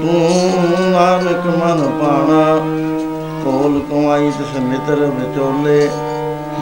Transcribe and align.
ਤੂੰ 0.00 0.90
ਨਾਨਕ 0.92 1.46
ਮਨ 1.56 1.80
ਪਾਣਾ, 2.00 2.42
ਕੋਲ 3.44 3.80
ਕਮਾਈ 3.90 4.30
ਤਿਸ 4.30 4.60
ਮਿੱਤਰ 4.62 5.04
ਵਿਚੋਲੇ, 5.16 5.80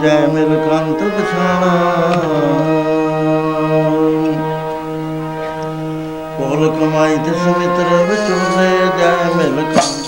ਜੈ 0.02 0.16
ਮਿਲ 0.26 0.54
ਕੰਤ 0.60 1.02
ਦਸਾਣਾ 1.10 1.72
ਕੋਲ 6.38 6.68
ਕਮਾਈ 6.70 7.16
ਤਿਸ 7.26 7.46
ਮਿੱਤਰ 7.58 7.94
ਵਿਚੋਲੇ, 8.04 8.70
ਜੈ 8.98 9.14
ਮਿਲ 9.36 9.64
ਕੰਤ 9.74 10.05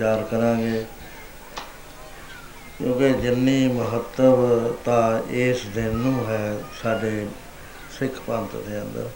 ਵਿਚਾਰ 0.00 0.22
ਕਰਾਂਗੇ। 0.22 0.84
ਕਿਉਂਕਿ 2.78 3.12
ਜਿੰਨੀ 3.12 3.68
ਮਹੱਤਵਤਾ 3.68 5.20
ਇਸ 5.30 5.66
ਦਿਨ 5.66 5.96
ਨੂੰ 5.96 6.26
ਹੈ 6.28 6.58
ਸਾਡੇ 6.82 7.26
ਸਿੱਖ 7.98 8.20
ਪੰਥ 8.26 8.56
ਦੇ 8.56 8.80
ਅੰਦਰ। 8.82 9.10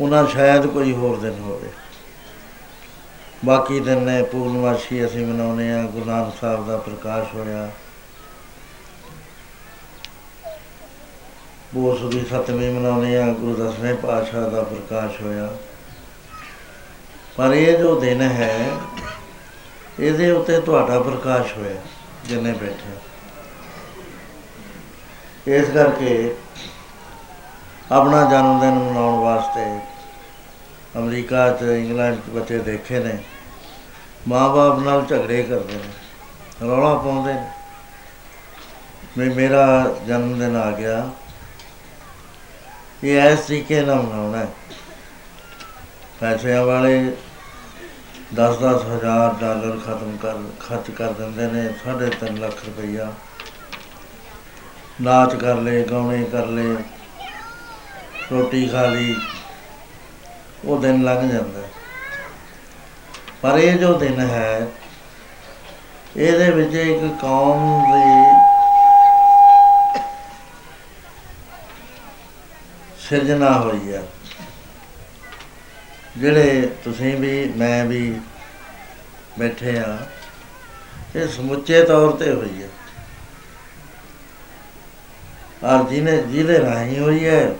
ਉਹਨਾਂ 0.00 0.26
ਸ਼ਾਇਦ 0.26 0.66
ਕੋਈ 0.66 0.92
ਹੋਰ 0.92 1.16
ਦਿਨ 1.16 1.38
ਹੋਵੇ। 1.40 1.68
ਬਾਕੀ 3.44 3.80
ਦਿਨ 3.80 4.02
ਨੇ 4.02 4.22
ਪੂਰਨਮਾਸ਼ੀ 4.22 5.04
ਅਸੀਂ 5.06 5.26
ਮਨਾਉਂਦੇ 5.26 5.72
ਆ 5.72 5.82
ਗੁਰੂ 5.82 6.04
ਨਾਨਕ 6.04 6.34
ਸਾਹਿਬ 6.40 6.66
ਦਾ 6.66 6.76
ਪ੍ਰਕਾਸ਼ 6.76 7.34
ਹੋਇਆ। 7.34 7.70
ਬੋਸ 11.74 12.14
ਦੀ 12.14 12.24
ਸਤਵੀਂ 12.24 12.74
ਮਨਾਉਂਦੇ 12.74 13.16
ਆ 13.16 13.26
ਗੁਰੂ 13.26 13.54
ਦਸਵੇਂ 13.54 13.94
ਪਾਤਸ਼ਾਹ 13.94 14.50
ਦਾ 14.50 14.62
ਪ੍ਰਕਾਸ਼ 14.62 15.22
ਹੋਇਆ। 15.22 15.50
ਪਰ 17.40 17.52
ਇਹ 17.52 17.76
ਜੋ 17.78 17.94
ਦਿਨ 18.00 18.22
ਹੈ, 18.22 18.54
ਇਹਦੇ 20.00 20.30
ਉੱਤੇ 20.30 20.60
ਤੁਹਾਡਾ 20.60 20.98
ਪ੍ਰਕਾਸ਼ 21.00 21.52
ਹੋਇਆ, 21.58 21.80
ਜਿੰਨੇ 22.24 22.52
ਬੈਠੇ 22.52 22.90
ਇਸ 25.56 25.70
ਕਰਕੇ 25.74 26.10
ਆਪਣਾ 27.92 28.24
ਜਨਮ 28.30 28.60
ਦਿਨ 28.60 28.74
ਮਨਾਉਣ 28.74 29.16
ਵਾਸਤੇ 29.20 29.64
ਅਮਰੀਕਾ 30.98 31.48
'ਚ, 31.50 31.62
ਇੰਗਲੈਂਡ 31.62 32.16
'ਚ 32.16 32.30
ਬੱਚੇ 32.30 32.58
ਦੇਖੇ 32.58 32.98
ਨੇ, 32.98 33.16
ਮਾਂ-ਬਾਪ 34.28 34.78
ਨਾਲ 34.80 35.06
ਝਗੜੇ 35.06 35.42
ਕਰਦੇ 35.42 35.74
ਨੇ, 35.74 35.90
ਰੌਲਾ 36.62 36.94
ਪਾਉਂਦੇ 36.94 37.32
ਨੇ। 37.32 37.46
ਵੀ 39.18 39.28
ਮੇਰਾ 39.34 39.64
ਜਨਮ 40.06 40.38
ਦਿਨ 40.38 40.56
ਆ 40.56 40.70
ਗਿਆ, 40.72 41.08
ਇਹ 43.04 43.20
ਐਸ 43.20 43.40
ਤਰੀਕੇ 43.40 43.80
ਨਾਲ 43.80 44.02
ਮਨਾਉਣਾ 44.02 44.38
ਹੈ। 44.38 44.48
ਪੈਸਿਆਂ 46.20 46.64
ਵਾਲੇ 46.64 47.12
10-10 48.34 48.82
ਹਜ਼ਾਰ 48.86 49.34
ਡਾਲਰ 49.34 49.78
ਖਤਮ 49.78 50.16
ਕਰ, 50.16 50.36
ਖਰਚ 50.60 50.90
ਕਰ 50.90 51.12
ਦਿੰਦੇ 51.12 51.46
ਨੇ 51.46 51.62
3.5 51.78 52.36
ਲੱਖ 52.38 52.64
ਰੁਪਈਆ 52.64 53.12
ਨਾਚ 55.00 55.34
ਕਰ 55.34 55.56
ਲਏ, 55.56 55.82
ਗਾਉਣੇ 55.84 56.22
ਕਰ 56.24 56.46
ਲਏ, 56.46 56.76
ਰੋਟੀ 58.32 58.66
ਖਾ 58.68 58.84
ਲਈ, 58.86 59.14
ਉਹ 60.64 60.78
ਦਿਨ 60.78 61.02
ਲੰਘ 61.04 61.28
ਜਾਂਦਾ 61.32 61.60
ਹੈ। 61.60 61.68
ਪਰ 63.42 63.58
ਇਹ 63.58 63.78
ਜੋ 63.78 63.92
ਦਿਨ 63.94 64.20
ਹੈ, 64.20 64.66
ਇਹਦੇ 66.16 66.50
ਵਿੱਚ 66.50 66.74
ਇੱਕ 66.74 67.20
ਕੌਮ 67.20 67.82
ਦੀ 67.86 68.24
ਸਿਰਜਣਾ 73.00 73.52
ਹੋਈ 73.52 73.92
ਹੈ 73.92 74.02
ਜਿਹੜੇ 76.20 76.68
ਤੁਸੀਂ 76.84 77.16
ਵੀ, 77.16 77.52
ਮੈਂ 77.56 77.84
ਵੀ 77.84 78.20
ਬੈਠੇ 79.38 79.78
ਆ, 79.78 79.98
ਇਹ 81.16 81.28
ਸਮੁੱਚੇ 81.28 81.82
ਤੌਰ 81.82 82.12
ਤੇ 82.12 82.32
ਹੋਈ 82.32 82.62
ਹੈ। 82.62 82.68
ਔਰ 85.64 85.90
ਜਿਹਨੇ, 85.90 86.16
ਜਿਹਦੇ 86.16 86.58
ਰਾਹੀਂ 86.58 86.98
ਹੋਈ 86.98 87.26
ਹੈ, 87.26 87.54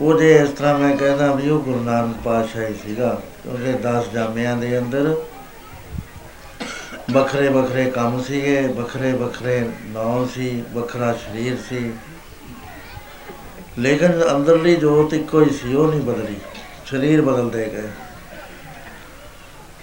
ਉਹ 0.00 0.18
ਜੇ 0.18 0.36
ਇਸ 0.36 0.48
ਤਰ੍ਹਾਂ 0.48 0.78
ਮੈਂ 0.78 0.96
ਕਹਿੰਦਾ 0.96 1.34
ਵੀ 1.34 1.50
ਉਹ 1.50 1.60
ਗੁਰੂ 1.60 1.80
ਨਾਨਕ 1.80 2.16
ਪਾਤਸ਼ਾਹ 2.16 2.68
ਹੀ 2.68 2.74
ਸੀਗਾ, 2.74 3.22
ਕਿਉਂਕਿ 3.42 3.72
10 3.72 4.08
ਜਾਮਿਆਂ 4.14 4.56
ਦੇ 4.56 4.78
ਅੰਦਰ 4.78 5.14
ਵੱਖਰੇ 7.10 7.48
ਵੱਖਰੇ 7.48 7.90
ਕੰਮ 7.90 8.22
ਸੀਗੇ, 8.22 8.66
ਵੱਖਰੇ 8.66 9.12
ਵੱਖਰੇ 9.12 9.70
ਨਾਂ 9.84 10.26
ਸੀ, 10.34 10.64
ਵੱਖਰਾ 10.72 11.12
ਸਰੀਰ 11.12 11.58
ਸੀ। 11.68 11.92
ਲੇਕਿਨ 13.78 14.22
ਅੰਦਰਲੀ 14.36 14.76
ਜੋਤ 14.76 15.14
ਇੱਕੋ 15.14 15.44
ਹੀ 15.44 15.50
ਸੀ, 15.50 15.74
ਉਹ 15.74 15.88
ਨਹੀਂ 15.88 16.00
ਬਦਲੀ। 16.00 16.36
ਸਰੀਰ 16.86 17.22
ਬਦਲਦੇ 17.22 17.66
ਗਏ। 17.66 17.88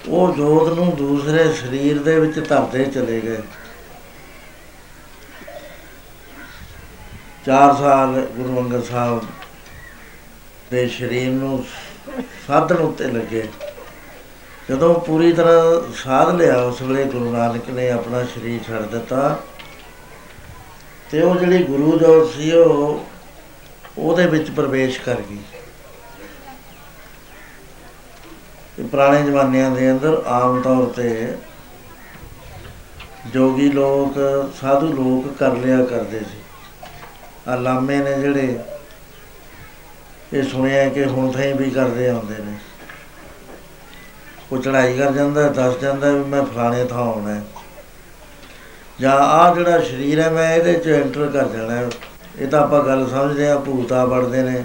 ਉਹ 0.07 0.35
ਜੋਤ 0.35 0.73
ਨੂੰ 0.73 0.95
ਦੂਸਰੇ 0.95 1.53
ਸਰੀਰ 1.53 1.99
ਦੇ 1.99 2.19
ਵਿੱਚ 2.19 2.39
ਧਰਦੇ 2.49 2.83
ਚਲੇ 2.85 3.19
ਗਏ। 3.21 3.37
4 7.45 7.73
ਸਾਲ 7.73 8.19
ਗੁਰੂ 8.35 8.59
ਅੰਗਦ 8.59 8.83
ਸਾਹਿਬ 8.83 9.25
ਦੇ 10.71 10.87
ਸਰੀਰ 10.87 11.29
ਨੂੰ 11.29 11.63
ਸਾਧਨ 12.47 12.75
ਉੱਤੇ 12.75 13.07
ਲੱਗੇ। 13.07 13.47
ਜਦੋਂ 14.69 14.93
ਪੂਰੀ 14.95 15.31
ਤਰ੍ਹਾਂ 15.33 15.93
ਸਾਧ 15.95 16.35
ਲਿਆ, 16.35 16.61
ਉਸ 16.61 16.81
ਵੇਲੇ 16.81 17.05
ਗੁਰੂ 17.05 17.31
ਨਾਨਕ 17.31 17.69
ਨੇ 17.69 17.89
ਆਪਣਾ 17.91 18.23
ਸਰੀਰ 18.23 18.59
ਛੱਡ 18.67 18.81
ਦਿੱਤਾ। 18.81 19.39
ਤੇ 21.11 21.21
ਉਹ 21.21 21.35
ਜਿਹੜੀ 21.35 21.63
ਗੁਰੂ 21.63 21.99
ਜੋਤ 21.99 22.33
ਸੀ, 22.33 22.51
ਉਹ 22.51 23.05
ਉਹਦੇ 23.97 24.25
ਵਿੱਚ 24.27 24.51
ਪ੍ਰਵੇਸ਼ 24.51 24.99
ਕਰ 25.01 25.21
ਗਈ। 25.21 25.39
ਤੇ 28.77 28.83
ਪੁਰਾਣੇ 28.83 29.23
ਜ਼ਮਾਨਿਆਂ 29.23 29.71
ਦੇ 29.71 29.91
ਅੰਦਰ 29.91 30.23
ਆਮ 30.27 30.61
ਤੌਰ 30.61 30.85
ਤੇ 30.85 31.33
ਜੋਗੀ 33.33 33.69
ਲੋਕ, 33.69 34.13
ਸਾਧੂ 34.61 34.87
ਲੋਕ 34.87 35.37
ਕਰ 35.37 35.51
ਲਿਆ 35.51 35.83
ਕਰਦੇ 35.85 36.19
ਸੀ। 36.19 36.37
ਆ 37.47 37.55
ਲਾਮੇ 37.55 37.97
ਨੇ 37.97 38.13
ਜਿਹੜੇ 38.13 38.59
ਇਹ 40.33 40.43
ਸੁਣਿਆ 40.43 40.89
ਕਿ 40.89 41.05
ਹੁਣ 41.05 41.31
ਥਾਈ 41.31 41.53
ਵੀ 41.53 41.69
ਕਰਦੇ 41.69 42.09
ਆਉਂਦੇ 42.09 42.35
ਨੇ। 42.43 42.53
ਉਹ 44.51 44.57
ਚੜਾਈ 44.57 44.97
ਕਰ 44.97 45.11
ਜਾਂਦਾ, 45.11 45.47
ਦੱਸ 45.49 45.77
ਜਾਂਦਾ 45.77 46.11
ਵੀ 46.11 46.23
ਮੈਂ 46.23 46.43
ਫਲਾਣੇ 46.43 46.85
ਥਾਂ 46.85 47.01
ਆਉਣਾ 47.01 47.33
ਹੈ। 47.33 47.43
ਜਾਂ 48.99 49.11
ਆ 49.11 49.55
ਜਿਹੜਾ 49.55 49.79
ਸਰੀਰ 49.79 50.19
ਹੈ, 50.19 50.29
ਮੈਂ 50.29 50.55
ਇਹਦੇ 50.55 50.73
ਚ 50.73 50.87
ਐਂਟਰ 50.87 51.27
ਕਰ 51.27 51.47
ਜਾਣਾ 51.47 51.75
ਹੈ। 51.75 51.89
ਇਹ 52.39 52.47
ਤਾਂ 52.47 52.61
ਆਪਾਂ 52.61 52.83
ਗੱਲ 52.83 53.09
ਸਮਝਦੇ 53.09 53.49
ਆ 53.49 53.57
ਭੂਤਾ 53.57 54.05
ਵੜਦੇ 54.05 54.43
ਨੇ। 54.43 54.63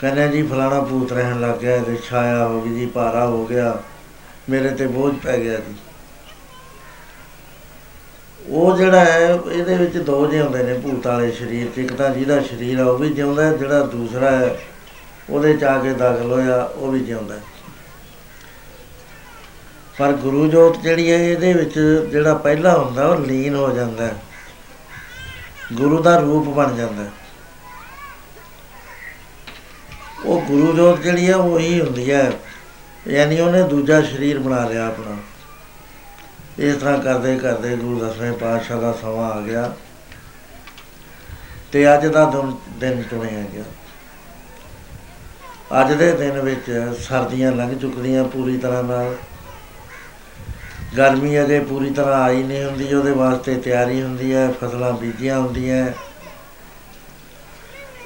ਕਹਿੰਦੇ 0.00 0.28
ਜੀ 0.28 0.42
ਫਲਾਣਾ 0.42 0.80
ਭੂਤ 0.80 1.12
ਰਹਿਣ 1.12 1.40
ਲੱਗ 1.40 1.58
ਗਿਆ 1.58 1.78
ਤੇ 1.78 1.96
ਛਾਇਆ 2.08 2.46
ਹੋ 2.46 2.60
ਗਈ 2.60 2.74
ਜੀ 2.74 2.86
ਭਾਰਾ 2.86 3.26
ਹੋ 3.26 3.46
ਗਿਆ 3.46 3.82
ਮੇਰੇ 4.50 4.70
ਤੇ 4.70 4.86
ਬੋਝ 4.86 5.14
ਪੈ 5.16 5.38
ਗਿਆ 5.38 5.56
ਜੀ। 5.56 5.74
ਉਹ 8.48 8.76
ਜਿਹੜਾ 8.76 9.04
ਹੈ 9.04 9.38
ਇਹਦੇ 9.52 9.76
ਵਿੱਚ 9.76 9.96
ਦੋ 9.98 10.26
ਜਿਉਂਦੇ 10.26 10.62
ਨੇ 10.62 10.78
ਭੂਤ 10.78 11.06
ਵਾਲੇ 11.06 11.30
ਸਰੀਰ 11.32 11.68
'ਚ 11.76 11.78
ਇੱਕ 11.78 11.92
ਤਾਂ 11.92 12.10
ਜਿਹਦਾ 12.10 12.40
ਸਰੀਰ 12.40 12.80
ਆ 12.80 12.84
ਉਹ 12.84 12.98
ਵੀ 12.98 13.08
ਜਿਉਂਦਾ 13.08 13.44
ਹੈ, 13.44 13.52
ਜਿਹੜਾ 13.52 13.82
ਦੂਸਰਾ 13.82 14.30
ਹੈ 14.30 14.58
ਉਹਦੇ 15.30 15.54
ਚ 15.56 15.64
ਆ 15.64 15.78
ਕੇ 15.78 15.92
ਦਾਖਲ 15.92 16.32
ਹੋਇਆ 16.32 16.62
ਉਹ 16.64 16.92
ਵੀ 16.92 17.00
ਜਿਉਂਦਾ 17.00 17.34
ਹੈ। 17.34 17.40
ਪਰ 19.98 20.12
ਗੁਰੂ 20.12 20.46
ਜੋਤ 20.46 20.78
ਜਿਹੜੀ 20.78 21.10
ਹੈ 21.12 21.16
ਇਹਦੇ 21.16 21.52
ਵਿੱਚ 21.52 21.78
ਜਿਹੜਾ 22.12 22.34
ਪਹਿਲਾ 22.34 22.78
ਹੁੰਦਾ 22.78 23.06
ਉਹ 23.06 23.18
ਲੀਨ 23.18 23.54
ਹੋ 23.54 23.70
ਜਾਂਦਾ 23.70 24.06
ਹੈ। 24.06 24.16
ਗੁਰੂ 25.72 26.02
ਦਾ 26.02 26.16
ਰੂਪ 26.18 26.46
ਬਣ 26.46 26.76
ਜਾਂਦਾ 26.76 27.02
ਹੈ 27.02 27.10
ਉਹ 30.24 30.40
ਗੁਰੂ 30.40 30.72
ਜੋਤ 30.72 31.00
ਜਿਹੜੀ 31.00 31.30
ਹੈ 31.30 31.36
ਉਹ 31.36 31.58
ਹੀ 31.58 31.80
ਹੁੰਦੀ 31.80 32.12
ਹੈ 32.12 32.32
ਯਾਨੀ 33.08 33.40
ਉਹਨੇ 33.40 33.62
ਦੂਜਾ 33.62 34.02
ਸਰੀਰ 34.02 34.38
ਬਣਾ 34.38 34.68
ਲਿਆ 34.68 34.86
ਆਪਣਾ। 34.86 35.16
ਇਸ 36.58 36.76
ਤਰ੍ਹਾਂ 36.76 36.98
ਕਰਦੇ 36.98 37.36
ਕਰਦੇ 37.36 37.76
ਗੁਰੂ 37.76 37.98
ਦਸਵੇਂ 37.98 38.32
ਪਾਤਸ਼ਾਹ 38.32 38.80
ਦਾ 38.80 38.92
ਸਮਾਂ 38.92 39.30
ਆ 39.30 39.40
ਗਿਆ। 39.40 39.76
ਤੇ 41.72 41.94
ਅੱਜ 41.94 42.06
ਦਾ 42.06 42.24
ਦਿਨ- 42.24 42.52
ਦਿਨ 42.80 43.02
ਚੁਣਿਆ 43.02 43.40
ਗਿਆ। 43.40 43.64
ਅੱਜ 45.80 45.92
ਦੇ 45.92 46.12
ਦਿਨ 46.12 46.40
ਵਿੱਚ 46.40 46.92
ਸਰਦੀਆਂ 47.00 47.52
ਲੰਘ 47.52 47.78
ਚੁੱਕੀਆਂ 47.78 48.24
ਪੂਰੀ 48.24 48.58
ਤਰ੍ਹਾਂ 48.58 48.82
ਨਾਲ। 48.82 49.16
ਗਰਮੀ 50.96 51.42
ਅਜੇ 51.42 51.60
ਪੂਰੀ 51.60 51.90
ਤਰ੍ਹਾਂ 51.90 52.22
ਆਈ 52.22 52.42
ਨਹੀਂ 52.42 52.64
ਹੁੰਦੀ, 52.64 52.94
ਉਹਦੇ 52.94 53.10
ਵਾਸਤੇ 53.10 53.54
ਤਿਆਰੀ 53.54 54.02
ਹੁੰਦੀ 54.02 54.34
ਹੈ 54.34 54.52
ਫਸਲਾਂ 54.52 54.92
ਬੀਜੀਆਂ 54.92 55.38
ਹੁੰਦੀਆਂ। 55.38 55.88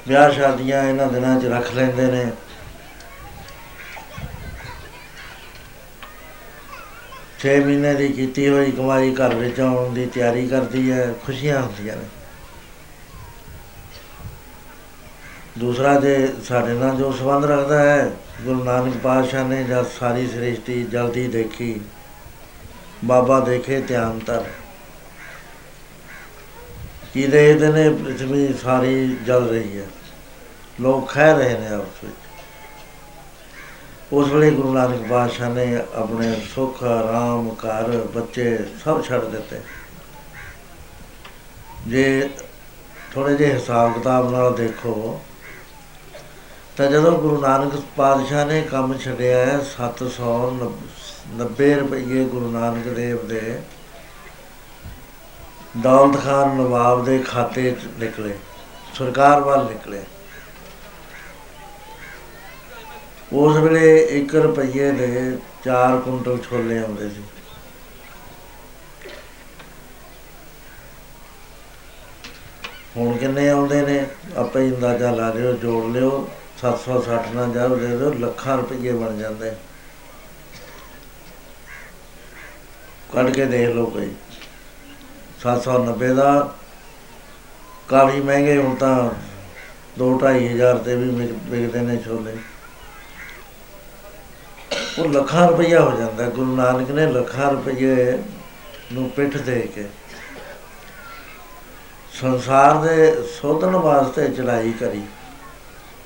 ਵਿਆਹ 0.07 0.31
ਸ਼ਾਦੀਆਂ 0.31 0.83
ਇਹਨਾਂ 0.83 1.07
ਦਿਨਾਂ 1.07 1.39
'ਚ 1.39 1.45
ਰੱਖ 1.45 1.73
ਲੈਂਦੇ 1.73 2.05
ਨੇ। 2.07 2.25
ਛੇ 7.39 7.59
ਮਹੀਨੇ 7.59 7.93
ਦੀ 7.93 8.07
ਕੀਤੀ 8.07 8.47
ਹੋਈ 8.49 8.71
ਕਮਾਈ 8.71 9.13
ਘਰ 9.15 9.33
ਵਿੱਚ 9.35 9.59
ਆਉਣ 9.59 9.93
ਦੀ 9.93 10.05
ਤਿਆਰੀ 10.05 10.47
ਕਰਦੀ 10.47 10.91
ਹੈ, 10.91 11.13
ਖੁਸ਼ੀਆਂ 11.25 11.61
ਹੁੰਦੀਆਂ 11.61 11.95
ਨੇ। 11.95 12.05
ਦੂਸਰਾ 15.57 15.99
ਜੇ 15.99 16.27
ਸਾਡੇ 16.47 16.73
ਨਾਲ 16.73 16.95
ਜੋ 16.95 17.11
ਸੰਬੰਧ 17.11 17.45
ਰੱਖਦਾ 17.45 17.79
ਹੈ, 17.79 18.11
ਗੁਰੂ 18.43 18.63
ਨਾਨਕ 18.63 18.97
ਪਾਤਸ਼ਾਹ 18.97 19.47
ਨੇ 19.47 19.63
ਜਦ 19.63 19.85
ਸਾਰੀ 19.99 20.27
ਸ੍ਰਿਸ਼ਟੀ 20.27 20.83
ਜਲਦੀ 20.83 21.27
ਦੇਖੀ, 21.27 21.81
ਬਾਬਾ 23.05 23.39
ਦੇਖੇ 23.39 23.81
ਧਿਆਨ 23.81 24.19
ਤਰ। 24.19 24.43
ਕੀ 27.13 27.27
ਦੇਖਦੇ 27.27 27.67
ਨੇ 27.67 27.89
ਪ੍ਰithvi 27.89 28.47
ਸਾਰੀ 28.63 29.17
ਜਲ 29.25 29.47
ਰਹੀ 29.49 29.77
ਹੈ। 29.77 29.85
ਲੋਕ 30.81 31.09
ਖਹਿ 31.09 31.33
ਰਹੇ 31.33 31.59
ਨੇ 31.59 31.67
ਆਪਸ 31.67 32.03
ਵਿੱਚ। 32.03 32.15
ਉਸ 34.13 34.31
ਵੇਲੇ 34.31 34.51
ਗੁਰੂ 34.51 34.73
ਨਾਨਕ 34.73 35.09
ਪਾਤਸ਼ਾਹ 35.09 35.49
ਨੇ 35.49 35.83
ਆਪਣੇ 35.95 36.41
ਸੁੱਖ, 36.55 36.83
ਆਰਾਮ, 36.83 37.55
ਘਰ, 37.55 38.07
ਬੱਚੇ 38.15 38.59
ਸਭ 38.83 39.03
ਛੱਡ 39.03 39.25
ਦਿੱਤੇ। 39.25 39.59
ਜੇ 41.87 42.29
ਥੋੜੇ 43.13 43.35
ਜਿਹੇ 43.35 43.53
ਹਿਸਾਬ 43.53 43.93
ਕਿਤਾਬ 43.93 44.31
ਨਾਲ 44.31 44.55
ਦੇਖੋ, 44.55 45.21
ਤਾਂ 46.77 46.91
ਜਦੋਂ 46.91 47.11
ਗੁਰੂ 47.11 47.41
ਨਾਨਕ 47.41 47.81
ਪਾਤਸ਼ਾਹ 47.97 48.45
ਨੇ 48.45 48.61
ਕੰਮ 48.61 48.97
ਛੱਡਿਆ 48.97 49.37
ਹੈ 49.37 49.65
790 49.65 51.75
ਰੁਪਏ 51.75 52.25
ਗੁਰੂ 52.25 52.51
ਨਾਨਕ 52.51 52.87
ਦੇਵ 52.87 53.27
ਦੇ 53.27 53.61
ਦੌਲਤ 55.77 56.23
ਖਾਨ 56.23 56.55
ਨਵਾਬ 56.55 57.05
ਦੇ 57.05 57.19
ਖਾਤੇ 57.19 57.71
'ਚ 57.71 57.99
ਨਿਕਲੇ, 57.99 58.37
ਸਰਕਾਰ 58.93 59.39
ਵੱਲ 59.39 59.65
ਨਿਕਲੇ। 59.65 60.03
ਉਸ 63.35 63.57
ਵੇਲੇ 63.57 64.07
1 64.11 64.41
ਰੁਪਏ 64.41 64.91
ਦੇ 64.91 65.37
4 65.63 65.97
ਕੁਇੰਟਲ 65.97 66.37
ਛੋਲੇ 66.49 66.79
ਆਉਂਦੇ 66.79 67.09
ਸੀ। 67.09 67.21
ਹੁਣ 72.97 73.17
ਕਿੰਨੇ 73.17 73.49
ਆਉਂਦੇ 73.49 73.81
ਨੇ? 73.81 74.07
ਆਪੇ 74.35 74.61
ਹੀ 74.61 74.75
ਅੰਦਾਜ਼ਾ 74.75 75.11
ਲਾ 75.11 75.33
ਲਿਓ, 75.33 75.53
ਜੋੜ 75.53 75.85
ਲਿਓ 75.85 76.29
760 76.61 77.35
ਨਾਲ 77.35 77.51
ਜਦ 77.51 77.75
ਦੇ 77.75 77.97
ਦਿਓ, 77.97 78.13
ਲੱਖਾਂ 78.13 78.57
ਰੁਪਏ 78.57 78.91
ਬਣ 78.91 79.17
ਜਾਂਦੇ। 79.17 79.51
ਕੱਢ 83.13 83.29
ਕੇ 83.29 83.45
ਦੇਖ 83.45 83.69
ਲਓ 83.69 83.85
ਕੋਈ। 83.85 84.11
790 85.41 86.13
ਦਾ, 86.13 86.55
ਕਾਫੀ 87.87 88.21
ਮਹਿੰਗੇ, 88.21 88.57
ਹੁਣ 88.57 88.75
ਤਾਂ 88.75 89.09
2-2.5 89.99 90.47
ਹਜ਼ਾਰ 90.47 90.77
ਤੇ 90.77 90.95
ਵੀ 90.95 91.09
ਵਿਕ- 91.09 91.35
ਵਿਕਦੇ 91.43 91.79
ਨੇ 91.79 91.97
ਛੋਲੇ। 91.97 92.37
ਉਹ 94.99 95.09
ਲੱਖਾਂ 95.09 95.47
ਰੁਪਈਆ 95.47 95.81
ਹੋ 95.81 95.97
ਜਾਂਦਾ। 95.97 96.29
ਗੁਰੂ 96.29 96.55
ਨਾਨਕ 96.55 96.91
ਨੇ 96.91 97.05
ਲੱਖਾਂ 97.11 97.51
ਰੁਪਏ 97.51 98.17
ਨੂੰ 98.93 99.09
ਪਿੱਠ 99.09 99.37
ਦੇ 99.37 99.69
ਕੇ 99.75 99.85
ਸੰਸਾਰ 102.21 102.75
ਦੇ 102.75 103.23
ਸੋਧਣ 103.41 103.75
ਵਾਸਤੇ 103.75 104.27
ਚੜਾਈ 104.27 104.71
ਕਰੀ। 104.71 105.01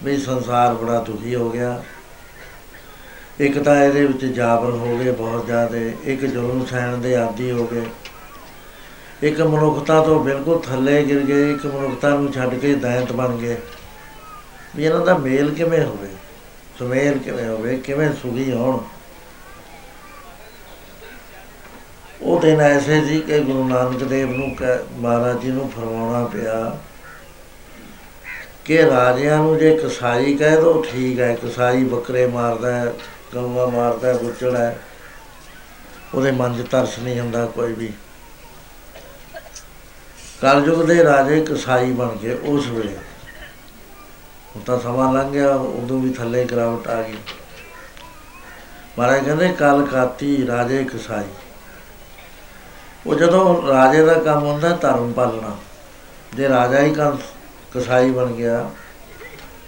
ਵੀ 0.04 0.18
ਸੰਸਾਰ 0.18 0.74
ਬੜਾ 0.74 1.00
ਦੁਖੀ 1.02 1.36
ਹੋ 1.36 1.50
ਗਿਆ। 1.50 1.84
ਇੱਕ 3.40 3.64
ਤਾਂ 3.64 3.84
ਇਹਦੇ 3.84 4.06
ਵਿੱਚ 4.06 4.26
ਜਾਬਰ 4.26 4.70
ਹੋ 4.70 4.98
ਗਏ 4.98 5.12
ਬਹੁਤ 5.12 5.46
ਜ਼ਿਆਦੇ, 5.46 5.96
ਇੱਕ 6.04 6.26
ਜ਼ੁਲਮ 6.26 6.66
ਸਹਿਣ 6.66 6.98
ਦੇ 6.98 7.16
ਆਦੀ 7.16 7.52
ਹੋ 7.52 7.68
ਗਏ। 7.68 7.86
ਇੱਕ 9.24 9.42
ਮਨੁੱਖਤਾ 9.42 10.02
ਤੋਂ 10.04 10.24
ਬਿਲਕੁਲ 10.24 10.60
ਥੱਲੇ 10.60 11.04
ਗਿਰ 11.04 11.20
ਗਏ, 11.20 11.52
ਇੱਕ 11.52 11.66
ਮਨੁੱਖਤਾ 11.66 12.10
ਨੂੰ 12.10 12.34
ਛੱਡ 12.34 12.56
ਕੇ 12.56 12.76
ਦੈਂਤ 12.76 13.12
ਬਣ 13.12 13.36
ਗਏ। 13.38 13.58
ਵੀ 14.76 14.86
ਇਹਨਾਂ 14.86 15.06
ਦਾ 15.06 15.18
ਮੇਲ 15.18 15.54
ਕਿਵੇਂ 15.54 15.86
ਹੋਵੇ? 15.86 16.09
ਸੁਮੇਲ 16.80 17.18
ਕਿਵੇਂ 17.18 17.46
ਹੋਵੇ, 17.46 17.78
ਕਿਵੇਂ 17.78 18.14
ਸੁਖੀ 18.14 18.52
ਹੋਣ। 18.52 18.80
ਉਹ 22.22 22.40
ਦਿਨ 22.40 22.62
ਐਸੇ 22.62 23.06
ਸੀ 23.06 23.22
ਕਿ 23.22 23.40
ਗੁਰੂ 23.40 23.68
ਨਾਨਕ 23.68 24.04
ਦੇਵ 24.04 24.32
ਨੂੰ 24.32 24.56
ਕਹਿ- 24.56 24.84
ਮਹਾਰਾਜ 24.92 25.40
ਜੀ 25.40 25.52
ਨੂੰ 25.52 25.70
ਫਰਮਾਉਣਾ 25.70 26.28
ਪਿਆ 26.28 26.78
ਕਿ 28.66 28.86
ਰਾਜਿਆਂ 28.86 29.38
ਨੂੰ 29.38 29.58
ਜੇ 29.58 29.78
ਕਸਾਈ 29.78 30.36
ਕਹੇ 30.36 30.56
ਤਾਂ 30.56 30.92
ਠੀਕ 30.92 31.20
ਹੈ 31.20 31.36
ਕਸਾਈ 31.36 31.84
ਬੱਕਰੇ 31.84 32.28
ਮਾਰਦਾ 32.28 32.76
ਹੈ, 32.76 32.94
ਗਊਆਂ 33.34 33.68
ਮਾਰਦਾ 33.68 34.08
ਹੈ 34.08 34.14
ਗੁੱਚੜ 34.14 34.56
ਹੈ, 34.56 34.80
ਉਹਦੇ 36.16 36.32
ਮਨ 36.32 36.64
'ਚ 36.64 36.68
ਤਰਸ 36.72 37.00
ਨਹੀਂ 37.00 37.20
ਹੁੰਦਾ 37.20 37.46
ਕੋਈ 37.46 37.74
ਵੀ। 37.74 37.94
ਕਲਯੁਗ 40.42 40.86
ਦੇ 40.86 41.04
ਰਾਜੇ 41.04 41.42
ਕਸਾਈ 41.42 41.92
ਬਣ 41.92 42.08
ਗਏ 42.08 42.34
ਉਸ 42.34 42.68
ਵੇਲੇ 42.68 42.98
ਹੁਣ 44.60 44.66
ਤਾਂ 44.66 44.80
ਸਮਾਂ 44.80 45.12
ਲੰਘ 45.14 45.32
ਗਿਆ 45.32 45.54
ਉਦੋਂ 45.56 46.00
ਵੀ 46.00 46.10
ਥੱਲੇ 46.14 46.44
ਗਰਾਵਟ 46.46 46.88
ਆ 46.88 47.02
ਗਈ। 47.02 47.16
ਮਹਾਰਾਜ 48.98 49.26
ਕਹਿੰਦੇ 49.26 49.48
ਕਲ 49.50 49.86
ਕਾਤੀ 49.86 50.48
ਰਾਜੇ 50.48 50.84
ਕਸਾਈ। 50.84 51.28
ਉਹ 53.08 53.16
ਜਦੋਂ 53.16 53.68
ਰਾਜੇ 53.68 54.04
ਦਾ 54.06 54.14
ਕੰਮ 54.16 54.44
ਹੁੰਦਾ 54.44 54.70
ਧਰਮ 54.82 55.14
ਪਾਲਣਾ। 55.14 55.56
ਜੇ 56.36 56.50
ਰਾਜਾ 56.50 56.80
ਹੀ 56.80 56.94
ਕੰਮ 56.94 57.18
ਕਸਾਈ 57.74 58.12
ਬਣ 58.12 58.32
ਗਿਆ 58.34 58.70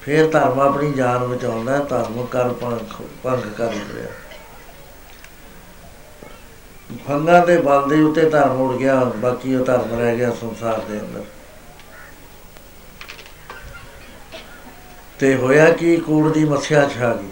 ਫਿਰ 0.01 0.29
ਧਰਮ 0.29 0.60
ਆਪਣੀ 0.60 0.91
ਜਾਨ 0.93 1.27
ਬਚਾਉਂਦਾ 1.27 1.74
ਹੈ, 1.74 1.79
ਧਰਮ 1.79 2.25
ਕਰ 2.25 2.50
ਭੰਗ 2.53 3.01
ਭੰਗ 3.24 3.51
ਕਰ 3.57 3.74
ਰਿਹਾ। 3.93 4.12
ਫੰਗਾ 7.07 7.45
ਦੇ 7.45 7.57
ਬਲ 7.57 7.88
ਦੇ 7.89 8.01
ਉੱਤੇ 8.01 8.29
ਧਰਮ 8.29 8.62
ਉੜ 8.62 8.75
ਗਿਆ 8.77 9.03
ਬਾਕੀ 9.03 9.55
ਉਹ 9.55 9.65
ਧਰਮ 9.65 10.00
ਰਹਿ 10.00 10.17
ਗਿਆ 10.17 10.31
ਸੰਸਾਰ 10.31 10.79
ਦੇ 10.79 11.00
ਅੰਦਰ। 11.00 11.24
ਤੇ 15.22 15.36
ਹੋਇਆ 15.36 15.72
ਕਿ, 15.72 15.98
ਕੂੜ 15.98 16.34
ਦੀ 16.34 16.46
ਮੱਛਿਆ 16.46 16.90
ਛਾ 16.90 17.13
ਗਈ। 17.13 17.30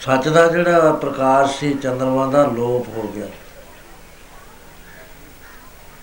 ਸੱਚ 0.00 0.28
ਦਾ 0.28 0.46
ਜਿਹੜਾ 0.46 0.92
ਪ੍ਰਕਾਸ਼ 0.92 1.58
ਸੀ, 1.58 1.74
ਚੰਦਰਮਾ 1.74 2.26
ਦਾ 2.26 2.44
ਲੋਪ 2.44 2.88
ਹੋ 2.88 3.12
ਗਿਆ। 3.16 3.26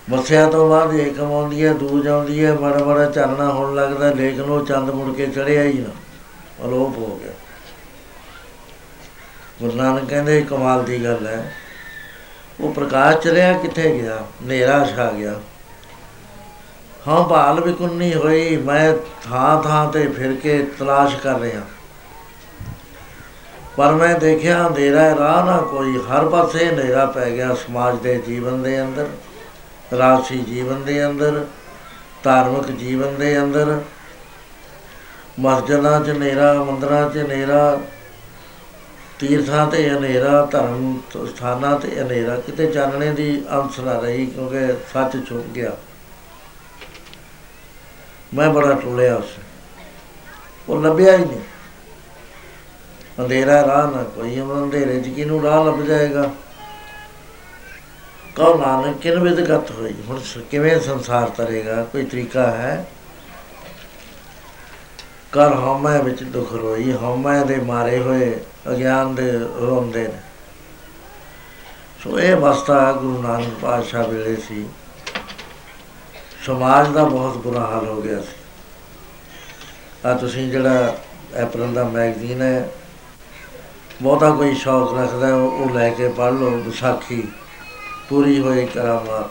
ਮੱਛਿਆ 0.09 0.49
ਤੋਂ 0.49 0.69
ਬਾਅਦ 0.69 0.93
ਏਕਮ 0.93 1.33
ਆਉਂਦੀ 1.33 1.65
ਹੈ, 1.65 1.73
ਦੂਜ 1.73 2.07
ਆਉਂਦੀ 2.07 2.45
ਹੈ 2.45 2.53
ਬੜਾ 2.53 2.83
ਬੜਾ 2.83 3.05
ਚਾਨਣਾ 3.05 3.49
ਹੋਣ 3.49 3.75
ਲੱਗਦਾ 3.75 4.11
ਲੇਕਿਨ 4.11 4.41
ਉਹ 4.41 4.65
ਚੰਦ 4.65 4.89
ਮੁੜ 4.89 5.15
ਕੇ 5.15 5.27
ਚੜਿਆ 5.27 5.63
ਹੀ 5.63 5.77
ਨਾ, 5.77 5.89
ਅਲੋਪ 6.65 6.97
ਹੋ 6.97 7.19
ਗਿਆ। 7.23 7.31
ਗੁਰੂ 9.61 9.77
ਨਾਨਕ 9.77 10.09
ਕਹਿੰਦੇ 10.09 10.39
ਇਹ 10.39 10.45
ਕਮਾਲ 10.45 10.83
ਦੀ 10.83 11.03
ਗੱਲ 11.03 11.27
ਹੈ। 11.27 11.53
ਉਹ 12.59 12.73
ਪ੍ਰਕਾਸ਼ 12.73 13.17
ਚਲਿਆ 13.17 13.53
ਕਿੱਥੇ 13.53 14.01
ਗਿਆ? 14.01 14.27
ਹਨੇਰਾ 14.43 14.85
ਛਾ 14.95 15.11
ਗਿਆ। 15.11 15.33
ਹਾਂ 17.07 17.23
ਭਾਲ 17.23 17.59
ਵਿਕੁੰਨੀ 17.61 18.13
ਹੋਈ 18.13 18.55
ਮੈਂ 18.57 18.93
ਥਾਂ 19.23 19.61
ਥਾਂ 19.63 19.91
ਤੇ 19.91 20.07
ਫਿਰ 20.07 20.33
ਕੇ 20.33 20.57
ਤਲਾਸ਼ 20.79 21.15
ਕਰ 21.15 21.39
ਰਿਹਾ। 21.39 21.61
ਪਰ 23.77 23.91
ਮੈਂ 23.91 24.19
ਦੇਖਿਆ 24.19 24.67
ਅੰਧੇਰਾ 24.67 25.01
ਹੈ, 25.01 25.15
ਰਾਹ 25.15 25.45
ਨਾ 25.45 25.57
ਕੋਈ 25.61 25.97
ਹਰ 25.97 26.29
ਪਾਸੇ 26.29 26.65
ਹਨੇਰਾ 26.69 27.05
ਪੈ 27.05 27.29
ਗਿਆ 27.29 27.53
ਸਮਾਜ 27.55 27.99
ਦੇ 27.99 28.15
ਜੀਵਨ 28.27 28.63
ਦੇ 28.63 28.81
ਅੰਦਰ 28.81 29.07
ਰਾਜਸੀ 29.97 30.37
ਜੀਵਨ 30.39 30.83
ਦੇ 30.83 31.05
ਅੰਦਰ 31.05 31.45
ਧਾਰਮਿਕ 32.23 32.71
ਜੀਵਨ 32.71 33.15
ਦੇ 33.15 33.37
ਅੰਦਰ। 33.39 33.79
ਮਸਜਿਦਾਂ 35.39 35.99
'ਚ 36.01 36.09
ਹਨੇਰਾ 36.09 36.53
ਮੰਦਰਾਂ 36.63 37.09
'ਚ 37.09 37.17
ਹਨੇਰਾ 37.17 37.79
ਤੀਰਥਾਂ 39.19 39.65
ਤੇ 39.67 39.89
ਹਨੇਰਾ 39.89 40.45
ਧਰਮ 40.45 40.99
ਸਥਾਨਾਂ 41.27 41.79
ਤੇ 41.79 41.99
ਹਨੇਰਾ 42.01 42.35
ਕਿਤੇ 42.35 42.67
ਚਾਨਣੇ 42.67 43.11
ਦੀ 43.13 43.43
ਅੰਸ਼ 43.51 43.79
ਨਾ 43.79 43.99
ਰਹੀ 43.99 44.25
ਕਿਉਂਕਿ 44.25 44.67
ਸੱਚ 44.93 45.17
ਛੁਪ 45.29 45.45
ਗਿਆ। 45.55 45.71
ਮੈਂ 48.35 48.49
ਬੜਾ 48.49 48.73
ਟੁੱਲਿਆ 48.73 49.15
ਉਸ 49.15 49.29
ਉਹ 50.69 50.81
ਲੱਭਿਆ 50.81 51.17
ਹੀ 51.17 51.25
ਨਹੀਂ। 51.25 51.39
ਅੰਧੇਰਾ 53.19 53.67
ਰਾਹ 53.67 53.91
ਨਾ 53.91 54.03
ਕੋਈ 54.03 54.39
ਉਹ 54.39 54.63
ਅੰਧੇਰੇ 54.63 55.01
'ਚ 55.01 55.07
ਕਿਹਨੂੰ 55.07 55.43
ਰਾਹ 55.43 55.65
ਲੱਭ 55.65 55.81
ਜਾਏਗਾ? 55.81 56.31
ਕਹੋ 58.35 58.57
ਨਾਨਕ 58.65 58.97
ਕਿਨ 58.97 59.19
ਵਿਦਗਤ 59.19 59.71
ਹੋਈ? 59.71 59.93
ਹੁਣ 60.09 60.19
ਸ- 60.19 60.37
ਕਿਵੇਂ 60.51 60.79
ਸੰਸਾਰ 60.79 61.29
ਤਰੇਗਾ? 61.29 61.83
ਕੋਈ 61.83 62.05
ਤਰੀਕਾ 62.05 62.51
ਹੈ? 62.51 62.87
ਕਰ 65.31 65.53
ਹਉਮੈ 65.53 66.01
ਵਿੱਚ 66.01 66.23
ਦੁਖ 66.23 66.53
ਰੋਈ, 66.53 66.93
ਹਉਮੈ 66.93 67.43
ਦੇ 67.43 67.57
ਮਾਰੇ 67.57 67.99
ਹੋਏ 67.99 68.39
ਅਗਿਆਨ 68.71 69.15
ਦੇ 69.15 69.31
ਰੋਂਦੇ 69.39 70.07
ਨੇ। 70.07 70.19
ਸੋ 72.03 72.19
ਇਹ 72.19 72.33
ਅਵਸਥਾ 72.33 72.91
ਗੁਰੂ 72.91 73.21
ਨਾਨਕ 73.21 73.53
ਪਾਤਸ਼ਾਹ 73.61 74.07
ਵੇਲੇ 74.07 74.35
ਸੀ। 74.35 74.65
ਸਮਾਜ 76.45 76.89
ਦਾ 76.89 77.03
ਬਹੁਤ 77.03 77.37
ਬੁਰਾ 77.37 77.59
ਹਾਲ 77.59 77.85
ਹੋ 77.87 78.01
ਗਿਆ 78.01 78.19
ਸੀ। 78.21 78.33
ਆ 80.05 80.13
ਤੁਸੀਂ 80.13 80.51
ਜਿਹੜਾ 80.51 80.97
ਅਪ੍ਰੈਲ 81.43 81.73
ਦਾ 81.73 81.83
ਮੈਗਜ਼ੀਨ 81.83 82.41
ਹੈ 82.41 82.69
ਬਹੁਤਾ 84.01 84.29
ਕੋਈ 84.31 84.55
ਸ਼ੌਕ 84.55 84.97
ਰੱਖਦਾ 84.97 85.27
ਹੈ, 85.27 85.33
ਉਹ 85.33 85.51
ਉਹ 85.51 85.69
ਲੈ 85.69 85.89
ਕੇ 85.89 86.07
ਪੜ੍ਹ 86.07 86.35
ਲਓ 86.35 86.49
ਵਿਸਾਖੀ 86.49 87.27
ਪੂਰੀ 88.09 88.39
ਹੋਈ 88.39 88.65
ਕਰਾਮਾਤ। 88.65 89.29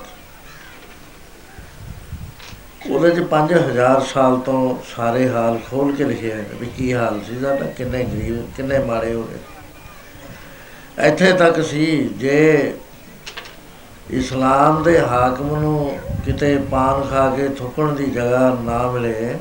ਉਹਦੇ 2.90 3.10
ਚ 3.10 3.20
5000 3.30 4.00
ਸਾਲ 4.00 4.36
ਤੋਂ 4.36 4.76
ਸਾਰੇ 4.96 5.28
ਹਾਲ 5.28 5.58
ਖੋਲ 5.70 5.94
ਕੇ 5.96 6.04
ਲਿਖਿਆ 6.04 6.36
ਹੈ 6.36 6.44
ਵੀ 6.54 6.66
ਕੀ 6.66 6.92
ਹਾਲ 6.94 7.20
ਸੀ 7.28 7.40
ਸਾਡਾ 7.40 7.66
ਕਿੰਨੇ 7.66 8.04
ਗਰੀਬ 8.04 8.50
ਕਿੰਨੇ 8.56 8.78
ਮਾੜੇ 8.78 9.14
ਹੋ 9.14 9.22
ਗਏ। 9.22 9.38
ਇੱਥੇ 11.08 11.32
ਤੱਕ 11.32 11.64
ਸੀ 11.64 11.86
ਜੇ 12.16 12.74
ਇਸਲਾਮ 14.10 14.82
ਦੇ 14.82 14.98
ਹਾਕਮ 15.00 15.54
ਨੂੰ 15.60 15.98
ਕਿਤੇ 16.24 16.56
ਪਾਨ 16.70 17.04
ਖਾ 17.10 17.28
ਕੇ 17.36 17.48
ਥੁੱਕਣ 17.48 17.92
ਦੀ 17.92 18.06
ਜਗ੍ਹਾ 18.06 18.56
ਨਾ 18.64 18.86
ਮਿਲੇ, 18.90 19.36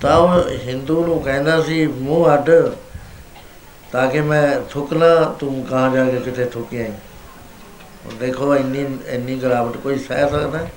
ਤਾਂ 0.00 0.16
ਉਹ 0.16 0.48
ਹਿੰਦੂ 0.66 1.04
ਨੂੰ 1.06 1.22
ਕਹਿੰਦਾ 1.22 1.60
ਸੀ, 1.62 1.86
ਮੂੰਹ 1.86 2.34
ਅੱਡ 2.34 2.50
ਤਾਂ 3.92 4.06
ਕਿ 4.08 4.20
ਮੈਂ 4.20 4.60
ਥੁੱਕਣਾ 4.70 5.24
ਤੂੰ 5.40 5.64
ਕਹਾਂ 5.70 5.90
ਜਾ 5.90 6.04
ਕੇ 6.04 6.18
ਕਿਤੇ 6.20 6.44
ਥੁੱਕਿਆ 6.44 6.84
ਹੀ 6.84 6.92
ਹੁਣ 8.06 8.16
ਦੇਖੋ, 8.18 8.54
ਇੰਨੀ 8.56 8.86
ਇੰਨੀ 9.06 9.36
ਗਰਾਵਟ 9.36 9.76
ਕੋਈ 9.76 9.98
ਸਹਿ 9.98 10.28
ਸਕਦਾ 10.28 10.58
ਹੈ? 10.58 10.72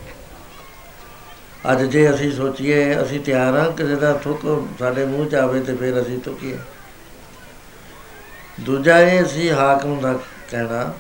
ਅੱਜ 1.71 1.83
ਜੇ 1.83 2.09
ਅਸੀਂ 2.09 2.31
ਸੋਚੀਏ, 2.31 3.01
ਅਸੀਂ 3.01 3.19
ਤਿਆਰ 3.19 3.57
ਹਾਂ 3.57 3.71
ਕਿਸੇ 3.71 3.95
ਦਾ 3.95 4.13
ਥੁੱਕ 4.13 4.45
ਸਾਡੇ 4.79 5.05
ਮੂੰਹ 5.05 5.29
'ਚ 5.29 5.35
ਆਵੇ 5.35 5.59
ਤੇ 5.59 5.75
ਫਿਰ 5.75 6.01
ਅਸੀਂ 6.01 6.19
ਥੁੱਕੀਏ 6.19 6.57
ਦੂਜਾ 8.59 8.99
ਇਹ 8.99 9.25
ਸੀ 9.25 9.49
ਹਾਕਮ 9.51 9.99
ਦਾ 10.01 10.13
ਕਹਿਣਾ 10.51 10.93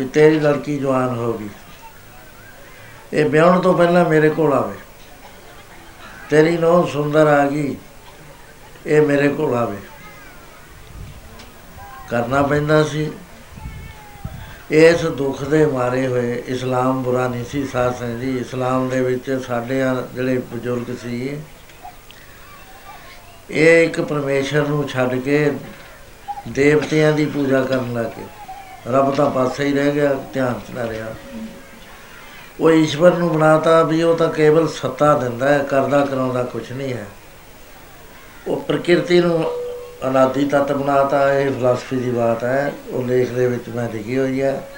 ਵੀ 0.00 0.06
ਤੇਰੀ 0.08 0.38
ਲੜਕੀ 0.40 0.78
ਜਵਾਨ 0.78 1.16
ਹੋ 1.16 1.32
ਗਈ? 1.32 1.48
ਇਹ 3.12 3.24
ਵਿਆਹਣ 3.24 3.60
ਤੋਂ 3.60 3.74
ਪਹਿਲਾਂ 3.74 4.04
ਮੇਰੇ 4.04 4.28
ਕੋਲ 4.28 4.52
ਆਵੇ। 4.52 4.76
ਤੇਰੀ 6.30 6.56
ਨੌ 6.56 6.86
ਸੁੰਦਰ 6.86 7.26
ਆ 7.26 7.46
ਗਈ, 7.46 7.76
ਇਹ 8.86 9.02
ਮੇਰੇ 9.02 9.28
ਕੋਲ 9.28 9.54
ਆਵੇ। 9.54 9.76
ਕਰਨਾ 12.08 12.42
ਪੈਂਦਾ 12.42 12.82
ਸੀ। 12.84 13.10
ਇਸ 14.70 15.04
ਦੁੱਖ 15.06 15.44
ਦੇ 15.44 15.66
ਮਾਰੇ 15.66 16.06
ਹੋਏ 16.06 16.42
ਇਸਲਾਮ 16.46 17.02
ਬੁਰਾ 17.02 17.28
ਨਹੀਂ 17.28 17.44
ਸੀ, 17.44 17.66
ਸਾਧ 17.66 17.94
ਸੰਗਤ 17.94 18.20
ਜੀ, 18.20 18.38
ਇਸਲਾਮ 18.38 18.88
ਦੇ 18.88 19.00
ਵਿੱਚ 19.00 19.30
ਸਾਡੇ 19.46 19.82
ਆ 19.82 19.94
ਜਿਹੜੇ 20.14 20.38
ਬਜ਼ੁਰਗ 20.52 20.96
ਸੀ, 20.96 21.36
ਇਹ 23.50 23.84
ਇੱਕ 23.84 24.00
ਪਰਮੇਸ਼ਰ 24.00 24.66
ਨੂੰ 24.66 24.88
ਛੱਡ 24.88 25.14
ਕੇ 25.20 25.52
ਦੇਵਤਿਆਂ 26.48 27.12
ਦੀ 27.12 27.26
ਪੂਜਾ 27.26 27.62
ਕਰਨ 27.62 27.94
ਲੱਗੇ 27.94 28.24
ਰੱਬ 28.88 29.14
ਤਾਂ 29.14 29.30
ਪਾਸੇ 29.30 29.64
ਹੀ 29.64 29.72
ਰਹਿ 29.72 29.90
ਗਿਆ, 29.90 30.14
ਧਿਆਨ 30.32 30.60
ਚ 30.68 30.74
ਨਾ 30.74 30.88
ਰਿਹਾ। 30.88 31.06
ਉਹ 32.60 32.70
ਈਸ਼ਵਰ 32.70 33.14
ਨੂੰ 33.14 33.34
ਬਣਾਤਾ 33.34 33.82
ਵੀ 33.82 34.02
ਉਹ 34.02 34.16
ਤਾਂ 34.16 34.32
ਕੇਵਲ 34.32 34.68
ਸੱਤਾ 34.68 35.18
ਦਿੰਦਾ 35.18 35.48
ਹੈ, 35.48 35.58
ਕਰਦਾ 35.58 36.04
ਕਰਾਉਂਦਾ 36.04 36.42
ਕੁਝ 36.42 36.72
ਨਹੀਂ 36.72 36.94
ਹੈ। 36.94 37.06
ਉਹ 38.48 38.60
ਪ੍ਰਕਿਰਤੀ 38.60 39.20
ਨੂੰ 39.20 39.44
ਅਨਾਦੀ 40.08 40.44
ਤੱਤ 40.44 40.72
ਬਣਾਤਾ, 40.72 41.32
ਇਹ 41.32 41.50
ਫਿਲਾਸਫੀ 41.50 41.96
ਦੀ 41.96 42.10
ਬਾਤ 42.10 42.44
ਹੈ, 42.44 42.72
ਉਹ 42.90 43.02
ਲੇਖ 43.02 43.32
ਦੇ 43.32 43.48
ਵਿੱਚ 43.48 43.68
ਮੈਂ 43.68 43.88
ਲਿਖੀ 43.88 44.18
ਹੋਈ 44.18 44.42
ਹੈ। 44.42 44.68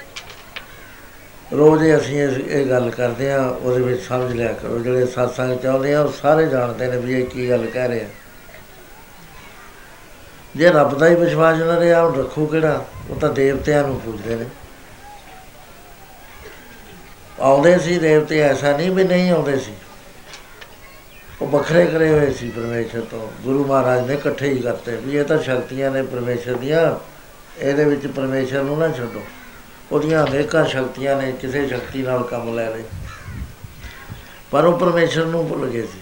ਰੋਜ਼ 1.57 1.83
ਹੀ 1.83 1.97
ਅਸੀਂ 1.97 2.23
ਇਸ- 2.23 2.47
ਇਹ 2.47 2.65
ਗੱਲ 2.65 2.89
ਕਰਦੇ 2.89 3.31
ਆ 3.31 3.45
ਉਹਦੇ 3.45 3.81
ਵਿੱਚ 3.81 4.01
ਸਮਝ 4.01 4.33
ਲਿਆ 4.33 4.53
ਕਰੋ, 4.53 4.79
ਜਿਹੜੇ 4.79 5.03
satsang 5.03 5.61
ਚਾਹੁੰਦੇ 5.63 5.93
ਆ, 5.93 6.01
ਉਹ 6.01 6.11
ਸਾਰੇ 6.11 6.45
ਜਾਣਦੇ 6.45 6.87
ਨੇ 6.87 6.97
ਵੀ 6.97 7.21
ਇਹ 7.21 7.25
ਕੀ 7.25 7.49
ਗੱਲ 7.49 7.65
ਕਹਿ 7.65 7.87
ਰਹੇ 7.87 8.01
ਆ। 8.01 8.07
ਜੇ 10.55 10.69
ਰੱਬ 10.69 10.97
ਦਾ 10.97 11.07
ਹੀ 11.07 11.15
ਵਿਸ਼ਵਾਸ 11.15 11.57
ਨਾ 11.57 11.79
ਰਿਹਾ 11.79 12.01
ਉਹ 12.01 12.15
ਰੱਖੂ 12.15 12.45
ਕਿਹੜਾ, 12.45 12.85
ਉਹ 13.09 13.15
ਤਾਂ 13.15 13.29
ਦੇਵਤਿਆਂ 13.29 13.83
ਨੂੰ 13.83 13.99
ਪੂਜਦੇ 13.99 14.35
ਨੇ। 14.35 14.45
ਆਉਂਦੇ 17.39 17.77
ਸੀ 17.79 17.97
ਦੇਵਤੇ, 17.97 18.39
ਐਸਾ 18.39 18.77
ਨਹੀਂ 18.77 18.91
ਵੀ 18.91 19.03
ਨਹੀਂ 19.03 19.31
ਆਉਂਦੇ 19.31 19.57
ਸੀ। 19.59 19.73
ਉਹ 21.41 21.47
ਵੱਖਰੇ 21.47 21.85
ਕਰੇ 21.85 22.09
ਹੋਏ 22.09 22.31
ਸੀ 22.33 22.49
ਪਰਮੇਸ਼ਰ 22.49 23.01
ਤੋਂ। 23.01 23.27
ਗੁਰੂ 23.41 23.65
ਮਹਾਰਾਜ 23.65 24.07
ਨੇ 24.07 24.13
ਇਕੱਠੇ 24.13 24.49
ਹੀ 24.49 24.59
ਕਰਤੇ 24.59 24.95
ਵੀ 24.95 25.17
ਇਹ 25.17 25.23
ਤਾਂ 25.23 25.37
ਸ਼ਕਤੀਆਂ 25.41 25.91
ਨੇ 25.91 26.01
ਪਰਮੇਸ਼ਰ 26.01 26.55
ਦੀਆਂ, 26.55 26.95
ਇਹਦੇ 27.57 27.85
ਵਿੱਚ 27.85 28.07
ਪਰਮੇਸ਼ਰ 28.07 28.63
ਨੂੰ 28.63 28.77
ਨਾ 28.77 28.89
ਛੱਡੋ। 28.89 29.21
ਉਹਦੀਆਂ 29.91 30.25
ਅਨੇਕਾਂ 30.27 30.65
ਸ਼ਕਤੀਆਂ 30.65 31.21
ਨੇ, 31.21 31.31
ਕਿਸੇ 31.31 31.67
ਸ਼ਕਤੀ 31.67 32.01
ਨਾਲ 32.01 32.23
ਕੰਮ 32.23 32.55
ਲੈ 32.55 32.69
ਲੈ 32.69 32.83
ਪਰ 34.51 34.65
ਉਹ 34.65 34.77
ਪਰਮੇਸ਼ਰ 34.79 35.25
ਨੂੰ 35.25 35.47
ਭੁੱਲ 35.49 35.69
ਗਏ 35.69 35.81
ਸੀ। 35.81 35.99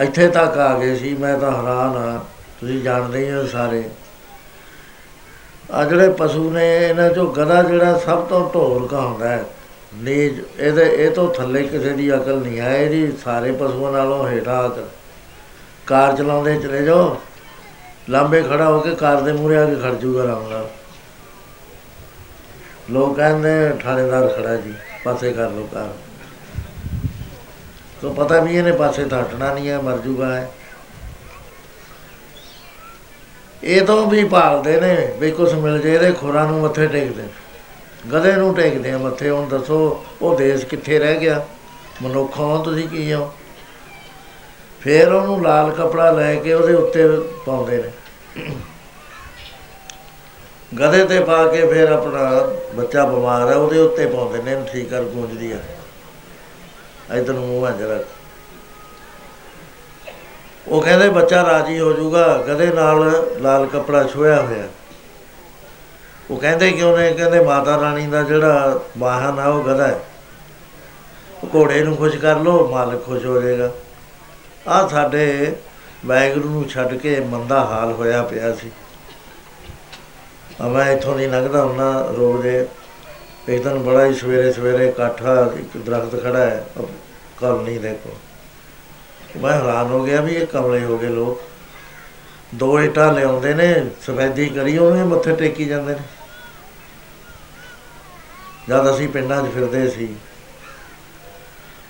ਇੱਥੇ 0.00 0.28
ਤੱਕ 0.28 0.58
ਆ 0.58 0.78
ਗਏ 0.78 0.96
ਸੀ, 0.96 1.14
ਮੈਂ 1.14 1.38
ਤਾਂ 1.38 1.50
ਹੈਰਾਨ 1.50 1.96
ਆ 1.96 2.24
ਤੁਸੀਂ 2.60 2.82
ਜਾਣਦੇ 2.82 3.26
ਹੀ 3.26 3.32
ਹੋ 3.32 3.46
ਸਾਰੇ। 3.46 3.84
ਆ 5.70 5.84
ਜਿਹੜੇ 5.84 6.08
ਪਸ਼ੂ 6.08 6.50
ਨੇ, 6.50 6.88
ਇਹਨਾਂ 6.88 7.10
ਚੋਂ 7.10 7.34
ਗਧਾ 7.34 7.62
ਜਿਹੜਾ 7.62 7.98
ਸਭ 7.98 8.24
ਤੋਂ 8.24 8.50
ਢੋਲ 8.54 8.88
ਕਾ 8.88 9.00
ਹੁੰਦਾ 9.00 9.28
ਹੈ। 9.28 9.44
ਨੀਜ, 9.94 10.40
ਇਹਦੇ, 10.58 10.82
ਇਹ 10.82 11.10
ਤੋਂ 11.10 11.34
ਥੱਲੇ 11.34 11.62
ਕਿਸੇ 11.62 11.92
ਦੀ 11.92 12.14
ਅਕਲ 12.14 12.38
ਨਹੀਂ 12.38 12.60
ਹੈ। 12.60 12.76
ਇਹਦੀ 12.76 13.12
ਸਾਰੇ 13.24 13.52
ਪਸ਼ੂਆਂ 13.52 13.92
ਨਾਲੋਂ 13.92 14.28
ਹੇਠਾਂ 14.28 14.68
ਅਕਲ। 14.68 14.88
ਕਾਰ 15.86 16.16
ਚਲਾਉਂਦੇ 16.16 16.56
ਚਲੇ 16.56 16.82
ਜਾਓ। 16.82 17.20
ਲਾਂਬੇ 18.08 18.42
ਖੜਾ 18.42 18.68
ਹੋ 18.68 18.80
ਕੇ 18.80 18.94
ਕਾਰ 18.94 19.20
ਦੇ 19.20 19.32
ਮੂਹਰੇ 19.32 19.56
ਆ 19.56 19.66
ਕੇ 19.66 19.76
ਖੜ 19.76 19.94
ਜੂਗਾ 19.94 20.22
ਆਰਾਮ 20.22 20.48
ਨਾਲ। 20.48 20.70
ਲੋਕ 22.90 23.16
ਕਹਿੰਦੇ 23.16 23.70
ਥਾਣੇਦਾਰ 23.82 24.28
ਖੜਾ 24.28 24.56
ਜੀ, 24.56 24.74
ਪਾਸੇ 25.04 25.32
ਕਰ 25.32 25.50
ਲੋ 25.50 25.68
ਕਾਰ। 25.74 25.88
ਤੋ 28.02 28.12
ਪਤਾ 28.12 28.40
ਵੀ 28.40 28.56
ਇਹਨੇ 28.56 28.72
ਪਾਸੇ 28.72 29.04
ਤਾਂ 29.04 29.22
ਹਟਣਾ 29.22 29.54
ਨਹੀਂ 29.54 29.68
ਹੈ, 29.68 29.78
ਮਰ 29.78 29.98
ਜੂਗਾ 29.98 30.34
ਹੈ। 30.36 30.50
ਇਹ 33.64 33.82
ਤੋਂ 33.82 34.06
ਵੀ 34.06 34.24
ਭਾਲਦੇ 34.24 34.80
ਨੇ 34.80 35.14
ਵੀ 35.18 35.30
ਕੁਛ 35.30 35.52
ਮਿਲ 35.52 35.78
ਜੇ, 35.78 35.94
ਇਹਦੇ 35.94 36.12
ਖੁਰਾਂ 36.12 36.46
ਨੂੰ 36.46 36.60
ਮੱਥੇ 36.60 36.86
ਟੇਕਦੇ 36.86 37.22
ਗਧੇ 38.12 38.32
ਨੂੰ 38.32 38.54
ਟੇਕਦੇ 38.54 38.92
ਆ 38.92 38.98
ਮੱਥੇ, 38.98 39.30
ਹੁਣ 39.30 39.48
ਦੱਸੋ, 39.48 40.04
ਉਹ 40.22 40.36
ਦੇਸ਼ 40.36 40.66
ਕਿੱਥੇ 40.66 40.98
ਰਹਿ 40.98 41.20
ਗਿਆ? 41.20 41.46
ਮਨੁੱਖੋਂ 42.02 42.64
ਤੁਸੀਂ 42.64 42.88
ਕੀ 42.88 43.12
ਹੋ? 43.12 43.32
ਫਿਰ 44.80 45.12
ਉਹਨੂੰ 45.12 45.42
ਲਾਲ 45.42 45.70
ਕਪੜਾ 45.70 46.10
ਲੈ 46.10 46.34
ਕੇ 46.34 46.52
ਉਹਦੇ 46.52 46.74
ਉੱਤੇ 46.74 47.08
ਪਾਉਂਦੇ 47.46 47.76
ਨੇ। 47.76 47.90
ਗਧੇ 50.80 51.04
ਤੇ 51.04 51.20
ਪਾ 51.20 51.46
ਕੇ 51.46 51.66
ਫਿਰ 51.66 51.88
ਆਪਣਾ 51.88 52.48
ਬੱਚਾ 52.74 53.04
ਬਿਮਾਰ 53.04 53.48
ਹੈ 53.48 53.54
ਉਹਦੇ 53.54 53.78
ਉੱਤੇ 53.78 54.06
ਪਾਉਂਦੇ 54.06 54.42
ਨੇ 54.42 54.52
ਇਹਨੂੰ 54.52 54.66
ਠੀਕ 54.66 54.90
ਕਰ 54.90 55.02
ਗੂੰਜਦੀ 55.02 55.52
ਆ। 55.52 55.58
ਇਧਰ 57.16 57.32
ਨੂੰ 57.32 57.46
ਮੂੰਹ 57.46 57.70
ਜਰਾ। 57.70 57.98
ਉਹ 60.70 60.82
ਕਹਿੰਦੇ 60.82 61.08
ਬੱਚਾ 61.08 61.42
ਰਾਜੀ 61.42 61.80
ਹੋ 61.80 61.92
ਜਾਊਗਾ, 61.92 62.44
ਗਧੇ 62.48 62.66
ਨਾਲ 62.66 63.26
ਲਾਲ 63.40 63.66
ਕਪੜਾ 63.66 64.02
ਛੋਇਆ 64.04 64.42
ਹੋਇਆ। 64.42 64.68
ਉਹ 66.30 66.36
ਕਹਿੰਦੇ 66.36 66.70
ਕਿਉਂ 66.70 66.98
ਨੇ? 66.98 67.12
ਕਹਿੰਦੇ 67.12 67.40
ਮਾਤਾ 67.40 67.80
ਰਾਣੀ 67.80 68.06
ਦਾ 68.06 68.22
ਜਿਹੜਾ 68.22 68.80
ਵਾਹਨ 68.98 69.38
ਆ, 69.38 69.48
ਉਹ 69.48 69.64
ਗਧਾ 69.64 69.86
ਹੈ। 69.86 70.00
ਉਹ 71.44 71.48
ਘੋੜੇ 71.54 71.82
ਨੂੰ 71.82 71.96
ਖੁਸ਼ 71.96 72.16
ਕਰ 72.16 72.36
ਲੋ 72.36 72.68
ਮਾਲਕ 72.68 73.04
ਖੁਸ਼ 73.04 73.26
ਹੋ 73.26 73.40
ਜਾਏਗਾ। 73.40 73.70
ਆ 74.68 74.88
ਸਾਡੇ 74.88 75.56
ਵਾਹਿਗੁਰੂ 76.06 76.48
ਨੂੰ 76.48 76.68
ਛੱਡ 76.68 76.94
ਕੇ 76.94 77.20
ਮੰਦਾ 77.20 77.60
ਹਾਲ 77.64 77.92
ਹੋਇਆ 77.92 78.22
ਪਿਆ 78.22 78.52
ਸੀ। 78.52 78.70
ਆ 80.60 80.68
ਮੈਂ 80.68 80.92
ਇੱਥੋਂ 80.92 81.18
ਦੀ 81.18 81.26
ਲੰਘਦਾ 81.26 81.62
ਹੁੰਦਾ 81.62 82.14
ਰੋਜ਼ 82.16 82.42
ਦੇ। 82.42 82.66
ਇੱਕ 83.48 83.62
ਦਿਨ 83.64 83.78
ਬੜਾ 83.78 84.04
ਹੀ 84.06 84.14
ਸਵੇਰੇ 84.14 84.52
ਸਵੇਰੇ 84.52 84.88
ਇਕੱਠਾ 84.88 85.52
ਇੱਕ 85.58 85.76
ਦਰਖਤ 85.76 86.22
ਖੜਾ 86.22 86.38
ਹੈ 86.38 86.64
ਕਲੋਨੀ 87.38 87.78
ਦੇਖੋ 87.78 88.10
ਮੈਂ 89.36 89.52
ਹੈਰਾਨ 89.52 89.86
ਹੋ 89.86 90.02
ਗਿਆ 90.04 90.20
ਵੀ 90.20 90.34
ਇਹ 90.34 90.46
ਕਮਲੇ 90.46 90.84
ਹੋ 90.84 90.98
ਗਏ 90.98 91.08
ਲੋਕ। 91.08 91.42
ਦੋ 92.54 92.80
ਇੱਟਾਂ 92.80 93.12
ਲਿਆਉਂਦੇ 93.12 93.52
ਨੇ, 93.54 93.74
ਸਫੈਦੀ 94.02 94.48
ਕਰੀ, 94.48 94.76
ਉਹਨੇ 94.78 95.02
ਮੱਥੇ 95.04 95.34
ਟੇਕੀ 95.36 95.64
ਜਾਂਦੇ 95.64 95.94
ਨੇ। 95.94 96.00
ਜਦ 98.68 98.90
ਅਸੀਂ 98.94 99.08
ਪਿੰਡਾਂ 99.08 99.42
'ਚ 99.42 99.52
ਫਿਰਦੇ 99.52 99.88
ਸੀ, 99.90 100.14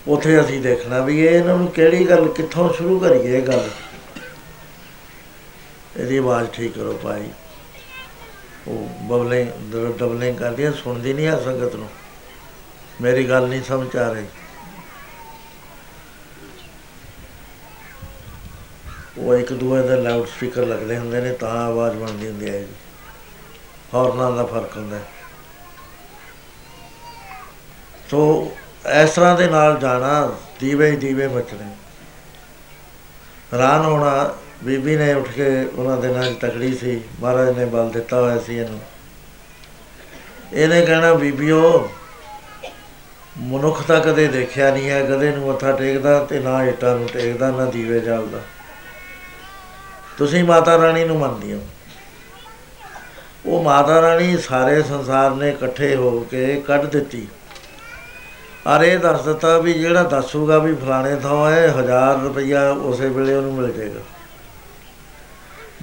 ਉਥੇ 0.08 0.40
ਅਸੀਂ 0.40 0.60
ਦੇਖਣਾ 0.62 1.00
ਵੀ 1.00 1.20
ਇਹ 1.20 1.30
ਇਹਨਾਂ 1.30 1.56
ਨੂੰ 1.56 1.66
ਕਿਹੜੀ 1.68 2.08
ਗੱਲ, 2.10 2.28
ਕਿੱਥੋਂ 2.28 2.72
ਸ਼ੁਰੂ 2.72 2.98
ਕਰੀਏ 3.00 3.38
ਇਹ 3.38 3.46
ਗੱਲ। 3.46 3.68
ਇਹਦੀ 5.96 6.16
ਆਵਾਜ਼ 6.16 6.48
ਠੀਕ 6.50 6.74
ਕਰੋ 6.74 6.98
ਭਾਈ। 7.02 7.28
ਉਹ 8.68 8.88
ਬਬਲੇ 9.08 9.44
ਡਬਲੇ 9.98 10.32
ਕਰਦੀ 10.32 10.64
ਆ, 10.64 10.70
ਸੁਣਦੀ 10.72 11.12
ਨਹੀਂ 11.12 11.28
ਆ 11.28 11.40
ਸੰਗਤ 11.40 11.74
ਨੂੰ। 11.76 11.88
ਮੇਰੀ 13.00 13.28
ਗੱਲ 13.28 13.48
ਨਹੀਂ 13.48 13.62
ਸਮਝ 13.62 13.96
ਆ 13.96 14.10
ਰਹੀ। 14.12 14.26
ਉਹ 19.18 19.34
ਇੱਕ 19.34 19.52
ਦੂਏ 19.52 19.82
ਦੇ 19.82 19.96
ਲਾਊਡ 19.96 20.26
ਸਪੀਕਰ 20.26 20.66
ਲੱਗਦੇ 20.66 20.96
ਹੁੰਦੇ 20.98 21.20
ਨੇ, 21.20 21.32
ਤਾਂ 21.32 21.50
ਆਵਾਜ਼ 21.58 21.96
ਬਣਦੀ 21.96 22.26
ਹੁੰਦੀ 22.26 22.50
ਹੈ 22.50 22.58
ਜੀ 22.58 22.74
ਹੌਰਨਾਂ 23.94 24.30
ਦਾ 24.32 24.44
ਫ਼ਰਕ 24.44 24.76
ਹੁੰਦਾ 24.76 24.96
ਹੈ। 24.96 25.04
ਸੋ 28.10 28.52
ਇਸ 29.02 29.10
ਤਰ੍ਹਾਂ 29.10 29.36
ਦੇ 29.36 29.46
ਨਾਲ 29.46 29.78
ਜਾਣਾ, 29.78 30.36
ਦੀਵੇ 30.60 30.90
ਹੀ 30.90 30.96
ਦੀਵੇ 30.96 31.26
ਬਚਣੇ 31.28 31.64
ਹੈਰਾਨ 33.52 33.84
ਹੋਣਾ 33.84 34.34
ਬੀਬੀ 34.64 34.96
ਨੇ 34.96 35.12
ਉੱਠ 35.14 35.28
ਕੇ 35.28 35.48
ਉਹਨਾਂ 35.64 35.96
ਦੇ 35.96 36.08
ਨਾਲ 36.08 36.34
ਤਕੜੀ 36.34 36.72
ਸੀ, 36.74 37.00
ਮਹਾਰਾਜ 37.20 37.58
ਨੇ 37.58 37.64
ਬਲ 37.64 37.90
ਦਿੱਤਾ 37.90 38.20
ਹੋਇਆ 38.20 38.38
ਸੀ 38.38 38.56
ਇਹਨੂੰ। 38.58 38.80
ਇਹਨੇ 40.52 40.80
ਕਹਿਣਾ, 40.86 41.12
ਬੀਬੀਓ, 41.14 41.88
ਮਨੁੱਖ 43.40 43.82
ਤਾਂ 43.82 44.00
ਕਦੇ 44.00 44.26
ਦੇਖਿਆ 44.28 44.70
ਨਹੀਂ 44.70 44.90
ਹੈ, 44.90 45.02
ਕਦੇ 45.04 45.30
ਨੂੰ 45.30 45.46
ਮੱਥਾ 45.48 45.72
ਟੇਕਦਾ 45.72 46.18
ਤੇ 46.24 46.38
ਨਾ 46.38 46.62
ਇੱਟਾਂ 46.64 46.94
ਨੂੰ 46.96 47.08
ਟੇਕਦਾ, 47.08 47.50
ਨਾ 47.50 47.64
ਦੀਵੇ 47.64 48.00
ਜਲਦਾ। 48.00 48.40
ਤੁਸੀਂ 50.18 50.44
ਮਾਤਾ 50.44 50.76
ਰਾਣੀ 50.78 51.04
ਨੂੰ 51.04 51.18
ਮੰਨਦੇ 51.18 51.52
ਹੋ। 51.54 51.60
ਉਹ 53.46 53.62
ਮਾਤਾ 53.64 54.00
ਰਾਣੀ 54.02 54.36
ਸਾਰੇ 54.38 54.82
ਸੰਸਾਰ 54.82 55.30
ਨੇ 55.30 55.48
ਇਕੱਠੇ 55.50 55.94
ਹੋ 55.96 56.20
ਕੇ 56.20 56.62
ਕੱਢ 56.66 56.84
ਦਿੱਤੀ। 56.86 57.26
ਅਰੇ 58.70 58.90
ਇਹ 58.92 58.98
ਦੱਸ 58.98 59.24
ਦਿੱਤਾ 59.24 59.56
ਵੀ 59.58 59.72
ਜਿਹੜਾ 59.72 60.02
ਦੱਸੂਗਾ 60.02 60.58
ਵੀ 60.58 60.74
ਫਲਾਣੇ 60.74 61.14
ਥਾਂ 61.16 61.50
ਹੈ 61.50 61.66
1000 61.68 62.18
ਰੁਪਇਆ 62.18 62.70
ਉਸੇ 62.70 63.08
ਵੇਲੇ 63.08 63.34
ਉਹਨੂੰ 63.34 63.54
ਮਿਲ 63.54 63.72
ਜਾਏਗਾ। 63.72 64.00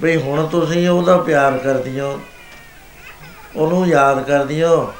ਵੀ 0.00 0.16
ਹੁਣ 0.16 0.46
ਤੁਸੀਂ 0.46 0.88
ਉਹਦਾ 0.88 1.16
ਪਿਆਰ 1.18 1.56
ਕਰਦੀ 1.58 1.98
ਹੋ, 2.00 2.20
ਉਹਨੂੰ 3.56 3.86
ਯਾਦ 3.86 4.22
ਕਰਦੀ 4.22 4.62
ਹੋ, 4.62 4.92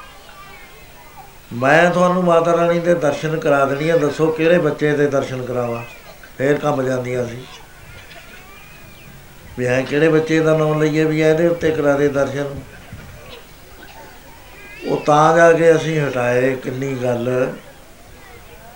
ਮੈਂ 1.52 1.90
ਤੁਹਾਨੂੰ 1.90 2.24
ਮਾਤਾ 2.24 2.56
ਰਾਣੀ 2.56 2.78
ਦੇ 2.80 2.94
ਦਰਸ਼ਨ 2.96 3.38
ਕਰਾ 3.38 3.64
ਦੇਣੀ 3.64 3.88
ਆ 3.88 3.96
ਦੱਸੋ 3.96 4.26
ਕਿਹੜੇ 4.28 4.58
ਬੱਚੇ 4.58 4.92
ਦੇ 4.92 5.06
ਦਰਸ਼ਨ 5.06 5.44
ਕਰਾਵਾਂ। 5.44 5.82
ਫੇਰ 6.38 6.58
ਕੰਮ 6.58 6.82
ਜਾਂਦੀਆਂ 6.82 7.26
ਸੀ। 7.26 7.42
ਵੀ 9.58 9.66
ਹੈ 9.66 9.82
ਕਿਹੜੇ 9.82 10.08
ਬੱਚੇ 10.08 10.40
ਦਾ 10.40 10.58
ਨਾਮ 10.58 10.82
ਲਈਏ 10.82 11.04
ਵੀ 11.04 11.20
ਇਹਦੇ 11.20 11.46
ਉੱਤੇ 11.46 11.70
ਕਰਾ 11.70 11.96
ਦੇ 11.96 12.08
ਦਰਸ਼ਨ? 12.08 12.54
ਉਹ 14.88 15.00
ਤਾਂ 15.00 15.36
ਜਾ 15.36 15.52
ਕੇ 15.52 15.76
ਅਸੀਂ 15.76 16.00
ਹਟਾਏ, 16.00 16.56
ਕਿੰਨੀ 16.56 16.94
ਗੱਲ। 17.02 17.52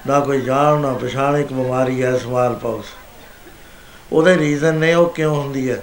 ਨਾ 0.07 0.21
ਕੋਈ 0.21 0.41
ਜਾਣ, 0.41 0.81
ਨਾ 0.81 0.93
ਪਛਾਣ, 0.93 1.37
ਇੱਕ 1.37 1.53
ਬਿਮਾਰੀ 1.53 2.03
ਹੈ, 2.03 2.19
ਸਵਾਲ 2.19 2.55
ਪਾਉਸ। 2.55 2.85
ਉਹਦੇ 4.13 4.37
ਰੀਜ਼ਨ 4.37 4.75
ਨੇ, 4.75 4.95
ਉਹ 4.95 5.11
ਕਿਉਂ 5.11 5.43
ਹੁੰਦੀ 5.43 5.71
ਹੈ? 5.71 5.83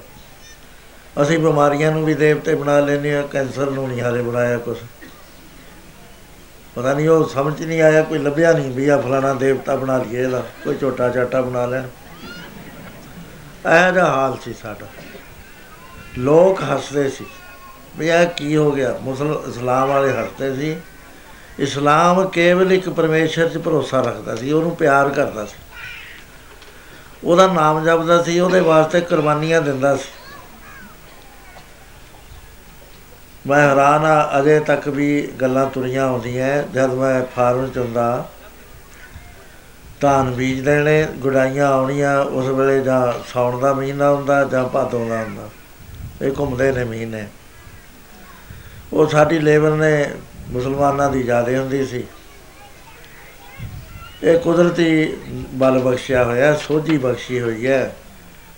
ਅਸੀਂ 1.21 1.39
ਬਿਮਾਰੀਆਂ 1.39 1.91
ਨੂੰ 1.91 2.05
ਵੀ 2.05 2.13
ਦੇਵਤੇ 2.13 2.55
ਬਣਾ 2.55 2.79
ਲੈਂਦੇ 2.79 3.15
ਆ 3.15 3.21
ਕੈਂਸਰ 3.21 3.69
ਨੂੰ 3.69 3.87
ਨਹੀਂ 3.87 4.01
ਹਾਲੇ 4.01 4.21
ਬਣਾਇਆ 4.21 4.57
ਕੁਛ। 4.57 4.77
ਪਤਾ 6.75 6.93
ਨਹੀਂ, 6.93 7.09
ਉਹ 7.09 7.29
ਸਮਝ 7.29 7.65
ਨਹੀਂ 7.65 7.81
ਆਇਆ, 7.81 8.01
ਕੋਈ 8.01 8.19
ਲੱਭਿਆ 8.19 8.53
ਨਹੀਂ 8.53 8.71
ਵੀ 8.71 8.89
ਆ 8.89 8.97
ਫਲਾਣਾ 8.97 9.33
ਦੇਵਤਾ 9.33 9.75
ਬਣਾ 9.75 9.97
ਲਈਏ, 9.97 10.23
ਇਹਦਾ 10.23 10.43
ਕੋਈ 10.63 10.77
ਛੋਟਾ 10.77 11.09
ਚਾਟਾ 11.09 11.41
ਬਣਾ 11.41 11.65
ਲੈਣ। 11.65 11.83
ਇਹ 13.59 13.91
ਜਿਹਾ 13.91 14.05
ਹਾਲ 14.05 14.37
ਸੀ 14.43 14.53
ਸਾਡਾ। 14.53 14.85
ਲੋਕ 16.17 16.61
ਹੱਸਦੇ 16.61 17.09
ਸੀ। 17.09 17.25
ਵੀ 17.97 18.07
ਇਹ 18.07 18.27
ਕੀ 18.27 18.57
ਹੋ 18.57 18.71
ਗਿਆ? 18.71 18.97
ਮੁਸਲ, 19.01 19.43
ਇਸਲਾਮ 19.49 19.89
ਵਾਲੇ 19.89 20.17
ਹੱਸਦੇ 20.17 20.55
ਸੀ। 20.55 20.77
ਇਸਲਾਮ 21.59 22.29
ਕੇਵਲ 22.29 22.73
ਇੱਕ 22.73 22.89
ਪਰਮੇਸ਼ਰ 22.89 23.49
'ਚ 23.49 23.57
ਭਰੋਸਾ 23.57 24.01
ਰੱਖਦਾ 24.01 24.35
ਸੀ, 24.35 24.51
ਉਹਨੂੰ 24.51 24.75
ਪਿਆਰ 24.75 25.09
ਕਰਦਾ 25.09 25.45
ਸੀ। 25.45 25.55
ਉਹਦਾ 27.23 27.47
ਨਾਮ 27.47 27.85
ਜਪਦਾ 27.85 28.23
ਸੀ, 28.23 28.39
ਉਹਦੇ 28.39 28.59
ਵਾਸਤੇ 28.59 29.01
ਕੁਰਬਾਨੀਆਂ 29.01 29.61
ਦਿੰਦਾ 29.61 29.95
ਸੀ। 29.95 30.09
ਮੈਂ 33.47 33.69
ਹੈਰਾਨ 33.69 34.05
ਆ 34.05 34.39
ਅਜੇ 34.39 34.59
ਤੱਕ 34.59 34.87
ਵੀ 34.87 35.27
ਗੱਲਾਂ 35.41 35.65
ਤੁਰੀਆਂ 35.65 36.07
ਆਉਂਦੀਆਂ, 36.07 36.63
ਜਦ 36.63 36.93
ਮੈਂ 36.93 37.25
ਫਾਰਮ 37.35 37.69
ਚ 37.69 37.77
ਹੁੰਦਾ 37.77 38.29
ਧਾਨ 40.01 40.31
ਬੀਜ 40.31 40.61
ਦੇਣੇ 40.61 41.07
ਗੁਡਾਈਆਂ 41.15 41.67
ਆਉਣੀਆਂ, 41.67 42.21
ਉਸ 42.21 42.45
ਵੇਲੇ 42.45 42.81
ਜਾਂ 42.81 43.27
ਸੌਣ 43.27 43.59
ਦਾ 43.59 43.73
ਮਹੀਨਾ 43.73 44.13
ਹੁੰਦਾ 44.13 44.43
ਜਾਂ 44.43 44.69
ਭਾਦੋਂ 44.69 45.09
ਦਾ 45.09 45.23
ਹੁੰਦਾ। 45.23 45.49
ਇਹ 46.21 46.31
ਘੁੰਮਦੇ 46.39 46.71
ਨੇ 46.71 46.83
ਮਹੀਨੇ। 46.83 47.27
ਉਹ 48.93 49.07
ਸਾਡੀ 49.07 49.39
ਲੇਬਰ 49.39 49.71
ਨੇ 49.71 50.11
ਮੁਸਲਮਾਨਾਂ 50.49 51.09
ਦੀ 51.09 51.23
ਜ਼ਿਆਦੇ 51.23 51.57
ਹੁੰਦੀ 51.57 51.85
ਸੀ। 51.85 52.03
ਇਹ 54.23 54.39
ਕੁਦਰਤੀ 54.39 55.17
ਬਲ 55.53 55.79
ਬਖਸ਼ਿਆ 55.79 56.23
ਹੋਇਆ, 56.23 56.55
ਸੋਝੀ 56.55 56.97
ਬਖਸ਼ੀ 56.97 57.41
ਹੋਈ 57.41 57.67
ਹੈ। 57.67 57.95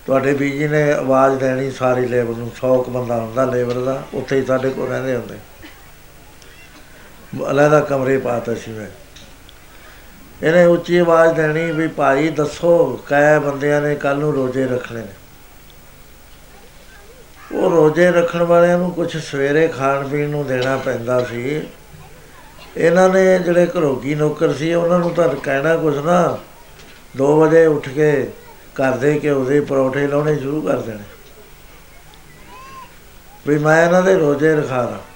ਤੁਹਾਡੇ 0.06 0.34
ਬੀਜੀ 0.34 0.68
ਨੇ 0.68 0.92
ਆਵਾਜ਼ 0.92 1.40
ਦੇਣੀ 1.40 1.72
ਸਾਰੀ 1.72 2.06
ਲੇਬਰ 2.06 2.36
ਨੂੰ 2.36 2.52
100 2.56 2.82
ਕ 2.82 2.90
ਬੰਦਾ 2.90 3.16
ਹੁੰਦਾ 3.16 3.46
ਲੇਬਰ 3.46 3.74
ਦਾ, 3.74 4.04
ਉੱਥੇ 4.14 4.40
ਹੀ 4.40 4.46
ਸਾਡੇ 4.46 4.70
ਕੋਲ 4.70 4.90
ਰਹਿੰਦੇ 4.90 5.16
ਹੁੰਦੇ। 5.16 5.36
ਅਲੱਗਾ 7.52 7.80
ਕਮਰੇ 7.80 8.18
ਪਾਤਾ 8.18 8.54
ਸੀ 8.56 8.72
ਮੈਂ। 8.72 9.01
ਇਹਨੇ 10.44 10.66
ਉੱਚੀ 10.66 10.98
ਆਵਾਜ਼ 10.98 11.34
ਦੇਣੀ 11.34 11.72
ਵੀ 11.72 11.88
ਭਾਈ 11.88 12.30
ਦੱਸੋ 12.30 13.00
ਕੈ 13.10 13.40
ਬੰਦਿਆਂ 13.40 13.82
ਨੇ 13.82 13.96
ਕੱਲ 13.96 14.18
ਨੂੰ 14.18 14.34
ਰੋਜ਼ੇ 14.34 14.68
ਰੱਖਣੇ 14.68 15.02
ਨੇ। 15.02 15.14
ਉਹ 17.52 17.70
ਰੋਜ਼ੇ 17.70 18.12
ਰੱਖਣ 18.12 18.44
ਵਾਲਿਆਂ 18.44 18.78
ਨੂੰ 18.78 18.92
ਕੁਝ 18.92 19.18
ਸਵੇਰੇ 19.18 19.68
ਖਾਣ 19.68 20.08
ਪੀਣ 20.08 20.30
ਨੂੰ 20.30 20.48
ਦੇਣਾ 20.48 20.78
ਪੈਂਦਾ 20.78 21.24
ਸੀ। 21.24 21.62
ਇਹਨਾਂ 22.78 23.10
ਨੇ 23.10 23.40
ਜਿਹੜੇ 23.40 23.66
ਘਰੋਗੀ 23.66 24.16
ਨੌਕਰ 24.16 24.54
ਸੀ, 24.54 24.74
ਉਹਨਾਂ 24.74 25.00
ਨੂੰ 25.00 25.14
ਤਾਂ 25.14 25.30
ਕਹਿਣਾ 25.30 25.76
ਕੁਝ 25.78 25.98
ਨਾ 25.98 26.38
2 27.18 27.36
ਵਜੇ 27.40 27.66
ਉੱਠ 27.66 27.90
ਕੇ 27.90 28.32
ਘਰ 28.76 28.92
ਦੇ 28.92 29.20
ਕਿ 29.20 29.30
ਉਹਦੇ 29.30 29.60
ਪਰੌਠੇ 29.62 30.08
ਲਾਉਣੇ 30.08 30.40
ਸ਼ੁਰੂ 30.40 30.62
ਕਰ 30.62 30.78
ਦੇਣੇ। 30.78 31.04
ਵੀ 33.48 33.58
ਮੈਂ 33.58 33.86
ਇਹਨਾਂ 33.86 34.02
ਦੇ 34.02 34.16
ਰੋਜ਼ੇ 34.16 34.56
ਰਖਾ 34.56 34.84
ਦਾਂ। 34.84 35.11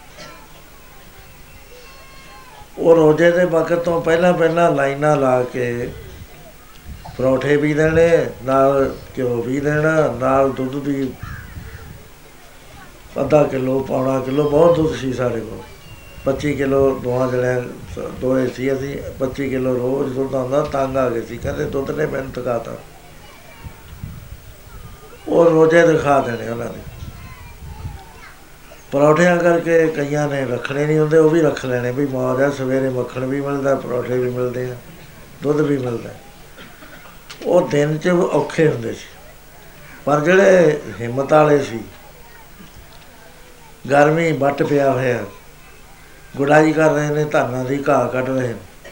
ਉਹ 2.80 2.96
ਰੋਜ਼ੇ 2.96 3.32
ਦੇ 3.32 3.46
ਵਕਤ 3.46 3.80
ਤੋਂ 3.80 4.02
ਪਹਿਲਾਂ 4.02 4.34
ਪਹਿਲਾਂ 4.34 4.72
ਲਾਈਨਾਂ 4.72 5.16
ਲਾ 5.16 5.44
ਕੇ 5.44 5.90
ਪਰੌਠੇ 7.18 7.56
ਵੀ 7.58 7.74
ਦੇਣੇ, 7.74 8.26
ਨਾਲ 8.44 8.96
ਘਿਓ 9.18 9.42
ਵੀ 9.42 9.60
ਦੇਣਾ, 9.60 10.16
ਨਾਲ 10.20 10.52
ਦੁੱਧ 10.52 10.76
ਵੀ। 10.76 11.10
ਅੱਧਾ 13.22 13.44
ਕਿਲੋ, 13.44 13.80
ਪੌਣਾ 13.80 14.20
ਕਿਲੋ, 14.20 14.50
ਬਹੁਤ 14.50 14.76
ਦੁੱਧ 14.76 14.96
ਸੀ 14.96 15.14
ਸਾਡੇ 15.14 15.40
ਕੋਲ। 15.40 15.62
25 16.26 16.54
ਕਿਲੋ 16.54 17.00
ਦੋਹਾਂ 17.04 17.32
ਜਣਿਆਂ 17.32 17.62
ਦੋਏ 18.22 18.48
ਸੀ 18.48 18.74
ਅਸੀਂ 18.74 18.98
25 19.20 19.50
ਕਿਲੋ 19.50 19.74
ਰੋਜ਼ 19.76 20.14
ਦੁੱਧ 20.14 20.36
ਆਉਂਦਾ, 20.36 20.62
ਤੰਗ 20.62 20.98
ਆ 20.98 21.10
ਗਏ 21.10 21.22
ਸੀ। 21.22 21.38
ਕਹਿੰਦੇ 21.38 21.66
ਦੁੱਧ 21.66 21.92
ਨੇ 21.92 22.06
ਮੈਨੂੰ 22.06 22.32
ਥਕਾਤਾ 22.32 22.76
ਉਹ 25.28 25.46
ਰੋਜ਼ੇ 25.46 25.88
ਦਿਖਾ 25.88 26.20
ਦੇਣੇ 26.22 26.50
ਉਹਨਾਂ 26.50 26.66
ਨੇ। 26.66 26.94
ਪਰੌਠਿਆਂ 28.91 29.38
ਕਰਕੇ 29.38 29.88
ਕਈਆਂ 29.88 30.28
ਨੇ 30.28 30.45
ਰੱਖਣੇ 30.45 30.86
ਨਹੀਂ 30.86 31.00
ਹੁੰਦੇ, 31.00 31.17
ਉਹ 31.17 31.30
ਵੀ 31.30 31.41
ਰੱਖ 31.41 31.65
ਲੈਣੇ। 31.65 31.91
ਵੀ 31.91 32.06
ਮੌਜ 32.06 32.41
ਆ, 32.41 32.50
ਸਵੇਰੇ 32.50 32.89
ਮੱਖਣ 32.89 33.26
ਵੀ 33.26 33.41
ਮਿਲਦਾ, 33.41 33.76
ਪਰੌਠੇ 33.76 34.17
ਵੀ 34.17 34.30
ਮਿਲਦੇ 34.30 34.71
ਆ, 34.71 34.76
ਦੁੱਧ 35.43 35.62
ਵੀ 35.62 35.78
ਮਿਲਦਾ। 35.78 36.10
ਉਹ 37.45 37.67
ਦਿਨ 37.67 37.98
'ਚ 37.98 38.08
ਔਖੇ 38.08 38.67
ਹੁੰਦੇ 38.67 38.93
ਸੀ। 38.93 39.08
ਪਰ 40.06 40.19
ਜਿਹੜੇ 40.19 40.82
ਹਿੰਮਤ 41.02 41.34
ਵਾਲੇ 41.34 41.60
ਸੀ, 41.60 41.80
ਗਰਮੀ 43.91 44.32
ਵੱਟ 44.32 44.63
ਪਿਆ 44.63 44.91
ਹੋਇਆ, 44.91 45.24
ਗੁਡਾਈ 46.38 46.74
ਕਰ 46.74 46.91
ਰਹੇ 46.91 47.10
ਨੇ, 47.10 47.26
ਧਾਨਾਂ 47.26 47.63
ਦੀ 47.65 47.84
ਘਾਹ 47.89 48.08
ਕੱਢ 48.08 48.30
ਰਹੇ 48.30 48.48
ਨੇ। 48.48 48.89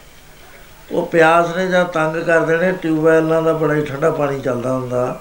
ਉਹ 0.92 1.06
ਪਿਆਸ 1.06 1.56
ਨੇ 1.56 1.66
ਜਾਂ 1.66 1.84
ਤੰਗ 1.84 2.16
ਕਰ 2.16 2.40
ਦੇਣੇ, 2.40 2.72
ਟਿਊਬਵੈਲਾਂ 2.72 3.42
ਦਾ 3.42 3.52
ਬੜਾ 3.52 3.74
ਹੀ 3.74 3.84
ਠੰਡਾ 3.84 4.10
ਪਾਣੀ 4.10 4.40
ਚੱਲਦਾ 4.40 4.72
ਹੁੰਦਾ। 4.72 5.20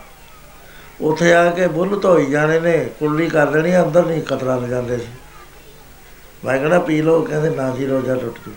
ਉਥੇ 1.04 1.34
ਆ 1.34 1.50
ਕੇ 1.50 1.68
ਬੁੱਲ 1.68 2.00
ਧੋਈ 2.00 2.26
ਜਾਣੇ 2.26 2.60
ਨੇ 2.60 2.90
ਕੁੱਲੀ 3.00 3.28
ਕਰ 3.28 3.48
ਦੇਣੀ 3.48 3.78
ਅੰਦਰ 3.78 4.06
ਨਹੀਂ 4.06 4.22
ਕਤਰਾ 4.22 4.56
ਲ 4.56 4.68
ਜਾਂਦੇ 4.68 4.98
ਸੀ। 4.98 5.08
ਮੈਂ 6.46 6.60
ਕਹਿੰਦਾ 6.60 6.80
ਪੀ 6.80 7.02
ਲੋ 7.02 7.22
ਕਹਿੰਦੇ 7.22 7.50
ਨਾ 7.50 7.70
ਜੀ, 7.70 7.86
ਰੋਜ਼ਾ 7.86 8.16
ਟੁੱਟ 8.16 8.40
ਜੂ। 8.46 8.52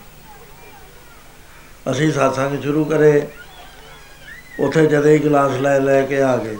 ਅਸੀਂ 1.90 2.12
satsang 2.12 2.62
ਸ਼ੁਰੂ 2.62 2.84
ਕਰੇ, 2.84 3.28
ਉਥੇ 4.60 4.86
ਜਦੇ 4.86 5.12
ਹੀ 5.12 5.18
ਗਲਾਸ 5.18 5.52
ਲੈ 5.52 5.80
ਲੈ 5.80 6.02
ਕੇ 6.02 6.22
ਆ 6.22 6.36
ਗਏ। 6.36 6.56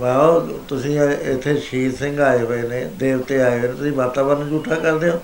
ਵਾਹ 0.00 0.40
ਤੁਸੀਂ 0.68 1.00
ਇੱਥੇ 1.00 1.56
ਸ਼ਹੀਦ 1.56 1.94
ਸਿੰਘ 1.96 2.20
ਆਏ 2.20 2.38
ਹੋਏ 2.38 2.62
ਨੇ, 2.62 2.90
ਦੇਵਤੇ 2.96 3.42
ਆਏ 3.42 3.60
ਹੋਏ 3.60 3.68
ਤੁਸੀਂ 3.68 3.92
ਵਾਤਾਵਰਨ 3.92 4.50
ਝੂਠਾ 4.50 4.74
ਕਰਦੇ 4.74 5.10
ਹੋ? 5.10 5.20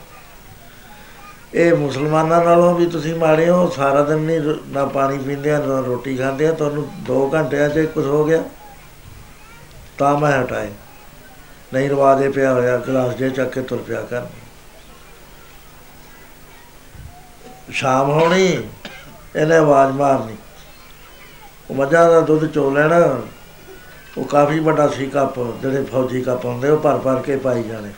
ਇਹ 1.54 1.74
ਮੁਸਲਮਾਨਾਂ 1.74 2.44
ਨਾਲੋਂ 2.44 2.74
ਵੀ 2.74 2.86
ਤੁਸੀਂ 2.86 3.14
ਮਾੜੇ 3.14 3.48
ਹੋ, 3.48 3.70
ਸਾਰਾ 3.70 4.02
ਦਿਨ 4.02 4.18
ਨਹੀਂ 4.18 4.40
ਨਾ 4.68 4.84
ਪਾਣੀ 4.84 5.18
ਪੀਂਦੇ 5.18 5.50
ਆ 5.50 5.58
ਨਾ 5.58 5.80
ਰੋਟੀ 5.80 6.16
ਖਾਂਦੇ 6.16 6.48
ਆ 6.48 6.52
ਤੁਹਾਨੂੰ 6.52 6.88
2 7.04 7.30
ਘੰਟਿਆਂ 7.34 7.68
'ਚ 7.68 7.88
ਕੁਝ 7.94 8.06
ਹੋ 8.06 8.24
ਗਿਆ। 8.24 8.42
ਤਾਂ 9.98 10.16
ਮੈਂ 10.18 10.42
ਹਟਾਏ 10.42 10.70
ਨਹੀਂ 11.74 11.90
ਰਵਾਜੇ 11.90 12.28
ਪਿਆ 12.28 12.52
ਹੋਇਆ, 12.52 12.76
ਗਲਾਸ 12.78 13.14
ਜੇ 13.14 13.30
ਚੱਕ 13.30 13.52
ਕੇ 13.52 13.62
ਤੁਰ 13.62 13.78
ਪਿਆ 13.78 14.00
ਕਰ 14.00 14.26
ਸ਼ਾਮ 17.72 18.10
ਹੋਣੀ, 18.10 18.46
ਇਹਨੇ 19.36 19.56
ਆਵਾਜ਼ 19.56 19.92
ਮਾਰਨੀ। 19.92 20.36
ਉਹ 21.70 21.74
ਮੱਝਾਂ 21.74 22.10
ਦਾ 22.10 22.20
ਦੁੱਧ 22.20 22.44
ਚੋ 22.46 22.70
ਲੈਣਾ, 22.70 23.20
ਉਹ 24.18 24.24
ਕਾਫੀ 24.24 24.58
ਵੱਡਾ 24.60 24.88
ਸੀ 24.88 25.06
ਕੱਪ, 25.06 25.38
ਜਿਹੜੇ 25.62 25.84
ਫੌਜੀ 25.84 26.22
ਕੱਪ 26.22 26.44
ਹੁੰਦੇ, 26.44 26.68
ਉਹ 26.68 26.78
ਭਰ 26.78 26.98
ਭਰ 26.98 27.22
ਕੇ 27.22 27.36
ਪਾਈ 27.36 27.62
ਜਾਣੇ। 27.62 27.92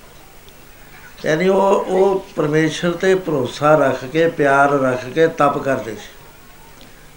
ਯਾਨੀ 1.25 1.49
ਉਹ 1.49 1.85
ਉਹ 1.89 2.27
ਪਰਮੇਸ਼ਰ 2.37 2.93
ਤੇ 2.93 3.15
ਭਰੋਸਾ 3.15 3.75
ਰੱਖ 3.77 4.05
ਕੇ, 4.05 4.29
ਪਿਆਰ 4.29 4.73
ਰੱਖ 4.73 5.05
ਕੇ 5.05 5.27
ਤਪ 5.29 5.59
ਕਰਦੇ 5.59 5.95
ਸੀ। 5.95 6.09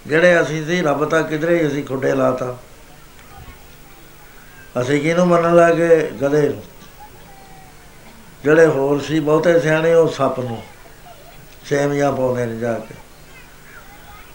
ਜਿਹੜੇ 0.08 0.42
ਅਸੀਂ 0.42 0.66
ਸੀ, 0.66 0.82
ਰੱਬ 0.82 1.06
ਤਾਂ 1.10 1.24
ਕਿਧਰੇ 1.24 1.68
ਅਸੀਂ 1.68 1.84
ਖੁੱਡੇ 1.86 2.16
ਲਾਤਾ। 2.16 2.58
ਅਸੀਂ 4.82 5.02
ਕਿਹਨੂੰ 5.02 5.28
ਮੰਨਣ 5.28 5.56
ਲੱਗੇ? 5.56 6.12
ਗਧੇ 6.24 6.50
ਨੂੰ। 6.50 6.64
ਜਿਹੜੇ 8.44 8.68
ਹੋਰ 8.68 9.00
ਸੀ, 9.00 9.20
ਬਹੁਤੇ 9.20 9.60
ਸਿਆਣੇ, 9.60 9.94
ਉਹ 9.94 10.08
ਸੱਪ 10.08 10.40
ਨੂੰ 10.40 10.64
ਸੇਮੀਆਂ 11.66 12.12
ਪਾਉਂਦੇ 12.12 12.46
ਨੇ 12.46 12.58
ਜਾ 12.58 12.74
ਕੇ। 12.74 12.96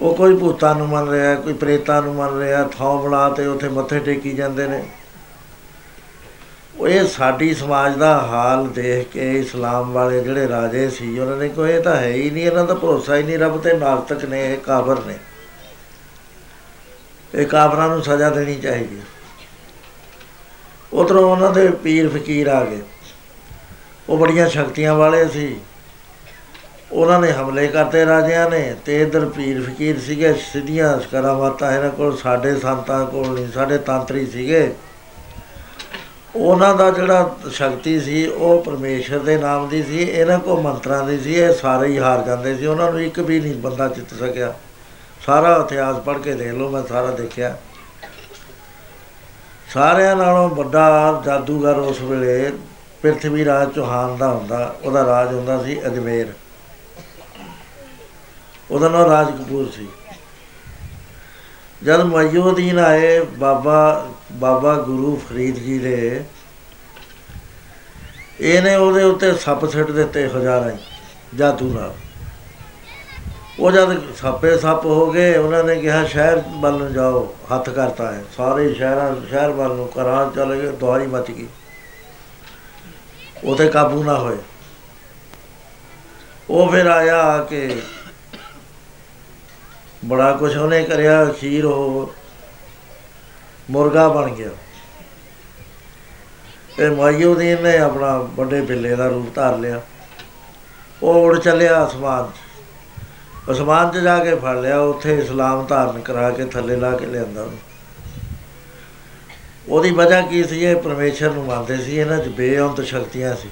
ਉਹ 0.00 0.14
ਕੋਈ 0.14 0.36
ਭੂਤਾਂ 0.36 0.74
ਨੂੰ 0.74 0.88
ਮੰਨ 0.88 1.08
ਰਿਹਾ, 1.08 1.34
ਕੋਈ 1.34 1.52
ਪ੍ਰੇਤਾਂ 1.52 2.02
ਨੂੰ 2.02 2.14
ਮੰਨ 2.14 2.38
ਰਿਹਾ, 2.38 2.68
ਥਾਂ 2.78 2.96
ਬਣਾ 2.96 3.28
ਤੇ 3.30 3.46
ਉੱਥੇ 3.46 3.68
ਮੱਥੇ 3.68 3.98
ਟੇਕੀ 3.98 4.32
ਜਾਂਦੇ 4.32 4.66
ਨੇ। 4.66 4.88
ਉਹ 6.78 6.88
ਇਹ 6.88 7.08
ਸਾਡੀ 7.08 7.54
ਸਮਾਜ 7.54 7.96
ਦਾ 7.96 8.18
ਹਾਲ 8.18 8.68
ਦੇਖ 8.68 9.12
ਕੇ 9.12 9.40
ਇਸਲਾਮ 9.40 9.92
ਵਾਲੇ 9.92 10.20
ਜਿਹੜੇ 10.20 10.48
ਰਾਜੇ 10.48 10.90
ਸੀ, 10.90 11.18
ਉਹਨਾਂ 11.18 11.36
ਨੇ 11.36 11.48
ਕੋਈ 11.48 11.72
ਇਹ 11.72 11.80
ਤਾਂ 11.80 11.96
ਹੈ 11.96 12.08
ਹੀ 12.08 12.30
ਨਹੀਂ, 12.30 12.44
ਇਹਨਾਂ 12.44 12.64
ਦਾ 12.64 12.74
ਭਰੋਸਾ 12.74 13.16
ਹੀ 13.16 13.22
ਨਹੀਂ, 13.22 13.38
ਰੱਬ 13.38 13.60
ਤੇ 13.60 13.72
ਨਾਸਤਕ 13.72 14.24
ਨੇ, 14.24 14.52
ਇਹ 14.52 14.58
ਕਾਫਰ 14.58 15.04
ਨੇ। 15.04 15.18
ਇਹ 17.34 17.46
ਕਾਫਰਾਂ 17.46 17.88
ਨੂੰ 17.88 18.02
ਸਜ਼ਾ 18.02 18.30
ਦੇਣੀ 18.30 18.54
ਚਾਹੀਦੀ 18.54 19.00
ਉਧਰੋਂ 20.94 21.30
ਉਹਨਾਂ 21.30 21.50
ਦੇ 21.50 21.68
ਪੀਰ 21.68 22.08
ਫਕੀਰ 22.08 22.46
ਆ 22.46 22.64
ਗਏ। 22.64 22.80
ਉਹ 24.08 24.18
ਬੜੀਆਂ 24.18 24.48
ਸ਼ਕਤੀਆਂ 24.48 24.94
ਵਾਲੇ 24.94 25.28
ਸੀ। 25.28 25.56
ਉਹਨਾਂ 26.92 27.20
ਨੇ 27.20 27.32
ਹਮਲੇ 27.32 27.66
ਕਰਤੇ 27.68 28.06
ਰਾਜਿਆਂ 28.06 28.50
ਨੇ 28.50 28.76
ਤੇ 28.84 29.02
ਇਧਰ 29.02 29.26
ਪੀਰ 29.26 29.62
ਫਕੀਰ 29.62 30.00
ਸੀਗੇ, 30.00 30.34
ਸਿੱਧੀਆਂ 30.34 30.98
ਕਰਾਮਾਤਾਂ 31.12 31.72
ਇਹਨਾਂ 31.72 31.90
ਕੋਲ 31.90 32.16
ਸਾਡੇ 32.16 32.60
ਸੰਤਾਂ 32.60 33.06
ਕੋਲ 33.06 33.28
ਨਹੀਂ, 33.28 33.52
ਸਾਡੇ 33.52 33.78
ਤੰਤਰੀ 33.78 34.26
ਸੀਗੇ। 34.26 34.74
ਉਹਨਾਂ 36.36 36.74
ਦਾ 36.74 36.90
ਜਿਹੜਾ 36.90 37.36
ਸ਼ਕਤੀ 37.50 38.00
ਸੀ, 38.00 38.26
ਉਹ 38.26 38.62
ਪਰਮੇਸ਼ਰ 38.62 39.18
ਦੇ 39.18 39.38
ਨਾਮ 39.38 39.68
ਦੀ 39.68 39.82
ਸੀ, 39.82 39.98
ਇਹਨਾਂ 39.98 40.38
ਕੋ 40.38 40.60
ਮੰਤਰਾਂ 40.60 41.06
ਦੀ 41.06 41.18
ਸੀ, 41.18 41.34
ਇਹ 41.34 41.52
ਸਾਰੇ 41.52 41.88
ਹੀ 41.88 41.98
ਹਾਰ 41.98 42.22
ਜਾਂਦੇ 42.22 42.56
ਸੀ। 42.56 42.66
ਉਹਨਾਂ 42.66 42.90
ਨੂੰ 42.92 43.02
ਇੱਕ 43.02 43.20
ਵੀ 43.20 43.40
ਨਹੀਂ 43.40 43.54
ਬੰਦਾ 43.54 43.88
ਜਿੱਤ 43.88 44.14
ਸਕਿਆ। 44.14 44.54
ਸਾਰਾ 45.26 45.64
ਇਤਿਹਾਸ 45.66 45.96
ਪੜ੍ਹ 45.96 46.18
ਕੇ 46.18 46.34
ਦੇਖ 46.34 46.52
ਲਓ, 46.52 46.68
ਮੈਂ 46.68 46.82
ਸਾਰਾ 46.82 47.10
ਦੇਖਿਆ। 47.10 47.58
ਸਾਰਿਆਂ 49.74 50.16
ਨਾਲੋਂ 50.16 50.48
ਵੱਡਾ 50.48 51.22
ਜਾਦੂਗਰ 51.24 51.76
ਉਸ 51.76 52.00
ਵੇਲੇ 52.00 52.52
ਪ੍ਰਿਥਵੀ 53.02 53.44
ਰਾਜ 53.44 53.74
ਚੌਹਾਨ 53.74 54.16
ਦਾ 54.16 54.28
ਹੁੰਦਾ, 54.28 54.76
ਉਹਦਾ 54.84 55.04
ਰਾਜ 55.06 55.34
ਹੁੰਦਾ 55.34 55.62
ਸੀ 55.64 55.86
ਅਜਮੇਰ। 55.86 56.32
ਉਹਦਾ 58.70 58.88
ਨਾਮ 58.88 59.10
ਰਾਜ 59.10 59.30
ਕਪੂਰ 59.30 59.70
ਸੀ। 59.72 59.88
ਜਦ 61.84 62.00
ਮਯੂਦੀਨ 62.00 62.78
ਆਏ, 62.78 63.20
ਬਾਬਾ 63.20 64.08
ਬਾਬਾ 64.32 64.74
ਗੁਰੂ 64.74 65.16
ਫਰੀਦ 65.28 65.56
ਜੀ 65.56 65.78
ਦੇ, 65.78 66.24
ਇਹਨੇ 68.40 68.76
ਉਹਦੇ 68.76 69.02
ਉੱਤੇ 69.02 69.32
ਸੱਪ 69.34 69.66
ਸਿੱਟ 69.70 69.90
ਦਿੱਤੇ 69.90 70.26
ਹਜ਼ਾਰਾਂ 70.26 70.70
ਹੀ, 70.70 70.78
ਜਾਦੂ 71.34 71.72
ਨਾਲ। 71.72 71.94
ਉਹ 73.58 73.70
ਜਦ 73.70 74.14
ਸੱਪੇ 74.14 74.58
ਸੱਪ 74.58 74.84
ਹੋ 74.84 75.10
ਗਏ, 75.10 75.36
ਉਹਨਾਂ 75.36 75.64
ਨੇ 75.64 75.76
ਕਿਹਾ, 75.76 76.04
ਸ਼ਹਿਰ 76.04 76.42
ਵੱਲ 76.48 76.72
ਨੂੰ 76.72 76.92
ਜਾਓ, 76.92 77.34
ਹੱਥ 77.54 77.70
ਕਰਤਾ 77.70 78.12
ਹੈ। 78.12 78.24
ਸਾਰੇ 78.36 78.74
ਸ਼ਹਿਰਾਂ, 78.74 79.26
ਸ਼ਹਿਰ 79.28 79.50
ਵੱਲ 79.50 79.74
ਨੂੰ 79.74 79.88
ਕਰਾਂ 79.88 80.30
ਚਲੇ 80.30 80.62
ਗਏ 80.62 80.72
ਦੁਆਰੀ 80.72 81.06
ਮਚ 81.06 81.30
ਗਈ। 81.30 81.46
ਉਹਤੇ 83.44 83.68
ਕਾਬੂ 83.68 84.04
ਨਾ 84.04 84.18
ਹੋਏ। 84.18 84.38
ਉਹ 86.50 86.68
ਫਿਰ 86.68 86.86
ਆਇਆ 86.86 87.22
ਆ 87.22 87.44
ਕੇ 87.44 87.82
ਬੜਾ 90.04 90.32
ਕੁਝ 90.32 90.56
ਉਹਨੇ 90.56 90.84
ਕਰਿਆ 90.84 91.24
ਖੀਰ 91.24 91.64
ਉਹ 91.64 92.12
ਮੁਰਗਾ 93.70 94.08
ਬਣ 94.08 94.30
ਗਿਆ। 94.30 94.50
ਇਹ 96.78 96.90
ਮਾਇਓਦੀਨ 96.90 97.62
ਨੇ 97.62 97.78
ਆਪਣਾ 97.78 98.18
ਵੱਡੇ 98.18 98.60
ਬਿੱਲੇ 98.60 98.96
ਦਾ 98.96 99.08
ਰੂਪ 99.08 99.34
ਧਾਰ 99.34 99.58
ਲਿਆ। 99.58 99.80
ਉਹ 101.02 101.14
ਉੜ 101.14 101.38
ਚੱਲਿਆ 101.38 101.86
ਅਸਮਾਨ 101.86 102.30
'ਚ। 102.30 102.43
ਅਸਮਾਨ 103.52 103.90
'ਚ 103.90 103.96
ਜਾ 103.96 104.18
ਕੇ 104.18 104.34
ਫੜ 104.34 104.56
ਲਿਆ, 104.56 104.78
ਉੱਥੇ 104.80 105.18
ਇਸਲਾਮ 105.18 105.66
ਧਾਰਨ 105.66 106.00
ਕਰਾ 106.00 106.30
ਕੇ 106.30 106.44
ਥੱਲੇ 106.44 106.76
ਲਾ 106.76 106.90
ਕੇ 106.90 107.06
ਲਿਆਂਦਾ 107.06 107.42
ਉਹਨੂੰ। 107.42 107.58
ਉਹਦੀ 109.68 109.90
ਵਜ੍ਹਾ 109.90 110.20
ਕੀ 110.20 110.44
ਸੀ? 110.44 110.60
ਇਹ 110.64 110.76
ਪਰਮੇਸ਼ਰ 110.76 111.30
ਨੂੰ 111.30 111.44
ਮੰਨਦੇ 111.44 111.76
ਸੀ, 111.76 111.96
ਇਹਨਾਂ 111.96 112.18
'ਚ 112.18 112.28
ਬੇਅੰਤ 112.28 112.80
ਸ਼ਕਤੀਆਂ 112.80 113.34
ਸੀ। 113.36 113.48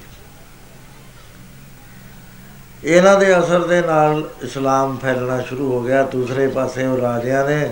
ਇਹਨਾਂ 2.85 3.19
ਦੇ 3.21 3.39
ਅਸਰ 3.39 3.67
ਦੇ 3.67 3.81
ਨਾਲ 3.83 4.31
ਇਸਲਾਮ 4.43 4.97
ਫੈਲਣਾ 4.97 5.41
ਸ਼ੁਰੂ 5.41 5.73
ਹੋ 5.73 5.83
ਗਿਆ। 5.83 6.03
ਦੂਸਰੇ 6.03 6.47
ਪਾਸੇ 6.47 6.87
ਉਹ 6.87 6.97
ਰਾਜਿਆਂ 6.97 7.45
ਨੇ, 7.49 7.71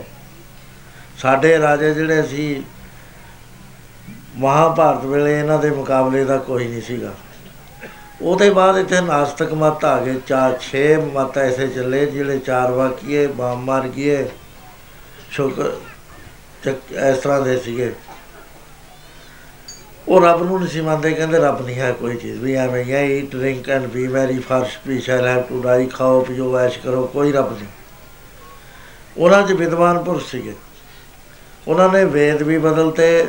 ਸਾਡੇ 1.18 1.59
ਰਾਜੇ 1.59 1.94
ਜਿਹੜੇ 1.94 2.22
ਸੀ, 2.22 2.62
ਮਹਾਭਾਰਤ 4.37 5.04
ਵੇਲੇ 5.04 5.38
ਇਹਨਾਂ 5.38 5.59
ਦੇ 5.59 5.70
ਮੁਕਾਬਲੇ 5.70 6.24
ਦਾ 6.24 6.37
ਕੋਈ 6.37 6.68
ਨਹੀਂ 6.68 6.83
ਸੀਗਾ। 6.83 7.12
ਉਹਦੇ 8.22 8.50
ਬਾਅਦ 8.50 8.78
ਇੱਥੇ 8.78 9.00
ਨਾਸਤਕ 9.00 9.52
ਮਤ 9.52 9.85
ਆ 9.85 9.96
ਗਏ, 10.00 10.14
ਚਾਰ, 10.26 10.59
ਛੇ 10.61 10.96
ਮਤ 10.96 11.38
ਐਸੇ 11.38 11.66
ਚੱਲੇ, 11.68 12.06
ਜਿਹੜੇ 12.06 12.38
ਚਾਰ 12.38 12.70
ਵਾਕੀਏ, 12.70 13.26
ਬਾਮ 13.26 13.64
ਮਾਰ 13.64 13.88
ਗਏ 13.88 14.28
ਸ਼ੁਕ 15.30 15.61
ਚੱਕ 16.64 16.92
ਇਸ 16.92 17.18
ਤਰ੍ਹਾਂ 17.18 17.40
ਦੇ 17.40 17.56
ਸੀਗੇ। 17.56 17.92
ਉਹ 20.09 20.20
ਰੱਬ 20.20 20.42
ਨੂੰ 20.42 20.59
ਨਹੀਂ 20.61 20.68
ਸੀ 20.68 20.80
ਮੰਨਦੇ, 20.80 21.12
ਕਹਿੰਦੇ 21.12 21.38
ਰੱਬ 21.38 21.61
ਨਹੀਂ 21.66 21.80
ਹੈ 21.80 21.92
ਕੋਈ 21.92 22.16
ਚੀਜ਼, 22.16 22.40
ਵੀ 22.40 22.54
ਐਵੇਂ 22.54 22.85
ਹੀ 22.85 23.18
eat 23.18 23.30
drink 23.30 23.68
and 23.68 23.87
be 23.87 24.06
merry 24.09 24.38
for 24.38 24.78
we 24.87 25.00
shall 25.00 25.26
have 25.26 25.42
to 25.42 25.62
die 25.62 25.87
ਖਾਓ, 25.87 26.20
ਪੀਓ 26.20 26.56
ਐਸ਼ 26.59 26.78
ਕਰੋ, 26.78 27.06
ਕੋਈ 27.06 27.33
ਰੱਬ 27.33 27.52
ਨਹੀਂ। 27.52 27.66
ਉਹਨਾਂ 29.16 29.42
'ਚ 29.42 29.52
ਵਿਦਵਾਨ 29.52 30.02
ਪੁਰਸ਼ 30.04 30.26
ਸੀਗੇ। 30.26 30.54
ਉਹਨਾਂ 31.68 31.88
ਨੇ 31.88 32.04
ਵੇਦ 32.04 32.42
ਵੀ 32.42 32.59
ਬਦਲਤੇ 32.59 33.24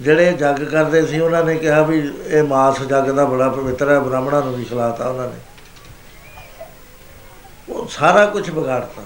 ਜਿਹੜੇ 0.00 0.32
ਜੱਗ 0.32 0.56
ਕਰਦੇ 0.56 1.06
ਸੀ, 1.06 1.20
ਉਹਨਾਂ 1.20 1.44
ਨੇ 1.44 1.54
ਕਿਹਾ 1.54 1.82
ਵੀ 1.82 2.12
ਇਹ 2.26 2.42
ਮਾਸ 2.42 2.82
ਜੱਗ 2.82 3.04
ਦਾ 3.04 3.24
ਬੜਾ 3.24 3.48
ਪਵਿੱਤਰ 3.48 3.88
ਹੈ, 3.88 4.00
ਬ੍ਰਾਹਮਣਾਂ 4.00 4.42
ਨੂੰ 4.42 4.56
ਵੀ 4.56 4.64
ਖਿਲਾਤਾ 4.64 5.08
ਉਹਨਾਂ 5.08 5.26
ਨੇ। 5.26 5.36
ਉਹ 7.68 7.88
ਸਾਰਾ 7.88 8.26
ਕੁਝ 8.26 8.50
ਵਿਗਾੜਤਾ। 8.50 9.02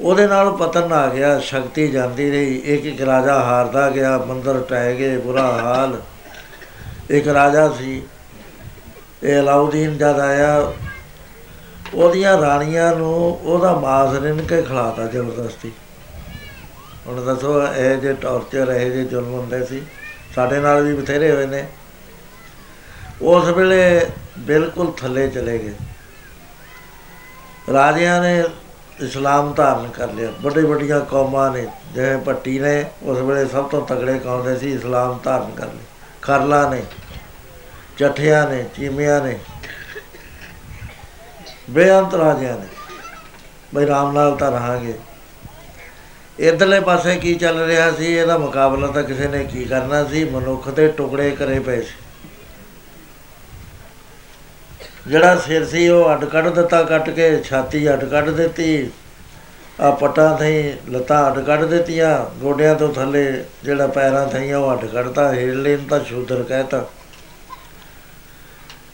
ਉਹਦੇ 0.00 0.26
ਨਾਲ 0.26 0.56
ਪਤਨ 0.56 0.92
ਆ 0.92 1.08
ਗਿਆ, 1.08 1.38
ਸ਼ਕਤੀ 1.38 1.88
ਜਾਂਦੀ 1.88 2.30
ਰਹੀ। 2.30 2.56
ਇੱਕ 2.58 2.86
ਇੱਕ 2.86 3.02
ਰਾਜਾ 3.02 3.34
ਹਾਰਦਾ 3.34 3.90
ਗਿਆ, 3.90 4.18
ਮੰਦਰ 4.18 4.64
ਟਹਿ 4.68 4.96
ਗਏ, 4.96 5.16
ਬੁਰਾ 5.16 5.50
ਹਾਲ। 5.52 6.02
ਇੱਕ 7.10 7.28
ਰਾਜਾ 7.28 7.68
ਸੀ, 7.68 8.02
ਇਹ 9.22 9.40
ਅਲਾਉਦੀਨ 9.40 9.98
ਜਦ 9.98 10.20
ਆਇਆ, 10.20 10.72
ਉਹਦੀਆਂ 11.94 12.40
ਰਾਣੀਆਂ 12.40 12.96
ਨੂੰ 12.96 13.38
ਉਹਦਾ 13.42 13.74
ਮਾਸ 13.74 14.14
ਰਿੰਨ 14.14 14.42
ਕੇ 14.42 14.62
ਖਿਲਾਤਾ 14.62 15.06
ਜ਼ਬਰਦਸਤੀ। 15.06 15.72
ਹੁਣ 17.08 17.24
ਦੱਸੋ, 17.24 17.66
ਇਹ 17.66 17.96
ਜੇ 17.96 18.12
ਟੌਰਚਰ 18.12 18.72
ਇਹ 18.72 18.90
ਜੇ 18.90 19.04
ਜ਼ੁਲਮ 19.04 19.34
ਹੁੰਦੇ 19.34 19.64
ਸੀ, 19.64 19.82
ਸਾਡੇ 20.34 20.58
ਨਾਲ 20.58 20.82
ਵੀ 20.82 20.94
ਬਥੇਰੇ 20.94 21.30
ਹੋਏ 21.32 21.46
ਨੇ। 21.46 21.66
ਉਸ 23.22 23.44
ਵੇਲੇ 23.44 24.06
ਬਿਲਕੁਲ 24.38 24.92
ਥੱਲੇ 24.92 25.28
ਚਲੇ 25.28 25.58
ਗਏ। 25.58 25.74
ਰਾਜਿਆਂ 27.72 28.22
ਨੇ 28.22 28.44
ਇਸਲਾਮ 29.00 29.52
ਧਾਰਨ 29.52 29.88
ਕਰ 29.88 30.12
ਲਿਆ। 30.12 30.32
ਵੱਡੇ 30.42 30.62
ਵੱਡੀਆਂ 30.62 31.00
ਕੌਮਾਂ 31.00 31.50
ਨੇ, 31.52 31.66
ਜਿਵੇਂ 31.94 32.18
ਪੱਟੀ 32.18 32.58
ਨੇ, 32.58 32.84
ਉਸ 33.02 33.18
ਵੇਲੇ 33.18 33.48
ਸਭ 33.48 33.68
ਤੋਂ 33.68 33.86
ਤਗੜੇ 33.86 34.18
ਕੌਂਦੇ 34.18 34.56
ਸੀ, 34.56 34.72
ਇਸਲਾਮ 34.72 35.20
ਧਾਰਨ 35.24 35.50
ਕਰ 35.50 35.66
ਲਿਆ। 35.66 35.84
ਖਰਲਾ 36.22 36.70
ਨੇ 36.70 36.82
ਚੱਠਿਆਂ 37.98 38.48
ਨੇ, 38.48 38.64
ਚੀਮਿਆਂ 38.76 39.24
ਨੇ, 39.24 39.38
ਬੇਅੰਤ 41.70 42.14
ਰਾਜਿਆਂ 42.14 42.56
ਨੇ। 42.56 42.66
ਬਈ 43.74 43.86
ਰਾਮ 43.86 44.12
ਨਾਲ 44.12 44.36
ਤਾਂ 44.36 44.52
ਰਹਾਂਗੇ। 44.52 44.98
ਇਧਰਲੇ 46.40 46.80
ਪਾਸੇ 46.80 47.16
ਕੀ 47.16 47.34
ਚੱਲ 47.34 47.58
ਰਿਹਾ 47.66 47.90
ਸੀ? 47.90 48.06
ਇਹਦਾ 48.06 48.38
ਮੁਕਾਬਲਾ 48.38 48.86
ਤਾਂ 48.86 49.02
ਕਿਸੇ 49.02 49.28
ਨੇ 49.28 49.44
ਕੀ 49.44 49.64
ਕਰਨਾ 49.64 50.04
ਸੀ? 50.04 50.24
ਮਨੁੱਖ 50.24 50.68
ਦੇ 50.68 50.88
ਟੁਕੜੇ 50.88 51.30
ਕਰੇ 51.30 51.58
ਪਏ 51.58 51.82
ਸੀ। 51.82 51.94
ਜਿਹੜਾ 55.06 55.36
ਸਿਰ 55.36 55.64
ਸੀ, 55.66 55.88
ਉਹ 55.88 56.12
ਅੱਡ 56.12 56.24
ਕੱਢ 56.24 56.48
ਦਿੱਤਾ, 56.48 56.82
ਕੱਟ 56.82 57.10
ਕੇ 57.10 57.42
ਛਾਤੀ 57.42 57.92
ਅੱਡ 57.92 58.04
ਕੱਢ 58.04 58.30
ਦਿੱਤੀ। 58.30 58.90
ਆ 59.80 59.90
ਪਟਾਂ 59.90 60.38
ਥਈ 60.38 60.74
ਲੱਤਾਂ 60.88 61.30
ਅੱਡ 61.30 61.44
ਕੱਢ 61.44 61.64
ਦਿੱਤੀਆਂ। 61.64 62.40
ਗੋਡਿਆਂ 62.40 62.74
ਤੋਂ 62.74 62.94
ਥੱਲੇ 62.94 63.44
ਜਿਹੜਾ 63.64 63.86
ਪੈਰਾਂ 63.86 64.28
ਥਈਆਂ 64.28 64.58
ਉਹ 64.58 64.72
ਅੱਡ 64.72 64.84
ਕੱਢਤਾ। 64.84 65.32
ਹੇਠਲੇ 65.32 65.76
ਨੂੰ 65.76 65.86
ਤਾਂ 65.86 66.04
ਸ਼ੂਦਰ 66.04 66.42
ਕਹਿਤਾ। 66.42 66.86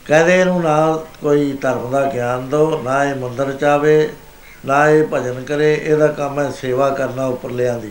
ਕਹਦੇ 0.04 0.40
ਇਹਨੂੰ 0.40 0.62
ਨਾ 0.62 1.04
ਕੋਈ 1.20 1.52
ਧਰਮ 1.52 1.90
ਦਾ 1.90 2.04
ਗਿਆਨ 2.04 2.48
ਦੋ 2.48 2.82
ਨਾ 2.82 3.04
ਇਹ 3.04 3.14
ਮੰਦਰ 3.14 3.52
ਚਾਵੇ 3.52 4.10
ਨਾ 4.64 4.88
ਇਹ 4.88 5.04
ਭਜਨ 5.04 5.42
ਕਰੇ, 5.44 5.72
ਇਹਦਾ 5.74 6.06
ਕੰਮ 6.08 6.40
ਹੈ 6.40 6.50
ਸੇਵਾ 6.52 6.88
ਕਰਨਾ 6.90 7.26
ਉੱਪਰਲਿਆਂ 7.26 7.78
ਦੀ। 7.78 7.90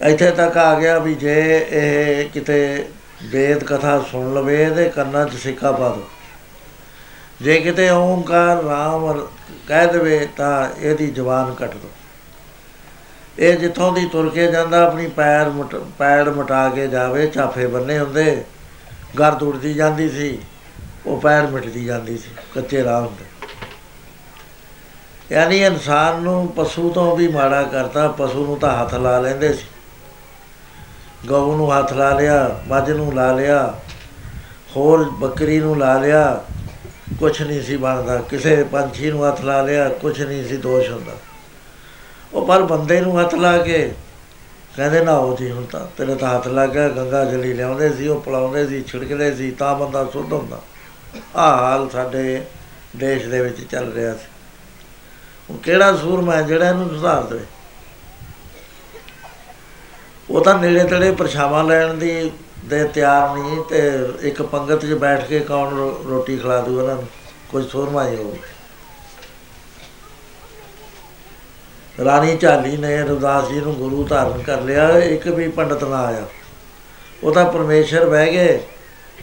ਇੱਥੇ 0.00 0.30
ਤੱਕ 0.30 0.56
ਆ 0.58 0.74
ਗਿਆ 0.80 0.98
ਵੀ 0.98 1.14
ਜੇ 1.14 1.34
ਇਹ 1.70 2.28
ਕਿਤੇ 2.30 2.86
ਵੇਦ 3.24 3.64
ਕਥਾ 3.64 3.98
ਸੁਣ 4.10 4.32
ਲਵੇ, 4.34 4.62
ਇਹਦੇ 4.62 4.88
ਕੰਨਾਂ 4.88 5.26
'ਚ 5.26 5.34
ਸਿੱਕਾ 5.34 5.72
ਪਾ 5.72 5.88
ਦੋ। 5.88 6.08
ਜੇ 7.42 7.58
ਕਿਤੇ 7.60 7.88
ਓੰਕਾਰ 7.90 8.62
ਰਾਮ 8.64 9.26
ਕਹਿ 9.68 9.86
ਦੇਵੇ 9.86 10.26
ਤਾਂ 10.36 10.68
ਇਹਦੀ 10.80 11.06
ਜ਼ੁਬਾਨ 11.10 11.54
ਕੱਟ 11.54 11.74
ਦੋ। 11.74 11.88
ਇਹ 13.38 13.56
ਜਿੱਥੋਂ 13.56 13.92
ਦੀ 13.92 14.06
ਤੁਰ 14.08 14.28
ਕੇ 14.30 14.46
ਜਾਂਦਾ, 14.46 14.82
ਆਪਣੀ 14.84 15.06
ਪੈਰ 15.06 15.50
ਪੈੜ 15.98 16.28
ਮਟਾ 16.28 16.68
ਕੇ 16.68 16.86
ਜਾਵੇ 16.88 17.26
ਚਾਫੇ 17.26 17.66
ਬੰਨੇ 17.66 17.98
ਹੁੰਦੇ 17.98 18.44
ਗਰ 19.18 19.34
ਦੁੜਦੀ 19.34 19.74
ਜਾਂਦੀ 19.74 20.08
ਸੀ, 20.08 20.38
ਉਹ 21.06 21.20
ਪੈਰ 21.20 21.46
ਮਿਟਦੀ 21.46 21.84
ਜਾਂਦੀ 21.84 22.16
ਸੀ, 22.18 22.30
ਕੱਚੇ 22.54 22.84
ਰਾਹ 22.84 23.00
ਹੁੰਦੇ। 23.00 23.24
ਯਾਨੀ 25.32 25.64
ਇਨਸਾਨ 25.64 26.22
ਨੂੰ 26.22 26.48
ਪਸ਼ੂ 26.56 26.90
ਤੋਂ 26.90 27.16
ਵੀ 27.16 27.28
ਮਾੜਾ 27.28 27.62
ਕਰਤਾ, 27.62 28.08
ਪਸ਼ੂ 28.08 28.46
ਨੂੰ 28.46 28.58
ਤਾਂ 28.58 28.82
ਹੱਥ 28.82 28.94
ਲਾ 28.94 29.20
ਲੈਂਦੇ 29.20 29.52
ਸੀ। 29.52 29.64
ਗਊ 31.26 31.56
ਨੂੰ 31.56 31.78
ਹੱਥ 31.78 31.92
ਲਾ 31.92 32.18
ਲਿਆ, 32.18 32.60
ਮੱਝ 32.68 32.90
ਨੂੰ 32.90 33.14
ਲਾ 33.14 33.32
ਲਿਆ, 33.32 33.74
ਹੋਰ 34.76 35.10
ਬੱਕਰੀ 35.10 35.60
ਨੂੰ 35.60 35.78
ਲਾ 35.78 35.98
ਲਿਆ, 35.98 36.44
ਕੁਛ 37.18 37.42
ਨਹੀਂ 37.42 37.62
ਸੀ 37.62 37.76
ਬਣਦਾ। 37.76 38.18
ਕਿਸੇ 38.18 38.64
ਪੰਛੀ 38.64 39.10
ਨੂੰ 39.10 39.28
ਹੱਥ 39.28 39.40
ਲਾ 39.40 39.62
ਲਿਆ, 39.62 39.88
ਕੁਛ 39.88 40.20
ਨਹੀਂ 40.20 40.48
ਸੀ, 40.48 40.56
ਦੋਸ਼ 40.56 40.90
ਹੁੰਦਾ। 40.90 41.12
ਉਹ 42.32 42.46
ਪਰ 42.46 42.62
ਬੰਦੇ 42.62 43.00
ਨੂੰ 43.00 43.20
ਹੱਥ 43.20 43.34
ਲਾ 43.34 43.58
ਕੇ 43.58 43.92
ਕਹਿੰਦੇ, 44.76 45.00
ਨਾ 45.00 45.16
ਉਹ 45.16 45.36
ਜੀ, 45.36 45.50
ਹੁਣ 45.50 45.64
ਤਾਂ 45.64 45.86
ਤੇਰੇ 45.96 46.14
ਤਾਂ 46.14 46.34
ਹੱਥ 46.34 46.48
ਲੱਗ 46.48 46.68
ਗਿਆ, 46.68 46.88
ਗੰਗਾ 46.88 47.24
ਜਲੀ 47.24 47.52
ਲਿਆਉਂਦੇ 47.52 47.92
ਸੀ, 47.92 48.08
ਉਹ 48.08 48.20
ਪਲਾਉਂਦੇ 48.20 48.66
ਸੀ, 48.66 48.82
ਛਿੜਕਦੇ 48.82 49.34
ਸੀ, 49.34 49.50
ਤਾਂ 49.50 49.74
ਬੰਦਾ 49.74 50.04
ਸੁੱਧ 50.04 50.32
ਹੁੰਦਾ। 50.32 50.60
ਆ 51.36 51.56
ਹਾਲ 51.56 51.90
ਸਾਡੇ 51.90 52.42
ਦੇਸ਼ 52.96 53.26
ਦੇ 53.26 53.40
ਵਿੱਚ 53.40 53.60
ਚੱਲ 53.60 53.92
ਰਿਹਾ 53.92 54.14
ਸੀ। 54.14 54.33
ਉਹ 55.50 55.58
ਕਿਹੜਾ 55.58 55.96
ਸੂਰਮਾ 55.96 56.40
ਜਿਹੜਾ 56.42 56.68
ਇਹਨੂੰ 56.68 56.88
ਸੁਧਾਰ 56.88 57.22
ਦੇਵੇ? 57.22 57.44
ਉਹ 60.30 60.44
ਤਾਂ 60.44 60.58
ਨੇੜੇ 60.58 60.84
ਤੇੜੇ 60.84 61.10
ਪਰਛਾਵਾਂ 61.12 61.64
ਲੈਣ 61.64 61.94
ਦੀ 61.94 62.30
ਦੇ 62.64 62.84
ਤਿਆਰ 62.84 63.36
ਨਹੀਂ 63.36 63.64
ਤੇ 63.64 63.80
ਇੱਕ 64.20 64.42
ਪੰਗਤ 64.42 64.84
'ਚ 64.86 64.92
ਬੈਠ 64.92 65.24
ਕੇ 65.24 65.40
ਕੌਣ 65.40 65.74
ਰੋਟੀ 66.08 66.38
ਖਿਲਾ 66.38 66.60
ਦੂ 66.60 66.80
ਉਹਨਾਂ 66.80 66.94
ਨੂੰ? 66.94 67.06
ਕੋਈ 67.48 67.68
ਸੂਰਮਾ 67.68 68.08
ਹੀ 68.08 68.16
ਹੋਵੇ 68.16 68.38
ਰਾਣੀ 72.04 72.36
ਝਾਲੀ 72.36 72.76
ਨੇ 72.76 72.96
ਰਵਿਦਾਸ 72.98 73.48
ਜੀ 73.48 73.60
ਨੂੰ 73.60 73.74
ਗੁਰੂ 73.74 74.04
ਧਾਰਨ 74.04 74.42
ਕਰ 74.42 74.60
ਲਿਆ 74.60 74.88
ਇੱਕ 74.98 75.28
ਵੀ 75.28 75.48
ਪੰਡਤ 75.48 75.84
ਨਾ 75.84 76.02
ਆਇਆ। 76.04 76.26
ਉਹ 77.24 77.32
ਤਾਂ 77.32 77.44
ਪਰਮੇਸ਼ਰ 77.44 78.08
ਬਹਿ 78.08 78.32
ਗਏ। 78.32 78.60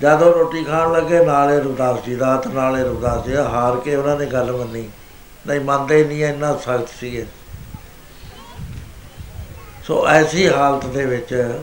ਜਦੋਂ 0.02 0.34
ਰੋਟੀ 0.34 0.64
ਖਾਣ 0.64 0.92
ਲੱਗੇ 0.92 1.26
ਨਾਲੇ 1.26 1.60
ਰਵਿਦਾਸ 1.60 2.06
ਜੀ 2.06 2.16
ਦਾ 2.16 2.34
ਹੱਥ 2.34 2.48
ਨਾਲੇ 2.48 2.84
ਰਵਿਦਾਸ 2.84 3.26
ਜੀ 3.26 3.34
ਦਾ, 3.34 3.50
ਹਾਰ 3.50 3.80
ਕੇ 3.80 3.96
ਉਹਨਾਂ 3.96 4.18
ਨੇ 4.18 4.26
ਗੱਲ 4.26 4.52
ਮੰਨੀ। 4.52 4.90
ਨਹੀਂ, 5.48 5.60
ਮੰਨਦੇ 5.62 6.04
ਨਹੀਂ 6.04 6.26
ਇੰਨਾ 6.26 6.58
ਸਖਤ 6.58 6.90
ਸੀਗੇ 7.00 7.26
ਸੋ 9.84 10.08
ਐਸੀ 10.08 10.48
ਹਾਲਤ 10.50 10.86
ਦੇ 10.86 11.06
ਵਿੱਚ 11.06 11.60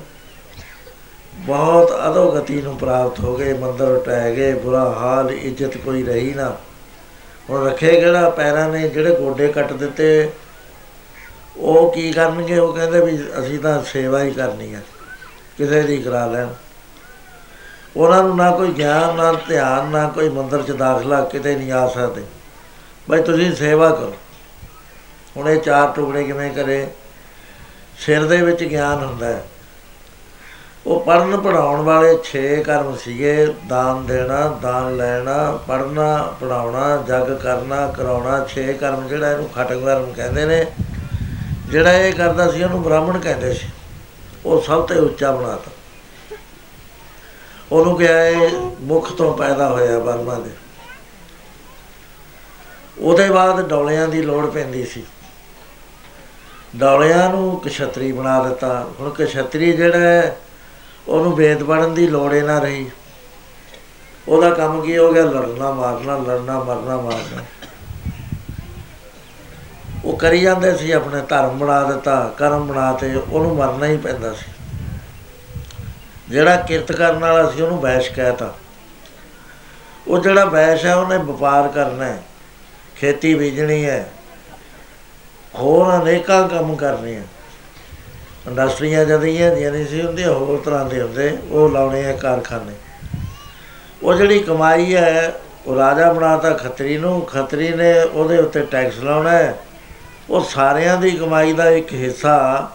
ਬਹੁਤ 1.34 1.90
ਅਧੋਗਤੀ 2.08 2.62
ਨੂੰ 2.62 2.76
ਪ੍ਰਾਪਤ 2.76 3.20
ਹੋ 3.20 3.36
ਗਏ, 3.36 3.52
ਮੰਦਰ 3.52 4.00
ਟਹਿ 4.04 4.36
ਗਏ, 4.36 4.54
ਬੁਰਾ 4.54 4.84
ਹਾਲ, 4.92 5.30
ਇੱਜ਼ਤ 5.30 5.76
ਕੋਈ 5.76 6.02
ਰਹੀ 6.02 6.34
ਨਾ। 6.34 6.56
ਹੁਣ 7.50 7.66
ਰੱਖੇ 7.66 8.00
ਕਿਹੜਾ 8.00 8.30
ਪੈਰਾਂ 8.30 8.68
ਨੇ, 8.68 8.88
ਜਿਹੜੇ 8.88 9.14
ਗੋਡੇ 9.14 9.48
ਕੱਟ 9.48 9.72
ਦਿੱਤੇ, 9.72 10.30
ਉਹ 11.56 11.92
ਕੀ 11.92 12.12
ਕਰਨਗੇ? 12.12 12.58
ਉਹ 12.58 12.72
ਕਹਿੰਦੇ 12.72 13.00
ਵੀ 13.00 13.18
ਅਸੀਂ 13.40 13.58
ਤਾਂ 13.58 13.82
ਸੇਵਾ 13.82 14.22
ਹੀ 14.22 14.30
ਕਰਨੀ 14.30 14.74
ਹੈ 14.74 14.82
ਕਿਸੇ 15.58 15.82
ਦੀ 15.82 16.02
ਕਰਾ 16.02 16.26
ਲੈਣ। 16.26 16.48
ਉਹਨਾਂ 17.96 18.22
ਨੂੰ 18.22 18.36
ਨਾ 18.36 18.50
ਕੋਈ 18.50 18.72
ਗਿਆਨ, 18.72 19.16
ਨਾ 19.16 19.32
ਧਿਆਨ, 19.32 19.86
ਨਾ 19.86 20.08
ਕੋਈ 20.08 20.28
ਮੰਦਰ 20.28 20.62
'ਚ 20.62 20.70
ਦਾਖਲਾ 20.70 21.24
ਕਿਤੇ 21.24 21.56
ਨਹੀਂ 21.56 21.72
ਆ 21.72 21.88
ਸਕਦੇ। 21.88 22.22
ਬਈ 23.08 23.22
ਤੁਸੀਂ 23.22 23.56
ਸੇਵਾ 23.56 23.90
ਕਰੋ। 23.90 24.14
ਹੁਣ 25.36 25.48
ਇਹ 25.48 25.60
ਚਾਰ 25.60 25.88
ਟੁਕੜੇ 25.88 26.24
ਕਿਵੇਂ 26.24 26.50
ਕਰੇ? 26.50 26.88
ਸਿਰ 27.98 28.24
ਦੇ 28.24 28.42
ਵਿੱਚ 28.42 28.64
ਗਿਆਨ 28.64 29.04
ਹੁੰਦਾ 29.04 29.26
ਹੈ। 29.26 29.44
ਉਹ 30.86 31.00
ਪੜਨ 31.00 31.36
ਪੜਾਉਣ 31.36 31.80
ਵਾਲੇ 31.80 32.18
6 32.24 32.62
ਕਰਮ 32.62 32.96
ਸੀਗੇ। 32.96 33.54
ਦਾਨ 33.68 34.06
ਦੇਣਾ, 34.06 34.58
ਦਾਨ 34.62 34.96
ਲੈਣਾ 34.96 35.58
ਪੜਨਾ 35.68 36.34
ਪੜਾਉਣਾ 36.40 36.96
ਜਗ 36.96 37.36
ਕਰਨਾ, 37.36 37.86
ਕਰਾਉਣਾ। 37.86 38.44
6 38.44 38.72
ਕਰਮ 38.72 39.08
ਜਿਹੜਾ 39.08 39.32
ਇਹਨੂੰ 39.32 39.48
ਖਟਕ 39.48 39.80
ਕਰਮ 39.84 40.12
ਕਹਿੰਦੇ 40.12 40.44
ਨੇ। 40.44 40.66
ਜਿਹੜਾ 41.66 41.92
ਇਹ 41.92 42.12
ਕਰਦਾ 42.12 42.52
ਸੀ 42.52 42.62
ਉਹਨੂੰ 42.62 42.82
ਬ੍ਰਾਹਮਣ 42.82 43.18
ਕਹਿੰਦੇ 43.18 43.54
ਸੀ। 43.54 43.68
ਉਹ 44.46 44.60
ਸਭ 44.60 44.86
ਤੋਂ 44.86 44.96
ਉੱਚਾ 44.96 45.32
ਬਣਾਤਾ। 45.32 45.70
ਉਹਨੂੰ 47.72 47.96
ਕਿਹਾ 47.96 48.26
ਇਹ 48.26 48.48
ਮੁਖ 48.80 49.12
ਤੋਂ 49.12 49.38
ਪੈਦਾ 49.38 49.68
ਹੋਇਆ 49.68 49.98
ਬਰਮਾ 49.98 50.34
ਦੇ। 50.34 50.50
ਉਹਦੇ 53.00 53.30
ਬਾਅਦ 53.30 53.68
ਡੌਲਿਆਂ 53.68 54.08
ਦੀ 54.08 54.22
ਲੋੜ 54.22 54.50
ਪੈਂਦੀ 54.50 54.84
ਸੀ। 54.84 55.02
ਡੌਲਿਆਂ 56.76 57.30
ਨੂੰ 57.30 57.60
ਕਸ਼ਤਰੀ 57.60 58.12
ਬਣਾ 58.12 58.42
ਦਿੱਤਾ। 58.42 58.90
ਹੁਣ 59.00 59.10
ਕਸ਼ਤਰੀ 59.10 59.72
ਜਿਹੜਾ 59.72 59.98
ਹੈ, 59.98 60.36
ਉਹਨੂੰ 61.08 61.36
ਵੇਦ 61.36 61.62
ਪੜਨ 61.62 61.94
ਦੀ 61.94 62.06
ਲੋੜ 62.06 62.34
ਹੀ 62.34 62.40
ਨਾ 62.40 62.58
ਰਹੀ। 62.58 62.90
ਉਹਦਾ 64.28 64.50
ਕੰਮ 64.50 64.82
ਕੀ 64.82 64.98
ਹੋ 64.98 65.12
ਗਿਆ? 65.12 65.24
ਲੜਨਾ, 65.24 65.70
ਮਾਰਨਾ, 65.70 66.18
ਲੜਨਾ, 66.18 66.62
ਮਰਨਾ, 66.62 66.96
ਮਾਰਨਾ। 67.00 67.42
ਉਹ 70.04 70.16
ਕਰੀ 70.16 70.40
ਜਾਂਦੇ 70.40 70.76
ਸੀ, 70.76 70.90
ਆਪਣੇ 70.90 71.22
ਧਰਮ 71.28 71.58
ਬਣਾ 71.58 71.84
ਦਿੱਤਾ, 71.84 72.34
ਕਰਮ 72.38 72.66
ਬਣਾ 72.66 72.92
ਤੇ 72.92 73.14
ਉਹਨੂੰ 73.14 73.56
ਮਰਨਾ 73.56 73.86
ਹੀ 73.86 73.96
ਪੈਂਦਾ 73.96 74.32
ਸੀ। 74.32 74.52
ਜਿਹੜਾ 76.28 76.56
ਕਿਰਤ 76.56 76.92
ਕਰਨ 76.92 77.18
ਵਾਲਾ 77.18 77.50
ਸੀ, 77.50 77.62
ਉਹਨੂੰ 77.62 77.80
ਵੈਸ਼ 77.80 78.10
ਕਹਿਤਾ। 78.10 78.54
ਉਹ 80.08 80.18
ਜਿਹੜਾ 80.18 80.44
ਵੈਸ਼ 80.44 80.86
ਹੈ, 80.86 80.94
ਉਹਨੇ 80.94 81.16
ਵਪਾਰ 81.16 81.68
ਕਰਨਾ 81.68 82.04
ਹੈ। 82.04 82.22
ਖੇਤੀ 83.00 83.34
ਬੀਜਣੀ 83.34 83.84
ਹੈ। 83.84 84.10
ਹੋਰ 85.54 86.02
ਅਨੇਕਾਂ 86.02 86.48
ਕੰਮ 86.48 86.76
ਕਰਨੇ 86.76 87.16
ਆ। 87.16 87.22
ਇੰਡਸਟਰੀਆਂ 88.48 89.04
ਜਦੀਆਂ 89.04 89.56
ਦੀਆਂ 89.56 89.72
ਨਹੀਂ 89.72 89.86
ਸੀ 89.86 90.02
ਹੁੰਦੀਆਂ, 90.02 90.32
ਹੋਰ 90.32 90.58
ਤਰ੍ਹਾਂ 90.58 90.84
ਦੇ 90.84 91.02
ਹੁੰਦੇ। 91.02 91.38
ਉਹ 91.50 91.70
ਲਾਉਣੇ 91.70 92.04
ਆ 92.04 92.12
ਕਾਰਖਾਨੇ। 92.12 92.72
ਉਹ 94.02 94.14
ਜਿਹੜੀ 94.14 94.38
ਕਮਾਈ 94.38 94.94
ਹੈ, 94.94 95.32
ਉਹ 95.66 95.76
ਰਾਜਾ 95.76 96.12
ਬਣਾਤਾ 96.12 96.50
ਖੱਤਰੀ 96.50 96.98
ਨੂੰ। 96.98 97.22
ਖੱਤਰੀ 97.22 97.68
ਨੇ 97.68 98.02
ਉਹਦੇ 98.02 98.38
ਉੱਤੇ 98.38 98.60
ਟੈਕਸ 98.60 98.98
ਲਾਉਣਾ 98.98 99.30
ਹੈ। 99.30 99.58
ਉਹ 100.30 100.44
ਸਾਰਿਆਂ 100.44 100.96
ਦੀ 100.96 101.10
ਕਮਾਈ 101.10 101.52
ਦਾ 101.52 101.70
ਇੱਕ 101.70 101.92
ਹਿੱਸਾ 101.92 102.70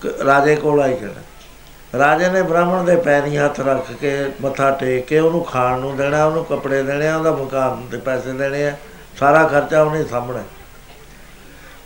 ਕ- 0.00 0.06
ਰਾਜੇ 0.06 0.56
ਕੋਲ 0.56 0.80
ਆਈ 0.80 0.96
ਜਾਣਾ। 0.96 1.22
ਰਾਜੇ 1.98 2.28
ਨੇ 2.28 2.42
ਬ੍ਰਾਹਮਣ 2.42 2.84
ਦੇ 2.84 2.96
ਪੈਰੀਂ 2.96 3.38
ਹੱਥ 3.38 3.60
ਰੱਖ 3.60 3.92
ਕੇ 3.92 4.32
ਮੱਥਾ 4.40 4.70
ਟੇਕ 4.70 5.06
ਕੇ 5.06 5.18
ਉਹਨੂੰ 5.18 5.44
ਖਾਣ 5.44 5.80
ਨੂੰ 5.80 5.96
ਦੇਣਾ, 5.96 6.24
ਉਹਨੂੰ 6.24 6.44
ਕੱਪੜੇ 6.44 6.82
ਦੇਣੇ 6.82 7.08
ਆ, 7.08 7.16
ਉਹਦਾ 7.16 7.32
ਮਕਾਨ 7.32 7.88
ਦੇ 7.90 7.98
ਪੈਸੇ 7.98 8.32
ਦੇਣੇ 8.32 8.66
ਆ। 8.66 8.76
ਸਾਰਾ 9.18 9.44
ਖਰਚਾ 9.44 9.82
ਉਹਨੇ 9.82 10.04
ਸਾਹਮਣੇ। 10.04 10.42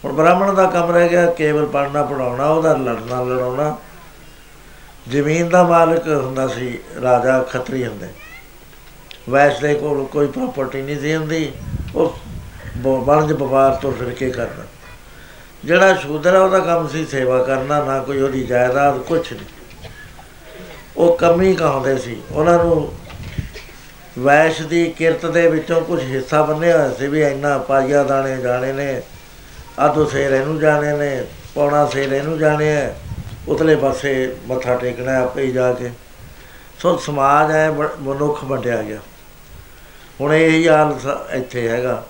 ਹੁਣ 0.05 0.12
ਬ੍ਰਾਹਮਣ 0.12 0.53
ਦਾ 0.53 0.66
ਕੰਮ 0.66 0.92
ਰਹਿ 0.92 1.09
ਗਿਆ, 1.09 1.27
ਕੇਵਲ 1.27 1.66
ਪੜਨਾ 1.66 2.03
ਪੜਾਉਣਾ 2.03 2.46
ਉਹਦਾ 2.49 2.73
ਲੜਨਾ, 2.73 3.23
ਲੜਾਉਣਾ। 3.23 3.77
ਜ਼ਮੀਨ 5.09 5.49
ਦਾ 5.49 5.62
ਮਾਲਕ 5.62 6.09
ਹੁੰਦਾ 6.09 6.49
ਸੀ, 6.49 6.79
ਰਾਜਾ 7.03 7.42
ਖੱਤਰੀ 7.42 7.87
ਹੁੰਦੇ। 7.87 8.07
ਵੈਸ਼ 9.31 9.61
ਦੇ 9.61 9.75
ਕੋਲ 9.75 10.05
ਕੋਈ 10.05 10.27
ਪ੍ਰਾਪਰਟੀ 10.27 10.83
ਨਹੀਂ 10.83 11.01
ਸੀ 11.01 11.16
ਹੁੰਦੀ, 11.16 11.53
ਉਹ 11.94 12.18
ਬ- 12.77 12.87
ਵਣਜ 12.87 13.33
ਵਪਾਰ 13.33 13.75
ਤੋਂ 13.75 13.92
ਫਿਰ 13.92 14.11
ਕੇ 14.11 14.31
ਕਰਦਾ। 14.31 14.62
ਜਿਹੜਾ 15.64 15.94
ਸ਼ੂਦਰ 15.94 16.35
ਆ, 16.35 16.40
ਉਹਦਾ 16.40 16.59
ਕੰਮ 16.59 16.88
ਸੀ 16.88 17.07
ਸੇਵਾ 17.07 17.42
ਕਰਨਾ, 17.42 17.85
ਨਾ 17.85 17.99
ਕੋਈ 18.01 18.20
ਉਹਦੀ 18.20 18.42
ਜਾਇਦਾਦ, 18.46 18.99
ਕੁਛ 18.99 19.33
ਨਹੀਂ। 19.33 19.60
ਉਹ 21.00 21.16
ਕਮੀ 21.16 21.54
ਕਹਾਉਂਦੇ 21.54 21.98
ਸੀ। 21.98 22.22
ਉਹਨਾਂ 22.32 22.64
ਨੂੰ 22.64 22.94
ਵੈਸ਼ 24.18 24.62
ਦੀ 24.62 24.90
ਕਿਰਤ 24.90 25.26
ਦੇ 25.26 25.50
ਵਿੱਚੋਂ 25.50 25.80
ਕੁਝ 25.80 26.00
ਹਿੱਸਾ 26.00 26.42
ਬੰਨਿਆ 26.42 26.78
ਹੋਇਆ 26.78 26.94
ਸੀ 26.94 27.06
ਵੀ 27.06 27.22
ਇੰਨਾ 27.22 27.58
ਪਾਈਆ 27.58 28.02
ਦਾਣੇ 28.02 28.36
ਜਾਣੇ 28.36 28.72
ਨੇ 28.72 29.02
ਆਧੋ 29.78 30.04
ਸੇਰ 30.04 30.32
ਇਹਨੂੰ 30.32 30.58
ਜਾਣੇ 30.58 30.92
ਨੇ, 30.92 31.24
ਪੌਣਾ 31.54 31.86
ਸੇਰ 31.86 32.12
ਇਹਨੂੰ 32.12 32.38
ਜਾਣੇ 32.38 32.68
ਹੈ 32.68 33.00
ਉਤਲੇ 33.48 33.76
ਪਾਸੇ 33.76 34.36
ਮੱਥਾ 34.46 34.74
ਟੇਕਣਾ 34.74 35.12
ਹੈ 35.12 35.16
ਆਪੇ 35.16 35.42
ਹੀ 35.42 35.52
ਜਾ 35.52 35.72
ਕੇ। 35.72 35.90
ਸੋ 36.78 36.96
ਸਮਾਜ 36.96 37.50
ਹੈ 37.50 37.70
ਬ- 37.70 38.00
ਮਨੁੱਖ 38.00 38.44
ਵੰਡਿਆ 38.44 38.82
ਗਿਆ। 38.82 38.98
ਹੁਣ 40.20 40.34
ਇਹ 40.34 40.50
ਹੀ 40.50 40.68
ਹਾਲ 40.68 40.98
ਸ- 40.98 41.34
ਇੱਥੇ 41.34 41.68
ਹੈਗਾ। 41.68 42.06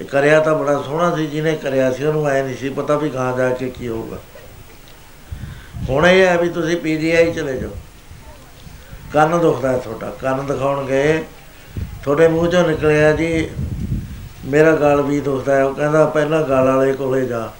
ਇਹ 0.00 0.06
ਕਰਿਆ 0.06 0.40
ਤਾਂ 0.40 0.54
ਬੜਾ 0.54 0.82
ਸੋਹਣਾ 0.82 1.16
ਸੀ, 1.16 1.26
ਜਿਹਨੇ 1.26 1.56
ਕਰਿਆ 1.56 1.92
ਸੀ 1.92 2.04
ਉਹਨੂੰ 2.04 2.28
ਐ 2.28 2.42
ਨਹੀਂ 2.42 2.56
ਸੀ 2.56 2.70
ਪਤਾ 2.70 2.96
ਵੀ 2.96 3.10
ਗਾਂ 3.10 3.36
ਜਾ 3.36 3.50
ਕੇ 3.50 3.68
ਕੀ 3.68 3.88
ਹੋਊਗਾ। 3.88 4.18
ਹੁਣ 5.88 6.06
ਇਹ 6.06 6.26
ਹੈ 6.26 6.38
ਵੀ 6.38 6.48
ਤੁਸੀਂ 6.48 6.76
ਪੀਜੀਆਈ 6.76 7.32
ਚਲੇ 7.32 7.56
ਜਾਓ। 7.56 7.70
ਕੰਨ 9.12 9.38
ਦੁਖਦਾ 9.38 9.68
ਹੈ 9.68 9.78
ਤੁਹਾਡਾ, 9.78 10.10
ਕੰਨ 10.22 10.46
ਦਿਖਾਉਣ 10.46 10.86
ਗਏ 10.86 11.24
ਤੁਹਾਡੇ 12.04 12.28
ਮੂੰਹ 12.28 12.48
ਚੋਂ 12.48 12.68
ਨਿਕਲਿਆ 12.68 13.12
ਜੀ, 13.12 13.50
ਮੇਰਾ 14.44 14.72
ਗਲ 14.72 15.02
ਵੀ 15.02 15.20
ਦੁਖਦਾ 15.20 15.54
ਹੈ। 15.54 15.64
ਉਹ 15.64 15.74
ਕਹਿੰਦਾ, 15.74 16.06
ਪਹਿਲਾਂ 16.06 16.42
ਗਲ 16.42 16.64
ਵਾਲੇ 16.64 16.92
ਕੋਲੇ 16.92 17.26
ਜਾ। 17.26 17.50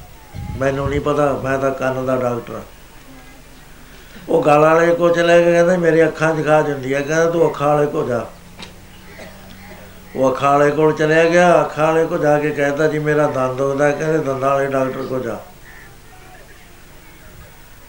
ਮੈਨੂੰ 0.60 0.90
ਨਹੀਂ 0.90 1.00
ਪਤਾ, 1.00 1.40
ਮੈਂ 1.44 1.58
ਤਾਂ 1.58 1.70
ਕੰਨ 1.70 2.06
ਦਾ 2.06 2.16
ਡਾਕਟਰ 2.16 2.54
ਹਾਂ। 2.54 2.60
ਉਹ 4.28 4.42
ਗਲ 4.42 4.58
ਵਾਲੇ 4.58 4.94
ਕੋਲ 4.94 5.14
ਚਲੇ 5.14 5.44
ਗਿਆ 5.44 5.52
ਕਹਿੰਦਾ 5.52 5.76
ਮੇਰੀ 5.76 6.06
ਅੱਖਾਂ 6.06 6.36
'ਚ 6.36 6.46
ਖਾਜ 6.46 6.72
ਹੁੰਦੀ 6.72 6.94
ਹੈ। 6.94 7.00
ਕਹਿੰਦਾ, 7.00 7.30
ਤੂੰ 7.30 7.48
ਅੱਖਾਂ 7.48 7.68
ਵਾਲੇ 7.68 7.86
ਕੋਲ 7.86 8.08
ਜਾ। 8.08 8.26
ਉਹ 10.16 10.30
ਅੱਖਾਂ 10.30 10.58
ਵਾਲੇ 10.58 10.70
ਕੋਲ 10.70 10.92
ਚਲਿਆ 10.92 11.28
ਗਿਆ। 11.28 11.60
ਅੱਖਾਂ 11.60 11.86
ਵਾਲੇ 11.86 12.06
ਕੋਲ 12.06 12.18
ਜਾ 12.18 12.38
ਕੇ 12.38 12.50
ਕਹਿੰਦਾ 12.50 12.88
ਜੀ, 12.88 12.98
ਮੇਰਾ 12.98 13.26
ਦੰਦ 13.26 13.58
ਦੁਖਦਾ 13.58 13.84
ਹੈ। 13.84 13.92
ਕਹਿੰਦੇ, 13.92 14.18
ਦੰਦਾਂ 14.18 14.50
ਵਾਲੇ 14.50 14.66
ਡਾਕਟਰ 14.66 15.02
ਕੋਲ 15.02 15.22
ਜਾ। 15.22 15.38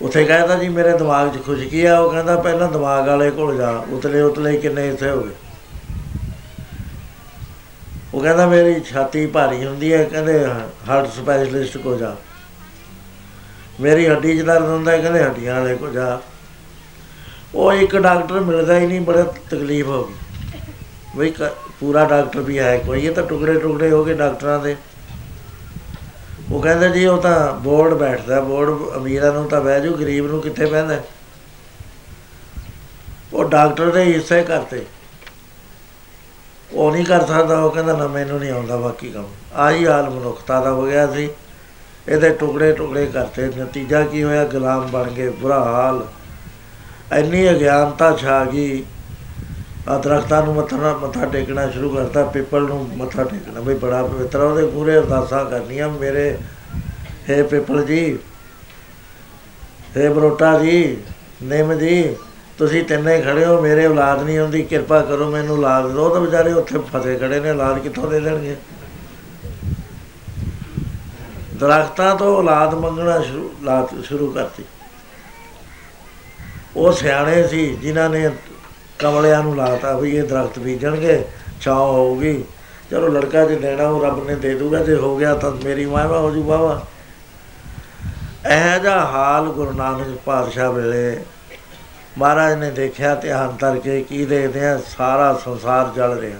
ਉੱਥੇ 0.01 0.25
ਕਹਿੰਦਾ 0.25 0.55
ਜੀ 0.55 0.69
ਮੇਰੇ 0.69 0.97
ਦਿਮਾਗ 0.97 1.37
'ਚ 1.37 1.45
ਖੁਸ਼ਕੀ 1.45 1.85
ਆ, 1.85 1.99
ਉਹ 1.99 2.11
ਕਹਿੰਦਾ 2.11 2.35
ਪਹਿਲਾਂ 2.35 2.71
ਦਿਮਾਗ 2.71 3.07
ਵਾਲੇ 3.07 3.31
ਕੋਲ 3.31 3.57
ਜਾ, 3.57 3.69
ਉਤਲੇ 3.69 4.21
ਉਤਲੇ 4.21 4.57
ਕਿੰਨੇ 4.57 4.89
ਇੱਥੇ 4.89 5.09
ਹੋ 5.09 5.21
ਗਏ। 5.21 5.31
ਉਹ 8.13 8.21
ਕਹਿੰਦਾ 8.21 8.47
ਮੇਰੀ 8.47 8.79
ਛਾਤੀ 8.79 9.25
ਭਾਰੀ 9.25 9.65
ਹੁੰਦੀ 9.65 9.93
ਹੈ, 9.93 10.03
ਕਹਿੰਦੇ 10.03 10.45
ਹਾਰਟ 10.89 11.07
ਸਪੈਸ਼ਲਿਸਟ 11.07 11.77
ਕੋ 11.77 11.97
ਜਾ। 11.97 12.15
ਮੇਰੀ 13.81 14.07
ਹੱਡੀ 14.07 14.39
'ਚ 14.39 14.41
ਦਰਦ 14.41 14.69
ਹੁੰਦਾ 14.69 14.91
ਹੈ, 14.91 14.97
ਕਹਿੰਦੇ 14.97 15.23
ਹੱਡੀਆਂ 15.23 15.61
ਵਾਲੇ 15.61 15.75
ਕੋ 15.75 15.87
ਜਾ। 15.87 16.21
ਉਹ 17.55 17.73
ਇੱਕ 17.73 17.97
ਡਾਕਟਰ 17.97 18.39
ਮਿਲਦਾ 18.39 18.77
ਹੀ 18.77 18.87
ਨਹੀਂ, 18.87 19.01
ਬੜਾ 19.01 19.21
ਤਕਲੀਫ 19.21 19.87
ਹੋ 19.87 20.03
ਗਈ। 20.03 20.13
ਬਈ 21.15 21.29
ਕ- 21.29 21.53
ਪੂਰਾ 21.79 22.05
ਡਾਕਟਰ 22.05 22.39
ਵੀ 22.39 22.59
ਹੈ 22.59 22.77
ਕੋਈ 22.77 23.05
ਇਹ 23.05 23.11
ਤਾਂ 23.11 23.23
ਟੁਕੜੇ 23.23 23.53
ਟੁਕੜੇ 23.53 23.91
ਹੋ 23.91 24.05
ਗਏ 24.05 24.13
ਡਾਕਟਰਾਂ 24.13 24.59
ਦੇ। 24.59 24.75
ਉਹ 26.51 26.61
ਕਹਿੰਦੇ 26.61 26.89
ਜੀ, 26.89 27.05
ਉਹ 27.05 27.21
ਤਾਂ 27.21 27.59
ਬੋਰਡ 27.59 27.93
ਬੈਠਦਾ, 27.93 28.39
ਬੋਰਡ 28.39 28.97
ਅਮੀਰਾਂ 28.97 29.31
ਨੂੰ 29.31 29.47
ਤਾਂ 29.47 29.61
ਬਹਿ 29.61 29.81
ਜੂ 29.81 29.93
ਗਰੀਬ 29.93 30.27
ਨੂੰ 30.27 30.41
ਕਿੱਥੇ 30.41 30.65
ਬਹਿੰਦਾ? 30.65 30.97
ਉਹ 33.33 33.43
ਡਾਕਟਰ 33.45 33.91
ਦੇ 33.91 34.03
ਹਿੱਸੇ 34.03 34.43
ਕਰਤੇ। 34.43 34.85
ਉਹ 36.73 36.91
ਨਹੀਂ 36.91 37.05
ਕਰ 37.05 37.25
ਸਕਦਾ, 37.25 37.59
ਉਹ 37.59 37.71
ਕਹਿੰਦਾ 37.71 37.97
ਨਾ, 37.97 38.07
ਮੈਨੂੰ 38.07 38.39
ਨਹੀਂ 38.39 38.51
ਆਉਂਦਾ 38.51 38.77
ਬਾਕੀ 38.77 39.11
ਕੰਮ। 39.11 39.27
ਆਹੀ 39.55 39.87
ਹਾਲ 39.87 40.09
ਮਨੁੱਖਤਾ 40.09 40.61
ਦਾ 40.61 40.71
ਹੋ 40.71 40.85
ਗਿਆ 40.85 41.13
ਸੀ। 41.13 41.29
ਇਹਦੇ 42.07 42.29
ਟੁਕੜੇ 42.29 42.73
ਟੁਕੜੇ 42.73 43.05
ਕਰਤੇ। 43.05 43.47
ਨਤੀਜਾ 43.47 44.03
ਕੀ 44.03 44.23
ਹੋਇਆ? 44.23 44.45
ਗੁਲਾਮ 44.45 44.87
ਬਣ 44.87 45.03
ਗਏ। 45.03 45.29
ਬੁਰਾ 45.29 45.63
ਹਾਲ। 45.63 46.07
ਇੰਨੀ 47.17 47.49
ਅਗਿਆਨਤਾ 47.49 48.17
ਛਾ 48.17 48.45
ਗਈ। 48.45 48.83
ਆ 48.83 49.00
ਦਰਖਤਾਂ 49.85 50.43
ਨੂੰ 50.43 50.55
ਮੱਥਾ 50.55 50.97
ਮੱਥਾ 50.97 51.25
ਟੇਕਣਾ 51.25 51.69
ਸ਼ੁਰੂ 51.69 51.89
ਕਰਤਾ 51.95 52.23
ਪਿੱਪਲ 52.25 52.61
ਨੂੰ 52.61 52.89
ਮੱਥਾ 52.97 53.23
ਟੇਕਣਾ। 53.23 53.59
ਵੀ 53.59 53.75
ਬੜਾ 53.75 54.03
ਪਵਿੱਤਰ 54.03 54.39
ਆ, 54.39 54.43
ਉਹਦੇ 54.43 54.65
ਪੂਰੇ 54.65 54.97
ਅਰਦਾਸਾਂ 54.97 55.45
ਕਰਨੀਆਂ 55.45 55.89
ਮੇਰੇ। 55.89 56.37
ਹੈ 57.29 57.43
ਪਿੱਪਲ 57.43 57.83
ਜੀ 57.85 58.19
ਹੈ 59.97 60.09
ਬਰੋਟਾ 60.09 60.59
ਜੀ 60.59 60.97
ਨਿੰਮ 61.43 61.73
ਜੀ 61.73 62.15
ਤੁਸੀਂ 62.57 62.83
ਤਿੰਨੇ 62.83 63.21
ਖੜੇ 63.21 63.45
ਹੋ 63.45 63.61
ਮੇਰੇ 63.61 63.85
ਔਲਾਦ 63.85 64.23
ਨਹੀਂ 64.23 64.39
ਹੁੰਦੀ 64.39 64.63
ਕਿਰਪਾ 64.63 65.01
ਕਰੋ 65.01 65.29
ਮੈਨੂੰ 65.29 65.57
ਔਲਾਦ 65.57 65.87
ਦਿਓ। 65.87 66.03
ਉਹ 66.03 66.13
ਤਾਂ 66.13 66.21
ਵਿਚਾਰੇ 66.21 66.53
ਉੱਥੇ 66.53 66.79
ਫਸੇ 66.79 67.15
ਖੜੇ 67.15 67.39
ਨੇ 67.39 67.49
ਔਲਾਦ 67.49 67.79
ਕਿੱਥੋਂ 67.79 68.11
ਦੇ 68.11 68.19
ਦੇਣਗੇ? 68.19 68.55
ਦਰਖਤਾਂ 71.55 72.15
ਤੋਂ 72.15 72.37
ਔਲਾਦ 72.37 72.73
ਮੰਗਣਾ 72.73 73.21
ਸ਼ੁਰੂ 73.21 73.53
ਲਾਤ 73.63 74.05
ਸ਼ੁਰੂ 74.05 74.31
ਕਰਤੀ। 74.31 74.63
ਉਹ 76.75 76.91
ਸਿਆਣੇ 76.91 77.47
ਸੀ 77.47 77.67
ਜਿਨ੍ਹਾਂ 77.75 78.09
ਨੇ 78.09 78.29
ਕਮਲਿਆਂ 79.01 79.43
ਨੂੰ 79.43 79.55
ਲਾਤਾ 79.55 79.97
ਵੀ 79.97 80.15
ਇਹ 80.15 80.23
ਦਰਖਤ 80.23 80.59
ਬੀਜਣਗੇ, 80.59 81.23
ਛਾਂ 81.61 81.75
ਹੋਊਗੀ। 81.75 82.43
ਚਲੋ 82.91 83.07
ਲੜਕਾ 83.07 83.45
ਜੇ 83.45 83.55
ਦੇਣਾ 83.55 83.87
ਉਹ 83.87 84.03
ਰੱਬ 84.03 84.27
ਨੇ 84.27 84.35
ਦੇ 84.35 84.55
ਦੂਗਾ, 84.55 84.79
ਜੇ 84.79 84.95
ਹੋ 84.95 85.17
ਗਿਆ 85.17 85.35
ਤਾਂ 85.35 85.51
ਮੇਰੀ 85.51 85.85
ਮਾਵਾ 85.85 86.19
ਹੋ 86.19 86.31
ਜੂ 86.31 86.43
ਬਾਵਾ 86.43 86.81
ਇਹ 88.45 88.79
ਜਿਹਾ 88.79 89.05
ਹਾਲ 89.05 89.45
ਗੁਰੂ 89.45 89.71
ਨਾਨਕ 89.71 90.17
ਪਾਤਸ਼ਾਹ 90.25 90.71
ਵੇਲੇ। 90.71 91.19
ਮਹਾਰਾਜ 92.17 92.53
ਨੇ 92.59 92.71
ਦੇਖਿਆ 92.71 93.15
ਧਿਆਨ 93.15 93.55
ਕਰਕੇ 93.57 94.01
ਕੀ 94.01 94.25
ਦੇਖਦੇ 94.25 94.67
ਆ, 94.67 94.79
ਸਾਰਾ 94.97 95.33
ਸੰਸਾਰ 95.45 95.91
ਜਲ 95.95 96.17
ਰਿਹਾ। 96.19 96.37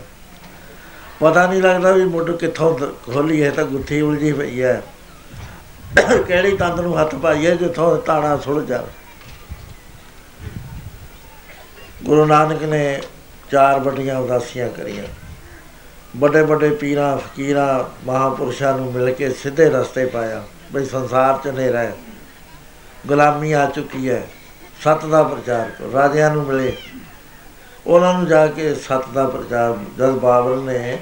ਪਤਾ 1.19 1.47
ਨਹੀਂ 1.47 1.61
ਲੱਗਦਾ 1.61 1.91
ਵੀ 1.91 2.05
ਮੁੱਢ 2.05 2.31
ਕਿੱਥੋਂ 2.31 2.77
ਖੋਲੀ 3.13 3.43
ਹੈ 3.43 3.51
ਤਾਂ 3.51 3.65
ਗੁੱਥੀ 3.65 4.01
ਉਲਝੀ 4.01 4.33
ਪਈ 4.33 4.61
ਹੈ। 4.61 4.81
ਕਿਹੜੀ 6.27 6.57
ਤੰਦ 6.57 6.79
ਨੂੰ 6.79 7.01
ਹੱਥ 7.01 7.15
ਪਾਈਏ, 7.15 7.55
ਜਿੱਥੋਂ 7.55 7.97
ਤਾਣਾ 7.97 8.37
ਸੁੜ 8.37 8.63
ਜਾਵੇ। 8.63 9.00
ਗੁਰੂ 12.03 12.25
ਨਾਨਕ 12.25 12.63
ਨੇ 12.63 13.01
ਚਾਰ 13.51 13.79
ਵੱਡੀਆਂ 13.79 14.19
ਉਦਾਸੀਆਂ 14.19 14.69
ਕਰੀਆਂ। 14.69 15.03
ਵੱਡੇ 16.17 16.41
ਵੱਡੇ 16.41 16.69
ਪੀਰਾਂ, 16.69 17.17
ਫਕੀਰਾਂ, 17.17 18.05
ਮਹਾਪੁਰਸ਼ਾਂ 18.05 18.77
ਨੂੰ 18.77 18.93
ਮਿਲ 18.93 19.13
ਕੇ 19.13 19.29
ਸਿੱਧੇ 19.29 19.69
ਰਸਤੇ 19.69 20.05
ਪਾਇਆ। 20.05 20.43
ਬਈ 20.71 20.85
ਸੰਸਾਰ 20.85 21.37
'ਚ 21.37 21.53
ਹਨੇਰਾ 21.53 21.79
ਹੈ। 21.79 21.95
ਗੁਲਾਮੀ 23.07 23.51
ਆ 23.51 23.65
ਚੁੱਕੀ 23.65 24.09
ਹੈ। 24.09 24.27
ਸਤ 24.83 25.05
ਦਾ 25.05 25.23
ਪ੍ਰਚਾਰ 25.23 25.69
ਕਰੋ। 25.69 25.91
ਰਾਜਿਆਂ 25.93 26.31
ਨੂੰ 26.31 26.45
ਮਿਲੇ। 26.45 26.77
ਉਹਨਾਂ 27.87 28.13
ਨੂੰ 28.13 28.27
ਜਾ 28.27 28.47
ਕੇ 28.47 28.75
ਸਤ 28.75 29.09
ਦਾ 29.13 29.27
ਪ੍ਰਚਾਰ। 29.27 29.77
ਜਦ 29.97 30.09
ਬਾਬਰ 30.09 30.55
ਨੇ 30.55 30.99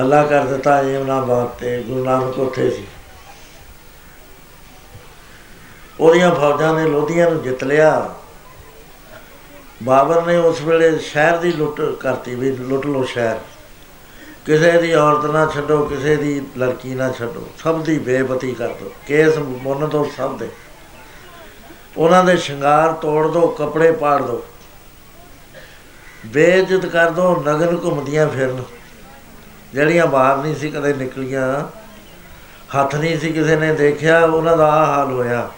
ਹੱਲਾ 0.00 0.22
ਕਰ 0.22 0.44
ਦਿੱਤਾ 0.44 0.82
ਬਾਤ 1.20 1.58
ਤੇ 1.58 1.82
ਗੁਰੂ 1.82 2.04
ਨਾਨਕ 2.04 2.38
ਉੱਥੇ 2.38 2.70
ਸੀ। 2.70 2.86
ਉਹਦੀਆਂ 6.00 6.34
ਫੌਜਾਂ 6.34 6.74
ਨੇ 6.74 6.84
ਲੋਧੀਆਂ 6.84 7.30
ਨੂੰ 7.30 7.42
ਜਿੱਤ 7.42 7.64
ਲਿਆ। 7.64 8.14
ਬਾਬਰ 9.82 10.22
ਨੇ 10.22 10.36
ਉਸ 10.36 10.60
ਵੇਲੇ 10.60 10.98
ਸ਼ਹਿਰ 10.98 11.36
ਦੀ 11.36 11.52
ਲੁੱਟ 11.52 11.80
ਕਰਤੀ 11.80 12.34
ਵੀ 12.34 12.50
ਲੁੱਟ 12.50 12.86
ਲੋ 12.86 13.04
ਸ਼ਹਿਰ। 13.04 13.38
ਕਿਸੇ 14.46 14.82
ਦੀ 14.82 14.94
ਔਰਤ 14.94 15.24
ਨਾ 15.24 15.46
ਛੱਡੋ, 15.46 15.84
ਕਿਸੇ 15.84 16.16
ਦੀ 16.16 16.42
ਲੜਕੀ 16.58 16.94
ਨਾ 16.94 17.12
ਛੱਡੋ। 17.12 17.48
ਸਭ 17.58 17.82
ਦੀ 17.82 17.98
ਬੇਬਤੀ 17.98 18.52
ਕਰ 18.52 18.68
ਦੋ। 18.68 18.92
ਕੇਸ 19.06 19.38
ਮੁੰਨ 19.38 19.88
ਤੋਂ 19.88 20.04
ਸਭ 20.16 20.38
ਦੇ। 20.38 20.48
ਉਹਨਾਂ 21.96 22.24
ਦੇ 22.24 22.36
ਸ਼ਿੰਗਾਰ 22.36 22.92
ਤੋੜ 22.92 23.26
ਦੋ, 23.26 23.46
ਕੱਪੜੇ 23.46 23.92
ਪਾੜ 23.92 24.22
ਦੋ। 24.22 24.44
ਬੇਇੱਜ਼ਤ 26.26 26.86
ਕਰ 26.86 27.10
ਦੋ 27.10 27.42
ਨਗਰ 27.48 27.78
ਘੁੰਮਦੀਆਂ 27.84 28.28
ਫਿਰਨ। 28.28 28.62
ਜਿਹੜੀਆਂ 29.72 30.06
ਬਾਹਰ 30.06 30.36
ਨਹੀਂ 30.36 30.56
ਸੀ 30.56 30.70
ਕਦੇ 30.70 30.94
ਨਿਕਲੀਆਂ, 30.94 31.64
ਹੱਥ 32.80 32.94
ਨਹੀਂ 32.94 33.18
ਸੀ 33.18 33.32
ਕਿਸੇ 33.32 33.56
ਨੇ 33.56 33.74
ਦੇਖਿਆ, 33.74 34.24
ਉਹਨਾਂ 34.24 34.56
ਦਾ 34.56 34.66
ਆ 34.66 34.86
ਹਾਲ 34.86 35.12
ਹੋਇਆ। 35.12 35.50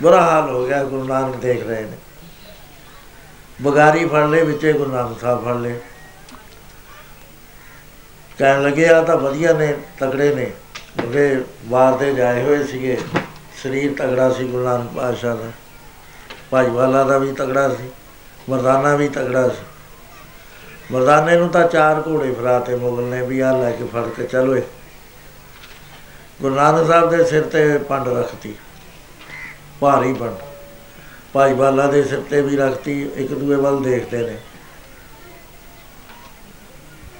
ਬੁਰਾ 0.00 0.20
ਹਾਲ 0.22 0.50
ਹੋ 0.50 0.66
ਗਿਆ, 0.66 0.82
ਗੁਰੂ 0.84 1.04
ਨਾਨਕ 1.04 1.36
ਦੇਖ 1.36 1.66
ਰਹੇ 1.66 1.82
ਨੇ। 1.82 1.96
ਬਗਾਰੀ 3.62 4.04
ਫੜ 4.08 4.26
ਲੈ 4.26 4.44
ਵਿੱਚੇ 4.44 4.72
ਗੁਰੂ 4.72 4.92
ਨਾਨਕ 4.92 5.20
ਸਾਹਿਬ 5.20 5.44
ਫੜ 5.44 5.56
ਲੈ 5.56 5.74
ਕਹਿਣ 8.38 8.62
ਲੱਗੇ 8.62 8.88
ਆ 8.88 9.02
ਤਾਂ 9.02 9.16
ਵਧੀਆ 9.16 9.52
ਨੇ 9.52 9.74
ਤਗੜੇ 10.00 10.34
ਨੇ। 10.34 10.50
ਉਹਦੇ 11.04 11.44
ਵਾਰ 11.66 11.92
ਦੇ 11.92 12.14
ਜਾਏ 12.14 12.42
ਹੋਏ 12.42 12.64
ਸੀਗੇ। 12.64 12.98
ਸਰੀਰ 13.62 13.92
ਤਗੜਾ 13.98 14.32
ਸੀ 14.32 14.48
ਗੁਰੂ 14.48 14.64
ਨਾਨਕ 14.64 14.90
ਪਾਤਸ਼ਾਹ 14.96 15.36
ਦਾ। 15.36 15.50
ਭਾਈਵਾਲਾ 16.50 17.02
ਦਾ 17.04 17.18
ਵੀ 17.18 17.32
ਤਗੜਾ 17.32 17.68
ਸੀ, 17.68 17.88
ਮਰਦਾਨਾ 18.48 18.94
ਵੀ 18.96 19.08
ਤਗੜਾ 19.08 19.48
ਸੀ। 19.48 19.64
ਮਰਦਾਨੇ 20.90 21.36
ਨੂੰ 21.36 21.48
ਤਾਂ 21.48 21.68
ਚਾਰ 21.68 22.02
ਘੋੜੇ 22.06 22.32
ਫਰਾਤੇ 22.32 22.74
ਮੁਗਲ 22.76 23.02
ਨੇ 23.02 23.22
ਵੀ 23.22 23.40
ਆ 23.40 23.52
ਲੈ 23.56 23.70
ਕੇ 23.70 23.84
ਫੜ 23.84 24.04
ਕੇ 24.08 24.26
ਚਲੋਏ 24.26 24.62
ਗੁਰੂ 26.42 26.54
ਨਾਨਕ 26.54 26.86
ਸਾਹਿਬ 26.86 27.10
ਦੇ 27.10 27.24
ਸਿਰ 27.24 27.42
ਤੇ 27.42 27.78
ਪੰਡ 27.78 28.08
ਰੱਖਤੀ। 28.08 28.54
ਭਾਰੀ 29.82 30.12
ਪੰਡ 30.12 30.36
ਭਾਈ 31.32 31.54
ਬਾਲਾ 31.54 31.86
ਦੇ 31.86 32.04
ਸਿਰ 32.04 32.20
ਤੇ 32.20 32.42
ਵੀ 32.42 32.56
ਰੱਖਤੀ, 32.56 33.10
ਇੱਕ 33.14 33.34
ਦੂਏ 33.34 33.56
ਵੱਲ 33.56 33.82
ਦੇਖਦੇ 33.82 34.18
ਨੇ। 34.18 34.36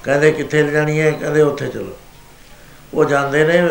ਕਹਿੰਦੇ 0.03 0.31
ਕਿੱਥੇ 0.31 0.63
ਜਾਣੀ 0.63 1.01
ਹੈ? 1.01 1.11
ਕਹਿੰਦੇ 1.11 1.41
ਉੱਥੇ 1.41 1.67
ਚਲੋ। 1.67 1.97
ਉਹ 2.93 3.05
ਜਾਂਦੇ 3.05 3.43
ਨੇ, 3.43 3.69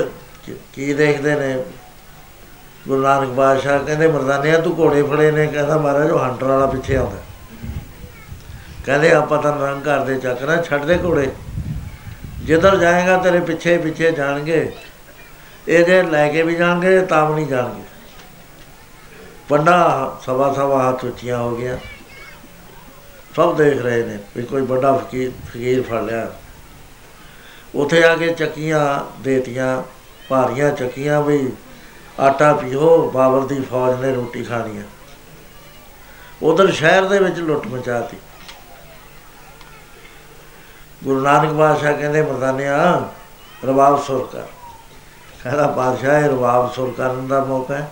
ਕੀ 0.73 0.95
ਦੇਖਦੇ 0.95 1.37
ਨੇ? 1.37 1.65
ਗੁਰੂ 2.89 3.03
ਨਾਨਕ 3.03 3.29
ਬਾਦਸ਼ਾਹ 3.29 3.79
ਕਹਿੰਦੇ, 3.79 4.09
ਮਰਦਾਨਿਆਂ 4.09 4.59
ਤੂੰ 4.59 4.79
ਘੋੜੇ 4.79 5.03
ਫੜੇ 5.03 5.31
ਨੇ। 5.31 5.47
ਕਹਿੰਦਾ 5.47 5.77
ਮਹਾਰਾਜ, 5.77 6.11
ਉਹ 6.11 6.19
ਹੰਟਰ 6.19 6.47
ਵਾਲਾ 6.47 6.67
ਪਿੱਛੇ 6.67 6.97
ਆਉਂਦਾ। 6.97 7.19
ਕਹਿੰਦੇ, 8.87 9.13
ਆਪਾਂ 9.13 9.43
ਤਾਂ 9.43 9.61
ਰੰਗ 9.61 9.83
ਕਰਦੇ 9.83 10.19
ਚੱਕਰਾਂ 10.19 10.63
ਛੱਡ 10.63 10.85
ਦੇ 10.85 10.99
ਘੋੜੇ। 11.05 11.33
ਜਿੱਧਰ 12.39 12.77
ਜਾਏਗਾ 12.77 13.17
ਤੇਰੇ 13.17 13.41
ਪਿੱਛੇ 13.41 13.79
ਪਿੱਛੇ 13.79 14.13
ਜਾਣਗੇ। 14.13 14.73
ਇਹ 15.69 15.85
ਜੇ 15.85 16.03
ਲੈ 16.03 16.29
ਕੇ 16.29 16.43
ਵੀ 16.43 16.55
ਜਾਣਗੇ, 16.55 17.01
ਤਾਂ 17.01 17.27
ਵੀ 17.27 17.35
ਨਹੀਂ 17.35 17.47
ਜਾਣਗੇ। 17.47 17.92
ਪੰਡਾ 19.53 20.19
ਸਵਾ 20.23 20.53
ਸਵਾ 20.53 20.89
ਹੱਥ 20.89 21.05
ਉੱਚੀਆਂ 21.05 21.39
ਹੋ 21.39 21.57
ਗਿਆ। 21.57 21.79
ਸਭ 23.37 23.57
ਦੇਖ 23.57 23.83
ਰਹੇ 23.83 24.05
ਨੇ 24.05 24.19
ਵੀ 24.37 24.43
ਕੋਈ 24.43 24.63
ਵੱਡਾ 24.63 24.93
ਫਕੀਰ 24.93 25.31
ਫਕੀਰ 25.51 25.83
ਫੜ 25.83 26.01
ਲਿਆ। 26.03 26.33
ਉਥੇ 27.75 28.05
ਆ 28.05 28.17
ਕੇ 28.17 28.29
ਚੱਕੀਆਂ 28.29 29.21
ਦੇਤੀਆਂ, 29.23 29.83
ਭਾਰੀਆਂ 30.29 30.71
ਚੱਕੀਆਂ 30.71 31.21
ਵੀ 31.23 31.53
ਆਟਾ 32.21 32.53
ਪੀਓ, 32.53 33.11
ਬਾਬਰ 33.11 33.47
ਦੀ 33.47 33.61
ਫੌਜ 33.61 34.01
ਨੇ 34.01 34.15
ਰੋਟੀ 34.15 34.45
ਖਾਣੀ 34.45 34.79
ਹੈ 34.79 34.85
ਉਧਰ 36.43 36.73
ਸ਼ਹਿਰ 36.73 37.05
ਦੇ 37.05 37.19
ਵਿੱਚ 37.19 37.39
ਲੁੱਟ 37.39 37.67
ਮਚਾਤੀ। 37.67 38.17
ਗੁਰੂ 41.05 41.21
ਨਾਨਕ 41.21 41.53
ਬਾਦਸ਼ਾਹ 41.53 41.93
ਕਹਿੰਦੇ, 41.93 42.23
ਮਰਦਾਨਿਆ, 42.23 43.09
ਰਵਾਬ 43.65 44.03
ਸੁਰ 44.03 44.29
ਕਰ। 44.33 44.47
ਕਹਿੰਦਾ 45.43 45.67
ਬਾਦਸ਼ਾਹ 45.67 46.21
ਇਹ 46.21 46.29
ਰਵਾਬ 46.29 46.73
ਸੁਰ 46.73 46.95
ਕਰਨ 46.97 47.29
ਦਾ 47.29 47.45
ਮੌਕਾ 47.45 47.75
ਹੈ। 47.75 47.91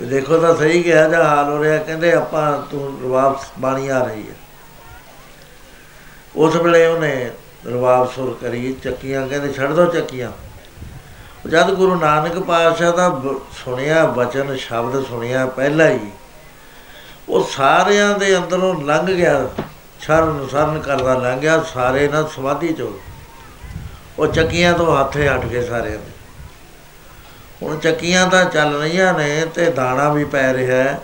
ਵੀ 0.00 0.06
ਦੇਖੋ 0.06 0.38
ਤਾਂ 0.38 0.54
ਸਹੀ 0.56 0.82
ਕਿਹਾ 0.82 1.08
ਜਾ 1.08 1.24
ਹਾਲ 1.24 1.48
ਹੋ 1.48 1.62
ਰਿਹਾ, 1.62 1.78
ਕਹਿੰਦੇ 1.78 2.12
ਆਪਾਂ 2.12 2.60
ਤੂੰ 2.70 2.98
ਰਵਾਬ 3.02 3.40
ਬਾਣੀ 3.58 3.88
ਆ 3.88 4.02
ਰਹੀ 4.02 4.22
ਹੈ। 4.22 4.34
ਉਸ 6.36 6.54
ਵੇਲੇ 6.56 6.86
ਉਹਨੇ 6.86 7.30
ਰਵਾਬ 7.66 8.10
ਸੁਰ 8.10 8.36
ਕਰੀ, 8.40 8.72
ਚੱਕੀਆਂ, 8.84 9.26
ਕਹਿੰਦੇ 9.28 9.52
ਛੱਡ 9.52 9.72
ਦੋ 9.72 9.84
ਚੱਕੀਆਂ। 9.86 10.30
ਜਦ 11.48 11.70
ਗੁਰੂ 11.70 11.94
ਨਾਨਕ 11.94 12.38
ਪਾਤਸ਼ਾਹ 12.38 12.92
ਦਾ 12.92 13.08
ਸੁਣਿਆ 13.54 14.04
ਬਚਨ 14.06 14.56
ਸ਼ਬਦ 14.56 15.04
ਸੁਣਿਆ 15.06 15.44
ਪਹਿਲਾ 15.46 15.88
ਹੀ, 15.88 16.10
ਉਹ 17.28 17.48
ਸਾਰਿਆਂ 17.52 18.18
ਦੇ 18.18 18.36
ਅੰਦਰੋਂ 18.36 18.74
ਲੰਘ 18.84 19.06
ਗਿਆ, 19.06 19.48
ਸ਼ਰਨ 20.00 20.46
ਸਰਨ 20.50 20.78
ਕਰਦਾ 20.78 21.14
ਲੰਘ 21.16 21.40
ਗਿਆ, 21.40 21.62
ਸਾਰੇ 21.64 22.08
ਨਾਲ 22.08 22.28
ਸਮਾਧੀ 22.28 22.72
ਚ 22.72 22.86
ਉਹ 24.18 24.26
ਚੱਕੀਆਂ 24.26 24.72
ਤੋਂ 24.74 24.96
ਹੱਥੇ 24.96 25.28
ਹਟ 25.28 25.44
ਗਏ 25.44 25.62
ਸਾਰਿਆਂ 25.66 25.98
ਦੇ। 25.98 26.09
ਹੁਣ 27.62 27.78
ਚੱਕੀਆਂ 27.78 28.26
ਤਾਂ 28.26 28.44
ਚੱਲ 28.44 28.74
ਰਹੀਆਂ 28.74 29.14
ਨੇ, 29.14 29.46
ਤੇ 29.54 29.70
ਦਾਣਾ 29.70 30.12
ਵੀ 30.12 30.24
ਪੈ 30.24 30.52
ਰਿਹਾ 30.52 30.98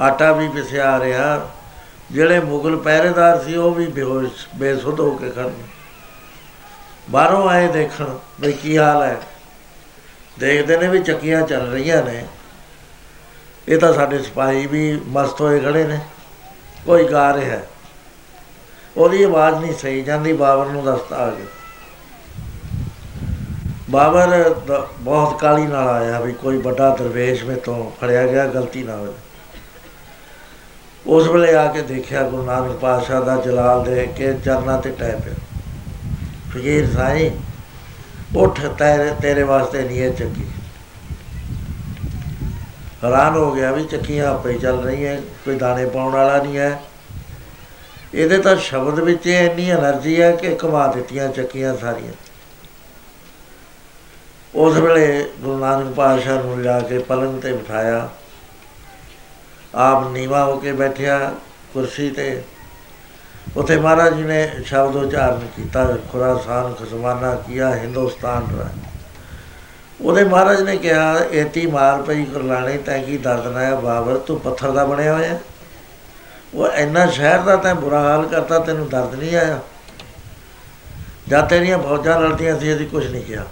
ਆਟਾ 0.00 0.32
ਵੀ 0.32 0.48
ਪਿਸਿਆ 0.48 1.00
ਰਿਹਾ। 1.00 1.50
ਜਿਹੜੇ 2.12 2.40
ਮੁਗਲ 2.40 2.76
ਪਹਿਰੇਦਾਰ 2.76 3.44
ਸੀ, 3.44 3.56
ਉਹ 3.56 3.74
ਵੀ 3.74 3.86
ਬੇਹੋਸ਼, 3.86 4.46
ਬੇਸੁੱਧ 4.56 5.00
ਹੋ 5.00 5.16
ਕੇ 5.16 5.30
ਖੜੇ 5.30 5.50
ਬਾਹਰੋਂ 7.10 7.48
ਆਏ 7.48 7.68
ਦੇਖਣ 7.68 8.18
ਵੀ 8.40 8.52
ਕੀ 8.52 8.78
ਹਾਲ 8.78 9.02
ਹੈ। 9.02 9.16
ਦੇਖਦੇ 10.38 10.76
ਨੇ 10.76 10.88
ਵੀ 10.88 10.98
ਚੱਕੀਆਂ 10.98 11.42
ਚੱਲ 11.42 11.70
ਰਹੀਆਂ 11.70 12.02
ਨੇ। 12.02 12.24
ਇਹ 13.68 13.78
ਤਾਂ 13.78 13.94
ਸਾਡੇ 13.94 14.18
ਸਿਪਾਹੀ 14.18 14.66
ਵੀ 14.66 15.00
ਮਸਤ 15.06 15.40
ਹੋਏ 15.40 15.60
ਖੜੇ 15.60 15.84
ਨੇ। 15.84 16.00
ਕੋਈ 16.86 17.04
ਗਾ 17.04 17.34
ਰਿਹਾ 17.34 17.58
ਉਹਦੀ 18.96 19.22
ਆਵਾਜ਼ 19.22 19.56
ਨਹੀਂ 19.56 19.74
ਸਹੀ, 19.74 20.02
ਜਾਂਦੀ 20.02 20.32
ਬਾਬਰ 20.32 20.66
ਨੂੰ 20.66 20.84
ਦੱਸਦਾ 20.84 21.16
ਆ 21.16 21.30
ਗਿਆ। 21.30 21.46
ਬਾਬਰ 23.90 24.54
ਬਹੁਤ 25.00 25.40
ਕਾਲੀ 25.40 25.66
ਨਾਲ 25.66 25.88
ਆਇਆ 25.88 26.20
ਵੀ 26.20 26.32
ਕੋਈ 26.32 26.56
ਵੱਡਾ 26.58 26.96
ਦਰਵੇਸ਼ 26.96 27.44
ਮੇ 27.44 27.54
ਤੋਂ 27.54 27.90
ਫੜਿਆ 28.00 28.26
ਗਿਆ, 28.26 28.46
ਗਲਤੀ 28.46 28.82
ਨਾ 28.82 28.96
ਹੋਵੇ। 28.96 29.12
ਉਸ 31.06 31.28
ਵੇਲੇ 31.28 31.54
ਆ 31.54 31.72
ਕੇ 31.72 31.82
ਦੇਖਿਆ 31.82 32.22
ਗੁਰੂ 32.22 32.42
ਨਾਨਕ 32.42 32.76
ਪਾਤਸ਼ਾਹ 32.76 33.22
ਦਾ 33.22 33.36
ਜਲਾਲ 33.36 33.84
ਦੇਖ 33.84 34.10
ਕੇ 34.10 34.34
ਚਰਨਾਂ 34.44 34.82
ਤੇ 34.82 34.90
ਟੈ 34.90 35.10
ਪਿਆ। 35.10 35.34
ਫਕੀਰ 36.50 36.90
ਸਾਈ, 36.90 37.30
ਉੱਠ, 38.36 38.60
ਤੇਰੇ 38.60 39.10
ਤੇਰੇ 39.22 39.42
ਵਾਸਤੇ 39.42 39.82
ਨਹੀਂ 39.82 40.00
ਹੈ 40.00 40.10
ਚੱਕੀ। 40.10 40.46
ਹੈਰਾਨ 43.04 43.36
ਹੋ 43.36 43.52
ਗਿਆ 43.52 43.72
ਵੀ 43.72 43.84
ਚੱਕੀਆਂ 43.84 44.34
ਆਪੇ 44.34 44.52
ਚੱਲ 44.52 44.82
ਰਹੀਆਂ, 44.82 45.16
ਕੋਈ 45.44 45.56
ਦਾਣੇ 45.56 45.86
ਪਾਉਣ 45.86 46.12
ਵਾਲਾ 46.12 46.42
ਨਹੀਂ 46.42 46.56
ਹੈ। 46.56 46.80
ਇਹਦੇ 48.14 48.38
ਤਾਂ 48.38 48.56
ਸ਼ਬਦ 48.56 49.00
ਵਿੱਚ 49.00 49.26
ਇੰਨੀ 49.26 49.72
એનર્ਜੀ 49.72 50.22
ਹੈ 50.22 50.32
ਕਿ 50.32 50.54
ਕਮਾ 50.54 50.86
ਦਿੱਤੀਆਂ 50.86 51.28
ਚੱਕੀਆਂ 51.28 51.76
ਸਾਰੀਆਂ। 51.76 52.12
ਉਸ 54.56 54.76
ਵੇਲੇ 54.76 55.26
ਗੁਰੂ 55.40 55.58
ਨਾਨਕ 55.58 55.94
ਪਾਤਸ਼ਾਹ 55.94 56.42
ਨੂੰ 56.42 56.60
ਲਿਆ 56.60 56.80
ਕੇ 56.80 56.98
ਪਲੰਗ 56.98 57.40
ਤੇ 57.42 57.52
ਬਿਠਾਇਆ। 57.52 58.08
ਆਪ 59.74 60.10
ਨੀਵਾ 60.10 60.44
ਹੋ 60.44 60.56
ਕੇ 60.56 60.72
ਬੈਠਿਆ 60.72 61.34
ਕੁਰਸੀ 61.74 62.10
ਤੇ। 62.10 62.42
ਉਥੇ 63.56 63.76
ਮਹਾਰਾਜ 63.76 64.14
ਜੀ 64.14 64.22
ਨੇ 64.22 64.50
ਸ਼ਬਦ 64.64 64.96
ਉਚਾਰਨ 64.96 65.46
ਕੀਤਾ 65.56 65.96
ਖੁਰਾਸਾਨ 66.12 66.74
ਖਸਮਾਨਾ 66.74 67.34
ਕੀਆ 67.34 67.74
ਹਿੰਦੁਸਤਾਨ 67.76 68.46
ਰਾ 68.58 68.68
ਉਹਦੇ 70.00 70.24
ਮਹਾਰਾਜ 70.24 70.60
ਨੇ 70.60 70.76
ਕਿਹਾ, 70.76 71.20
ਏਤੀ 71.32 71.66
ਮਾਰ 71.66 72.02
ਪਈ 72.02 72.24
ਕਰਲਾਣੇ 72.24 72.78
ਤੈ 72.78 72.98
ਕੀ 72.98 73.18
ਦਰਦ 73.18 73.46
ਨਾ 73.46 73.74
ਬਾਬਰ, 73.74 74.18
ਤੂੰ 74.18 74.40
ਪੱਥਰ 74.40 74.70
ਦਾ 74.70 74.84
ਬਣਿਆ 74.84 75.14
ਹੋਇਆ 75.14 75.38
ਉਹ 76.54 76.68
ਇੰਨਾ 76.68 77.06
ਸ਼ਹਿਰ 77.06 77.38
ਦਾ 77.38 77.56
ਤੈਂ 77.56 77.74
ਬੁਰਾ 77.74 78.00
ਹਾਲ 78.00 78.26
ਕਰਤਾ, 78.26 78.58
ਤੈਨੂੰ 78.58 78.88
ਦਰਦ 78.88 79.14
ਨਹੀਂ 79.14 79.36
ਆਇਆ? 79.36 79.60
ਜਾਂ 81.28 81.42
ਤੇਰੀਆਂ 81.42 81.78
ਫੌਜਾਂ 81.78 82.20
ਲੜਦੀਆਂ 82.20 82.60
ਸੀ, 82.60 82.76
ਅਸੀਂ 82.76 82.88
ਕੁਝ 82.88 83.06
ਨਹੀਂ 83.06 83.22
ਕਿਹਾ। 83.22 83.44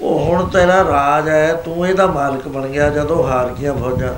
ਉਹ 0.00 0.18
ਹੁਣ 0.20 0.48
ਤੇਰਾ 0.50 0.82
ਰਾਜ 0.84 1.28
ਹੈ, 1.28 1.52
ਤੂੰ 1.54 1.86
ਇਹਦਾ 1.86 2.06
ਮਾਲਕ 2.06 2.48
ਬਣ 2.48 2.66
ਗਿਆ 2.68 2.88
ਜਦੋਂ 2.90 3.22
ਹਾਰ 3.24 3.48
ਗਿਆ 3.50 3.72
ਫੌਜਾਂ। 3.74 4.14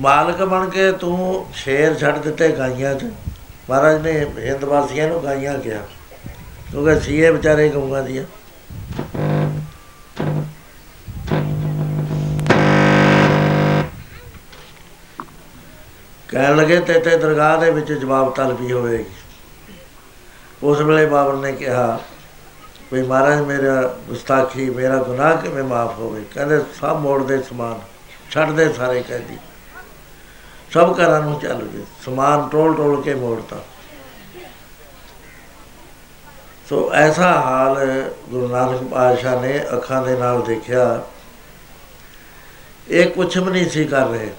ਮਾਲਕ 0.00 0.42
ਬਣ 0.42 0.68
ਕੇ 0.68 0.90
ਤੂੰ 0.92 1.46
ਸ਼ੇਰ 1.54 1.94
ਛੱਡ 1.94 2.18
ਦਿੱਤੇ 2.18 2.48
ਗਾਈਆਂ 2.48 2.94
'ਚ। 2.94 3.10
ਮਹਾਰਾਜ 3.70 4.00
ਨੇ 4.02 4.12
ਹਿੰਦ 4.38 4.64
ਵਾਸੀਆਂ 4.64 5.08
ਨੂੰ 5.08 5.22
ਗਾਈਆਂ 5.24 5.58
ਕਿਹਾ, 5.58 5.82
ਕਿਉਂਕਿ 6.70 7.00
ਸੀਏ 7.00 7.30
ਵਿਚਾਰੇ 7.30 7.68
ਗਊਆਂ 7.68 8.02
ਦੀਆਂ। 8.02 8.24
ਕਹਿਣ 16.28 16.56
ਲੱਗੇ 16.56 16.78
ਤੇ 16.80 16.98
ਤੇ 17.00 17.16
ਦਰਗਾਹ 17.16 17.58
ਦੇ 17.58 17.70
ਵਿੱਚ 17.70 17.92
ਜਵਾਬ 17.92 18.32
ਤਲਬੀ 18.34 18.72
ਹੋਵੇਗੀ। 18.72 19.04
ਉਸ 20.62 20.80
ਵੇਲੇ 20.80 21.06
ਬਾਬਰ 21.06 21.34
ਨੇ 21.36 21.52
ਕਿਹਾ 21.52 21.98
ਵੀ 22.92 23.02
ਮਹਾਰਾਜ 23.02 23.40
ਮੇਰਾ 23.40 23.82
ਗੁਸਤਾਖੀ, 24.08 24.70
ਮੇਰਾ 24.70 24.96
ਗੁਨਾਹ 24.96 25.36
ਕਿਵੇਂ 25.36 25.64
ਮਾਫ 25.64 25.98
ਹੋਵੇ? 25.98 26.24
ਕਹਿੰਦੇ 26.34 26.60
ਸਭ 26.80 26.96
ਮੋੜ 27.00 27.22
ਦੇ 27.22 27.42
ਸਮਾਨ 27.42 27.80
ਛੱਡ 28.30 28.50
ਦੇ 28.50 28.72
ਸਾਰੇ 28.72 29.02
ਕਹਿੰਦੀ 29.02 29.36
ਸਭ 30.70 30.96
ਘਰਾਂ 30.98 31.20
ਨੂੰ 31.20 31.40
ਚੱਲ 31.40 31.62
ਗਏ। 31.62 31.84
ਸਮਾਨ 32.04 32.48
ਟੋਲ 32.48 32.74
ਟੋਲ 32.74 33.02
ਕੇ 33.02 33.14
ਮੋੜਤਾ। 33.14 33.56
ਸੋ 36.68 36.92
ਐਸਾ 36.94 37.32
ਹਾਲ 37.32 37.78
ਗੁਰੂ 38.30 38.48
ਨਾਨਕ 38.48 38.82
ਪਾਤਸ਼ਾਹ 38.82 39.40
ਨੇ 39.40 39.64
ਅੱਖਾਂ 39.72 40.02
ਦੇ 40.02 40.16
ਨਾਲ 40.16 40.42
ਦੇਖਿਆ। 40.42 41.02
ਇਹ 42.88 43.10
ਕੁਛ 43.10 43.36
ਵੀ 43.36 43.50
ਨਹੀਂ 43.50 43.70
ਸੀ 43.70 43.84
ਕਰ 43.84 44.06
ਰਹੇ। 44.06 44.30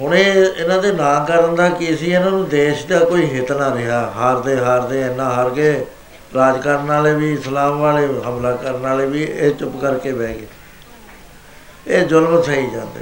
ਹੁਣ 0.00 0.14
ਇਹ 0.14 0.46
ਇਹਨਾਂ 0.46 0.78
ਦੇ 0.78 0.92
ਨਾਂ 0.92 1.26
ਕਰਨ 1.26 1.54
ਦਾ 1.54 1.68
ਕੀ 1.68 1.96
ਸੀ? 1.96 2.12
ਇਹਨਾਂ 2.12 2.30
ਨੂੰ 2.30 2.48
ਦੇਸ਼ 2.48 2.86
ਦਾ 2.86 2.98
ਕੋਈ 2.98 3.34
ਹਿੱਤ 3.34 3.52
ਨਾ 3.52 3.74
ਰਿਹਾ। 3.74 4.12
ਹਾਰਦੇ 4.16 4.58
ਹਾਰਦੇ 4.58 5.00
ਇੰਨਾ 5.00 5.24
ਹਾਰ 5.24 5.50
ਗਏ। 5.50 5.86
ਰਾਜ 6.34 6.62
ਕਰਨ 6.62 6.86
ਵਾਲੇ 6.86 7.14
ਵੀ, 7.14 7.32
ਇਸਲਾਮ 7.32 7.78
ਵਾਲੇ 7.78 8.06
ਹਮਲਾ 8.06 8.52
ਕਰਨ 8.52 8.76
ਵਾਲੇ 8.76 9.06
ਵੀ 9.06 9.22
ਇਹ 9.22 9.54
ਚੁੱਪ 9.54 9.80
ਕਰਕੇ 9.80 10.12
ਬਹਿ 10.12 10.34
ਗਏ। 10.34 10.46
ਇਹ 11.86 12.06
ਜ਼ੁਲਮ 12.06 12.42
ਸਹੀ 12.42 12.70
ਜਾਂਦੇ। 12.70 13.00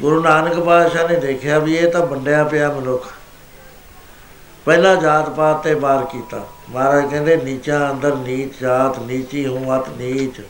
ਗੁਰੂ 0.00 0.22
ਨਾਨਕ 0.22 0.60
ਪਾਤਸ਼ਾਹ 0.60 1.08
ਨੇ 1.08 1.16
ਦੇਖਿਆ 1.16 1.58
ਵੀ 1.58 1.76
ਇਹ 1.76 1.90
ਤਾਂ 1.90 2.06
ਵੰਡਿਆ 2.06 2.44
ਪਿਆ 2.44 2.70
ਮਨੁੱਖ। 2.70 3.08
ਪਹਿਲਾ 4.64 4.94
ਜਾਤ 4.94 5.30
ਪਾਤ 5.30 5.62
ਤੇ 5.62 5.74
ਬਾਰ 5.74 6.04
ਕੀਤਾ। 6.04 6.46
ਮਹਾਰਾਜ 6.70 7.10
ਕਹਿੰਦੇ, 7.10 7.36
ਨੀਚਾ 7.36 7.90
ਅੰਦਰ 7.90 8.14
ਨੀਚ 8.14 8.62
ਜਾਤ, 8.62 8.98
ਨੀਚੀ 8.98 9.46
ਹੂੰ 9.46 9.76
ਅਤ 9.76 9.88
ਨੀਚ। 9.88 10.40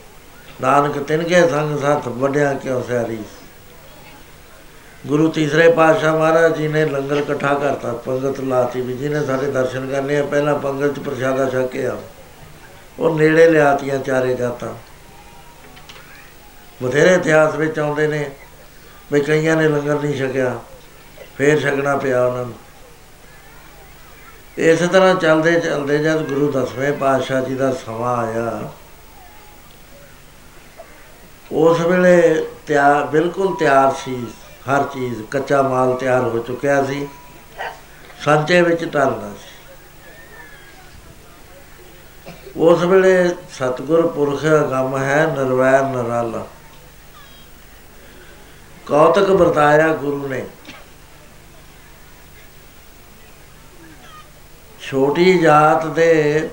ਨਾਨਕ 0.61 0.99
ਤਿਨਕੇ 0.99 1.49
ਸੰਗ 1.49 1.79
ਸਾਥ 1.79 2.07
ਵੱਡਿਆ 2.07 2.53
ਕਿਉ 2.53 2.81
ਸਿਆਰੀ 2.81 3.17
ਗੁਰੂ 5.05 5.27
ਤੀਸਰੇ 5.29 5.67
ਪਾਤਸ਼ਾਹ 5.73 6.15
ਮਹਾਰਾਜ 6.17 6.55
ਜੀ 6.57 6.67
ਨੇ 6.67 6.83
ਲੰਗਰ 6.85 7.17
ਇਕੱਠਾ 7.17 7.53
ਕਰਤਾ, 7.53 7.91
ਪੰਗਤ 8.05 8.39
ਲਾਤੀ 8.41 8.81
ਵੀ 8.81 8.93
ਜਿਹਨੇ 8.93 9.25
ਸਾਡੇ 9.25 9.51
ਦਰਸ਼ਨ 9.51 9.87
ਕਰਨੇ 9.87 10.17
ਆ, 10.19 10.23
ਪਹਿਲਾਂ 10.23 10.55
ਪੰਗਤ 10.59 10.95
ਚ 10.95 10.99
ਪ੍ਰਸ਼ਾਦਾ 10.99 11.49
ਛਕ 11.49 11.69
ਕੇ 11.71 11.85
ਆ 11.85 11.95
ਉਹ 12.99 13.17
ਨੇੜੇ 13.17 13.49
ਲਿਆਤੀਆਂ 13.49 13.97
ਚਾਰੇ 13.99 14.33
ਜਾਤਾਂ। 14.35 14.73
ਬਥੇਰੇ 16.79 17.13
ਇਤਿਹਾਸ 17.15 17.55
ਵਿੱਚ 17.55 17.79
ਆਉਂਦੇ 17.79 18.07
ਨੇ 18.07 18.29
ਵੀ 19.11 19.19
ਕਈਆਂ 19.21 19.55
ਨੇ 19.55 19.67
ਲੰਗਰ 19.69 20.01
ਨਹੀਂ 20.01 20.13
ਛਕਿਆ, 20.17 20.59
ਫੇਰ 21.37 21.59
ਛਕਣਾ 21.59 21.95
ਪਿਆ 21.95 22.25
ਉਹਨਾਂ 22.25 22.45
ਨੂੰ। 22.45 22.53
ਇਸ 24.59 24.79
ਤਰ੍ਹਾਂ 24.81 25.13
ਚੱਲਦੇ 25.15 25.59
ਚੱਲਦੇ 25.59 25.97
ਜਦ 25.97 26.21
ਗੁਰੂ 26.23 26.51
ਦਸਵੇਂ 26.51 26.91
ਪਾਤਸ਼ਾਹ 26.93 27.41
ਜੀ 27.41 27.55
ਦਾ 27.55 27.71
ਸਮਾਂ 27.75 28.15
ਆਇਆ, 28.17 28.71
ਉਸ 31.51 31.79
ਵੇਲੇ 31.81 32.45
ਤਿਆਰ 32.67 33.05
ਬਿਲਕੁਲ 33.07 33.55
ਤਿਆਰ 33.55 33.93
ਸੀ। 34.03 34.25
ਹਰ 34.69 34.83
ਚੀਜ਼ 34.83 35.21
ਕੱਚਾ 35.21 35.61
ਮਾਲ 35.61 35.95
ਤਿਆਰ 35.95 36.23
ਹੋ 36.23 36.39
ਚੁੱਕਿਆ 36.39 36.83
ਸੀ। 36.85 37.07
ਸੰਚੇ 38.25 38.61
ਵਿੱਚ 38.61 38.85
ਟਲਦਾ 38.85 39.29
ਸੀ। 39.29 39.51
ਉਸ 42.57 42.83
ਵੇਲੇ 42.83 43.29
ਸਤਗੁਰ 43.29 44.07
ਪੁਰਖ 44.07 44.45
ਗਮ 44.45 44.97
ਹੈ, 44.97 45.25
ਨਰਵੈਰ 45.25 45.83
ਨਰਾਲਾ। 45.83 46.47
ਕੌਤਕ 48.85 49.29
ਵਰਤਾਇਆ 49.29 49.87
ਗੁਰੂ 49.87 50.27
ਨੇ। 50.27 50.45
ਛੋਟੀ 54.81 55.37
ਜਾਤ 55.39 55.85
ਦੇ 55.85 56.49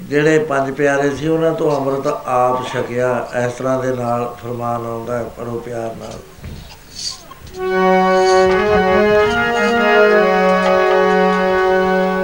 ਜਿਹੜੇ 0.00 0.38
ਪੰਜ 0.38 0.70
ਪਿਆਰੇ 0.70 1.10
ਸੀ, 1.10 1.28
ਉਹਨਾਂ 1.28 1.52
ਤੋਂ 1.52 1.76
ਅੰਮ੍ਰਿਤ 1.76 2.06
ਆਪ 2.06 2.66
ਛਕਿਆ। 2.66 3.28
ਇਸ 3.46 3.52
ਤਰ੍ਹਾਂ 3.52 3.82
ਦੇ 3.82 3.94
ਨਾਲ 3.94 4.36
ਫਰਮਾਨ 4.42 4.86
ਆਉਂਦਾ 4.86 5.18
ਹੈ 5.18 5.24
ਪੜੋ 5.24 5.62
ਪਿਆਰ 5.64 5.96
ਨਾਲ। 5.96 6.12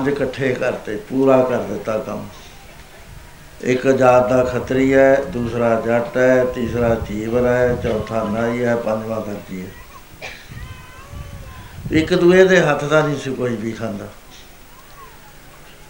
ਪੰਜ 0.00 0.08
ਇਕੱਠੇ 0.08 0.54
ਕਰਤੇ, 0.54 0.96
ਪੂਰਾ 0.96 1.42
ਕਰ 1.42 1.62
ਦਿੱਤਾ 1.62 1.98
ਕੰਮ। 1.98 2.26
ਇੱਕ 3.60 3.88
ਜਾਤ 3.88 4.30
ਦਾ 4.30 4.44
ਖੱਤਰੀ 4.44 4.94
ਹੈ, 4.94 5.22
ਦੂਸਰਾ 5.28 5.82
ਜੱਟ 5.86 6.16
ਹੈ, 6.16 6.44
ਤੀਸਰਾ 6.44 6.94
ਜੀਵਰ 6.94 7.46
ਹੈ, 7.46 7.76
ਚੌਥਾ 7.76 8.24
ਨਾਈ 8.24 8.64
ਹੈ, 8.64 8.76
ਪੰਜਵਾਂ 8.76 9.20
ਦਰਜੀ 9.20 9.66
ਹੈ। 9.66 9.70
ਇੱਕ 11.92 12.14
ਦੂਏ 12.14 12.44
ਦੇ 12.44 12.60
ਹੱਥ 12.60 12.84
ਦਾ 12.84 13.06
ਨਹੀਂ 13.06 13.16
ਸੀ 13.16 13.34
ਕੋਈ 13.34 13.56
ਵੀ 13.56 13.72
ਖਾਂਦਾ। 13.72 14.06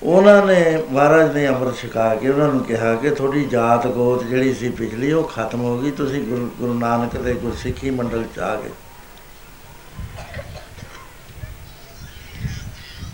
ਉਹਨਾਂ 0.02 0.46
ਨੇ 0.46 0.82
ਮਹਾਰਾਜ 0.90 1.34
ਨੇ 1.34 1.48
ਅੰਮ੍ਰਿਤ 1.48 1.76
ਛਕਾ 1.76 2.14
ਕੇ 2.14 2.28
ਉਹਨਾਂ 2.28 2.48
ਨੂੰ 2.48 2.64
ਕਿਹਾ 2.64 2.94
ਕਿ 2.94 3.10
ਤੁਹਾਡੀ 3.10 3.44
ਜਾਤ 3.44 3.86
ਗੋਤ 3.86 4.24
ਜਿਹੜੀ 4.24 4.54
ਸੀ 4.54 4.70
ਪਿਛਲੀ, 4.70 5.12
ਉਹ 5.12 5.24
ਖਤਮ 5.24 5.60
ਹੋ 5.60 5.78
ਗਈ। 5.78 5.90
ਤੁਸੀਂ 5.90 6.22
ਗੁਰੂ 6.22 6.50
ਗੁਰੂ 6.58 6.74
ਨਾਨਕ 6.74 7.16
ਦੇ 7.16 7.34
ਗੁਰਸਿੱਖੀ 7.34 7.90
ਮੰਡਲ 7.90 8.24
ਚ 8.36 8.38
ਆ 8.38 8.56
ਗਏ। 8.56 8.70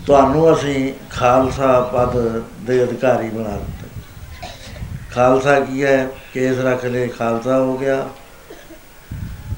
ਤੁਹਾਨੂੰ 0.07 0.53
ਅਸੀਂ 0.53 0.93
ਖਾਲਸਾ 1.09 1.81
ਪਦ 1.81 2.43
ਦੇ 2.61 2.83
ਅਧਿਕਾਰੀ 2.83 3.29
ਬਣਾ 3.29 3.49
ਦਿੱਤਾ। 3.49 4.01
ਖਾਲਸਾ 5.11 5.59
ਕੀ 5.59 5.83
ਹੈ? 5.83 6.07
ਕੇਸ 6.33 6.57
ਰੱਖ 6.59 6.85
ਲੈ 6.85 7.07
ਖਾਲਸਾ 7.07 7.57
ਹੋ 7.57 7.77
ਗਿਆ। 7.77 8.09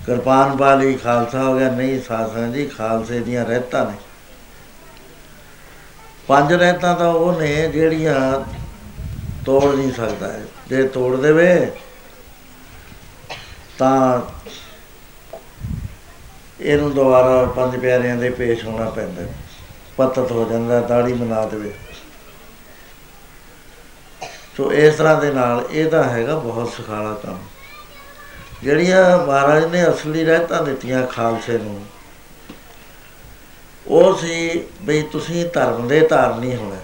ਕਿਰਪਾਨ 0.06 0.58
ਪਾ 0.58 0.76
ਲਈ, 0.76 0.94
ਖਾਲਸਾ 0.94 1.44
ਹੋ 1.44 1.58
ਗਿਆ। 1.58 1.70
ਨਹੀਂ 1.70 2.02
ਸਾਸਾਂ 2.02 2.48
ਜੀ, 2.48 2.66
ਖਾਲਸੇ 2.66 3.20
ਦੀਆਂ 3.20 3.46
ਰਹਿਤਾਂ 3.46 3.86
ਨੇ। 3.86 3.98
ਪੰਜ 6.28 6.54
ਰਹਿਤਾਂ 6.54 6.96
ਤਾਂ 6.96 7.08
ਉਹ 7.08 7.40
ਨੇ 7.40 7.68
ਜਿਹੜੀਆਂ 7.68 8.46
ਤੋੜ 9.46 9.76
ਨਹੀਂ 9.76 9.92
ਸਕਦਾ 9.92 10.34
ਹੈ। 10.34 10.44
ਜੇ 10.70 10.84
ਤੋੜ 10.88 11.16
ਦੇਵੇ, 11.16 11.72
ਤਾਂ 13.78 14.22
ਇਹਨੂੰ 16.60 16.94
ਦੁਬਾਰਾ 16.94 17.46
ਪੰਜ 17.46 17.80
ਪਿਆਰਿਆਂ 17.80 18.16
ਦੇ 18.16 18.30
ਪੇਸ਼ 18.30 18.66
ਹੋਣਾ 18.66 18.90
ਪੈਂਦਾ 18.90 19.22
ਹੈ। 19.22 19.28
ਪਤਤ 20.00 20.32
ਹੋ 20.32 20.48
ਜਾਂਦਾ, 20.50 20.80
ਦਾੜੀ 20.82 21.14
ਬਣਾ 21.14 21.46
ਦੇਵੇ। 21.46 21.74
ਸੋ 24.58 24.72
ਇਸ 24.74 24.96
ਤਰ੍ਹਾਂ 24.96 25.20
ਦੇ 25.22 25.32
ਨਾਲ 25.34 25.64
ਇਹ 25.72 25.90
ਤਾਂ 25.90 26.04
ਹੈਗਾ 26.04 26.36
ਬਹੁਤ 26.36 26.72
ਸੁਖਾਲਾ 26.74 27.14
ਕੰਮ। 27.24 27.38
ਜਿਹੜੀਆਂ 28.64 29.18
ਮਹਾਰਾਜ 29.18 29.66
ਨੇ 29.66 29.84
ਅਸਲੀ 29.90 30.24
ਰਹਿਤਾਂ 30.24 30.62
ਦਿੱਤੀਆਂ 30.64 31.06
ਖਾਲਸੇ 31.08 31.58
ਨੂੰ, 31.58 31.86
ਉਹ 33.88 34.18
ਸੀ 34.18 34.64
ਵੀ 34.82 35.02
ਤੁਸੀਂ 35.12 35.46
ਧਰਮ 35.46 35.88
ਦੇ 35.88 36.00
ਧਾਰਨੀ 36.08 36.56
ਹੋਣਾ। 36.56 36.76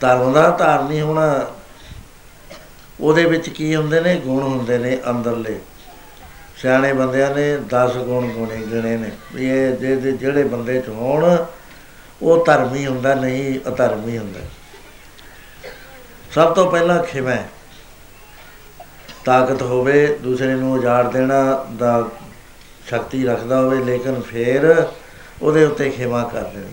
ਧਰਮ 0.00 0.32
ਦਾ 0.32 0.48
ਧਾਰਨੀ 0.50 1.00
ਹੋਣਾ, 1.00 1.52
ਉਹਦੇ 3.00 3.24
ਵਿੱਚ 3.24 3.48
ਕੀ 3.48 3.74
ਹੁੰਦੇ 3.76 4.00
ਨੇ? 4.00 4.16
ਗੁਣ 4.16 4.42
ਹੁੰਦੇ 4.42 4.78
ਨੇ 4.78 4.98
ਅੰਦਰਲੇ। 5.10 5.58
ਸਿਆਣੇ 6.56 6.92
ਬੰਦਿਆਂ 6.92 7.34
ਨੇ 7.34 7.56
10 7.56 7.96
ਗੁਣ 7.96 8.28
ਗੁਣੇ 8.28 8.56
ਗਿਣੇ 8.56 8.96
ਨੇ, 8.96 9.10
ਵੀ 9.34 9.48
ਇਹ 9.50 9.72
ਜੇ- 9.72 9.96
ਜੇ- 9.96 10.16
ਜਿਹੜੇ 10.16 10.44
ਬੰਦੇ 10.44 10.80
ਚ 10.80 10.88
ਹੋਣ, 10.88 11.44
ਉਹ 12.22 12.46
ਧਰਮੀ 12.46 12.86
ਹੁੰਦਾ, 12.86 13.14
ਨਹੀਂ 13.14 13.60
ਅਧਰਮੀ 13.68 14.18
ਹੁੰਦਾ। 14.18 14.40
ਸਭ 16.34 16.54
ਤੋਂ 16.54 16.70
ਪਹਿਲਾਂ 16.70 17.02
ਖਿਮੈ। 17.02 17.44
ਤਾਕਤ 19.24 19.62
ਹੋਵੇ, 19.62 20.18
ਦੂਸਰੇ 20.22 20.54
ਨੂੰ 20.54 20.72
ਉਜਾੜ 20.72 21.12
ਦੇਣਾ 21.12 21.66
ਦਾ 21.76 22.08
ਸ਼ਕਤੀ 22.88 23.24
ਰੱਖਦਾ 23.24 23.60
ਹੋਵੇ, 23.60 23.84
ਲੇਕਿਨ 23.84 24.20
ਫੇਰ 24.20 24.88
ਉਹਦੇ 25.42 25.64
ਉੱਤੇ 25.64 25.90
ਖਿਮਾ 25.90 26.24
ਕਰ 26.24 26.42
ਦੇਣੀ। 26.42 26.72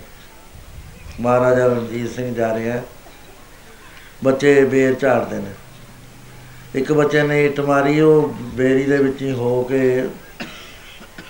ਮਹਾਰਾਜਾ 1.22 1.68
ਰਣਜੀਤ 1.68 2.12
ਸਿੰਘ 2.12 2.36
ਜਾ 2.36 2.56
ਰਿਹਾ, 2.56 2.82
ਬੱਚੇ 4.24 4.66
ਬੇਰ 4.66 4.94
ਝਾੜਦੇ 4.94 5.36
ਨੇ। 5.36 5.52
ਇੱਕ 6.76 6.92
ਬੱਚੇ 6.92 7.24
ਨੇ 7.24 7.46
ਇੱਟ 7.46 7.60
ਮਾਰੀ, 7.60 8.02
ਉਹ 8.02 8.34
ਬੇਰੀ 8.44 8.84
ਦੇ 8.84 8.98
ਵਿੱਚ 8.98 9.22
ਹੀ 9.22 9.32
ਹੋ 9.32 9.64
ਕੇ 9.64 10.10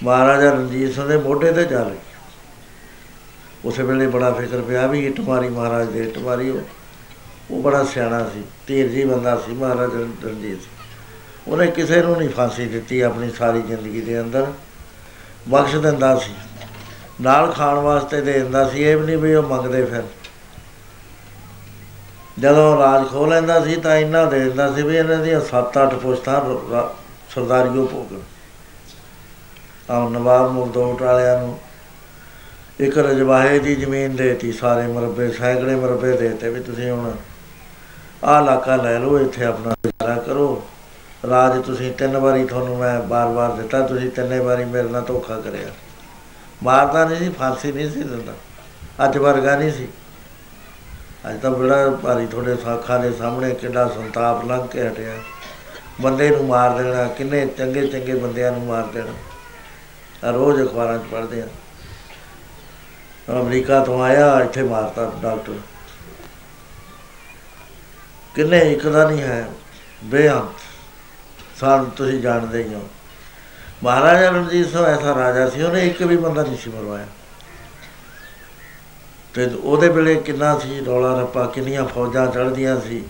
ਮਹਾਰਾਜਾ 0.04 0.52
ਰਣਜੀਤ 0.52 0.96
ਸਿੰਘ 0.96 1.08
ਦੇ 1.08 1.18
ਮੋਢੇ 1.18 1.52
ਤੇ 1.52 1.66
ਜਾ 1.66 1.84
ਰਹੀ 1.84 1.98
ਉਸੇ 3.66 3.84
ਵੇਲੇ 3.84 4.08
ਬੜਾ 4.08 4.32
ਫਿਕਰ 4.32 4.62
ਪਿਆ 4.62 4.88
ਵੀ 4.88 5.08
ਇੱਟ 5.08 5.20
ਮਾਰੀ, 5.20 5.50
ਮਹਾਰਾਜ 5.50 5.88
ਦੇ 5.88 6.04
ਇੱਟ 6.04 6.18
ਮਾਰੀ, 6.18 6.50
ਉਹ 6.50 6.62
ਉਹ 7.52 7.62
ਬੜਾ 7.62 7.84
ਸਿਆਣਾ 7.84 8.30
ਸੀ 8.34 8.44
ਧੀਰਜੀ 8.68 9.06
ਬੰਦਾ 9.06 9.36
ਸੀ 9.36 9.54
ਮਹਾਰਾਜਾ 9.54 10.00
ਰਣਜੀਤ 10.00 10.62
ਸਿੰਘ। 10.62 10.72
ਉਹਨੇ 11.48 11.68
ਕਿਸੇ 11.68 12.02
ਨੂੰ 12.02 12.18
ਨਹੀਂ 12.18 12.30
ਫਾਂਸੀ 12.30 12.66
ਦਿੱਤੀ 12.66 13.02
ਆਪਣੀ 13.02 13.30
ਸਾਰੀ 13.30 13.62
ਜ਼ਿੰਦਗੀ 13.62 14.02
ਦੇ 14.02 14.22
ਅੰਦਰ। 14.22 14.54
ਬਖਸ਼ 15.50 15.76
ਦਿੰਦਾ 15.76 16.16
ਸੀ। 16.18 16.32
ਨਾਲ 17.22 17.52
ਖਾਣ 17.52 17.76
ਵਾਸਤੇ 17.76 18.22
ਦੇ 18.22 18.34
ਦਿੰਦਾ 18.34 18.70
ਸੀ, 18.70 18.84
ਇਹ 18.84 18.98
ਵੀ 18.98 19.06
ਨਹੀਂ 19.06 19.18
ਵੀ 19.18 19.34
ਉਹ 19.34 19.44
ਮੰਗਦੇ 19.44 19.86
ਫਿਰ। 19.86 20.04
ਜਦੋਂ 22.40 22.82
ਰਾਜ 22.82 23.08
ਖੋ 23.08 23.26
ਲੈਂਦਾ 23.26 23.66
ਸੀ 23.66 23.76
ਤਾਂ 23.76 23.96
ਇੰਨਾ 23.96 24.26
ਦੇ 24.26 24.40
ਦਿੰਦਾ 24.40 24.74
ਸੀ 24.74 24.82
ਵੀ 24.82 24.96
ਇਹਨਾਂ 24.96 25.18
ਦੀਆਂ 25.18 25.42
7-8 25.42 25.96
ਪੁਸ਼ਤਾਂ 25.96 26.42
ਰ- 26.42 26.74
ਰ- 26.74 26.96
ਸਰਦਾਰੀਓ 27.36 27.88
ਭੋਗਣ 27.88 28.20
ਆ 29.94 30.10
ਨਵਾਬ 30.10 30.52
ਮੁਰਦੋਟ 30.52 31.02
ਵਾਲਿਆਂ 31.02 31.40
ਨੂੰ 31.40 31.60
ਇੱਕ 32.80 32.98
ਰਜਵਾਹੇ 32.98 33.60
ਦੀ 33.60 33.76
ਜ਼ਮੀਨ 33.76 34.16
ਦੇਤੀ, 34.16 34.52
ਸਾਰੇ 34.52 34.88
ਮਰਬੇ, 34.88 35.32
ਸੈਂਕੜੇ 35.32 35.76
ਮਰਬੇ 35.76 36.18
ਦੇਤੇ 36.18 36.50
ਵੀ 36.50 36.60
ਤੁਸੀਂ 36.60 36.92
ਹੁਣ 36.92 37.12
ਆਹ 38.24 38.42
ਇਲਾਕਾ 38.42 38.76
ਲੈ 38.76 39.00
ਲਓ, 39.00 39.20
ਇੱਥੇ 39.20 39.46
ਆਪਣਾ 39.46 39.72
ਗੁਜ਼ਾਰਾ 39.72 40.16
ਕਰੋ। 40.16 40.68
ਰਾਜ 41.30 41.64
ਤੁਸੀਂ 41.64 41.92
ਤਿੰਨ 41.92 42.18
ਵਾਰੀ 42.18 42.46
ਤੁਹਾਨੂੰ 42.46 42.78
ਮੈਂ 42.78 43.00
ਬਾਰ-ਬਾਰ 43.00 43.52
ਦਿੱਤਾ, 43.52 43.88
ਤੁਸੀਂ 43.88 44.10
ਤਿੰਨੇ 44.10 44.40
ਵਾਰੀ 44.40 44.66
ਮੇਰੇ 44.66 44.90
ਨਾਲ 44.90 45.02
ਧੋਖਾ 45.02 45.40
ਕਰਿਆ। 45.40 45.68
ਮਾਰਦਾ 46.64 47.06
ਨਹੀਂ 47.06 47.18
ਸੀ, 47.18 47.30
ਫਾਂਸੀ 47.30 47.72
ਨਹੀਂ 47.72 47.90
ਸੀ 47.90 48.04
ਦਿੰਦਾ। 48.04 48.34
ਅੱਜ 49.06 49.18
ਵਰਗਾ 49.18 49.56
ਨਹੀਂ 49.56 49.72
ਸੀ। 49.72 49.88
ਅੱਜ 51.30 51.42
ਤਾਂ 51.42 51.52
ਬੜਾ 51.52 51.90
ਭਾਰੀ 51.90 52.28
ਤੁਹਾਡੇ 52.28 52.56
ਸਾਖਾਂ 52.56 53.00
ਦੇ 53.00 53.12
ਸਾਹਮਣੇ 53.12 53.54
ਕਿੰਨਾ 53.54 53.88
ਸੰਤਾਪ 53.88 54.46
ਲੰਘ 54.46 54.68
ਕੇ 54.68 54.88
ਹਟਿਆ। 54.88 55.14
ਬੰਦੇ 56.02 56.30
ਨੂੰ 56.30 56.46
ਮਾਰ 56.46 56.82
ਦੇਣਾ, 56.82 57.08
ਕਿੰਨੇ 57.08 57.46
ਚੰਗੇ 57.46 57.88
ਚੰਗੇ 57.88 58.16
ਬੰਦਿਆਂ 58.16 58.52
ਨੂੰ 58.52 58.66
ਮਾਰ 58.66 58.84
ਦੇਣਾ। 58.84 59.14
ਆਹ 60.28 60.34
ਰੋਜ਼ 60.34 60.64
ਅਖਬਾਰਾਂ 60.64 60.98
'ਚ 60.98 61.02
ਪੜ੍ਹਦੇ 61.12 61.42
ਆ। 61.42 61.48
ਅਮਰੀਕਾ 63.30 63.84
ਤੋਂ 63.84 64.04
ਆਇਆ, 64.04 64.40
ਇੱਥੇ 64.40 64.64
ਮਾਰਤਾ 64.64 65.12
ਡਾਕਟਰ। 65.22 65.54
ਕਿੰਨੇ 68.36 68.60
ਇੱਕ 68.60 68.88
ਦਾ 68.88 69.10
ਨਹੀਂ 69.10 69.22
ਹੈ 69.22 69.50
ਬੇਅੰਤ 70.04 70.62
ਸਾਨੂੰ 71.60 71.92
ਤੁਸੀਂ 71.92 72.20
ਜਾਣਦੇ 72.20 72.64
ਹੀ 72.64 72.74
ਹੋ। 72.74 72.90
ਮਹਾਰਾਜਾ 73.84 74.30
ਰਣਜੀਤ 74.30 74.70
ਸਿੰਘ 74.70 74.86
ਐਸਾ 74.86 75.16
ਰਾਜਾ 75.16 75.50
ਸੀ, 75.50 75.62
ਉਹਨੇ 75.62 75.88
ਇੱਕ 75.88 76.02
ਵੀ 76.02 76.18
ਬੰਦਾ 76.18 76.44
ਨਹੀਂ 76.44 76.58
ਸੀ 76.58 76.72
ਮਰਵਾਇਆ। 76.72 77.08
ਤੇ 79.34 79.46
ਉਹਦੇ 79.64 79.90
ਵੇਲੇ 79.90 80.16
ਕਿੰਨਾ 80.16 80.60
ਸੀ 80.60 80.86
ਰੌਲਾ 80.86 81.22
ਰੱਪਾ, 81.22 81.46
ਕਿੰਨੀਆਂ 81.46 81.86
ਫੌਜਾਂ 81.86 82.28
ਚੜ੍ਹਦੀਆਂ 82.28 82.82
ਸੀ। 82.82 83.04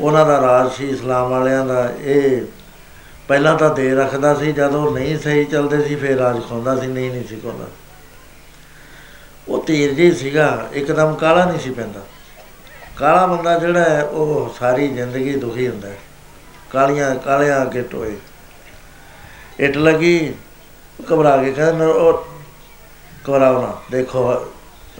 ਉਹਨਾਂ 0.00 0.26
ਦਾ 0.26 0.40
ਰਾਜ 0.40 0.72
ਸੀ 0.72 0.88
ਇਸਲਾਮ 0.88 1.30
ਵਾਲਿਆਂ 1.30 1.66
ਦਾ। 1.66 1.92
ਇਹ 2.00 2.42
ਪਹਿਲਾਂ 3.28 3.58
ਤਾਂ 3.58 3.74
ਦੇ 3.74 3.94
ਰੱਖਦਾ 3.94 4.34
ਸੀ, 4.34 4.52
ਜਦੋਂ 4.52 4.92
ਨਹੀਂ 4.92 5.18
ਸਹੀ 5.18 5.44
ਚੱਲਦੇ 5.44 5.82
ਸੀ, 5.82 5.96
ਫਿਰ 5.96 6.18
ਰਾਜ 6.18 6.40
ਖਾਂਦਾ 6.48 6.76
ਸੀ, 6.76 6.86
ਨਹੀਂ 6.86 7.10
ਨਹੀਂ 7.10 7.24
ਸੀ 7.24 7.36
ਖਾਂਦਾ। 7.36 7.64
ਉਹ 9.48 9.62
ਤੀਰ 9.64 9.92
ਜੀ 9.92 10.12
ਸੀਗਾ, 10.12 10.68
ਇੱਕਦਮ 10.72 11.14
ਕਾਲਾ 11.14 11.44
ਨਹੀਂ 11.44 11.60
ਸੀ 11.60 11.70
ਪੈਂਦਾ। 11.70 12.00
ਕਾਲਾ 12.96 13.26
ਬੰਦਾ 13.26 13.58
ਜਿਹੜਾ 13.58 13.80
ਹੈ, 13.80 14.02
ਉਹ 14.02 14.54
ਸਾਰੀ 14.58 14.88
ਜ਼ਿੰਦਗੀ 14.88 15.32
ਦੁਖੀ 15.36 15.68
ਹੁੰਦਾ 15.68 15.88
ਹੈ। 15.88 15.98
ਕਾਲੀਆਂ, 16.70 17.14
ਕਾਲਿਆਂ 17.14 17.62
ਅੱਗੇ 17.62 17.82
ਟੋਏ। 17.82 18.16
ਇੱਟ 19.58 19.76
ਲੱਗੀ, 19.76 20.34
ਘਬਰਾ 21.12 21.36
ਕੇ 21.36 21.52
ਕਹਿੰਦਾ 21.52 21.72
ਨਾ 21.72 21.86
ਉਹ 21.86 22.26
ਘਬਰਾਓ 23.28 23.62
ਨਾ, 23.62 23.80
ਦੇਖੋ 23.90 24.52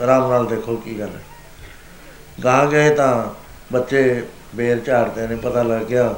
ਆਰਾਮ 0.03 0.31
ਨਾਲ 0.31 0.47
ਦੇਖੋ 0.47 0.77
ਕੀ 0.77 1.01
ਗੱਲ 1.01 1.09
ਹੈ। 1.09 1.21
ਗਾਂ 2.45 2.67
ਗਏ 2.67 2.91
ਤਾਂ 2.91 3.35
ਬੱਚੇ 3.73 4.25
ਬੇਰ 4.55 4.79
ਝਾੜਦੇ 4.79 5.27
ਨੇ, 5.27 5.37
ਪਤਾ 5.37 5.63
ਲੱਗ 5.63 5.83
ਗਿਆ। 5.83 6.15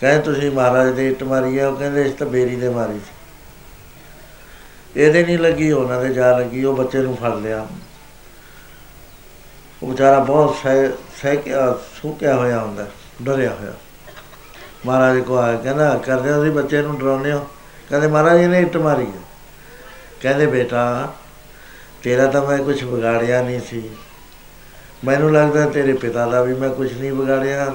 ਕਹਿੰਦੇ 0.00 0.22
ਤੁਸੀਂ 0.22 0.50
ਮਹਾਰਾਜ 0.50 0.92
ਦੇ 0.92 1.08
ਇੱਟ 1.08 1.22
ਮਾਰੀ 1.22 1.58
ਆ, 1.58 1.68
ਉਹ 1.68 1.76
ਕਹਿੰਦੇ 1.76 2.02
ਇਸ 2.02 2.12
ਤਾਂ 2.12 2.26
ਬੇਰੀ 2.26 2.56
ਦੇ 2.56 2.68
ਮਾਰੀ 2.68 2.98
ਸੀ। 2.98 3.12
ਇਹਦੇ 4.96 5.24
ਨਹੀਂ 5.24 5.38
ਲੱਗੀ, 5.38 5.72
ਉਹਨਾਂ 5.72 6.00
ਦੇ 6.00 6.14
ਜਾ 6.14 6.38
ਲੱਗੀ, 6.38 6.64
ਉਹ 6.64 6.76
ਬੱਚੇ 6.76 6.98
ਨੂੰ 6.98 7.16
ਫੜ 7.16 7.34
ਲਿਆ। 7.34 7.66
ਉਹ 9.82 9.90
ਵਿਚਾਰਾ 9.90 10.18
ਬਹੁਤ 10.18 10.56
ਸਹਿ 10.62 10.88
ਸਹਿ 11.22 11.36
ਕੇ 11.36 11.50
ਸੁੱਕਿਆ 12.02 12.36
ਹੋਇਆ 12.36 12.60
ਹੁੰਦਾ, 12.60 12.86
ਡਰਿਆ 13.22 13.54
ਹੋਇਆ। 13.54 13.72
ਮਹਾਰਾਜ 14.86 15.20
ਕੋ 15.20 15.36
ਆ 15.36 15.56
ਕਹਿੰਦਾ, 15.56 15.98
ਕਰਦੇ 15.98 16.30
ਹੋ 16.30 16.36
ਤੁਸੀਂ 16.36 16.52
ਬੱਚੇ 16.52 16.82
ਨੂੰ 16.82 16.98
ਡਰਾਉਂਦੇ 16.98 17.32
ਹੋ? 17.32 17.48
ਕਹਿੰਦੇ, 17.88 18.06
ਮਹਾਰਾਜ 18.06 18.40
ਇਹਨੇ 18.40 18.60
ਇੱਟ 18.60 18.76
ਮਾਰੀ 18.76 19.06
ਹੈ 19.06 19.20
ਕਹਿੰਦੇ, 20.20 20.46
ਬੇਟਾ 20.46 21.14
ਤੇਰਾ 22.02 22.26
ਤਾਂ 22.26 22.42
ਮੈਂ 22.42 22.58
ਕੁਝ 22.58 22.82
ਵਿਗਾੜਿਆ 22.84 23.42
ਨਹੀਂ 23.42 23.60
ਸੀ। 23.60 23.82
ਮੈਨੂੰ 25.04 25.32
ਲੱਗਦਾ 25.32 25.66
ਤੇਰੇ 25.66 25.92
ਪਿਤਾ 25.92 26.26
ਦਾ 26.26 26.42
ਵੀ 26.42 26.54
ਮੈਂ 26.54 26.70
ਕੁਝ 26.70 26.92
ਨਹੀਂ 26.92 27.12
ਵਿਗਾੜਿਆ। 27.12 27.74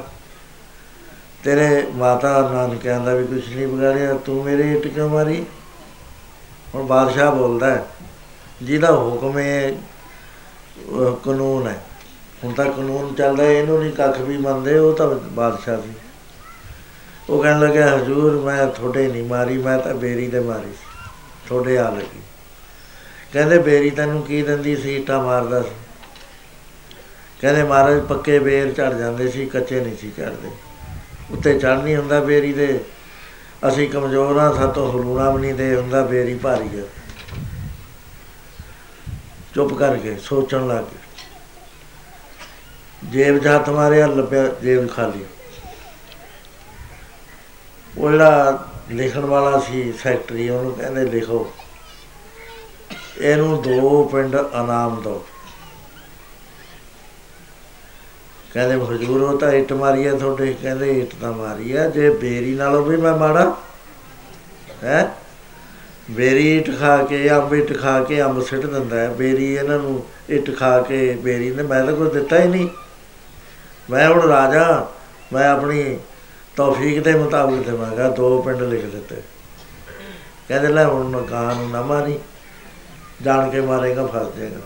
ਤੇਰੇ 1.43 1.87
ਮਾਤਾ 1.95 2.49
ਨਾਨਕਿਆਂ 2.49 2.99
ਦਾ 2.99 3.13
ਵੀ 3.13 3.25
ਕੁਝ 3.27 3.55
ਨਹੀਂ 3.55 3.67
ਵਿਗਾੜਿਆ। 3.67 4.13
ਤੂੰ 4.15 4.43
ਮੇਰੇ 4.43 4.71
ਇੱਟ 4.73 4.87
ਕਿਉਂ 4.87 5.09
ਮਾਰੀ? 5.09 5.45
ਹੁਣ 6.75 6.85
ਬਾਦਸ਼ਾਹ 6.87 7.31
ਬੋਲਦਾ 7.31 7.69
ਹੈ, 7.71 7.85
ਜਿਹਦਾ 8.63 8.91
ਹੁਕਮ 8.91 9.37
ਹੈ 9.37 9.73
ਉਹ 10.87 11.15
ਕਾਨੂੰਨ 11.15 11.67
ਹੈ। 11.67 11.79
ਹੁਣ 12.43 12.53
ਤਾਂ 12.53 12.65
ਕਾਨੂੰਨ 12.65 13.13
ਚੱਲਦਾ 13.15 13.43
ਇਹਨੂੰ 13.43 13.79
ਨਹੀਂ 13.79 13.91
ਕੱਖ 13.91 14.19
ਵੀ 14.19 14.37
ਮੰਨਦੇ, 14.37 14.77
ਉਹ 14.77 14.93
ਤਾਂ 14.93 15.07
ਬਾਦਸ਼ਾਹ 15.31 15.81
ਸੀ। 15.81 15.93
ਉਹ 17.29 17.43
ਕਹਿਣ 17.43 17.59
ਲੱਗਾ 17.59 17.95
ਹਜੂਰ, 17.97 18.39
ਮੈਂ 18.41 18.67
ਤੁਹਾਡੇ 18.67 19.07
ਨਹੀਂ 19.07 19.23
ਮਾਰੀ, 19.23 19.57
ਮੈਂ 19.57 19.77
ਤਾਂ 19.79 19.93
ਬੇਰੀ 19.95 20.27
ਤੇ 20.27 20.39
ਮਾਰੀ 20.39 20.71
ਸੀ। 20.71 21.09
ਤੁਹਾਡੇ 21.47 21.77
ਆ 21.77 21.89
ਲੱਗੀ। 21.89 22.21
ਕਹਿੰਦੇ 23.33 23.57
ਬੇਰੀ 23.59 23.89
ਤੈਨੂੰ 23.89 24.21
ਕੀ 24.23 24.41
ਦਿੰਦੀ 24.41 24.75
ਸੀ, 24.75 24.95
ਇੱਟਾਂ 24.95 25.23
ਮਾਰਦਾ 25.23 25.61
ਸੀ। 25.61 25.69
ਕਹਿੰਦੇ 27.41 27.63
ਮਹਾਰਾਜ, 27.63 27.99
ਪੱਕੇ 27.99 28.39
ਬੇਰ 28.39 28.71
ਝੜ 28.71 28.93
ਜਾਂਦੇ 28.93 29.27
ਸੀ, 29.27 29.45
ਕੱਚੇ 29.45 29.79
ਨਹੀਂ 29.79 29.97
ਸੀ 29.97 30.11
ਚੜਦੇ 30.17 30.49
ਉੱਤੇ 31.31 31.59
ਚੜ 31.59 31.77
ਨਹੀਂ 31.77 31.95
ਹੁੰਦਾ 31.95 32.19
ਬੇਰੀ 32.19 32.53
ਦੇ। 32.53 32.79
ਅਸੀਂ 33.67 33.89
ਕਮਜ਼ੋਰ 33.89 34.37
ਆ 34.37 34.53
ਸਾਤੋਂ 34.53 34.91
ਹਲੂਣਾ 34.91 35.29
ਵੀ 35.29 35.41
ਨਹੀਂ 35.41 35.53
ਦੇ 35.53 35.75
ਹੁੰਦਾ, 35.75 36.01
ਬੇਰੀ 36.01 36.35
ਭਾਰੀ 36.35 36.79
ਹੈ 36.79 36.83
ਚੁੱਪ 39.55 39.73
ਕਰਕੇ 39.73 40.15
ਸੋਚਣ 40.17 40.67
ਲੱਗ 40.67 40.83
ਗਏ। 40.83 41.05
ਜੇਬ 43.09 43.37
ਜਾ 43.37 43.57
ਤੁਹਾਰੇ 43.59 44.07
ਲੱਭਿਆ, 44.07 44.47
ਜੇਬ 44.47 44.89
ਖਾਲੀ। 44.89 45.25
ਉਹ 47.97 48.11
ਜਿਹੜਾ 48.11 48.67
ਲਿਖਣ 48.91 49.19
ਵਾਲਾ 49.19 49.59
ਸੀ, 49.59 49.93
ਸੈਕਟਰੀ, 49.93 50.49
ਉਹਨੂੰ 50.49 50.73
ਕਹਿੰਦੇ 50.73 51.05
ਲਿਖੋ। 51.05 51.53
ਇਹਨੂੰ 53.21 53.61
ਦੋ 53.61 54.03
ਪਿੰਡ 54.03 54.35
ਇਨਾਮ 54.35 55.01
ਦੋ। 55.01 55.25
ਕਹਿੰਦੇ 58.53 58.75
ਹਜੂਰ 58.75 59.21
ਉਹ 59.21 59.39
ਤਾਂ 59.39 59.51
ਇੱਟ 59.51 59.73
ਮਾਰੀ 59.73 60.05
ਆ 60.05 60.15
ਤੁਹਾਡੇ, 60.15 60.55
ਕਹਿੰਦੇ 60.61 60.99
ਇੱਟ 60.99 61.15
ਤਾਂ 61.21 61.33
ਮਾਰੀ 61.33 61.71
ਆ, 61.71 61.89
ਜੇ 61.89 62.09
ਬੇਰੀ 62.09 62.55
ਨਾਲੋਂ 62.55 62.85
ਵੀ 62.85 62.97
ਮੈਂ 62.97 63.15
ਮਾੜਾ। 63.17 63.57
ਹੈ? 64.83 65.15
ਬੇਰੀ 66.11 66.57
ਇੱਟ 66.57 66.79
ਖਾ 66.79 67.03
ਕੇ, 67.03 67.31
ਅੰਬ 67.31 67.53
ਇੱਟ 67.53 67.81
ਖਾ 67.81 68.03
ਕੇ, 68.03 68.21
ਅੰਬ 68.21 68.43
ਸਿੱਟ 68.43 68.65
ਦਿੰਦਾ 68.65 68.99
ਹੈ। 68.99 69.09
ਬੇਰੀ 69.09 69.55
ਇਹਨਾਂ 69.55 69.79
ਨੂੰ 69.79 70.03
ਇੱਟ 70.29 70.57
ਖਾ 70.57 70.81
ਕੇ, 70.81 71.15
ਬੇਰੀ 71.15 71.51
ਨੇ 71.51 71.63
ਮੈਂ 71.63 71.85
ਤਾਂ 71.85 71.93
ਕੁਝ 71.93 72.13
ਦਿੱਤਾ 72.13 72.39
ਹੀ 72.39 72.47
ਨਹੀਂ। 72.47 72.69
ਮੈਂ 73.89 74.09
ਹੁਣ 74.09 74.21
ਰਾਜਾ, 74.21 74.87
ਮੈਂ 75.33 75.49
ਆਪਣੀ 75.49 75.99
ਤੌਫੀਕ 76.55 77.03
ਦੇ 77.03 77.15
ਮੁਤਾਬਕ 77.15 77.55
ਦੇਵਾਂਗਾ, 77.55 78.09
ਦੋ 78.09 78.41
ਪਿੰਡ 78.41 78.61
ਲਿਖ 78.61 78.85
ਦਿੱਤੇ। 78.85 79.15
ਕਹਿੰਦੇ 80.47 80.67
ਲੈ 80.67 80.85
ਹੁਣ 80.85 81.07
ਮਕਾਨ 81.07 81.57
ਨੂੰ 81.57 81.69
ਨਾ 81.69 81.81
ਮਾਰੀ 81.81 82.19
ਜਾਣ 83.21 83.49
ਕੇ 83.49 83.61
ਮਾਰੇਗਾ, 83.61 84.05
ਫਸ 84.05 84.35
ਜਾਏਗਾ। 84.37 84.59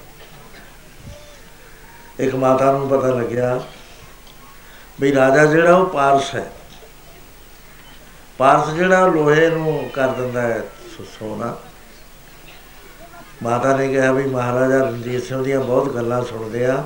ਇੱਕ 2.20 2.36
ਮਾਤਾ 2.36 2.72
ਨੂੰ 2.72 2.90
ਪਤਾ 2.90 3.08
ਲੱਗਿਆ 3.08 3.64
ਵੀ 5.02 5.16
ਰਾਜਾ 5.16 5.46
ਜਿਹੜਾ 5.46 5.76
ਉਹ 5.76 5.86
ਪਾਰਸ 5.86 6.36
ਹੈ। 6.36 6.52
ਪਾਰਸ 8.38 8.74
ਜਿਹੜਾ 8.74 9.08
ਲੋਹੇ 9.08 9.50
ਨੂੰ 9.50 9.90
ਕਰ 9.94 10.08
ਦਿੰਦਾ 10.08 10.42
ਹੈ 10.42 10.64
ਸੋਨਾ। 11.20 11.58
ਮਾਤਾ 13.44 13.78
ਨੇ 13.78 13.88
ਕਿਹਾ 13.88 14.12
ਵੀ 14.12 14.24
ਮਹਾਰਾਜਾ 14.24 14.78
ਰਣਜੀਤ 14.78 15.24
ਸਿੰਘ 15.24 15.44
ਦੀਆਂ 15.44 15.60
ਬਹੁਤ 15.60 15.96
ਗੱਲਾਂ 15.96 16.24
ਸੁਣਦੇ 16.24 16.66
ਆ। 16.66 16.84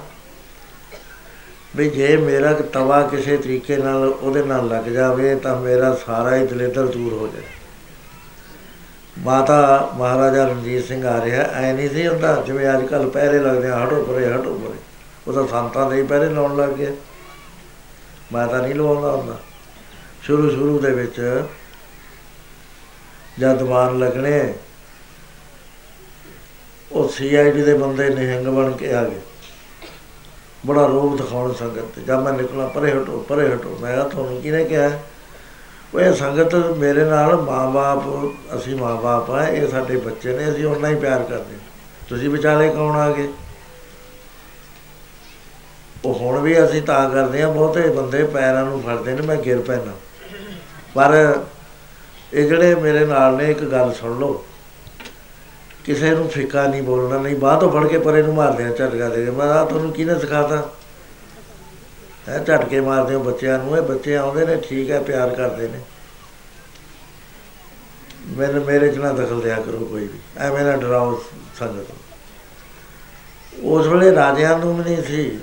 ਵੀ 1.76 1.90
ਜੇ 1.90 2.18
ਮੇਰਾ 2.18 2.54
ਤਵਾ 2.54 3.02
ਕਿਸੇ 3.02 3.38
ਤਰੀਕੇ 3.38 3.78
ਨਾਲ 3.78 4.08
ਉਹਦੇ 4.08 4.44
ਨਾਲ 4.44 4.68
ਲੱਗ 4.68 4.84
ਜਾਵੇ 4.84 5.36
ਤਾਂ 5.36 5.62
ਮੇਰਾ 5.62 5.96
ਸਾਰਾ 5.96 6.36
ਹੀ 6.36 6.48
ਦਲੇਦਰ 6.48 6.86
ਦੂਰ 6.86 7.14
ਹੋ 7.14 7.28
ਜਾਏ। 7.28 7.44
ਮਾਤਾ 9.18 9.90
ਮਹਾਰਾਜਾ 9.96 10.46
ਰਣਜੀਤ 10.46 10.84
ਸਿੰਘ 10.84 11.06
ਆ 11.08 11.24
ਰਿਹਾ, 11.26 11.44
ਐ 11.44 11.72
ਨਹੀਂ 11.74 11.90
ਸੀ 11.90 12.08
ਹੁੰਦਾ 12.08 12.44
ਜਿਵੇਂ 12.46 12.74
ਅੱਜ 12.74 12.86
ਕੱਲ 12.86 13.10
ਪਹਿਰੇ 13.10 13.40
ਲੱਗਦੇ 13.40 13.70
ਆ, 13.70 13.86
ਹਟੋ 13.86 14.04
ਪਰੇ 14.04 14.34
ਹਟੋ 14.34 14.54
ਪਰੇ। 14.56 14.78
ਉਹ 15.28 15.34
ਤਾਂ 15.34 15.48
ਸੰਤਾਂ 15.48 15.90
ਦੇ 15.92 16.04
ਪਹਿਰੇ 16.04 16.30
ਲਾਉਣ 16.30 16.56
ਲੱਗ 16.58 16.70
ਗਿਆ। 16.70 16.92
ਮਾਤਾ 18.34 18.58
ਨਹੀਂ 18.58 18.76
ਲਵਾਉਂਦਾ 18.76 19.12
ਹੁੰਦਾ। 19.12 19.38
ਸ਼ੁਰੂ 20.22 20.50
ਸ਼ੁਰੂ 20.50 20.80
ਦੇ 20.80 20.92
ਵਿੱਚ 20.92 21.44
ਜਦ 23.40 23.62
ਮਾਨ 23.62 24.00
ਲੱਗਣੇ, 24.00 24.54
ਉਹ 26.92 27.10
ਸੀਆਈਡੀ 27.10 27.62
ਦੇ 27.62 27.74
ਬੰਦੇ 27.74 28.10
ਨਿਹੰਗ 28.10 28.48
ਬਣ 28.48 28.72
ਕੇ 28.72 28.94
ਆ 28.94 29.04
ਗਏ। 29.04 29.20
ਬੜਾ 30.66 30.86
ਰੋਬ 30.86 31.18
ਦਿਖਾਉਣ 31.18 31.54
ਸੰਗਤ 31.54 31.92
ਤੇ, 31.96 32.02
ਜਦ 32.02 32.20
ਮੈਂ 32.20 32.34
ਨਿਕਲਾ, 32.34 32.68
ਪਰੇ 32.68 32.92
ਹਟੋ 32.92 33.26
ਪਰੇ 33.30 33.54
ਹਟੋ। 33.54 33.78
ਮੈਂ 33.82 33.94
ਕਿਹਾ, 33.96 34.08
ਤੁਹਾਨੂੰ 34.08 34.42
ਕਿਹਨੇ 34.42 34.64
ਕਿਹਾ? 34.66 34.90
ਉਹ 35.94 36.00
ਇਹ 36.00 36.14
ਸੰਗਤ 36.14 36.56
ਮੇਰੇ 36.56 37.04
ਨਾਲ 37.06 37.36
ਮਾਂ-ਬਾਪ, 37.38 38.04
ਅਸੀਂ 38.56 38.76
ਮਾਂ-ਬਾਪ 38.76 39.32
ਆ 39.32 39.48
ਇਹ 39.48 39.68
ਸਾਡੇ 39.68 39.98
ਬੱਚੇ 39.98 40.34
ਨੇ, 40.34 40.50
ਅਸੀਂ 40.52 40.66
ਉਹਨਾਂ 40.66 40.90
ਹੀ 40.90 40.96
ਪਿਆਰ 40.96 41.24
ਕਰਦੇ 41.24 41.58
ਤੁਸੀਂ 42.10 42.30
ਵਿਚਾਲੇ 42.30 42.70
ਕੌਣ 42.70 42.96
ਆ 42.96 43.12
ਗਏ? 43.12 43.28
ਉਹ 46.06 46.14
ਹੁਣ 46.14 46.40
ਵੀ 46.40 46.64
ਅਸੀਂ 46.66 46.82
ਤਾਂ 46.82 47.10
ਕਰਦੇ 47.10 47.42
ਆ 47.42 47.48
ਬਹੁਤੇ 47.48 47.82
ਬੰਦੇ 47.90 48.24
ਪੈਰਾਂ 48.24 48.66
ਨੂੰ 48.66 48.82
ਫੜਦੇ 48.84 49.14
ਨੇ, 49.14 49.22
ਮੈਂ 49.22 49.36
ਗਿਰ 49.36 49.62
ਪੈਣਾ 49.62 49.92
ਪਰ 50.96 51.40
ਇਹ 52.34 52.48
ਜਿਹੜੇ 52.48 52.76
ਮੇਰੇ 52.76 53.06
ਨਾਲ 53.06 53.36
ਨੇ, 53.36 53.52
ਇੱਕ 53.52 53.64
ਗੱਲ 53.64 53.94
ਸੁਣ 53.94 54.20
ਲਓ। 54.20 54.46
ਕਿਸੇ 55.84 56.10
ਨੂੰ 56.10 56.30
ਫਿੱਕਾ 56.30 56.68
ਨਹੀਂ 56.68 56.82
ਬੋਲਣਾ, 56.84 57.18
ਨਹੀਂ, 57.18 57.36
ਬਾਹ 57.36 57.60
ਤੋਂ 57.60 57.72
ਫੜ 57.72 57.88
ਕੇ 57.88 57.98
ਪਰੇ 57.98 58.22
ਨੂੰ 58.22 58.34
ਮਾਰਦੇ 58.36 58.64
ਆ, 58.64 58.70
ਝਟਕਾ 58.70 59.10
ਦੇ 59.10 59.30
ਮੈਂ 59.32 59.48
ਆ 59.48 59.66
ਤੁਹਾਨੂੰ 59.66 59.92
ਕਿਹਨੇ 59.92 60.20
ਸਿਖਾਤਾ? 60.20 60.70
ਹੈ 62.30 62.40
ਝਟਕੇ 62.40 62.80
ਮਾਰਦੇ 62.82 63.16
ਹੋ 63.16 63.24
ਬੱਚਿਆਂ 63.24 63.58
ਨੂੰ, 63.60 63.78
ਇਹ 63.78 63.82
ਬੱਚੇ 63.82 64.16
ਆਉਂਦੇ 64.18 64.46
ਨੇ, 64.46 64.56
ਠੀਕ 64.60 64.92
ਹੈ, 64.92 65.00
ਪਿਆਰ 65.02 65.30
ਕਰਦੇ 65.30 65.68
ਨੇ। 65.68 65.80
ਮੇਰੇ 68.28 68.60
ਮੇਰੇ 68.60 68.90
ਚ 68.90 68.98
ਨਾ 68.98 69.12
ਦਖਲ 69.14 69.42
ਦਿਆ 69.42 69.60
ਕਰੋ 69.62 69.86
ਕੋਈ 69.86 70.02
ਵੀ, 70.04 70.20
ਐਵੇਂ 70.38 70.64
ਨਾ 70.66 70.76
ਡਰਾਓ 70.78 71.22
ਸੰਗਤ 71.60 71.92
ਉਸ 73.56 73.88
ਵੇਲੇ 73.88 74.12
ਰਾਜਿਆਂ 74.16 74.58
ਨੂੰ 74.60 74.76
ਵੀ 74.78 74.84
ਨਹੀਂ 74.84 75.04
ਸੀ, 75.04 75.40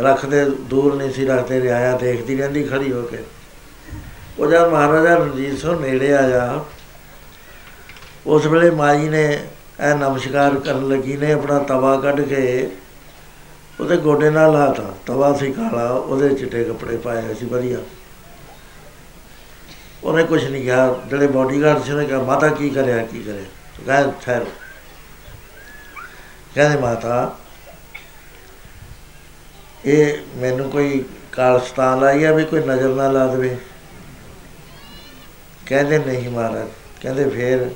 ਰੱਖਦੇ, 0.00 0.44
ਦੂਰ 0.70 0.94
ਨਹੀਂ 0.94 1.12
ਸੀ 1.12 1.24
ਰੱਖਦੇ 1.26 1.60
ਰਿਆਇਆ 1.60 1.96
ਦੇਖਦੀ 1.96 2.36
ਰਹਿੰਦੀ 2.36 2.62
ਖੜੀ 2.64 2.92
ਹੋ 2.92 3.02
ਕੇ। 3.02 3.22
ਉਹ 4.38 4.46
ਜਦ 4.46 4.68
ਮਹਾਰਾਜਾ 4.68 5.14
ਰਣਜੀਤ 5.14 5.58
ਸਿੰਘ 5.58 5.78
ਨੇੜੇ 5.80 6.12
ਆਇਆ, 6.14 6.64
ਉਸ 8.26 8.46
ਵੇਲੇ 8.46 8.70
ਮਾਈ 8.70 9.08
ਨੇ 9.08 9.24
ਐ 9.80 9.94
ਨਮਸਕਾਰ 9.94 10.54
ਕਰਨ 10.56 10.88
ਲੱਗੀ 10.88 11.16
ਨੇ, 11.16 11.32
ਆਪਣਾ 11.32 11.58
ਤਵਾ 11.58 11.96
ਕੱਢ 12.00 12.20
ਕੇ 12.20 12.70
ਉਹਦੇ 13.80 13.96
ਗੋਡੇ 13.96 14.30
ਨਾਲ 14.30 14.52
ਲਾਤਾ 14.52 14.94
ਤਵਾ 15.06 15.32
ਸੀ 15.32 15.52
ਕਾਲਾ, 15.52 15.90
ਉਹਦੇ 15.90 16.34
ਚਿੱਟੇ 16.34 16.64
ਕੱਪੜੇ 16.64 16.96
ਪਾਏ 16.96 17.22
ਹੋਏ 17.22 17.34
ਸੀ, 17.34 17.46
ਵਧੀਆ। 17.46 17.78
ਉਹਨੇ 20.04 20.24
ਕੁਝ 20.24 20.44
ਨਹੀਂ 20.44 20.62
ਕਿਹਾ, 20.62 21.00
ਜਿਹੜੇ 21.06 21.26
ਬਾਡੀਗਾਰਡ 21.26 21.82
ਸੀ 21.82 21.92
ਨੇ 21.92 22.06
ਕਿਹਾ, 22.06 22.18
ਮਾਤਾ 22.18 22.48
ਕੀ 22.48 22.70
ਕਰਿਆ, 22.70 23.06
ਕੀ 23.06 23.22
ਕਰੇ 23.22 23.44
ਕਹਿੰਦਾ 23.86 24.12
ਠਹਿਰ 24.22 24.44
ਕਹਿੰਦੇ, 26.54 26.78
ਮਾਤਾ, 26.78 27.36
ਇਹ 29.84 30.18
ਮੈਨੂੰ 30.36 30.70
ਕੋਈ 30.70 31.04
ਕਾਲਸਤਾਨ 31.32 32.00
ਲਾਈ 32.00 32.24
ਆ 32.24 32.32
ਵੀ 32.32 32.44
ਕੋਈ 32.44 32.60
ਨਜ਼ਰ 32.60 32.88
ਨਾ 32.88 33.10
ਲਾ 33.10 33.26
ਦੇਵੇ? 33.26 33.56
ਕਹਿੰਦੇ, 35.66 35.98
ਨਹੀਂ, 35.98 36.30
ਮਹਾਰਾਜ। 36.30 36.68
ਕਹਿੰਦੇ, 37.00 37.28
ਫੇਰ 37.28 37.70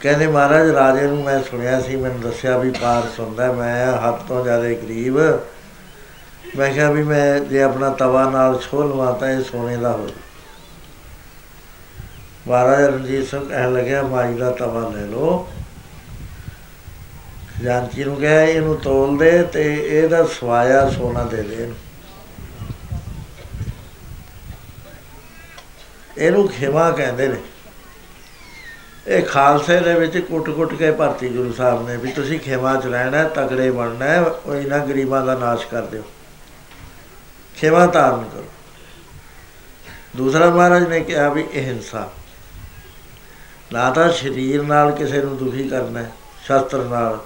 ਕਹਿੰਦੇ 0.00 0.26
ਮਹਾਰਾਜ, 0.26 0.70
ਰਾਜੇ 0.70 1.06
ਨੂੰ 1.06 1.24
ਮੈਂ 1.24 1.42
ਸੁਣਿਆ 1.42 1.80
ਸੀ, 1.80 1.96
ਮੈਨੂੰ 1.96 2.20
ਦੱਸਿਆ 2.20 2.58
ਵੀ 2.58 2.70
ਪਾਰ 2.70 3.08
ਸੁਣਦਾ 3.16 3.52
ਮੈਂ 3.52 3.98
ਹੱਥ 3.98 4.22
ਤੋਂ 4.22 4.44
ਜ਼ਿਆਦਾ 4.44 4.68
ਗਰੀਬ। 4.68 5.18
ਮੈਂ 6.56 6.74
ਕਿਹਾ 6.74 6.90
ਵੀ 6.90 7.02
ਮੈਂ 7.02 7.40
ਜੇ 7.40 7.62
ਆਪਣਾ 7.62 7.90
ਤਵਾ 7.90 8.30
ਨਾਲ 8.30 8.58
ਛੋਹ 8.58 8.84
ਲਵਾਂ 8.84 9.12
ਤਾਂ 9.12 9.30
ਇਹ 9.30 9.42
ਸੋਨੇ 9.42 9.76
ਦਾ 9.76 9.92
ਹੋ 9.92 10.08
ਮਹਾਰਾਜ 12.48 12.82
ਰਣਜੀਤ 12.82 13.26
ਸਿੰਘ 13.26 13.48
ਕਹਿਣ 13.48 13.72
ਲੱਗਿਆ, 13.72 14.02
ਮਾਈ 14.02 14.34
ਦਾ 14.34 14.50
ਤਵਾ 14.50 14.88
ਲੈ 14.88 15.00
ਲਓ। 15.00 15.48
ਜਾਨਕੀ 17.62 18.04
ਨੂੰ 18.04 18.16
ਕਿਹਾ, 18.16 18.42
ਇਹਨੂੰ 18.42 18.76
ਤੋਲ 18.76 19.18
ਦੇ 19.18 19.42
ਤੇ 19.42 19.74
ਇਹਦਾ 19.88 20.24
ਸਵਾਇਆ 20.24 20.90
ਸੋਨਾ 20.90 21.24
ਦੇ 21.24 21.42
ਦੇ 21.42 21.54
ਇਹਨੂੰ। 21.54 21.76
ਇਹਨੂੰ 26.18 26.48
ਖਿਮਾ 26.48 26.90
ਕਹਿੰਦੇ 26.90 27.28
ਨੇ। 27.28 27.36
ਇਹ 29.08 29.22
ਖਾਲਸੇ 29.22 29.80
ਦੇ 29.80 29.94
ਵਿੱਚ 29.94 30.18
ਕੁੱਟ-ਕੁੱਟ 30.18 30.74
ਕੇ 30.74 30.90
ਭਰਤੀ 30.90 31.28
ਗੁਰੂ 31.28 31.52
ਸਾਹਿਬ 31.52 31.88
ਨੇ 31.88 31.96
ਵੀ 31.96 32.12
ਤੁਸੀਂ 32.12 32.40
ਖਿਮਾ 32.40 32.80
ਚ 32.80 32.86
ਰਹਿਣਾ, 32.86 33.24
ਤਗੜੇ 33.24 33.70
ਬਣਨਾ 33.70 34.04
ਹੈ 34.04 34.20
ਉਹ 34.20 34.54
ਇਹਨਾਂ 34.54 34.78
ਗਰੀਬਾਂ 34.78 35.26
ਦਾ 35.26 35.34
ਨਾਸ਼ 35.34 35.66
ਕਰ 35.66 35.82
ਦਿਓ। 35.82 36.02
ਖਿਮਾ 37.56 37.86
ਧਾਰਨ 37.86 38.28
ਕਰੋ। 38.34 38.44
ਦੂਸਰਾ 40.16 40.50
ਮਹਾਰਾਜ 40.50 40.88
ਨੇ 40.88 41.00
ਕਿਹਾ 41.00 41.28
ਵੀ 41.28 41.42
ਅਹਿੰਸਾ 41.42 42.12
ਨਾ 43.72 43.90
ਤਾਂ 43.90 44.12
ਸਰੀਰ 44.12 44.62
ਨਾਲ 44.62 44.92
ਕਿਸੇ 44.92 45.22
ਨੂੰ 45.22 45.36
ਦੁਖੀ 45.36 45.68
ਕਰਨਾ 45.68 45.98
ਹੈ 45.98 46.12
ਸ਼ਸਤਰ 46.44 46.84
ਨਾਲ। 46.84 47.20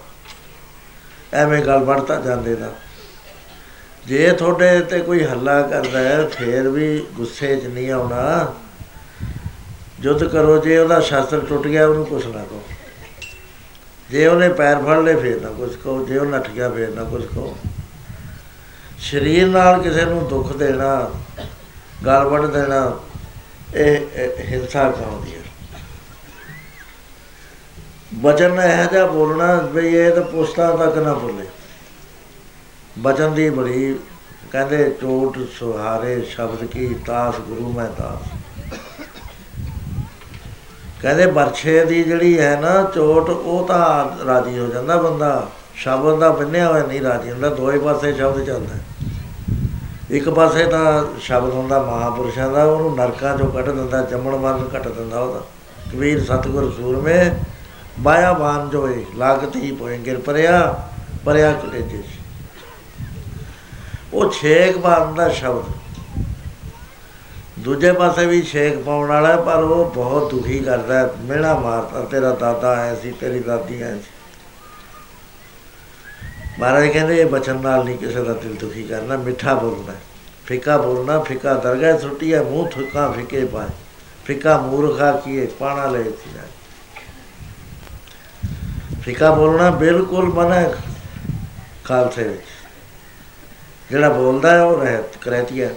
ਐਵੇਂ 1.34 1.62
ਗੱਲ 1.62 1.78
ਵੜਤਾ 1.78 2.20
ਜਾਂਦੇ 2.20 2.56
ਦਾ 2.56 2.72
ਜੇ 4.06 4.32
ਤੁਹਾਡੇ 4.32 4.80
ਤੇ 4.80 5.00
ਕੋਈ 5.00 5.24
ਹੱਲਾ 5.24 5.62
ਕਰਦਾ 5.62 5.98
ਹੈ, 5.98 6.26
ਫੇਰ 6.26 6.68
ਵੀ 6.68 7.06
ਗੁੱਸੇ 7.14 7.56
'ਚ 7.56 7.66
ਨਹੀਂ 7.66 7.90
ਆਉਣਾ। 7.90 8.54
ਜੁੱਧ 10.02 10.24
ਕਰੋ, 10.24 10.58
ਜੇ 10.58 10.78
ਉਹਦਾ 10.78 11.00
ਸ਼ਸਤਰ 11.00 11.40
ਟੁੱਟ 11.40 11.66
ਗਿਆ, 11.66 11.86
ਉਹਨੂੰ 11.86 12.06
ਕੁਛ 12.06 12.26
ਨਾ 12.26 12.44
ਕਹੋ। 12.44 12.62
ਜੇ 14.10 14.26
ਉਹਨੇ 14.26 14.48
ਪੈਰ 14.48 14.76
ਫੜ 14.78 14.98
ਲਏ, 14.98 15.14
ਫੇਰ 15.14 15.40
ਨਾ 15.40 15.48
ਕੁਛ 15.48 15.76
ਕਹੋ। 15.76 16.06
ਜੇ 16.06 16.18
ਉਹ 16.18 16.26
ਨੱਠ 16.26 16.50
ਗਿਆ, 16.50 16.68
ਫੇਰ 16.68 16.88
ਨਾ 16.88 17.04
ਕੁਛ 17.04 17.24
ਕਹੋ। 17.26 17.56
ਸਰੀਰ 18.98 19.46
ਨਾਲ 19.46 19.82
ਕਿਸੇ 19.82 20.04
ਨੂੰ 20.04 20.28
ਦੁੱਖ 20.28 20.52
ਦੇਣਾ, 20.52 21.10
ਗਲ 22.06 22.24
ਵੱਢ 22.24 22.46
ਦੇਣਾ, 22.46 23.00
ਇਹ 23.74 23.96
ਇਹ 23.96 24.44
ਹਿੰਸਾ 24.44 24.90
ਕਹਾਉਂਦੀ 24.90 25.34
ਹੈ। 25.34 25.40
ਬਚਨ 28.14 28.60
ਇਹ 28.60 28.90
ਜਿਹਾ 28.90 29.06
ਬੋਲਣਾ 29.06 29.54
ਵੀ 29.56 29.88
ਇਹ 29.88 30.10
ਤਾਂ 30.10 30.22
ਪੁਸਤਾਂ 30.22 30.76
ਤੱਕ 30.78 30.96
ਨਾ 30.98 31.14
ਬੋਲੇ 31.14 31.46
ਬਚਨ 32.98 33.34
ਦੀ 33.34 33.50
ਬੜੀ 33.50 33.98
ਕਹਿੰਦੇ, 34.52 34.90
ਚੋਟ, 35.00 35.38
ਸੁਹਾਰੇ, 35.58 36.22
ਸ਼ਬਦ 36.22 36.64
ਕੀ, 36.64 36.94
ਤਾਸ, 37.06 37.34
ਗੁਰੂ 37.38 37.72
ਮੈਂ 37.72 37.86
ਤਾਸ। 37.86 38.28
ਕਹਿੰਦੇ 41.02 41.26
ਬਰਛੇ 41.26 41.84
ਦੀ 41.84 42.04
ਜਿਹੜੀ 42.04 42.40
ਹੈ 42.40 42.60
ਨਾ 42.60 42.82
ਚੋਟ, 42.94 43.30
ਉਹ 43.30 43.68
ਤਾਂ 43.68 44.24
ਰਾਜੀ 44.26 44.58
ਹੋ 44.58 44.66
ਜਾਂਦਾ 44.66 44.96
ਬੰਦਾ। 44.96 45.48
ਸ਼ਬਦ 45.74 46.18
ਦਾ 46.18 46.30
ਬੰਨਿਆ 46.30 46.68
ਹੋਇਆ 46.68 46.82
ਨਹੀਂ 46.82 47.00
ਰਾਜੀ 47.00 47.30
ਹੁੰਦਾ, 47.30 47.48
ਦੋਏ 47.48 47.78
ਪਾਸੇ 47.78 48.12
ਸ਼ਬਦ 48.12 48.44
ਚੱਲਦਾ। 48.44 48.74
ਇੱਕ 50.10 50.28
ਪਾਸੇ 50.28 50.66
ਤਾਂ 50.66 51.04
ਸ਼ਬਦ 51.20 51.50
ਹੁੰਦਾ 51.50 51.82
ਮਹਾਪੁਰਸ਼ਾਂ 51.82 52.50
ਦਾ, 52.50 52.64
ਉਹਨੂੰ 52.64 52.96
ਨਰਕਾਂ 52.96 53.38
ਚੋਂ 53.38 53.50
ਕੱਢ 53.50 53.70
ਦਿੰਦਾ, 53.70 54.02
ਜੰਮਣ 54.02 54.36
ਮਰਨ 54.36 54.68
ਕੱਟ 54.68 54.88
ਦਿੰਦਾ 54.88 55.20
ਉਹਦਾ। 55.20 55.40
ਕਬੀਰ 55.92 56.24
ਸਤਿਗੁਰ 56.24 56.72
ਸੂਰਮੇ 56.76 57.30
ਬਾਇਆ 58.00 58.32
ਬਾਨ 58.32 58.70
ਜੋਏ, 58.70 59.04
ਲਾਗਤ 59.16 59.56
ਹੀ 59.56 59.72
ਪੋਏ 59.72 59.98
ਗਿਰ 59.98 60.18
ਪਰਿਆ 60.18 60.84
ਪਰਿਆ 61.24 61.52
ਕਲੇਜੇ। 61.52 62.02
ਉਹ 64.14 64.32
ਛੇਕ 64.32 64.78
ਬਾਨ 64.78 65.14
ਦਾ 65.14 65.28
ਸ਼ਬਦ। 65.28 65.81
ਦੂਜੇ 67.62 67.92
ਪਾਸੇ 67.92 68.26
ਵੀ 68.26 68.42
ਛੇਕ 68.42 68.78
ਪਾਉਣ 68.78 69.08
ਵਾਲਾ 69.08 69.36
ਪਰ 69.36 69.62
ਉਹ 69.62 69.90
ਬਹੁਤ 69.90 70.30
ਦੁਖੀ 70.30 70.58
ਕਰਦਾ 70.58 71.14
ਮਿਹਣਾ 71.20 71.58
ਮਾਰਦਾ 71.58 72.00
ਤੇਰਾ 72.04 72.30
ਦਾਦਾ 72.30 72.68
ਆਇਆ 72.68 72.94
ਸੀ, 72.94 73.10
ਤੇਰੀ 73.10 73.38
ਦਾਦੀ 73.38 73.82
ਆਈ 73.82 73.98
ਸੀ। 73.98 74.10
ਮਹਾਰਾਜ 76.58 76.88
ਕਹਿੰਦੇ, 76.88 77.20
ਇਹ 77.20 77.26
ਬਚਨ 77.26 77.60
ਨਾਲ 77.60 77.84
ਨਹੀਂ 77.84 77.98
ਕਿਸੇ 77.98 78.24
ਦਾ 78.24 78.32
ਦਿਲ 78.32 78.54
ਦੁਖੀ 78.54 78.82
ਕਰਨਾ, 78.82 79.16
ਮਿੱਠਾ 79.16 79.54
ਬੋਲਣਾ 79.54 79.92
ਫਿੱਕਾ 80.46 80.76
ਬੋਲਣਾ, 80.78 81.18
ਫਿੱਕਾ 81.18 81.54
ਦਰਗਾਹ 81.54 81.98
ਛੁੱਟੀ 81.98 82.34
ਹੈ, 82.34 82.42
ਮੂੰਹ 82.42 82.68
ਥੁੱਕਾ 82.68 83.10
ਫਿੱਕੇ 83.10 83.44
ਪਾਏ। 83.44 83.68
ਫਿੱਕਾ 84.24 84.58
ਮੂਰਖਾ 84.58 85.12
ਕੀਏ, 85.12 85.46
ਪਾਣਾ 85.46 85.86
ਲੈ 85.86 86.02
ਸੀ 86.02 86.30
ਫਿੱਕਾ 89.02 89.30
ਬੋਲਣਾ 89.30 89.70
ਬਿਲਕੁਲ 89.70 90.24
ਮਨਾ 90.24 90.70
ਖਾਲਸੇ 91.84 92.22
ਵਿੱਚ। 92.22 92.42
ਜਿਹੜਾ 93.90 94.08
ਬੋਲਦਾ 94.08 94.50
ਹੈ, 94.50 94.62
ਉਹ 94.62 94.82
ਰਹਿਤ 94.82 95.16
ਕਰੈਤੀਆ 95.16 95.68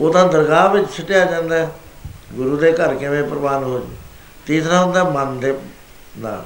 ਉਹ 0.00 0.12
ਤਾਂ 0.12 0.28
ਦਰਗਾਹ 0.28 0.68
ਵਿੱਚ 0.68 0.90
ਛਟਿਆ 0.90 1.24
ਜਾਂਦਾ 1.24 1.56
ਹੈ। 1.56 1.70
ਗੁਰੂ 2.34 2.56
ਦੇ 2.56 2.72
ਘਰ 2.72 2.94
ਕਿਵੇਂ 2.94 3.24
ਪ੍ਰਵਾਨ 3.24 3.62
ਹੋ 3.62 3.78
ਜੀ 3.78 3.96
ਤੀਸਰਾ 4.46 4.84
ਹੁੰਦਾ 4.84 5.04
ਮਨ 5.04 5.40
ਦੇ 5.40 5.54
ਨਾਲ। 6.18 6.44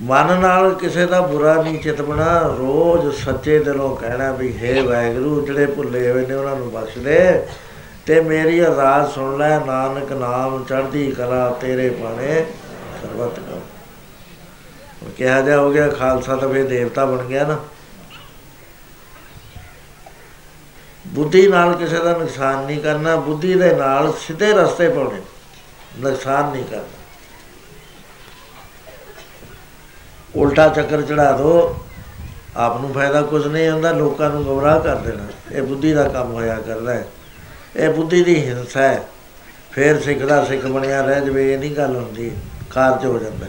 ਮਨ 0.00 0.40
ਨਾਲ 0.40 0.74
ਕਿਸੇ 0.74 1.06
ਦਾ 1.06 1.20
ਬੁਰਾ 1.20 1.62
ਨਹੀਂ 1.62 1.78
ਚਿਤਵਣਾ 1.78 2.54
ਰੋਜ਼ 2.58 3.24
ਸੱਚੇ 3.24 3.58
ਦਿਲੋਂ 3.58 3.96
ਕਹਿਣਾ 3.96 4.32
ਵੀ, 4.32 4.58
ਹੈ 4.58 4.82
ਵਾਹਿਗੁਰੂ, 4.82 5.46
ਜਿਹੜੇ 5.46 5.66
ਭੁੱਲੇ 5.66 6.10
ਹੋਏ 6.10 6.26
ਨੇ, 6.26 6.34
ਉਹਨਾਂ 6.34 6.56
ਨੂੰ 6.56 6.72
ਬਖਸ਼ 6.72 6.98
ਦੇ। 6.98 7.46
ਤੇ 8.06 8.20
ਮੇਰੀ 8.20 8.64
ਅਰਦਾਸ 8.64 9.14
ਸੁਣ 9.14 9.38
ਲੈ, 9.38 9.58
ਨਾਨਕ 9.58 10.12
ਨਾਮ 10.12 10.64
ਚੜ੍ਹਦੀ 10.64 11.10
ਕਲਾ 11.10 11.50
ਤੇਰੇ 11.50 11.90
ਬਾਣੇ 11.90 12.46
ਸਰਬਤ 13.02 13.40
ਕਾ 13.40 13.56
ਉਹ 15.02 15.10
ਕਿਹਾ 15.16 15.40
ਜਾ, 15.40 15.60
ਹੋ 15.60 15.70
ਗਿਆ, 15.70 15.88
ਖਾਲਸਾ 15.88 16.36
ਤਾਂ 16.36 16.48
ਫੇ 16.48 16.62
ਦੇਵਤਾ 16.62 17.04
ਬਣ 17.04 17.24
ਗਿਆ 17.24 17.44
ਨਾ। 17.44 17.58
ਬੁੱਧੀ 21.08 21.48
ਨਾਲ 21.48 21.76
ਕਿਸੇ 21.76 21.98
ਦਾ 21.98 22.18
ਨੁਕਸਾਨ 22.18 22.64
ਨਹੀਂ 22.64 22.80
ਕਰਨਾ, 22.80 23.16
ਬੁੱਧੀ 23.16 23.54
ਦੇ 23.54 23.72
ਨਾਲ 23.72 24.12
ਸਿੱਧੇ 24.26 24.52
ਰਸਤੇ 24.52 24.88
ਪਾਉਣੇ, 24.88 25.20
ਨੁਕਸਾਨ 25.98 26.52
ਨਹੀਂ 26.52 26.64
ਕਰਨਾ। 26.64 26.98
ਉਲਟਾ 30.36 30.68
ਚੱਕਰ 30.68 31.02
ਚੜਾ 31.02 31.32
ਦੋ, 31.32 31.78
ਆਪ 32.56 32.80
ਨੂੰ 32.80 32.92
ਫਾਇਦਾ 32.92 33.22
ਕੁਝ 33.22 33.46
ਨਹੀਂ 33.46 33.70
ਹੁੰਦਾ, 33.70 33.92
ਲੋਕਾਂ 33.92 34.30
ਨੂੰ 34.30 34.46
ਗਮਰਾਹ 34.46 34.80
ਕਰ 34.80 34.96
ਦੇਣਾ। 34.96 35.26
ਇਹ 35.52 35.62
ਬੁੱਧੀ 35.62 35.92
ਦਾ 35.92 36.08
ਕੰਮ 36.08 36.32
ਹੋਇਆ 36.32 36.54
ਕਰਦਾ 36.54 36.94
ਹੈ। 36.94 37.06
ਇਹ 37.76 37.90
ਬੁੱਧੀ 37.90 38.22
ਦੀ 38.22 38.48
ਹਿੰਸਾ 38.48 38.80
ਹੈ। 38.80 39.04
ਫੇਰ 39.72 40.00
ਸਿੱਖ 40.00 40.18
ਦਾ 40.18 40.44
ਸਿੱਖ 40.44 40.66
ਬਣਿਆ 40.66 41.00
ਰਹਿ 41.00 41.20
ਜਵੇ, 41.20 41.52
ਇਹ 41.52 41.58
ਨਹੀਂ 41.58 41.70
ਗੱਲ 41.70 41.96
ਹੁੰਦੀ, 41.96 42.32
ਕਾਰਜ 42.70 43.06
ਹੋ 43.06 43.18
ਜਾਂਦਾ 43.18 43.46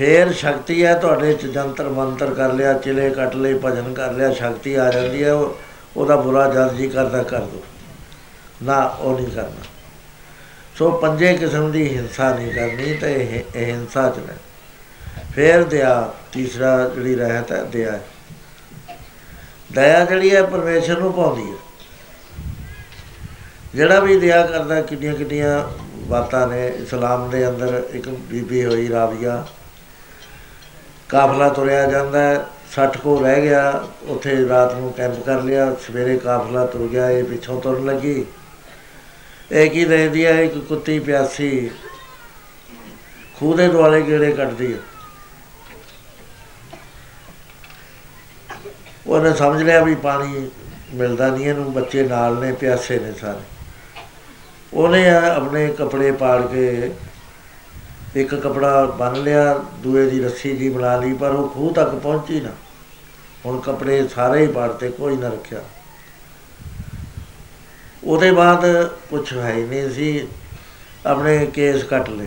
ਫੇਰ 0.00 0.32
ਸ਼ਕਤੀ 0.32 0.84
ਹੈ 0.84 0.94
ਤੁਹਾਡੇ 0.94 1.32
ਚ 1.32 1.46
ਜੰਤਰ 1.46 1.88
ਮੰਤਰ 1.88 2.34
ਕਰ 2.34 2.52
ਲਿਆ, 2.52 2.72
ਚਿਲੇ 2.72 3.10
ਕੱਟ 3.10 3.34
ਲਏ, 3.36 3.54
ਭਜਨ 3.64 3.92
ਕਰ 3.94 4.12
ਲਿਆ, 4.12 4.32
ਸ਼ਕਤੀ 4.32 4.74
ਆ 4.74 4.90
ਜਾਂਦੀ 4.90 5.24
ਹੈ, 5.24 5.32
ਉਹ 5.32 5.56
ਉਹਦਾ 5.96 6.16
ਬੁਰਾ 6.16 6.48
ਜਦ 6.48 6.74
ਜੀ 6.74 6.88
ਕਰਦਾ, 6.88 7.22
ਕਰ 7.22 7.40
ਦੋ। 7.40 7.62
ਨਾ, 8.62 8.84
ਉਹ 8.84 9.20
ਨਹੀਂ 9.20 9.26
ਕਰਨਾ। 9.26 9.64
ਸੋ 10.78 10.90
ਪੰਜੇ 10.90 11.36
ਕਿਸਮ 11.36 11.70
ਦੀ 11.72 11.96
ਹਿੰਸਾ 11.96 12.34
ਨਹੀਂ 12.34 12.52
ਕਰਨੀ, 12.52 12.94
ਤੇ 12.94 13.44
ਇਹ 13.56 13.66
ਹਿੰਸਾ 13.66 14.08
ਚ 14.10 14.18
ਨਹੀਂ 14.18 14.38
ਫੇਰ 15.34 15.64
ਦਇਆ 15.64 16.14
ਤੀਸਰਾ 16.32 16.88
ਜਿਹੜੀ 16.88 17.14
ਰਹਿਤ 17.14 17.52
ਹੈ 17.52 17.62
ਦਇਆ 17.62 17.98
ਦਇਆ 19.72 20.04
ਜਿਹੜੀ 20.04 20.34
ਹੈ, 20.34 20.42
ਪਰਮੇਸ਼ਰ 20.42 20.98
ਨੂੰ 20.98 21.12
ਪਾਉਂਦੀ 21.12 21.50
ਹੈ। 21.52 21.56
ਜਿਹੜਾ 23.74 24.00
ਵੀ 24.00 24.20
ਦਇਆ 24.20 24.46
ਕਰਦਾ 24.46 24.82
ਕਿੰਨੀਆਂ 24.82 25.14
ਕਿੰਨੀਆਂ 25.14 25.68
ਬਾਤਾਂ 25.96 26.46
ਨੇ, 26.46 26.68
ਇਸਲਾਮ 26.68 27.30
ਦੇ 27.30 27.48
ਅੰਦਰ 27.48 27.82
ਇੱਕ 27.92 28.08
ਬੀਬੀ 28.08 28.64
ਹੋਈ 28.64 28.88
ਰਾਵੀਆ 28.88 29.46
ਕਾਫਲਾ 31.10 31.48
ਤੁਰਿਆ 31.48 31.86
ਜਾਂਦਾ 31.86 32.20
60 32.72 32.98
ਕੋ 33.02 33.18
ਰਹਿ 33.20 33.40
ਗਿਆ, 33.42 33.84
ਉੱਥੇ 34.08 34.34
ਰਾਤ 34.48 34.74
ਨੂੰ 34.74 34.92
ਕੈਂਪ 34.92 35.14
ਕਰ 35.26 35.40
ਲਿਆ, 35.42 35.74
ਸਵੇਰੇ 35.86 36.16
ਕਾਫਲਾ 36.18 36.64
ਤੁਰ 36.66 36.86
ਗਿਆ, 36.88 37.10
ਇਹ 37.10 37.24
ਪਿੱਛੋਂ 37.24 37.60
ਤੁਰਨ 37.60 37.86
ਲੱਗੀ। 37.86 38.24
ਇਹ 39.52 39.70
ਕੀ 39.70 39.84
ਦੇਖਦੀ 39.84 40.24
ਹੈ 40.26 40.40
ਇੱਕ 40.42 40.58
ਕੁੱਤੀ 40.58 40.98
ਪਿਆਸੀ 40.98 41.70
ਖੂਹ 43.36 43.56
ਦੇ 43.56 43.68
ਦੁਆਲੇ 43.68 44.00
ਗੇੜੇ 44.02 44.30
ਕੱਢਦੀ 44.32 44.72
ਹੈ 44.72 44.78
ਉਹਨੇ 49.06 49.32
ਸਮਝ 49.34 49.62
ਲਿਆ 49.62 49.82
ਵੀ 49.84 49.94
ਪਾਣੀ 49.94 50.50
ਮਿਲਦਾ 50.94 51.28
ਨਹੀਂ, 51.28 51.46
ਇਹਨੂੰ 51.46 51.72
ਬੱਚੇ 51.72 52.02
ਨਾਲ 52.02 52.36
ਨੇ, 52.36 52.52
ਪਿਆਸੇ 52.52 52.98
ਨੇ 52.98 53.12
ਸਾਰੇ। 53.20 53.40
ਉਹਨੇ 54.72 55.08
ਆਪਣੇ 55.10 55.66
ਕੱਪੜੇ 55.68 56.10
ਪਾੜ 56.12 56.40
ਕੇ 56.46 56.92
ਇੱਕ 58.16 58.34
ਕਪੜਾ 58.34 58.84
ਬੰਨ 58.84 59.22
ਲਿਆ, 59.22 59.64
ਦੂਏ 59.78 60.10
ਦੀ 60.10 60.20
ਰੱਸੀ 60.24 60.56
ਜੀ 60.56 60.68
ਬਣਾ 60.68 60.96
ਲਈ, 60.96 61.12
ਪਰ 61.12 61.30
ਉਹ 61.30 61.48
ਖੂਹ 61.48 61.74
ਤੱਕ 61.74 61.90
ਪਹੁੰਚੀ 61.90 62.40
ਨਾ। 62.40 62.50
ਹੁਣ 63.46 63.60
ਕੱਪੜੇ 63.60 64.08
ਸਾਰੇ 64.08 64.42
ਹੀ 64.42 64.52
ਪਾੜਤੇ 64.52 64.90
ਕੋਈ 64.90 65.16
ਨਾ 65.16 65.28
ਰੱਖਿਆ। 65.28 65.60
ਉਹਦੇ 68.04 68.32
ਬਾਅਦ 68.32 68.90
ਕੁਝ 69.10 69.36
ਹੈ 69.36 69.54
ਹੀ 69.54 69.62
ਨਹੀਂ 69.62 69.90
ਸੀ। 69.90 70.28
ਆਪਣੇ 71.06 71.46
ਕੇਸ 71.46 71.84
ਕੱਟ 71.84 72.10
ਲਏ। 72.10 72.26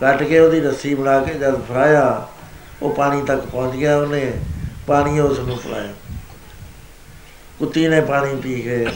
ਕੱਟ 0.00 0.22
ਕੇ 0.22 0.38
ਉਹਦੀ 0.38 0.60
ਰੱਸੀ 0.60 0.94
ਬਣਾ 0.94 1.20
ਕੇ 1.20 1.34
ਜਦ 1.34 1.62
ਫਰਾਇਆ 1.62 2.28
ਉਹ 2.82 2.94
ਪਾਣੀ 2.94 3.22
ਤੱਕ 3.22 3.40
ਪਹੁੰਚ 3.40 3.76
ਗਿਆ 3.76 3.96
ਉਹਨੇ। 3.96 4.32
ਪਾਣੀ 4.86 5.20
ਉਸ 5.20 5.38
ਨੂੰ 5.38 5.56
ਪਿਲਾਇਆ। 5.56 5.92
ਕੁੱਤੀ 7.58 7.88
ਨੇ 7.88 8.00
ਪਾਣੀ 8.00 8.36
ਪੀ 8.36 8.62
ਕੇ 8.62 8.86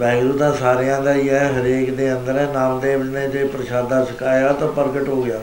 ਵਾਹਿਗੁਰੂ 0.00 0.38
ਦਾ 0.38 0.52
ਸਾਰਿਆਂ 0.52 1.02
ਦਾ 1.02 1.14
ਹੀ 1.14 1.28
ਹੈ, 1.30 1.52
ਹਰੇਕ 1.52 1.90
ਦੇ 1.90 2.12
ਅੰਦਰ 2.12 2.38
ਹੈ। 2.38 2.50
ਨਾਮਦੇਵ 2.52 3.02
ਨੇ 3.02 3.28
ਜੇ 3.28 3.44
ਪ੍ਰਸ਼ਾਦਾ 3.44 4.04
ਛਕਾਇਆ 4.04 4.52
ਤਾਂ 4.52 4.68
ਪ੍ਰਗਟ 4.68 5.08
ਹੋ 5.08 5.22
ਗਿਆ। 5.22 5.40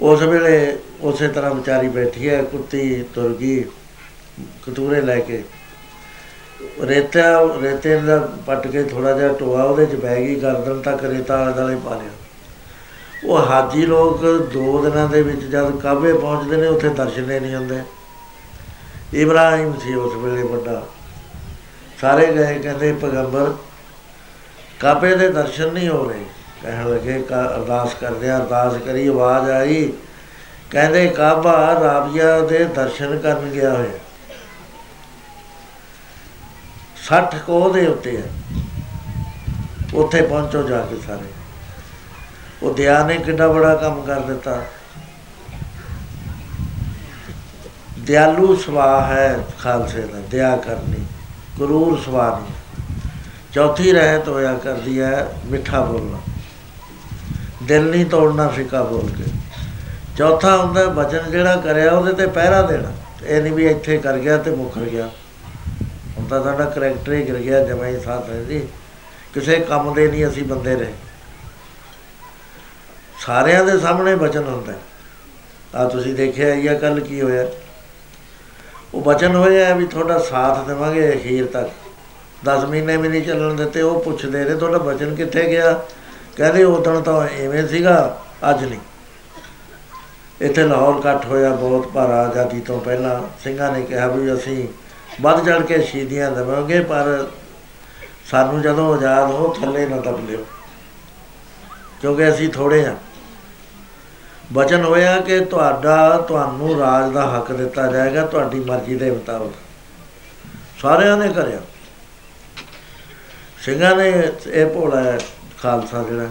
ਉਸ 0.00 0.22
ਵੇਲੇ 0.22 0.78
ਉਸੇ 1.00 1.28
ਤਰ੍ਹਾਂ 1.28 1.54
ਵਿਚਾਰੀ 1.54 1.88
ਬੈਠੀ 1.88 2.28
ਹੈ, 2.28 2.42
ਕੁੱਤੀ 2.42 3.04
ਤੁਰ 3.14 3.34
ਗਈ 3.34 3.64
ਕਟੂਰੇ 4.66 5.00
ਲੈ 5.00 5.18
ਕੇ। 5.18 5.44
ਰੇਤਾ, 6.80 7.22
ਰੇਤੇ 7.62 8.00
ਦਾ 8.00 8.18
ਪੱਟ 8.46 8.66
ਕੇ 8.66 8.82
ਥੋੜਾ 8.82 9.12
ਜਿਹਾ 9.12 9.32
ਟੋਆ 9.32 9.62
ਉਹਦੇ 9.62 9.86
ਚ 9.86 9.94
ਬਹਿ 9.94 10.26
ਗਈ, 10.26 10.34
ਗਰਦਨ 10.34 10.80
ਤੱਕ 10.82 11.04
ਰੇਤਾ 11.04 11.42
ਆਲੇ 11.42 11.52
ਦੁਆਲੇ 11.52 11.76
ਪਾ 11.76 11.94
ਲਿਆ। 11.94 12.10
ਉਹ 13.24 13.38
ਹਾਜੀ 13.38 13.86
ਲੋਕ 13.86 14.24
ਦੋ 14.52 14.82
ਦਿਨਾਂ 14.84 15.08
ਦੇ 15.08 15.22
ਵਿੱਚ 15.22 15.40
ਜਦ 15.40 15.80
ਕਾਬੇ 15.80 16.12
ਪਹੁੰਚਦੇ 16.12 16.56
ਨੇ, 16.56 16.66
ਉੱਥੇ 16.66 16.88
ਦਰਸ਼ਨ 16.88 17.30
ਹੀ 17.30 17.40
ਨਹੀਂ 17.40 17.54
ਹੁੰਦੇ 17.54 17.80
ਇਬਰਾਹਿਮ 19.14 19.74
ਸੀ 19.84 19.94
ਉਸ 19.94 20.14
ਵੇਲੇ 20.16 20.42
ਵੱਡਾ। 20.42 20.82
ਸਾਰੇ 22.00 22.34
ਗਏ, 22.34 22.58
ਕਹਿੰਦੇ 22.58 22.92
ਪੈਗੰਬਰ, 22.92 23.54
ਕਾਬੇ 24.80 25.16
ਦੇ 25.16 25.32
ਦਰਸ਼ਨ 25.32 25.72
ਨਹੀਂ 25.72 25.88
ਹੋ 25.88 26.08
ਰਹੇ। 26.08 26.24
ਕਹਿਣ 26.62 26.90
ਲੱਗੇ, 26.90 27.22
ਕਾ 27.22 27.44
ਅਰਦਾਸ 27.56 27.94
ਕਰਦੇ 27.94 28.30
ਆ, 28.30 28.36
ਅਰਦਾਸ 28.36 28.74
ਕਰੀ, 28.82 29.06
ਆਵਾਜ਼ 29.06 29.50
ਆਈ। 29.50 29.92
ਕਹਿੰਦੇ, 30.70 31.08
ਕਾਬਾ 31.08 31.80
ਰਾਬੀਆ 31.82 32.40
ਦੇ 32.40 32.64
ਦਰਸ਼ਨ 32.64 33.18
ਕਰਨ 33.18 33.50
ਗਿਆ 33.50 33.74
ਹੋਇਆ। 33.74 33.98
60 36.96 37.38
ਕੋਹ 37.46 37.72
ਦੇ 37.72 37.86
ਉੱਤੇ 37.86 38.22
ਹੈ 38.22 38.28
ਉੱਥੇ 39.94 40.22
ਪਹੁੰਚੋ 40.22 40.62
ਜਾ 40.62 40.80
ਕੇ 40.80 40.96
ਸਾਰੇ। 41.06 41.28
ਉਹ 42.62 42.74
ਦਿਆ 42.74 43.06
ਨੇ 43.06 43.16
ਕਿੰਨਾ 43.16 43.48
ਬੜਾ 43.48 43.74
ਕੰਮ 43.74 44.02
ਕਰ 44.02 44.20
ਦਿੱਤਾ। 44.20 44.62
ਦਿਆਲੂ 47.98 48.56
ਸੁਭਾਅ 48.56 49.12
ਹੈ 49.12 49.44
ਖਾਲਸੇ 49.58 50.00
ਦਾ 50.00 50.18
ਦਇਆ 50.20 50.56
ਕਰਨੀ। 50.56 51.04
ਕਰੂਰ 51.58 51.98
ਸੁਭਾਅ 51.98 52.40
ਨਹੀਂ 52.40 52.52
ਚੌਥੀ 53.52 53.92
ਰਹਿਤ 53.92 54.28
ਹੋਇਆ 54.28 54.54
ਕਰਦੀ 54.54 55.00
ਹੈ 55.00 55.40
ਮਿੱਠਾ 55.46 55.80
ਬੋਲਣਾ। 55.80 56.18
ਦਿਲ 57.62 57.90
ਨਹੀਂ 57.90 58.06
ਤੋੜਨਾ 58.06 58.48
ਫਿੱਕਾ 58.48 58.82
ਬੋਲ 58.82 59.10
ਕੇ। 59.10 59.24
ਚੌਥਾ 60.16 60.56
ਹੁੰਦਾ 60.56 60.86
ਬਚਨ 60.86 61.30
ਜਿਹੜਾ 61.30 61.56
ਕਰਿਆ 61.56 61.92
ਉਹਦੇ 61.92 62.12
ਤੇ 62.12 62.26
ਪਹਿਰਾ 62.26 62.62
ਦੇਣਾ। 62.62 62.92
ਇਹ 63.26 63.42
ਨਹੀਂ 63.42 63.52
ਵੀ 63.52 63.66
ਇੱਥੇ 63.66 63.98
ਕਰ 63.98 64.18
ਗਿਆ 64.18 64.38
ਤੇ 64.38 64.50
ਮੁੱਕਰ 64.50 64.80
ਗਿਆ। 64.80 65.10
ਹੁਣ 66.18 66.26
ਤਾਂ 66.26 66.44
ਸਾਡਾ 66.44 66.64
ਕਰੈਕਟਰ 66.64 67.12
ਹੀ 67.12 67.26
ਗਿਰ 67.26 67.36
ਗਿਆ 67.36 67.64
ਜਮਾਂ 67.64 67.88
ਹੀ 67.88 68.00
ਸਾਥ 68.00 68.30
ਹੈ 68.30 68.42
ਜੀ। 68.42 68.68
ਕਿਸੇ 69.34 69.56
ਕੰਮ 69.56 69.94
ਦੇ 69.94 70.10
ਨਹੀਂ 70.10 70.26
ਅਸੀਂ 70.26 70.42
ਬੰਦੇ 70.42 70.76
ਰਹੇ। 70.76 70.92
ਸਾਰਿਆਂ 73.26 73.64
ਦੇ 73.64 73.78
ਸਾਹਮਣੇ 73.78 74.16
ਬਚਨ 74.16 74.44
ਹੁੰਦਾ। 74.44 74.72
ਆ 75.78 75.88
ਤੁਸੀਂ 75.88 76.14
ਦੇਖਿਆ 76.14 76.54
ਇਹ 76.54 76.78
ਕੱਲ 76.78 77.00
ਕੀ 77.00 77.22
ਹੋਇਆ। 77.22 77.44
ਉਹ 78.94 79.00
ਬਚਨ 79.02 79.34
ਹੋਇਆ 79.34 79.74
ਵੀ 79.74 79.86
ਤੁਹਾਡਾ 79.86 80.18
ਸਾਥ 80.18 80.66
ਦੇਵਾਂਗੇ 80.66 81.08
ਅਖੀਰ 81.12 81.46
ਤੱਕ। 81.46 81.70
10 82.44 82.64
ਮਹੀਨੇ 82.64 82.96
ਵੀ 82.96 83.08
ਨਹੀਂ 83.08 83.22
ਚੱਲਣ 83.22 83.54
ਦਿੱਤੇ, 83.54 83.82
ਉਹ 83.82 84.00
ਪੁੱਛਦੇ 84.00 84.44
ਨੇ, 84.44 84.54
ਤੁਹਾਡਾ 84.54 84.78
ਬਚਨ 84.78 85.14
ਕਿੱਥੇ 85.14 85.42
ਗਿਆ? 85.42 85.72
ਕਹਿੰਦੇ, 86.36 86.64
ਉਦੋਂ 86.64 87.00
ਤਾਂ 87.02 87.20
ਐਵੇਂ 87.28 87.66
ਸੀਗਾ, 87.68 87.96
ਅੱਜ 88.50 88.64
ਨਹੀਂ। 88.64 88.80
ਇੱਥੇ 90.40 90.62
ਲਾਹੌਰ 90.62 90.98
ਇਕੱਠ 90.98 91.26
ਹੋਇਆ 91.26 91.50
ਬਹੁਤ 91.50 91.86
ਭਾਰਾ 91.86 92.20
ਆਜ਼ਾਦੀ 92.22 92.60
ਤੋਂ 92.60 92.80
ਪਹਿਲਾਂ। 92.80 93.20
ਸਿੰਘਾਂ 93.44 93.70
ਨੇ 93.72 93.82
ਕਿਹਾ 93.82 94.06
ਵੀ 94.06 94.32
ਅਸੀਂ 94.34 94.66
ਵੱਧ 95.20 95.44
ਚੜ 95.46 95.60
ਕੇ 95.62 95.80
ਸ਼ਹੀਦੀਆਂ 95.82 96.30
ਦੇਵਾਂਗੇ, 96.32 96.80
ਪਰ 96.80 97.26
ਸਾਨੂੰ 98.30 98.62
ਜਦੋਂ 98.62 98.92
ਆਜ਼ਾਦ 98.94 99.30
ਹੋ 99.30 99.54
ਥੱਲੇ 99.60 99.86
ਨਾ 99.86 99.96
ਦਬ 99.96 100.28
ਲਿਓ, 100.28 100.44
ਕਿਉਂਕਿ 102.00 102.28
ਅਸੀਂ 102.28 102.48
ਥੋੜੇ 102.48 102.84
ਆ 102.86 102.94
ਬਚਨ 104.52 104.84
ਹੋਇਆ 104.84 105.20
ਕਿ 105.20 105.40
ਤੁਹਾਡਾ, 105.40 106.18
ਤੁਹਾਨੂੰ 106.18 106.78
ਰਾਜ 106.78 107.12
ਦਾ 107.12 107.36
ਹੱਕ 107.36 107.52
ਦਿੱਤਾ 107.52 107.86
ਜਾਏਗਾ, 107.86 108.26
ਤੁਹਾਡੀ 108.26 108.60
ਮਰਜ਼ੀ 108.60 108.94
ਦੇ 108.94 109.10
ਮੁਤਾਬਕ। 109.10 109.52
ਸਾਰਿਆਂ 110.82 111.16
ਨੇ 111.16 111.28
ਕਰਿਆ। 111.28 111.60
ਸਿੰਘਾਂ 113.62 113.96
ਨੇ 113.96 114.32
ਇਹ 114.46 114.66
ਭੋਲਾ 114.66 115.18
ਖਾਲਸਾ 115.62 116.02
ਜਿਹੜਾ, 116.02 116.28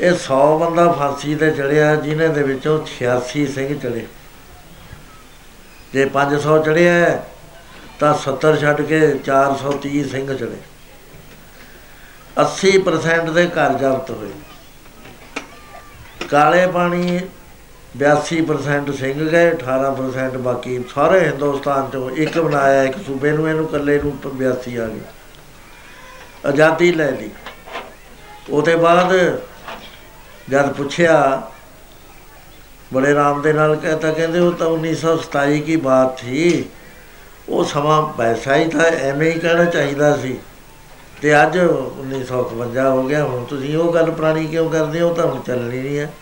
ਇਹ 0.00 0.12
100 0.12 0.58
ਬੰਦਾ 0.58 0.92
ਫਾਂਸੀ 0.92 1.34
ਤੇ 1.34 1.50
ਚੜਿਆ, 1.50 1.94
ਜਿਨ੍ਹਾਂ 1.94 2.28
ਦੇ 2.28 2.42
ਵਿੱਚੋਂ 2.42 2.86
86 2.86 3.46
ਸਿੰਘ 3.46 3.78
ਚੜੇ 3.78 4.06
ਜੇ 5.92 6.04
500 6.04 6.58
ਚੜਿਆ 6.58 7.22
ਤਾਂ 7.98 8.14
70 8.14 8.56
ਛੱਡ 8.56 8.82
ਕੇ 8.82 9.18
430 9.18 10.02
ਸਿੰਘ 10.04 10.36
ਚੜੇ 10.36 10.58
80% 12.40 13.30
ਦੇ 13.30 13.46
ਘਰ 13.46 13.78
ਜ਼ਬਤ 13.78 14.10
ਹੋਏ। 14.10 14.30
ਕਾਲੇ 16.30 16.66
ਪਾਣੀ 16.66 17.20
82% 17.98 18.92
ਸਿੰਘ 18.92 19.30
ਗਏ 19.30 19.50
18% 19.50 20.38
ਬਾਕੀ 20.38 20.84
ਸਾਰੇ 20.94 21.20
ਹਿੰਦੁਸਤਾਨ 21.20 21.90
ਚੋਂ 21.90 22.10
ਇੱਕ 22.10 22.38
ਬਣਾਇਆ, 22.38 22.82
ਇੱਕ 22.82 22.96
ਸੂਬੇ 23.06 23.32
ਨੂੰ, 23.32 23.48
ਇਹਨੂੰ 23.48 23.68
ਇਕੱਲੇ 23.68 23.98
ਨੂੰ 23.98 24.18
82 24.24 24.78
ਆ 24.78 24.86
ਗਏ। 24.86 25.00
ਆਜ਼ਾਦੀ 26.46 26.92
ਲੈ 26.92 27.10
ਲਈ। 27.10 27.30
ਉਹਦੇ 28.50 28.76
ਬਾਅਦ 28.76 29.40
ਜਦ 30.48 30.72
ਪੁੱਛਿਆ 30.72 31.42
ਬੜੇ 32.94 33.14
ਰਾਮ 33.14 33.42
ਦੇ 33.42 33.52
ਨਾਲ 33.52 33.76
ਕਹਤਾ, 33.76 34.12
ਕਹਿੰਦੇ 34.12 34.38
ਉਹ 34.38 34.52
ਤਾਂ 34.52 34.66
1927 34.66 35.60
ਕੀ 35.60 35.76
ਬਾਤ 35.76 36.18
ਥੀ 36.18 36.64
ਉਹ 37.48 37.64
ਸਮਾਂ 37.64 38.02
ਵੈਸਾ 38.02 38.56
ਹੀ 38.56 38.68
ਤਾਂ 38.68 38.80
ਐਵੇਂ 38.80 39.32
ਹੀ 39.32 39.38
ਕਹਿਣਾ 39.38 39.64
ਚਾਹੀਦਾ 39.64 40.16
ਸੀ। 40.16 40.38
ਤੇ 41.22 41.42
ਅੱਜ 41.42 41.58
1951 41.58 42.90
ਹੋ 42.90 43.02
ਗਿਆ, 43.02 43.24
ਹੁਣ 43.24 43.44
ਤੁਸੀਂ 43.44 43.76
ਉਹ 43.76 43.94
ਗੱਲ 43.94 44.10
ਪੁਰਾਣੀ 44.10 44.46
ਕਿਉਂ 44.46 44.70
ਕਰਦੇ 44.70 45.00
ਹੋ? 45.00 45.14
ਤਾਂ 45.14 45.26
ਹੁਣ 45.26 45.42
ਚੱਲਣੀ 45.42 45.78
ਨਹੀਂ 45.78 45.98
ਹੈ। 45.98 46.14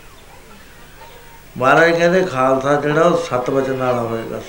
ਮਹਾਰਾਜ 1.57 1.97
ਕਹਿੰਦੇ, 1.97 2.21
ਖਾਲਸਾ 2.21 2.81
ਜਿਹੜਾ 2.81 3.01
ਉਹ 3.01 3.17
ਸਤ 3.17 3.49
ਵਚਨ 3.49 3.73
ਵਾਲਾ 3.73 4.01
ਹੋਏਗਾ। 4.01 4.41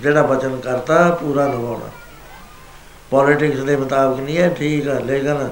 ਜਿਹੜਾ 0.00 0.22
ਵਚਨ 0.22 0.60
ਕਰਤਾ, 0.60 1.10
ਪੂਰਾ 1.10 1.48
ਨਿਭਾਉਣਾ। 1.48 1.90
ਪੋਲਿਟਿਕਸ 3.10 3.58
ਦੇ 3.58 3.76
ਮੁਤਾਬਕ 3.76 4.20
ਨਹੀਂ 4.20 4.38
ਹੈ, 4.38 4.48
ਠੀਕ 4.48 4.88
ਹੈ 4.88 5.00
ਲੇਕਿਨ 5.00 5.50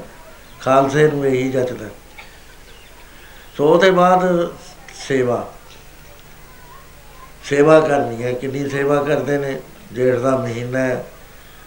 ਖਾਲਸੇ 0.61 1.11
ਨੂੰ 1.11 1.26
ਇਹੀ 1.26 1.51
ਜੱਜਦਾ 1.51 1.84
ਸੋ 3.57 3.74
ਉਹਦੇ 3.74 3.91
ਬਾਅਦ 3.91 4.53
ਸੇਵਾ। 5.09 5.53
ਸੇਵਾ 7.45 7.80
ਕਰਨੀ 7.80 8.22
ਹੈ। 8.22 8.32
ਕਿੰਨੀ 8.32 8.68
ਸੇਵਾ 8.68 9.03
ਕਰਦੇ 9.03 9.39
ਨੇ? 9.39 9.61
ਜੇਠ 9.93 10.14
ਦਾ 10.14 10.37
ਮਹੀਨਾ 10.37 10.78
ਹੈ। 10.78 11.07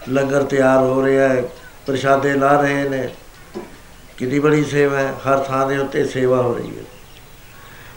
ਲੰਗਰ 0.10 0.44
ਤਿਆਰ 0.44 0.78
ਹੋ 0.78 1.06
ਰਿਹਾ 1.06 1.30
ਹੈ। 1.30 1.44
ਪ੍ਰਸ਼ਾਦੇ 1.90 2.34
ਲਾ 2.34 2.62
ਰਹੇ 2.62 2.90
ਨੇ। 2.90 3.10
ਕਿੰਨੀ 4.18 4.40
ਬੜੀ 4.40 4.64
ਸੇਵਾ 4.64 5.00
ਹੈ, 5.00 5.12
ਹਰ 5.12 5.40
ਥਾਂ 5.40 5.68
ਦੇ 5.68 5.78
ਉੱਤੇ 5.78 6.06
ਸੇਵਾ 6.06 6.42
ਹੋ 6.42 6.54
ਰਹੀ 6.54 6.80
ਹੈ। 6.80 6.84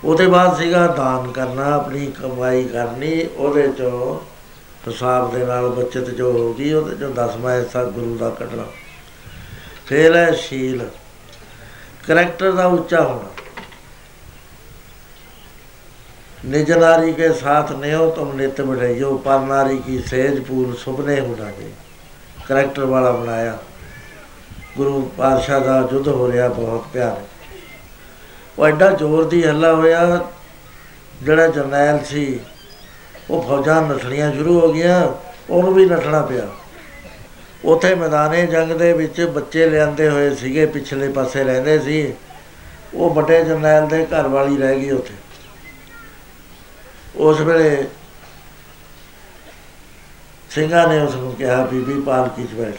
ਉਹਦੇ 0.05 0.27
ਬਾਅਦ 0.27 0.59
ਸੀਗਾ 0.59 0.87
ਦਾਨ 0.87 1.33
ਕਰਨਾ, 1.33 1.75
ਆਪਣੀ 1.75 2.07
ਕਮਾਈ 2.07 2.65
ਕਰਨੀ, 2.65 3.29
ਉਹਦੇ 3.37 3.69
ਚੋਂ 3.69 4.21
ਹਿਸਾਬ 4.89 5.33
ਦੇ 5.33 5.45
ਨਾਲ 5.45 5.69
ਬਚਤ 5.69 6.11
ਜੋ 6.11 6.33
ਹੋਗੀ 6.33 6.73
ਉਹਦੇ 6.73 6.97
ਚੋਂ 6.97 7.11
ਦਸਵਾਂ 7.11 7.57
ਹਿੱਸਾ 7.57 7.85
ਗੁਰੂ 7.85 8.17
ਦਾ 8.17 8.31
ਕੱਢਣਾ। 8.31 8.65
ਫੇਰ 9.87 10.17
ਹੈ 10.17 10.33
ਸ਼ੀਲ। 10.33 10.89
ਕਰੈਕਟਰ 12.07 12.53
ਦਾ 12.53 12.67
ਉੱਚਾ 12.67 13.01
ਹੋਣਾ। 13.01 13.29
ਨਿਜ 16.45 16.73
ਨਾਰੀ 16.73 17.13
ਕੇ 17.13 17.33
ਸਾਥ 17.33 17.73
ਨਿਓ, 17.73 18.11
ਤੁਮ 18.11 18.33
ਨਿਤ 18.33 18.61
ਬੜਾਈਓ 18.61 19.17
ਪਰ 19.17 19.41
ਨਾਰੀ 19.41 19.79
ਕੀ 19.79 19.99
ਸੇਜ 19.99 20.45
ਪੂਰ 20.45 20.77
ਸੁਪਨੇ 20.77 21.21
ਉਡਾਗੇ 21.21 21.71
ਕਰੈਕਟਰ 22.49 22.85
ਵਾਲਾ 22.85 23.13
ਬਣਾਇਆ। 23.13 23.59
ਗੁਰੂ 24.77 25.11
ਪਾਤਸ਼ਾਹ 25.17 25.61
ਦਾ 25.61 25.83
ਜੁੱਧ 25.83 26.09
ਹੋ 26.09 26.33
ਰਿਹਾ 26.33 26.49
ਬਹੁਤ 26.49 26.87
ਪਿਆਰ। 26.93 27.21
ਉਹ 28.59 28.67
ਐਡਾ 28.67 28.91
ਜ਼ੋਰ 28.91 29.25
ਦੀ 29.25 29.47
ਹੱਲਾ 29.47 29.75
ਹੋਇਆ, 29.75 30.29
ਜਿਹੜਾ 31.23 31.47
ਜਰਨੈਲ 31.47 32.05
ਸੀ, 32.05 32.41
ਉਹ 33.31 33.43
ਫੌਜਾਂ 33.43 33.83
ਨਸਲੀਆਂ 33.83 34.33
ਸ਼ੁਰੂ 34.33 34.61
ਹੋ 34.61 34.73
ਗਈਆਂ, 34.73 35.09
ਉਹਨੂੰ 35.51 35.75
ਵੀ 35.75 35.87
ਨੱਠਣਾ 35.87 36.23
ਪਿਆ। 36.23 36.49
ਉਥੇ 37.65 37.95
ਮੈਦਾਨੇ 37.95 38.47
ਜੰਗ 38.47 38.73
ਦੇ 38.73 38.93
ਵਿੱਚ 38.93 39.21
ਬੱਚੇ 39.21 39.71
ਲਿਆਂਦੇ 39.71 40.09
ਹੋਏ 40.09 40.35
ਸੀਗੇ, 40.35 40.67
ਪਿਛਲੇ 40.67 41.09
ਪਾਸੇ 41.09 41.45
ਰਹਿੰਦੇ 41.45 41.79
ਸੀ। 41.79 42.15
ਉਹ 42.95 43.11
ਵੱਡੇ 43.11 43.45
ਜਰਨੈਲ 43.45 43.87
ਦੇ 43.87 44.07
ਘਰ 44.07 44.29
ਵਾਲੀ 44.29 44.57
ਰਹਿ 44.57 44.81
ਗਈ 44.81 44.91
ਉਥੇ। 44.91 45.15
ਉਸ 47.17 47.41
ਵੇਲੇ 47.41 47.87
ਸਿੰਘਾਂ 50.51 50.89
ਨੇ 50.89 51.01
ਉਸ 51.01 51.15
ਨੂੰ 51.15 51.35
ਕਿਹਾ, 51.35 51.65
ਬੀਬੀ 51.67 52.01
ਪਾਲਕੀ 52.01 52.45
'ਚ 52.45 52.55
ਬੈਠ। 52.55 52.75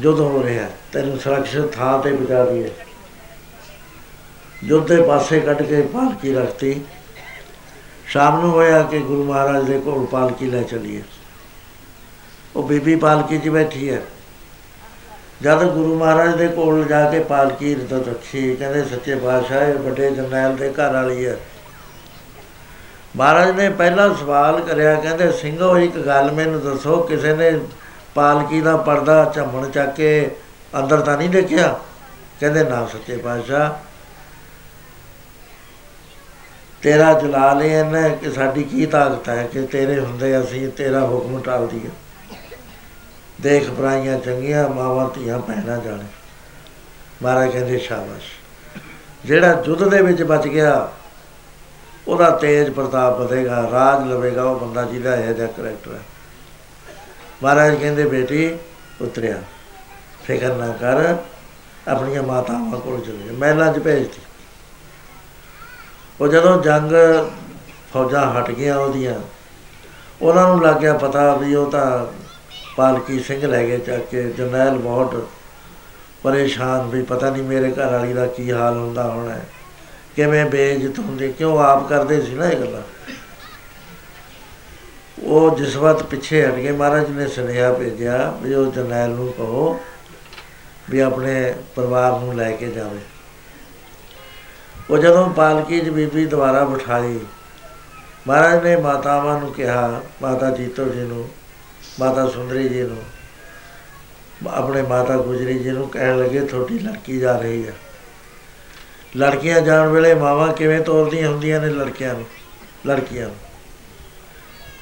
ਜਦੋਂ 0.00 0.30
ਹੋ 0.30 0.42
ਰਿਹਾ, 0.42 0.68
ਤੈਨੂੰ 0.92 1.18
ਸੁਰੱਖਿਅਤ 1.18 1.72
ਥਾਂ 1.72 1.98
ਤੇ 1.98 2.12
ਪਹੁੰਚਾ 2.12 2.44
ਦਈਏ। 2.44 2.70
ਜੁੱਧ 4.64 4.86
ਦੇ 4.86 5.02
ਪਾਸੇ 5.02 5.40
ਕੱਢ 5.40 5.62
ਕੇ 5.62 5.82
ਪਾਲਕੀ 5.82 6.34
ਰੱਖਤੀ। 6.34 6.80
ਸ਼ਾਮ 8.06 8.40
ਨੂੰ 8.40 8.50
ਹੋਇਆ 8.50 8.82
ਕਿ 8.82 8.98
ਗੁਰੂ 8.98 9.24
ਮਹਾਰਾਜ 9.24 9.64
ਦੇ 9.64 9.78
ਕੋਲ 9.80 10.06
ਪਾਲਕੀ 10.06 10.46
ਲੈ 10.46 10.62
ਚਲੀਏ। 10.62 11.02
ਉਹ 12.56 12.62
ਬੀਬੀ 12.62 12.96
ਪਾਲਕੀ 12.96 13.38
'ਚ 13.38 13.48
ਬੈਠੀ 13.48 13.90
ਹੈ। 13.90 14.02
ਜਦ 15.42 15.62
ਗੁਰੂ 15.62 15.98
ਮਹਾਰਾਜ 15.98 16.36
ਦੇ 16.36 16.48
ਕੋਲ 16.48 16.84
ਜਾ 16.84 17.10
ਕੇ 17.10 17.20
ਪਾਲਕੀ 17.20 17.74
ਰਤ 17.74 17.92
ਰੱਖੀ, 17.92 18.56
ਕਹਿੰਦੇ, 18.56 18.84
ਸੱਚੇ 18.84 19.14
ਪਾਤਸ਼ਾਹ, 19.14 19.68
ਇਹ 19.68 19.74
ਵੱਡੇ 19.74 20.10
ਜਰਨੈਲ 20.10 20.56
ਦੇ 20.56 20.70
ਘਰ 20.70 20.92
ਵਾਲੀ 20.92 21.26
ਹੈ। 21.26 21.36
ਮਹਾਰਾਜ 23.16 23.50
ਨੇ 23.50 23.70
ਪਹਿਲਾ 23.70 24.14
ਸਵਾਲ 24.14 24.60
ਕਰਿਆ, 24.60 24.94
ਕਹਿੰਦੇ, 24.94 25.32
ਸਿੰਘੋ, 25.32 25.78
ਇੱਕ 25.78 25.98
ਗੱਲ 25.98 26.32
ਮੈਨੂੰ 26.32 26.60
ਦੱਸੋ, 26.60 26.96
ਕਿਸੇ 26.96 27.36
ਨੇ 27.36 27.60
ਪਾਲਕੀ 28.16 28.60
ਦਾ 28.60 28.76
ਪਰਦਾ 28.76 29.24
ਝੰਮਣ 29.34 29.70
ਚੱਕ 29.70 29.94
ਕੇ 29.94 30.30
ਅੰਦਰ 30.78 31.00
ਤਾਂ 31.00 31.16
ਨਹੀਂ 31.16 31.28
ਦੇਖਿਆ। 31.30 31.68
ਕਹਿੰਦੇ, 32.40 32.64
ਨਾ 32.64 32.86
ਸੱਚੇ 32.86 33.16
ਪਾਤਸ਼ਾਹ, 33.16 33.70
ਤੇਰਾ 36.82 37.12
ਜਲਾਲ 37.12 37.62
ਇਹ 37.62 37.84
ਹੈ 37.84 38.08
ਕਿ 38.08 38.30
ਸਾਡੀ 38.30 38.62
ਕੀ 38.64 38.86
ਤਾਕਤ 38.86 39.28
ਹੈ 39.28 39.48
ਕਿ 39.52 39.62
ਤੇਰੇ 39.62 39.98
ਹੁੰਦੇ 40.00 40.40
ਅਸੀਂ 40.40 40.68
ਤੇਰਾ 40.68 41.00
ਹੁਕਮ 41.00 41.40
ਟਾਲ 41.40 41.66
ਦਈਏ 41.66 41.90
ਦੇਖ 43.40 43.70
ਬਰਾਈਆਂ 43.70 44.18
ਚੰਗੀਆਂ, 44.18 44.68
ਮਾਵਾਂ 44.68 45.08
ਧੀਆਂ 45.14 45.38
ਪਹਿਣਾ 45.38 45.76
ਜਾਣੇ। 45.76 46.04
ਮਹਾਰਾਜ 47.22 47.50
ਕਹਿੰਦੇ, 47.50 47.78
ਸ਼ਾਬਾਸ਼। 47.78 48.28
ਜਿਹੜਾ 49.24 49.52
ਜੁੱਧ 49.52 49.88
ਦੇ 49.88 50.02
ਵਿੱਚ 50.02 50.22
ਬਚ 50.22 50.48
ਗਿਆ, 50.48 50.88
ਉਹਦਾ 52.08 52.30
ਤੇਜ 52.30 52.70
ਪ੍ਰਤਾਪ 52.70 53.18
ਵਧੇਗਾ, 53.18 53.68
ਰਾਜ 53.72 54.06
ਲਵੇਗਾ, 54.06 54.42
ਉਹ 54.42 54.60
ਬੰਦਾ 54.60 54.82
ਜਿਹਦਾ 54.82 55.16
ਇਹ 55.16 55.34
ਜਿਹਾ 55.34 55.46
ਕਰੈਕਟਰ 55.46 55.94
ਹੈ। 55.94 56.00
ਮਹਾਰਾਜ 57.42 57.74
ਕਹਿੰਦੇ, 57.74 58.04
ਬੇਟੀ 58.04 58.58
ਉਤਰਿਆ 59.02 59.42
ਫਿਕਰ 60.24 60.54
ਨਾ 60.54 60.68
ਕਰ, 60.72 61.16
ਆਪਣੀਆਂ 61.88 62.22
ਮਾਤਾਵਾਂ 62.22 62.80
ਕੋਲ 62.80 63.00
ਚਲੇ 63.00 63.26
ਜਾ। 63.26 63.32
ਮਹਿਲਾਂ 63.32 63.72
'ਚ 63.72 63.78
ਭੇਜਤੀ। 63.78 64.20
ਉਹ 66.20 66.28
ਜਦੋਂ 66.28 66.62
ਜੰਗ 66.62 66.92
ਫੌਜਾਂ 67.92 68.30
ਹਟ 68.32 68.50
ਗਈਆਂ 68.50 68.76
ਉਹਦੀਆਂ, 68.76 69.20
ਉਹਨਾਂ 70.22 70.46
ਨੂੰ 70.48 70.62
ਲੱਗ 70.62 70.76
ਗਿਆ 70.76 70.92
ਪਤਾ 70.92 71.34
ਵੀ 71.34 71.54
ਉਹ 71.54 71.70
ਤਾਂ 71.70 72.06
ਪਾਲਕੀ 72.76 73.18
ਸਿੰਘ 73.20 73.46
ਲੈ 73.46 73.62
ਗਏ 73.66 73.78
ਚੱਕ 73.78 74.06
ਕੇ, 74.10 74.22
ਜਰਨੈਲ 74.30 74.78
ਬਹੁਤ 74.78 75.28
ਪਰੇਸ਼ਾਨ 76.22 76.88
ਵੀ, 76.88 77.02
ਪਤਾ 77.02 77.30
ਨਹੀਂ 77.30 77.42
ਮੇਰੇ 77.42 77.70
ਘਰ 77.70 77.92
ਵਾਲੀ 77.92 78.12
ਦਾ 78.12 78.26
ਕੀ 78.26 78.50
ਹਾਲ 78.52 78.78
ਹੁੰਦਾ 78.78 79.04
ਹੋਣਾ 79.04 79.38
ਕਿਵੇਂ 80.16 80.44
ਬੇਇੱਜ਼ਤ 80.46 80.98
ਹੁੰਦੀ 80.98 81.32
ਕਿਉਂ 81.32 81.58
ਆਪ 81.58 81.88
ਕਰਦੇ 81.88 82.20
ਸੀ 82.22 82.34
ਨਾ 82.34 82.48
ਇਹ 82.48 82.56
ਗੱਲਾਂ? 82.56 82.82
ਉਹ 85.18 85.56
ਜਿਸ 85.56 85.76
ਵਕਤ 85.76 86.02
ਪਿੱਛੇ 86.02 86.46
ਹਟ 86.46 86.54
ਗਏ। 86.54 86.72
ਮਹਾਰਾਜ 86.72 87.10
ਨੇ 87.10 87.26
ਸੁਨੇਹਾ 87.28 87.72
ਭੇਜਿਆ 87.72 88.30
ਵੀ 88.42 88.54
ਉਹ 88.54 88.72
ਜਰਨੈਲ 88.72 89.10
ਨੂੰ 89.10 89.32
ਕਹੋ 89.32 89.80
ਵੀ 90.90 91.00
ਆਪਣੇ 91.00 91.54
ਪਰਿਵਾਰ 91.76 92.18
ਨੂੰ 92.20 92.34
ਲੈ 92.34 92.50
ਕੇ 92.50 92.66
ਜਾਵੇ। 92.66 92.98
ਉਹ 94.90 94.98
ਜਦੋਂ 94.98 95.28
ਪਾਲਕੀ 95.30 95.80
'ਚ 95.80 95.88
ਬੀਬੀ 95.88 96.26
ਦੁਬਾਰਾ 96.26 96.64
ਬਿਠਾਈ 96.64 97.18
ਮਹਾਰਾਜ 98.28 98.64
ਨੇ 98.64 98.76
ਮਾਤਾਵਾਂ 98.76 99.40
ਨੂੰ 99.40 99.52
ਕਿਹਾ, 99.52 100.02
ਮਾਤਾ 100.22 100.50
ਜੀਤੋ 100.50 100.84
ਜੀ 100.84 101.00
ਨੂੰ, 101.00 101.28
ਮਾਤਾ 102.00 102.28
ਸੁੰਦਰੀ 102.28 102.68
ਜੀ 102.68 102.82
ਨੂੰ, 102.82 103.02
ਆਪਣੇ 104.50 104.82
ਮਾਤਾ 104.82 105.16
ਗੁਜਰੀ 105.16 105.58
ਜੀ 105.58 105.70
ਨੂੰ 105.70 105.88
ਕਹਿਣ 105.88 106.18
ਲੱਗੇ, 106.18 106.40
ਤੁਹਾਡੀ 106.40 106.78
ਲੜਕੀ 106.78 107.18
ਜਾ 107.18 107.38
ਰਹੀ 107.38 107.66
ਹੈ। 107.66 107.72
ਲੜਕੀਆਂ 109.16 109.60
ਜਾਣ 109.60 109.88
ਵੇਲੇ 109.88 110.14
ਮਾਵਾਂ 110.14 110.52
ਕਿਵੇਂ 110.52 110.80
ਤੋਰਦੀਆਂ 110.80 111.28
ਹੁੰਦੀਆਂ 111.28 111.60
ਨੇ 111.60 111.68
ਲੜਕਿਆਂ 111.68 112.14
ਨੂੰ, 112.14 112.24
ਲੜਕੀਆਂ 112.86 113.26
ਨੂੰ? 113.26 113.45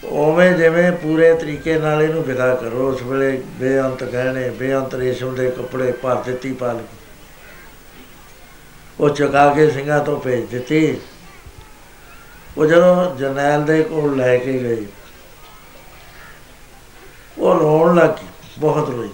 ਉਵੇਂ 0.04 0.52
ਜਿਵੇਂ 0.52 0.92
ਪੂਰੇ 0.92 1.34
ਤਰੀਕੇ 1.34 1.78
ਨਾਲ 1.78 2.02
ਇਹਨੂੰ 2.02 2.22
ਵਿਦਾ 2.22 2.54
ਕਰੋ, 2.54 2.88
ਉਸ 2.88 3.02
ਵੇਲੇ 3.02 3.42
ਬੇਅੰਤ 3.46 4.04
ਗਹਿਣੇ, 4.04 4.50
ਬੇਅੰਤ 4.50 4.94
ਰੇਸ਼ਮ 4.94 5.34
ਦੇ 5.34 5.50
ਕੱਪੜੇ 5.50 5.92
ਭਰ 5.92 6.14
ਦਿੱਤੀ 6.14 6.52
ਪਾਲਕੀ 6.52 6.96
ਉਹ 9.00 9.10
ਚੁਕਾ 9.10 9.54
ਕੇ 9.54 9.70
ਸਿੰਘਾਂ 9.70 10.04
ਤੋਂ 10.04 10.20
ਭੇਜ 10.20 10.44
ਦਿੱਤੀ। 10.44 10.98
ਉਹ 12.58 12.66
ਜਦੋਂ 12.66 13.16
ਜਰਨੈਲ 13.16 13.64
ਦੇ 13.64 13.82
ਕੋਲ 13.82 14.16
ਲੈ 14.16 14.36
ਕੇ 14.36 14.52
ਗਈ 14.52 14.86
ਉਹ 17.38 17.60
ਰੋਣ 17.60 17.94
ਲੱਗੀ 17.94 18.26
ਬਹੁਤ 18.58 18.90
ਰੋਈ। 18.90 19.10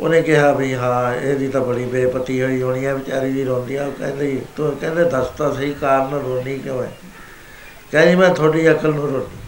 ਉਹਨੇ 0.00 0.22
ਕਿਹਾ 0.22 0.52
ਵੀ 0.52 0.74
ਹਾਂ, 0.74 1.14
ਇਹਦੀ 1.14 1.48
ਤਾਂ 1.48 1.60
ਬੜੀ 1.60 1.84
ਬੇਪਤੀ 1.84 2.42
ਹੋਈ 2.42 2.62
ਹੋਣੀ 2.62 2.86
ਹੈ 2.86 2.94
ਵਿਚਾਰੀ 2.94 3.32
ਦੀ 3.32 3.44
ਰੋਂਦੀ 3.44 3.76
ਆ। 3.76 3.86
ਉਹ 3.86 3.92
ਕਹਿੰਦੀ, 3.92 4.42
ਤੂੰ 4.56 4.76
ਕਹਿੰਦੇ, 4.76 5.04
ਦੱਸ 5.04 5.26
ਤਾਂ 5.26 5.54
ਸਹੀ 5.54 5.74
ਕਾਰਨ 5.80 6.14
ਰੋਣੀ 6.14 6.58
ਕਿਉਂ 6.58 6.82
ਹੈ? 6.82 6.92
ਕਹਿੰਦੀ, 7.92 8.14
ਮੈਂ 8.14 8.34
ਤੁਹਾਡੀ 8.34 8.70
ਅਕਲ 8.70 8.94
ਨੂੰ 8.94 9.10
ਰੋਣੀ 9.10 9.39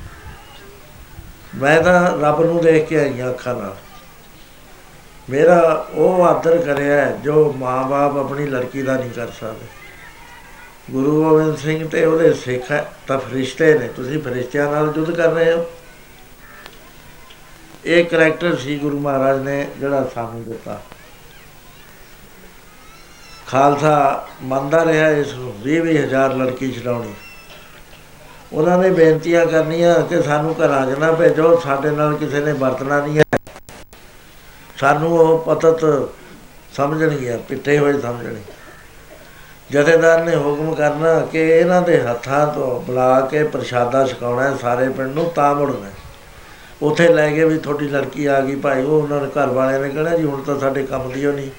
ਮੈਂ 1.54 1.82
ਤਾਂ 1.82 2.18
ਰੱਬ 2.18 2.44
ਨੂੰ 2.44 2.62
ਦੇਖ 2.62 2.88
ਕੇ 2.88 3.00
ਆਈਆਂ 3.00 3.30
ਅੱਖਾਂ 3.30 3.54
ਨਾਲ। 3.54 3.76
ਮੇਰਾ 5.30 5.86
ਉਹ 5.92 6.24
ਆਦਰ 6.24 6.58
ਕਰਿਆ 6.58 7.10
ਜੋ 7.10 7.52
ਮਾਂ-ਬਾਪ 7.52 8.16
ਆਪਣੀ 8.16 8.46
ਲੜਕੀ 8.46 8.82
ਦਾ 8.82 8.96
ਨਹੀਂ 8.96 9.10
ਕਰ 9.10 9.26
ਸਕਦੇ। 9.26 9.66
ਗੁਰੂ 10.90 11.24
ਗੋਬਿੰਦ 11.24 11.58
ਸਿੰਘ 11.58 11.88
ਤੇ 11.88 12.04
ਉਹਦੇ 12.04 12.32
ਸਿੱਖ 12.34 12.72
ਤਾਂ 13.06 13.18
ਫਰਿਸ਼ਤੇ 13.18 13.78
ਨੇ। 13.78 13.88
ਤੁਸੀਂ 13.88 14.22
ਫਰਿਸ਼ਤਿਆਂ 14.22 14.72
ਨਾਲ 14.72 14.92
ਜੁੱਧ 14.92 15.10
ਕਰ 15.10 15.32
ਰਹੇ 15.32 15.52
ਹੋ। 15.52 15.66
ਇਹ 17.84 18.04
ਕਰੈਕਟਰ 18.04 18.56
ਸੀ 18.56 18.78
ਗੁਰੂ 18.78 18.98
ਮਹਾਰਾਜ 18.98 19.42
ਨੇ 19.42 19.68
ਜਿਹੜਾ 19.78 20.10
ਸਾਨੂੰ 20.14 20.44
ਦਿੱਤਾ। 20.44 20.82
ਖਾਲਸਾ 23.46 24.28
ਮੰਨਦਾ 24.42 24.84
ਰਿਹਾ 24.84 25.08
ਇਸ 25.08 25.32
ਨੂੰ 25.34 25.54
20 25.62 25.96
ਹਜ਼ਾਰ 25.96 26.34
ਲੜਕੀ 26.34 26.72
ਛਡਾਉਣੀ। 26.72 27.14
ਉਹਨਾਂ 28.52 28.78
ਨੇ 28.78 28.90
ਬੇਨਤੀਆਂ 28.90 29.46
ਕਰਨੀਆਂ 29.46 29.94
ਕਿ 29.94 30.22
ਸਾਨੂੰ 30.22 30.54
ਘਰਾਂ 30.54 30.86
'ਚ 30.86 30.98
ਨਾ 30.98 31.12
ਭੇਜੋ, 31.12 31.56
ਸਾਡੇ 31.56 31.90
ਨਾਲ 31.90 32.14
ਕਿਸੇ 32.14 32.40
ਨੇ 32.40 32.52
ਵਰਤਣਾ 32.52 33.00
ਨਹੀਂ 33.06 33.18
ਹੈ। 33.18 33.22
ਸਾਨੂੰ 34.76 35.18
ਉਹ 35.18 35.38
ਪਤਤ 35.38 36.08
ਸਮਝਣਗੇ 36.76 37.36
ਪਿੱਟੇ 37.48 37.78
ਹੋਏ 37.78 38.00
ਸਮਝਣੇ 38.00 38.40
ਜਥੇਦਾਰ 39.70 40.24
ਨੇ 40.24 40.36
ਹੁਕਮ 40.36 40.74
ਕਰਨਾ 40.74 41.20
ਕਿ 41.20 41.38
ਇਹਨਾਂ 41.50 41.82
ਦੇ 41.82 42.00
ਹੱਥਾਂ 42.00 42.46
ਤੋਂ 42.46 42.80
ਬੁਲਾ 42.80 43.20
ਕੇ 43.20 43.44
ਪ੍ਰਸ਼ਾਦਾ 43.44 44.04
ਛਕਾਉਣਾ 44.06 44.56
ਸਾਰੇ 44.56 44.88
ਪਿੰਡ 44.88 45.14
ਨੂੰ, 45.14 45.30
ਤਾਂ 45.30 45.54
ਮੁੜਨਾ 45.54 45.90
ਉਥੇ 46.82 47.08
ਲੈ 47.08 47.28
ਕੇ 47.30 47.44
ਵੀ 47.44 47.58
ਤੁਹਾਡੀ 47.58 47.88
ਲੜਕੀ 47.88 48.26
ਆ 48.26 48.40
ਗਈ 48.40 48.54
ਭਾਈ, 48.54 48.82
ਉਹ 48.82 49.02
ਉਹਨਾਂ 49.02 49.20
ਦੇ 49.20 49.26
ਘਰ 49.26 49.46
ਵਾਲਿਆਂ 49.46 49.80
ਨੇ 49.80 49.88
ਕਹਿਣਾ, 49.88 50.16
ਜੀ, 50.16 50.24
ਹੁਣ 50.24 50.42
ਤਾਂ 50.42 50.58
ਸਾਡੇ 50.60 50.82
ਕੰਮ 50.82 51.12
ਦੀ 51.12 51.26
ਹੋ 51.26 51.32
ਨਹੀਂ। 51.32 51.50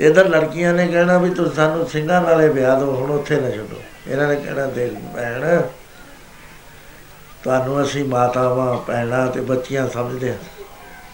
ਇਧਰ 0.00 0.28
ਲੜਕੀਆਂ 0.28 0.74
ਨੇ 0.74 0.86
ਕਹਿਣਾ 0.86 1.18
ਵੀ 1.18 1.30
ਤੁਸੀਂ 1.30 1.54
ਸਾਨੂੰ 1.54 1.86
ਸਿੰਘਾਂ 1.86 2.20
ਨਾਲੇ 2.22 2.48
ਵਿਆਹ 2.48 2.78
ਦਿਓ, 2.78 2.92
ਹੁਣ 2.92 3.10
ਉੱਥੇ 3.10 3.40
ਨਾ 3.40 3.50
ਛੱਡੋ। 3.50 3.82
ਇਹਨਾਂ 4.06 4.28
ਨੇ 4.28 4.36
ਕਹਿਣਾ, 4.36 4.66
ਦੇਖ 4.66 4.92
ਭੈਣ, 5.14 5.62
ਤੁਹਾਨੂੰ 7.44 7.82
ਅਸੀਂ 7.82 8.04
ਮਾਤਾਵਾਂ, 8.04 8.76
ਭੈਣਾਂ 8.78 9.26
ਤੇ 9.26 9.40
ਬੱਚੀਆਂ 9.42 9.88
ਸਮਝਦੇ 9.88 10.30
ਹਾਂ। 10.30 10.38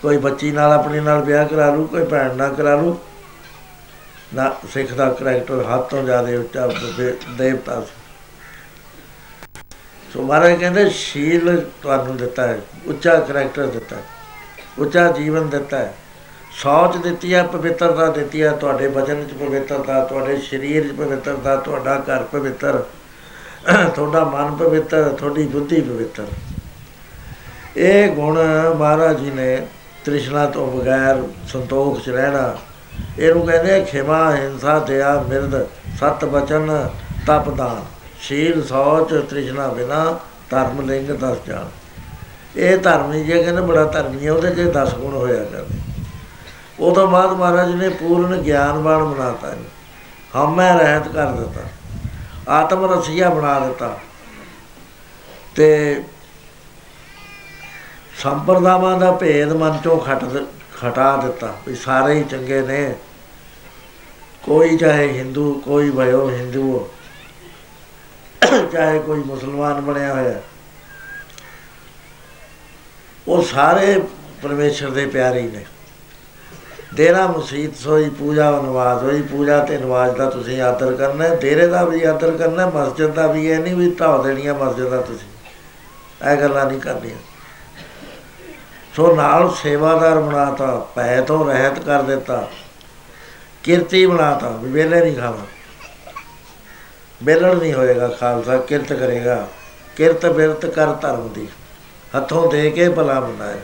ਕੋਈ 0.02 0.16
ਬੱਚੀ 0.18 0.50
ਨਾਲ 0.52 0.72
ਆਪਣੀ 0.72 1.00
ਨਾਲ 1.00 1.22
ਵਿਆਹ 1.22 1.46
ਕਰਾ 1.46 1.70
ਲੂ 1.74 1.86
ਕੋਈ 1.86 2.04
ਭੈਣ 2.06 2.34
ਨਾਲ 2.36 2.54
ਕਰਾ 2.54 2.74
ਲੂ 2.76 2.98
ਨਾ, 4.34 4.54
ਸਿੱਖ 4.72 4.92
ਦਾ 4.92 5.08
ਕਰੈਕਟਰ 5.10 5.64
ਹੱਥ 5.64 5.88
ਤੋਂ 5.90 6.02
ਜ਼ਿਆਦਾ 6.02 6.38
ਉੱਚਾ 6.38 6.66
ਦੇਵਤਾ 7.36 7.80
ਸੀ। 7.80 7.98
ਸੋ 10.12 10.22
ਮਹਾਰਾਜ 10.22 10.58
ਕਹਿੰਦੇ, 10.60 10.88
ਸ਼ੀਲ 10.90 11.64
ਤੁਹਾਨੂੰ 11.82 12.16
ਦਿੱਤਾ 12.16 12.46
ਹੈ, 12.46 12.60
ਉੱਚਾ 12.86 13.18
ਕਰੈਕਟਰ 13.18 13.66
ਦਿੱਤਾ 13.66 13.96
ਹੈ, 13.96 14.02
ਉੱਚਾ 14.78 15.10
ਜੀਵਨ 15.12 15.48
ਦਿੱਤਾ 15.50 15.78
ਹੈ। 15.78 15.92
ਸੋਚ 16.52 16.97
ਦਿੱਤੀ 16.97 17.35
ਹੈ 17.35 17.43
ਪਵਿੱਤਰਤਾ 17.43 18.06
ਦਿੱਤੀ 18.06 18.43
ਹੈ 18.43 18.51
ਤੁਹਾਡੇ 18.51 18.89
ਬਚਨ 18.89 19.24
ਚ 19.24 19.32
ਪਵਿੱਤਰਤਾ, 19.32 20.05
ਤੁਹਾਡੇ 20.05 20.36
ਸਰੀਰ 20.36 20.89
ਚ 20.89 20.93
ਪਵਿੱਤਰਤਾ, 20.93 21.56
ਤੁਹਾਡਾ 21.56 21.94
ਘਰ 21.98 22.22
ਪਵਿੱਤਰ, 22.22 22.82
ਤੁਹਾਡਾ 23.94 24.24
ਮਨ 24.24 24.56
ਪਵਿੱਤਰ, 24.56 25.09
ਤੁਹਾਡੀ 25.09 25.47
ਬੁੱਧੀ 25.47 25.81
ਪਵਿੱਤਰ। 25.81 26.27
ਇਹ 27.77 28.09
ਗੁਣ 28.09 28.39
ਮਹਾਰਾਜ 28.78 29.20
ਜੀ 29.20 29.31
ਨੇ 29.31 29.66
ਤ੍ਰਿਸ਼ਨਾ 30.05 30.47
ਤੋਂ 30.47 30.66
ਬਗੈਰ 30.66 31.22
ਸੰਤੋਖ 31.48 32.01
ਚ 32.01 32.09
ਰਹਿਣਾ। 32.09 32.56
ਇਹਨੂੰ 33.18 33.47
ਕਹਿੰਦੇ 33.47 33.81
ਖਿਮਾ, 33.85 34.31
ਹਿੰਸਾ, 34.36 34.78
ਦਇਆ 34.78 35.24
ਮਿਰਦ 35.28 35.66
ਸਤ 36.01 36.24
ਬਚਨ 36.24 36.89
ਤਪਦਾਨ 37.27 37.82
ਸ਼ੀਲ, 38.20 38.62
ਸੋਚ, 38.62 39.14
ਤ੍ਰਿਸ਼ਨਾ 39.31 39.68
ਬਿਨਾ 39.68 40.18
ਧਰਮ, 40.51 40.81
ਲਿੰਗ, 40.81 41.10
ਦਸ 41.10 41.36
ਜਾਣ। 41.48 41.68
ਇਹ 42.56 42.78
ਧਰਮੀ 42.78 43.24
ਜੇ 43.24 43.43
ਕਹਿੰਦੇ 43.43 43.62
ਬੜਾ 43.62 43.85
ਧਰਮੀ 43.85 44.27
ਹੈ 44.27 44.32
ਉਹਦੇ 44.32 44.51
ਚ 44.51 44.70
10 44.70 44.94
ਗੁਣ 44.94 45.14
ਹੋਇਆ 45.14 45.44
ਕਰਦੇ। 45.44 45.89
ਉਹ 46.81 46.94
ਤੋਂ 46.94 47.07
ਬਾਅਦ 47.09 47.31
ਮਹਾਰਾਜ 47.31 47.74
ਨੇ 47.74 47.89
ਪੂਰਨ 47.89 48.43
ਗਿਆਨਵਾਨ 48.43 49.05
ਬਣਾਤਾ 49.05 49.57
ਹਮੈ 50.36 50.78
ਰਹਿਤ 50.78 51.09
ਕਰ 51.09 51.32
ਦਿੱਤਾ। 51.32 51.61
ਆਤਮ 52.48 52.93
ਰਸੀਆ 52.93 53.31
ਬਣਾ 53.31 53.61
ਦਿੱਤਾ। 53.61 53.98
ਤੇ 55.57 56.02
ਸੰਪਰਦਾਵਾਂ 58.23 58.98
ਦਾ 58.98 59.12
ਭੇਦ 59.12 59.52
ਮਨ 59.52 59.78
ਚੋਂ 59.85 60.01
ਖਟ 60.01 60.24
ਖਟਾ 60.81 61.16
ਦਿੱਤਾ 61.16 61.57
ਵੀ 61.66 61.74
ਸਾਰੇ 61.74 62.15
ਹੀ 62.15 62.24
ਚੰਗੇ 62.24 62.62
ਨੇ। 62.62 62.94
ਕੋਈ 64.43 64.77
ਚਾਹੇ 64.77 65.19
ਹਿੰਦੂ, 65.19 65.62
ਕੋਈ 65.65 65.90
ਭਇਓ 65.90 66.31
ਹਿੰਦੂ 66.31 66.89
ਚਾਹੇ 68.73 68.98
ਕੋਈ 68.98 69.20
ਮੁਸਲਮਾਨ 69.20 69.81
ਬਣਿਆ 69.81 70.15
ਹੋਇਆ। 70.15 70.40
ਉਹ 73.28 73.43
ਸਾਰੇ 73.43 74.02
ਪਰਮੇਸ਼ਰ 74.43 74.90
ਦੇ 74.90 75.07
ਪਿਆਰੇ 75.07 75.43
ਨੇ। 75.43 75.65
ਦੇਰਾ 76.94 77.26
ਮੁਸੀਤ 77.26 77.76
ਸੋਈ 77.76 78.08
ਪੂਜਾ 78.08 78.50
ਨਵਾਜ਼ 78.50 79.04
ਹੋਈ 79.04 79.22
ਪੂਜਾ 79.22 79.64
ਤੇ 79.64 79.78
ਨਵਾਜ਼ 79.78 80.16
ਦਾ 80.16 80.30
ਤੁਸੀਂ 80.30 80.62
ਆਦਰ 80.62 80.92
ਕਰਨਾ 80.92 81.24
ਹੈ 81.24 81.34
ਦੇਰੇ 81.34 81.66
ਦਾ 81.66 81.84
ਵੀ 81.84 82.04
ਆਦਰ 82.04 82.30
ਕਰਨਾ 82.30 82.66
ਮਸਜਿਦ 82.66 83.06
ਦਾ 83.06 83.26
ਵੀ 83.26 83.46
ਇਹ 83.46 83.58
ਨਹੀਂ 83.58 83.76
ਵੀ 83.76 83.90
ਢਾਹ 84.00 84.22
ਦੇਣੀਆਂ 84.22 84.54
ਮਸਜਿਦ 84.54 84.88
ਦਾ 84.88 85.00
ਤੁਸੀਂ। 85.00 85.28
ਇਹ 86.32 86.36
ਗੱਲਾਂ 86.36 86.66
ਨਹੀਂ 86.66 86.80
ਕਰਨੀਆਂ। 86.80 87.16
ਸੋ 88.96 89.16
ਨਾਲ 89.16 89.54
ਸੇਵਾਦਾਰ 89.62 90.20
ਬਣਾਤਾ, 90.20 90.86
ਭੈ 90.96 91.20
ਤੋਂ 91.20 91.46
ਰਹਿਤ 91.46 91.78
ਕਰ 91.78 92.02
ਦਿੱਤਾ। 92.02 92.48
ਕਿਰਤੀ 93.62 94.06
ਬਣਾਤਾ, 94.06 94.48
ਵੀ 94.48 94.70
ਵੇਲੇ 94.70 95.00
ਨਹੀਂ 95.00 95.16
ਖਾਵਾ 95.16 95.46
ਬੇਲੜ 97.22 97.54
ਨਹੀਂ 97.54 97.74
ਹੋਏਗਾ 97.74 98.08
ਖਾਲਸਾ, 98.08 98.56
ਕਿਰਤ 98.56 98.92
ਕਰੇਗਾ। 98.92 99.48
ਕਿਰਤ 99.96 100.26
ਬਿਰਤ 100.26 100.66
ਕਰ 100.66 100.92
ਧਰਮ 100.92 101.28
ਦੀ। 101.28 101.48
ਹੱਥੋਂ 102.16 102.52
ਦੇ 102.52 102.70
ਕੇ 102.70 102.88
ਭਲਾ 102.88 103.20
ਬਣਾਏ। 103.20 103.56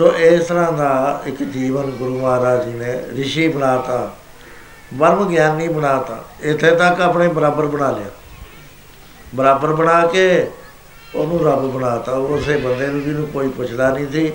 ਸੋ 0.00 0.16
ਇਸ 0.16 0.44
ਤਰ੍ਹਾਂ 0.44 0.72
ਦਾ 0.72 1.22
ਇੱਕ 1.26 1.42
ਜੀਵਨ 1.42 1.90
ਗੁਰੂ 1.90 2.20
ਮਹਾਰਾਜ 2.20 2.64
ਜੀ 2.64 2.72
ਨੇ 2.72 3.02
ઋષਿ 3.20 3.48
ਬਣਾਤਾ 3.48 4.16
ਵਰਮ 4.94 5.28
ਗਿਆਨੀ 5.28 5.68
ਬਣਾਤਾ 5.68 6.24
ਇੱਥੇ 6.40 6.70
ਤੱਕ 6.70 7.00
ਆਪਣੇ 7.00 7.28
ਬਰਾਬਰ 7.28 7.66
ਬਣਾ 7.66 7.90
ਲਿਆ। 7.90 8.06
ਬਰਾਬਰ 9.34 9.72
ਬਣਾ 9.72 10.06
ਕੇ 10.06 10.50
ਉਹਨੂੰ 11.14 11.44
ਰੱਬ 11.44 11.70
ਬਣਾਤਾ 11.70 12.12
ਉਸੇ 12.12 12.56
ਬੰਦੇ 12.56 12.86
ਨੂੰ 12.86 13.02
ਜਿਹਨੂੰ 13.02 13.26
ਕੋਈ 13.26 13.48
ਪੁੱਛਦਾ 13.48 13.90
ਨਹੀਂ 13.90 14.06
ਸੀ। 14.12 14.32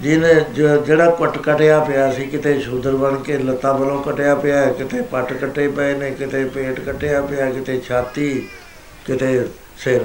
ਜਿਹਨੇ 0.00 0.34
ਜ- 0.34 0.84
ਜਿਹੜਾ 0.86 1.10
ਕੁੱਟ 1.10 1.38
ਕਟਿਆ 1.38 1.80
ਪਿਆ 1.80 2.12
ਸੀ 2.12 2.26
ਕਿਤੇ 2.26 2.60
ਸ਼ੂਦਰ 2.60 2.96
ਬਣ 2.96 3.16
ਕੇ 3.16 3.38
ਲੱਤਾਂ 3.38 3.74
ਵੱਲੋਂ 3.74 4.02
ਕਟਿਆ 4.02 4.34
ਪਿਆ 4.34 4.58
ਹੈ, 4.58 4.72
ਕਿਤੇ 4.72 5.02
ਪੱਟ 5.02 5.32
ਕੱਟੇ 5.32 5.68
ਪਏ 5.68 5.94
ਨੇ 5.94 6.10
ਕਿਤੇ 6.10 6.44
ਪੇਟ 6.44 6.80
ਕੱਟਿਆ 6.80 7.22
ਪਿਆ 7.22 7.50
ਕਿਤੇ 7.50 7.80
ਛਾਤੀ 7.80 8.48
ਕਿਤੇ 9.06 9.48
ਸਿਰ। 9.78 10.00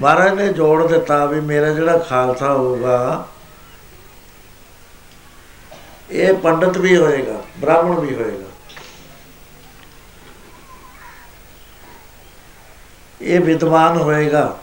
ਮਹਾਰਾਜ 0.00 0.34
ਨੇ 0.34 0.52
ਜੋੜ 0.52 0.86
ਦਿੱਤਾ 0.88 1.24
ਵੀ 1.26 1.40
ਮੇਰਾ 1.40 1.72
ਜਿਹੜਾ 1.72 1.98
ਖਾਲਸਾ 1.98 2.52
ਹੋਊਗਾ, 2.52 3.26
ਇਹ 6.10 6.32
ਪੰਡਤ 6.34 6.78
ਵੀ 6.78 6.96
ਹੋਏਗਾ, 6.96 7.42
ਬ੍ਰਾਹਮਣ 7.58 8.00
ਵੀ 8.00 8.14
ਹੋਏਗਾ। 8.14 8.48
ਇਹ 13.20 13.40
ਵਿਦਵਾਨ 13.40 13.96
ਹੋਏਗਾ। 13.96 14.56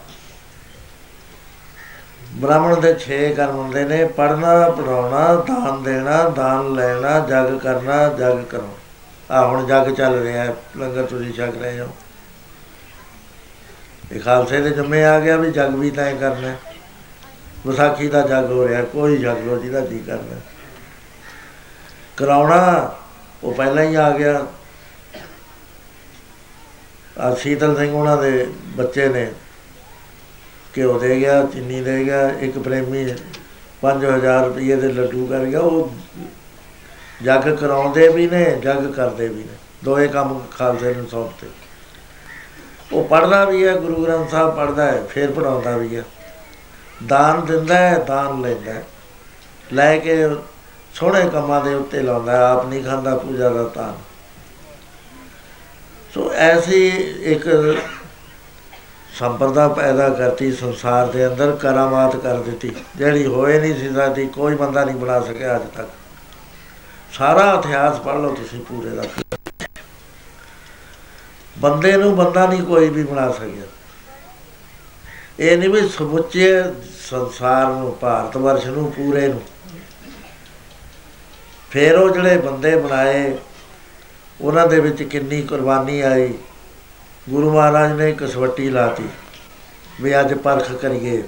ਬ੍ਰਾਹਮਣ 2.33 2.79
ਦੇ 2.81 2.93
6 2.99 3.19
ਕਰਮ 3.35 3.55
ਹੁੰਦੇ 3.55 3.83
ਨੇ 3.85 4.03
ਪੜਨਾ 4.05 4.69
ਪੜਾਉਣਾ 4.69 5.35
ਦਾਨ 5.47 5.83
ਦੇਣਾ, 5.83 6.17
ਦਾਨ 6.29 6.73
ਲੈਣਾ, 6.73 7.19
ਜਗ 7.19 7.57
ਕਰਨਾ, 7.57 8.07
ਜਗ 8.09 8.43
ਕਰੋ। 8.43 8.77
ਆ 9.31 9.45
ਹੁਣ 9.47 9.65
ਜਗ 9.65 9.93
ਚੱਲ 9.95 10.19
ਰਿਹਾ 10.21 10.43
ਹੈ 10.43 10.55
ਲੰਗਰ 10.77 11.05
ਤੁਸੀਂ 11.05 11.33
ਛਕ 11.33 11.57
ਰਹੇ 11.61 11.79
ਹੋ। 11.79 11.87
ਇਹ 14.11 14.19
ਖਾਲਸੇ 14.19 14.61
ਦੇ 14.61 14.69
ਜੰਮੇ 14.69 15.03
ਆ 15.05 15.19
ਗਿਆ 15.19 15.37
ਵੀ 15.37 15.51
ਜਗ 15.51 15.75
ਵੀ 15.75 15.91
ਤੈਅ 15.91 16.15
ਕਰਨਾ 16.15 16.47
ਹੈ। 16.47 16.59
ਵਿਸਾਖੀ 17.67 18.07
ਦਾ 18.07 18.21
ਜਗ 18.21 18.51
ਹੋ 18.51 18.67
ਰਿਹਾ, 18.67 18.81
ਕੋਈ 18.83 19.17
ਜਗ 19.17 19.37
ਲੋ 19.45 19.57
ਜਿਹਦਾ 19.57 19.81
ਜੀ 19.81 19.99
ਕਰਨਾ 19.99 20.35
ਹੈ। 20.35 20.41
ਕਰਾਉਣਾ, 22.17 22.95
ਉਹ 23.43 23.53
ਪਹਿਲਾਂ 23.53 23.83
ਹੀ 23.83 23.95
ਆ 23.95 24.11
ਗਿਆ 24.11 24.47
ਆ 27.17 27.35
ਸ਼ੀਤਲ 27.35 27.75
ਸਿੰਘ 27.77 27.91
ਉਹਨਾਂ 27.91 28.17
ਦੇ 28.17 28.47
ਬੱਚੇ 28.65 29.09
ਨੇ, 29.09 29.31
ਘਿਓ 30.77 30.99
ਦੇ 30.99 31.19
ਗਿਆ, 31.19 31.43
ਚੀਨੀ 31.43 31.81
ਦੇ 31.81 32.05
ਗਿਆ, 32.05 32.29
ਇੱਕ 32.29 32.59
ਪ੍ਰੇਮੀ 32.59 33.05
5000 33.81 34.45
ਰੁਪਏ 34.45 34.75
ਦੇ 34.75 34.91
ਲੱਡੂ 34.91 35.27
ਕਰ 35.27 35.45
ਗਿਆ, 35.45 35.59
ਉਹ 35.59 35.95
ਜੱਗ 37.23 37.49
ਕਰਾਉਂਦੇ 37.55 38.07
ਵੀ 38.07 38.27
ਨੇ, 38.27 38.59
ਜੱਗ 38.63 38.91
ਕਰਦੇ 38.91 39.27
ਵੀ 39.27 39.43
ਨੇ 39.43 39.55
ਦੋਏ 39.83 40.07
ਕੰਮ 40.07 40.41
ਖਾਲਸੇ 40.51 40.93
ਨੂੰ 40.93 41.07
ਸੌਂਪਤੇ 41.09 41.47
ਉਹ 42.91 43.03
ਪੜਦਾ 43.03 43.45
ਵੀ 43.45 43.67
ਹੈ 43.67 43.75
ਗੁਰੂ 43.75 44.03
ਗ੍ਰੰਥ 44.03 44.29
ਸਾਹਿਬ 44.31 44.55
ਪੜਦਾ 44.55 44.85
ਹੈ 44.85 45.03
ਫਿਰ 45.09 45.31
ਪੜਾਉਂਦਾ 45.31 45.77
ਵੀ 45.77 45.95
ਹੈ। 45.95 46.03
ਦਾਨ 47.07 47.45
ਦਿੰਦਾ 47.45 47.77
ਹੈ 47.77 47.99
ਦਾਨ 47.99 48.41
ਲੈਂਦਾ 48.41 48.73
ਹੈ। 48.73 48.83
ਲੈ 49.73 49.97
ਕੇ 49.97 50.15
ਸੋਹਣੇ 50.93 51.29
ਕੰਮਾਂ 51.29 51.61
ਦੇ 51.61 51.73
ਉੱਤੇ 51.73 52.01
ਲਾਉਂਦਾ 52.01 52.31
ਹੈ, 52.31 52.41
ਆਪ 52.41 52.65
ਨਹੀਂ 52.65 52.83
ਖਾਂਦਾ 52.83 53.17
ਪੂਜਾ 53.17 53.49
ਦਾ 53.49 53.63
ਦਾਨ 53.63 53.93
ਸੋ 56.13 56.31
ਐਸੀ 56.31 56.87
ਇੱਕ 57.23 57.77
ਸੰਪਰਦਾ 59.19 59.67
ਪੈਦਾ 59.67 60.09
ਕਰਤੀ 60.09 60.51
ਸੰਸਾਰ 60.51 61.07
ਦੇ 61.07 61.27
ਅੰਦਰ 61.27 61.55
ਕਰਾਮਾਤ 61.55 62.15
ਕਰ 62.15 62.39
ਦਿੱਤੀ। 62.39 62.75
ਜਿਹੜੀ 62.95 63.25
ਹੋਏ 63.25 63.59
ਨਹੀਂ 63.59 63.75
ਸੀ 63.75 63.93
ਸਕਦੀ 63.93 64.27
ਕੋਈ 64.27 64.55
ਬੰਦਾ 64.55 64.83
ਨਹੀਂ 64.85 64.95
ਬਣਾ 64.95 65.19
ਸਕਿਆ 65.19 65.55
ਅੱਜ 65.55 65.67
ਤੱਕ। 65.75 65.89
ਸਾਰਾ 67.13 67.53
ਇਤਿਹਾਸ 67.53 67.99
ਪੜ੍ਹ 67.99 68.17
ਲਓ 68.17 68.33
ਤੁਸੀਂ 68.33 68.61
ਪੂਰੇ 68.61 68.89
ਦਾ 68.89 69.03
ਬੰਦੇ 71.57 71.97
ਨੂੰ 71.97 72.15
ਬੰਦਾ 72.15 72.45
ਨਹੀਂ 72.47 72.63
ਕੋਈ 72.63 72.89
ਵੀ 72.89 73.03
ਬਣਾ 73.03 73.31
ਸਕਿਆ 73.31 73.63
ਇਹ 75.39 75.57
ਨਹੀਂ 75.57 75.69
ਵੀ 75.69 75.89
ਸਮੁੱਚੇ 75.89 76.63
ਸੰਸਾਰ 77.09 77.67
ਨੂੰ, 77.67 77.97
ਭਾਰਤ 78.01 78.37
ਵਰਸ਼ 78.37 78.67
ਨੂੰ, 78.67 78.91
ਪੂਰੇ 78.91 79.27
ਨੂੰ। 79.27 79.41
ਫਿਰ 81.69 81.95
ਉਹ 81.95 82.09
ਜਿਹੜੇ 82.09 82.37
ਬੰਦੇ 82.37 82.75
ਬਣਾਏ, 82.75 83.37
ਉਹਨਾਂ 84.41 84.67
ਦੇ 84.67 84.79
ਵਿੱਚ 84.79 85.03
ਕਿੰਨੀ 85.03 85.41
ਕੁਰਬਾਨੀ 85.41 86.01
ਆਈ। 86.01 86.33
ਗੁਰੂ 87.29 87.53
ਮਹਾਰਾਜ 87.53 87.91
ਨੇ 87.91 88.11
ਕਸਵੱਟੀ 88.11 88.69
ਲਾਤੀ, 88.69 89.09
ਵੀ 90.01 90.19
ਅੱਜ 90.19 90.33
ਪਰਖ 90.33 90.71
ਕਰੀਏ। 90.71 91.23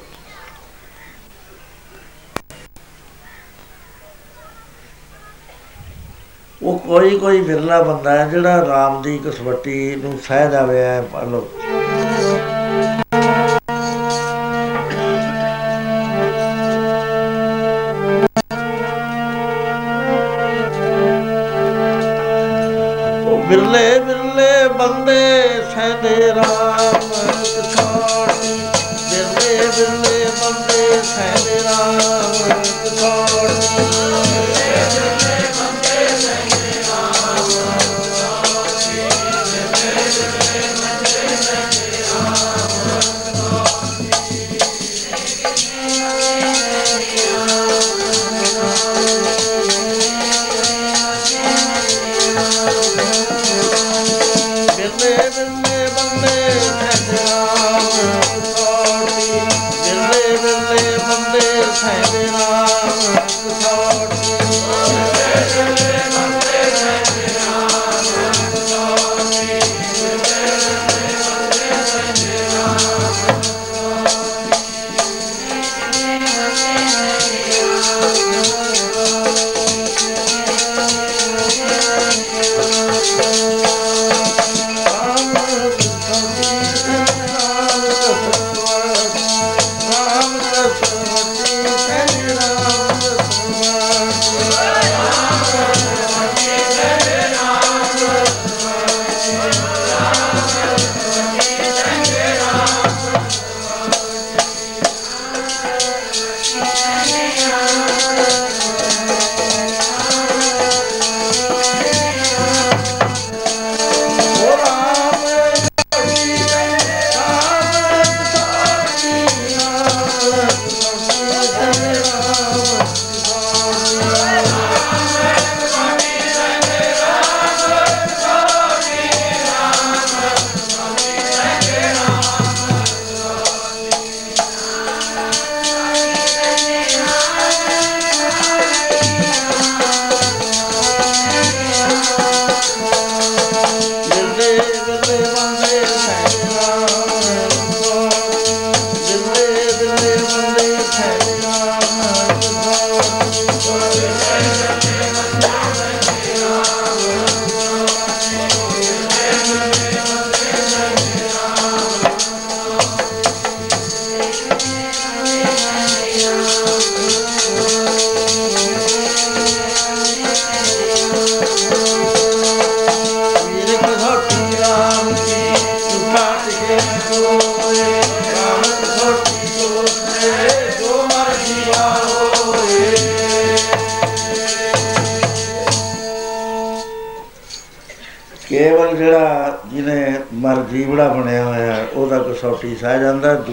ਉਹ 6.64 6.80
ਕੋਈ 6.80 7.18
ਕੋਈ 7.20 7.40
ਵਿਰਲਾ 7.42 7.82
ਬੰਦਾ 7.82 8.12
ਹੈ 8.12 8.28
ਜਿਹੜਾ 8.30 8.66
ਰਾਮ 8.68 9.02
ਦੀ 9.02 9.18
ਕਸਵੱਟੀ 9.18 9.96
ਨੂੰ 9.96 10.18
ਸਹਿ 10.20 10.50
ਜਾਵੇ 10.52 10.78
ਹੈ 10.78 11.02
ਪੜ 11.14 11.24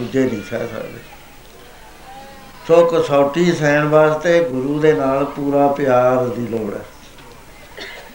ਦੂਜੇ 0.06 0.24
ਨਹੀਂ 0.24 0.42
ਸਹਿ 0.50 0.58
ਸਕਦੇ। 0.58 0.98
ਸੋ 2.68 2.84
ਕਸੌਟੀ 2.86 3.52
ਸਹਿਣ 3.52 3.84
ਵਾਸਤੇ 3.84 4.40
ਗੁਰੂ 4.40 4.80
ਦੇ 4.80 4.92
ਨਾਲ 4.92 5.24
ਪੂਰਾ 5.24 5.66
ਪਿਆਰ 5.66 6.24
ਦੀ 6.24 6.46
ਲੋੜ 6.46 6.74
ਹੈ। 6.74 6.84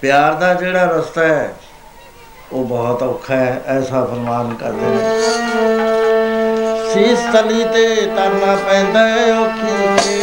ਪਿਆਰ 0.01 0.34
ਦਾ 0.34 0.53
ਜਿਹੜਾ 0.53 0.85
ਰਸਤਾ 0.85 1.23
ਹੈ, 1.23 1.55
ਉਹ 2.51 2.65
ਬਹੁਤ 2.65 3.03
ਔਖਾ 3.03 3.35
ਹੈ, 3.35 3.61
ਐਸਾ 3.68 4.05
ਫਰਮਾਨ 4.05 4.53
ਕਰਦੇ 4.53 4.85
ਨੇ। 4.85 5.19
ਸੀਸ 6.93 7.19
ਤਲੀ 7.34 7.63
ਤੇ 7.63 7.95
ਤਰਨਾ 7.95 8.55
ਪੈਂਦਾ 8.55 9.07
ਹੈ 9.07 9.39
ਔਖੀ 9.39 10.20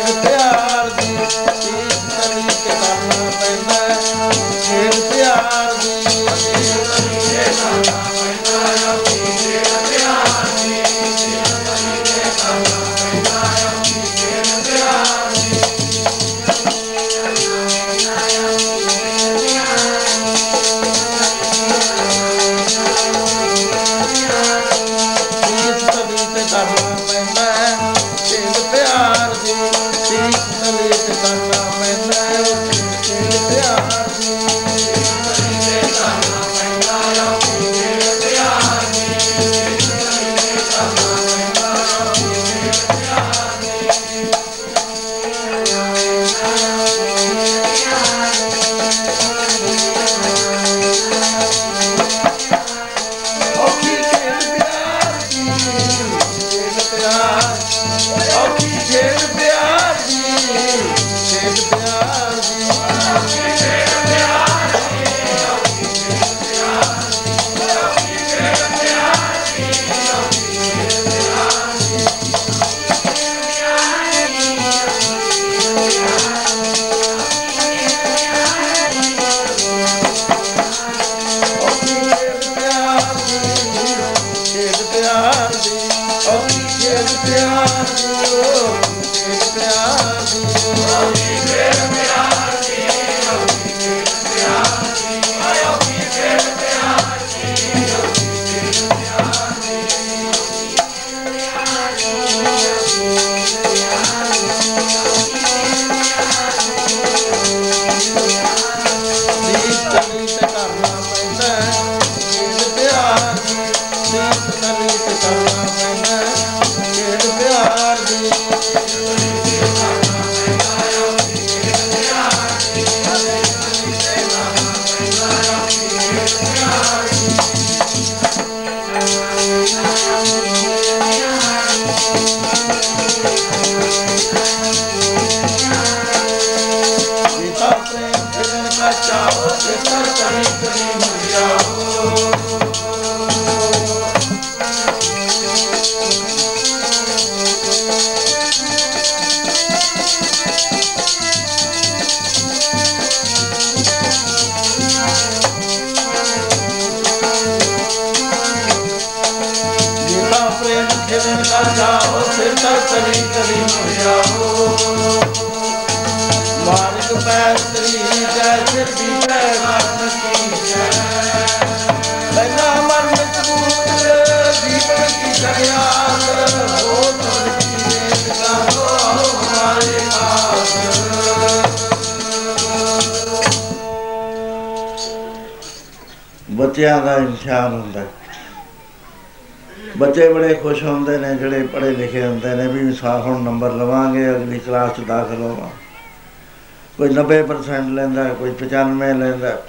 90% 197.18 197.90
ਲੈਂਦਾ, 197.90 198.24
ਕੋਈ 198.24 198.50
95 198.50 199.14
ਲੈਂਦਾ। 199.14 199.62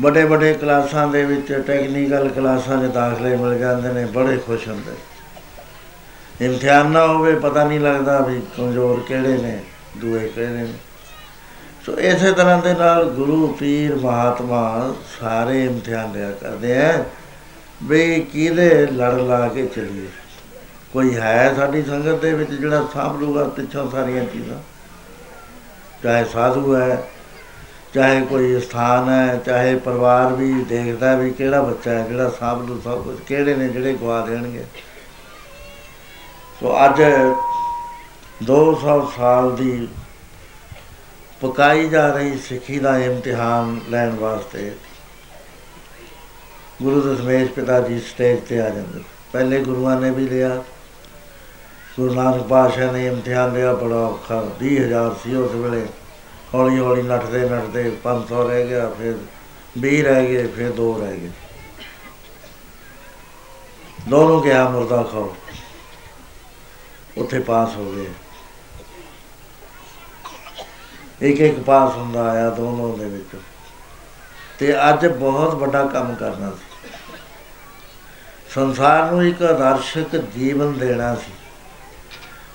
ਵੱਡੇ 0.00 0.24
ਵੱਡੇ 0.24 0.54
ਕਲਾਸਾਂ 0.54 1.08
ਦੇ 1.08 1.24
ਵਿੱਚ 1.24 1.64
ਟੈਕਨੀਕਲ 1.66 2.28
ਕਲਾਸਾਂ 2.28 2.88
'ਚ 2.88 2.92
ਦਾਖਲੇ 2.92 3.36
ਮਿਲ 3.36 3.58
ਜਾਂਦੇ 3.58 3.92
ਨੇ, 3.92 4.04
ਬੜੇ 4.04 4.36
ਖੁਸ਼ 4.36 4.68
ਹੁੰਦੇ। 4.68 4.92
ਇਮਤਿਹਾਨ 6.46 6.90
ਨਾ 6.90 7.06
ਹੋਵੇ, 7.06 7.34
ਪਤਾ 7.34 7.64
ਨਹੀਂ 7.64 7.80
ਲੱਗਦਾ 7.80 8.20
ਵੀ 8.20 8.42
ਕਮਜ਼ੋਰ 8.56 9.04
ਕਿਹੜੇ 9.08 9.38
ਨੇ, 9.38 9.60
ਦੂਏ 9.96 10.28
ਕਿਹੜੇ 10.28 10.48
ਨੇ। 10.48 10.66
ਸੋ 11.86 11.98
ਇਸੇ 11.98 12.32
ਤਰ੍ਹਾਂ 12.32 12.62
ਦੇ 12.62 12.74
ਨਾਲ 12.74 13.10
ਗੁਰੂ 13.10 13.46
ਪੀਰ 13.46 13.94
ਮਹਾਤਮਾ 13.94 14.94
ਸਾਰੇ 15.20 15.64
ਇਮਤਿਹਾਨ 15.64 16.12
ਲਿਆ 16.12 16.30
ਕਰਦੇ 16.30 16.82
ਆ 16.82 17.04
ਵੀ 17.82 18.20
ਕਿਹਦੇ 18.20 18.86
ਲੜ 18.86 19.14
ਲਾ 19.14 19.48
ਕੇ 19.48 19.66
ਚੱਲੀਏ। 19.66 20.06
ਕੋਈ 20.92 21.16
ਹੈ 21.16 21.54
ਸਾਡੀ 21.56 21.82
ਸੰਗਤ 21.82 22.20
ਦੇ 22.20 22.32
ਵਿੱਚ 22.32 22.50
ਜਿਹੜਾ 22.50 22.86
ਸਾਂਭ 22.94 23.20
ਲੂਗਾ 23.20 23.44
ਪਿੱਛੋਂ 23.44 23.90
ਸਾਰੀਆਂ 23.90 24.24
ਚੀਜ਼ਾਂ? 24.24 24.58
ਚਾਹੇ 26.02 26.24
ਸਾਧੂ 26.24 26.76
ਹੈ, 26.76 27.02
ਚਾਹੇ 27.94 28.20
ਕੋਈ 28.20 28.60
ਸਥਾਨ 28.60 29.08
ਹੈ, 29.08 29.36
ਚਾਹੇ 29.36 29.76
ਪਰਿਵਾਰ 29.76 30.32
ਵੀ 30.32 30.52
ਦੇਖਦਾ 30.64 31.14
ਵੀ 31.14 31.30
ਕਿਹੜਾ 31.30 31.62
ਬੱਚਾ 31.62 31.90
ਹੈ 31.90 32.06
ਜਿਹੜਾ 32.08 32.30
ਸਾਂਭ 32.30 32.68
ਲੂ 32.68 32.80
ਸਭ 32.80 33.02
ਕੁਝ 33.04 33.16
ਕਿਹੜੇ 33.20 33.54
ਨੇ 33.54 33.68
ਜਿਹੜੇ 33.68 33.92
ਗਵਾ 33.92 34.26
ਦੇਣਗੇ। 34.26 34.64
ਸੋ 36.60 36.76
ਅੱਜ 36.84 37.02
200 38.44 39.00
ਸਾਲ 39.16 39.56
ਦੀ 39.56 39.88
ਪਕਾਈ 41.40 41.88
ਜਾ 41.88 42.06
ਰਹੀ 42.12 42.38
ਸਿੱਖੀ 42.38 42.78
ਦਾ 42.78 42.98
ਇਮਤਿਹਾਨ 42.98 43.80
ਲੈਣ 43.90 44.14
ਵਾਸਤੇ 44.14 44.72
ਗੁਰੂ 46.82 47.00
ਦਸ਼ਮੇਸ਼ 47.00 47.50
ਪਿਤਾ 47.50 47.80
ਜੀ 47.80 47.98
ਸਟੇਜ 48.00 48.40
ਤੇ 48.48 48.60
ਆ 48.60 48.68
ਜਾਂਦੇ 48.70 49.00
ਪਹਿਲੇ 49.32 49.60
ਗੁਰੂਆਂ 49.60 50.00
ਨੇ 50.00 50.10
ਵੀ 50.10 50.28
ਲਿਆ 50.28 50.62
ਗੁਰੂ 51.98 52.14
ਨਾਨਕ 52.14 52.42
ਪਾਤਸ਼ਾਹ 52.42 52.92
ਨੇ 52.92 53.06
ਇਮਤਿਹਾਨ 53.06 53.52
ਲਿਆ, 53.52 53.74
ਬੜਾ 53.74 53.96
ਔਖਾ। 53.96 54.42
20000 54.42 55.16
ਸੀ 55.24 55.34
ਉਸ 55.34 55.50
ਵੇਲੇ। 55.50 55.86
ਹੌਲੀ 56.54 56.78
ਹੌਲੀ 56.78 57.02
ਨੱਠਦੇ 57.02 57.48
ਨੱਠਦੇ 57.48 57.90
500 58.02 58.48
ਰਹਿ 58.48 58.68
ਗਿਆ, 58.68 58.88
ਫਿਰ 58.88 59.14
20 59.78 60.02
ਰਹਿ 60.02 60.26
ਗਏ, 60.26 60.46
ਫਿਰ 60.46 60.72
2 60.72 60.98
ਰਹਿ 60.98 61.16
ਗਏ। 61.16 61.30
ਦੋਨੋਂ 64.08 64.42
ਗਿਆ 64.42 64.68
ਮੁਰਦਾ 64.68 65.02
ਖਾਓ। 65.02 65.36
ਉੱਥੇ 67.16 67.40
ਪਾਸ 67.40 67.76
ਹੋ 67.76 67.92
ਗਏ। 67.92 68.10
ਇੱਕ 71.30 71.40
ਇੱਕ 71.40 71.60
ਪਾਸ 71.60 71.96
ਹੁੰਦਾ 71.96 72.30
ਆਇਆ 72.30 72.50
ਦੋਨੋਂ 72.50 72.98
ਦੇ 72.98 73.04
ਵਿੱਚ। 73.04 73.42
ਤੇ 74.58 74.88
ਅੱਜ 74.88 75.06
ਬਹੁਤ 75.06 75.54
ਵੱਡਾ 75.54 75.84
ਕੰਮ 75.86 76.14
ਕਰਨਾ 76.14 76.50
ਸੀ। 76.50 76.90
ਸੰਸਾਰ 78.54 79.10
ਨੂੰ 79.10 79.24
ਇੱਕ 79.24 79.42
ਆਦਰਸ਼ਕ 79.42 80.16
ਜੀਵਨ 80.16 80.78
ਦੇਣਾ 80.78 81.14
ਸੀ। 81.14 81.32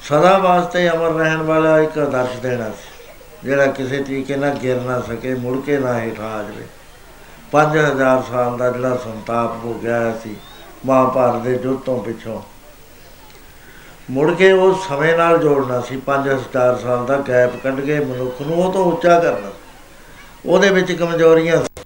ਸਦਾ 0.03 0.37
ਵਾਸਤੇ 0.37 0.89
ਅਮਰ 0.89 1.13
ਰਹਿਣ 1.13 1.41
ਵਾਲਾ 1.41 1.79
ਇੱਕ 1.79 1.97
ਆਦਰਸ਼ 1.97 2.39
ਦੇਣਾ 2.39 2.69
ਸੀ, 2.69 3.03
ਜਿਹੜਾ 3.43 3.65
ਕਿਸੇ 3.65 4.01
ਤਰੀਕੇ 4.03 4.35
ਨਾਲ 4.35 4.55
ਗਿਰ 4.55 4.81
ਨਾ 4.81 4.99
ਸਕੇ, 4.99 5.33
ਮੁੜ 5.33 5.59
ਕੇ 5.65 5.77
ਨਾ 5.77 5.99
ਹੇਠਾਂ 5.99 6.31
ਆ 6.31 6.41
ਜਾਵੇ। 6.43 6.65
5000 7.51 8.23
ਸਾਲ 8.23 8.57
ਦਾ 8.57 8.69
ਜਿਹੜਾ 8.69 8.95
ਸੰਤਾਪ 8.95 9.63
ਹੋ 9.65 9.73
ਗਿਆ 9.73 10.11
ਸੀ, 10.23 10.35
ਮਹਾਭਾਰਤ 10.85 11.41
ਦੇ 11.41 11.59
ਯੁੱਧ 11.63 11.79
ਤੋਂ 11.79 12.03
ਪਿੱਛੋਂ। 12.03 12.41
ਮੁੜ 14.11 14.33
ਕੇ 14.33 14.51
ਉਹ 14.51 14.73
ਸਮੇਂ 14.89 15.17
ਨਾਲ 15.17 15.37
ਜੋੜਨਾ 15.37 15.79
ਸੀ 15.81 15.97
5000 15.97 16.75
ਸਾਲ 16.79 17.05
ਦਾ 17.05 17.17
ਗੈਪ 17.17 17.55
ਕੱਢ 17.63 17.79
ਕੇ 17.79 17.99
ਮਨੁੱਖ 17.99 18.41
ਨੂੰ 18.41 18.55
ਉਹ 18.55 18.71
ਤੋਂ 18.73 18.85
ਉੱਚਾ 18.85 19.19
ਕਰਨਾ 19.19 19.51
ਉਹਦੇ 20.45 20.69
ਵਿੱਚ 20.69 20.91
ਕਮਜ਼ੋਰੀਆਂ 20.91 21.57
ਸੀ। 21.57 21.83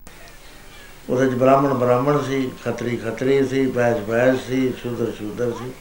ਉਹਦੇ 1.09 1.25
ਵਿੱਚ 1.25 1.35
ਬ੍ਰਾਹਮਣ 1.35 1.73
ਬ੍ਰਾਹਮਣ 1.73 2.21
ਸੀ, 2.23 2.49
ਖੱਤਰੀ 2.65 2.97
ਖੱਤਰੀ 2.97 3.43
ਸੀ 3.47 3.65
ਬੈਸ 3.67 3.97
ਬੈਸ 3.99 4.35
ਸੀ, 4.47 4.73
ਸ਼ੂਦਰ 4.81 5.11
ਸ਼ੂਦਰ 5.17 5.51
ਸੀ, 5.51 5.71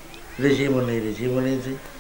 ਰਿਸ਼ੀ 0.40 0.68
ਮੁਨੀ 0.68 1.00
ਰਿਸ਼ੀ 1.00 1.26
ਮੁਨੀ 1.26 1.60
ਸੀ। 1.64 1.70
ਹੁਣ 1.70 1.95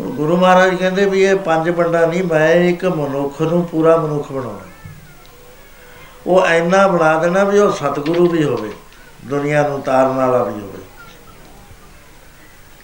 ਗੁਰੂ 0.00 0.36
ਮਹਾਰਾਜ 0.36 0.74
ਕਹਿੰਦੇ 0.74 1.04
ਵੀ 1.06 1.22
ਇਹ 1.22 1.36
ਪੰਜ 1.36 1.68
ਵੰਡਾ 1.68 2.06
ਨਹੀਂ, 2.06 2.22
ਮੈਂ 2.24 2.54
ਇੱਕ 2.54 2.84
ਮਨੁੱਖ 2.84 3.42
ਨੂੰ 3.42 3.64
ਪੂਰਾ 3.64 3.96
ਮਨੁੱਖ 3.96 4.32
ਬਣਾਉਣਾ। 4.32 4.68
ਉਹ 6.26 6.46
ਐਨਾ 6.46 6.86
ਬਣਾ 6.88 7.18
ਦੇਣਾ 7.18 7.44
ਵੀ 7.44 7.58
ਉਹ 7.58 7.72
ਸਤਿਗੁਰੂ 7.72 8.28
ਵੀ 8.28 8.44
ਹੋਵੇ, 8.44 8.70
ਦੁਨੀਆ 9.24 9.68
ਨੂੰ 9.68 9.80
ਤਾਰਨ 9.80 10.16
ਵਾਲਾ 10.16 10.42
ਵੀ 10.42 10.60
ਹੋਵੇ। 10.60 10.78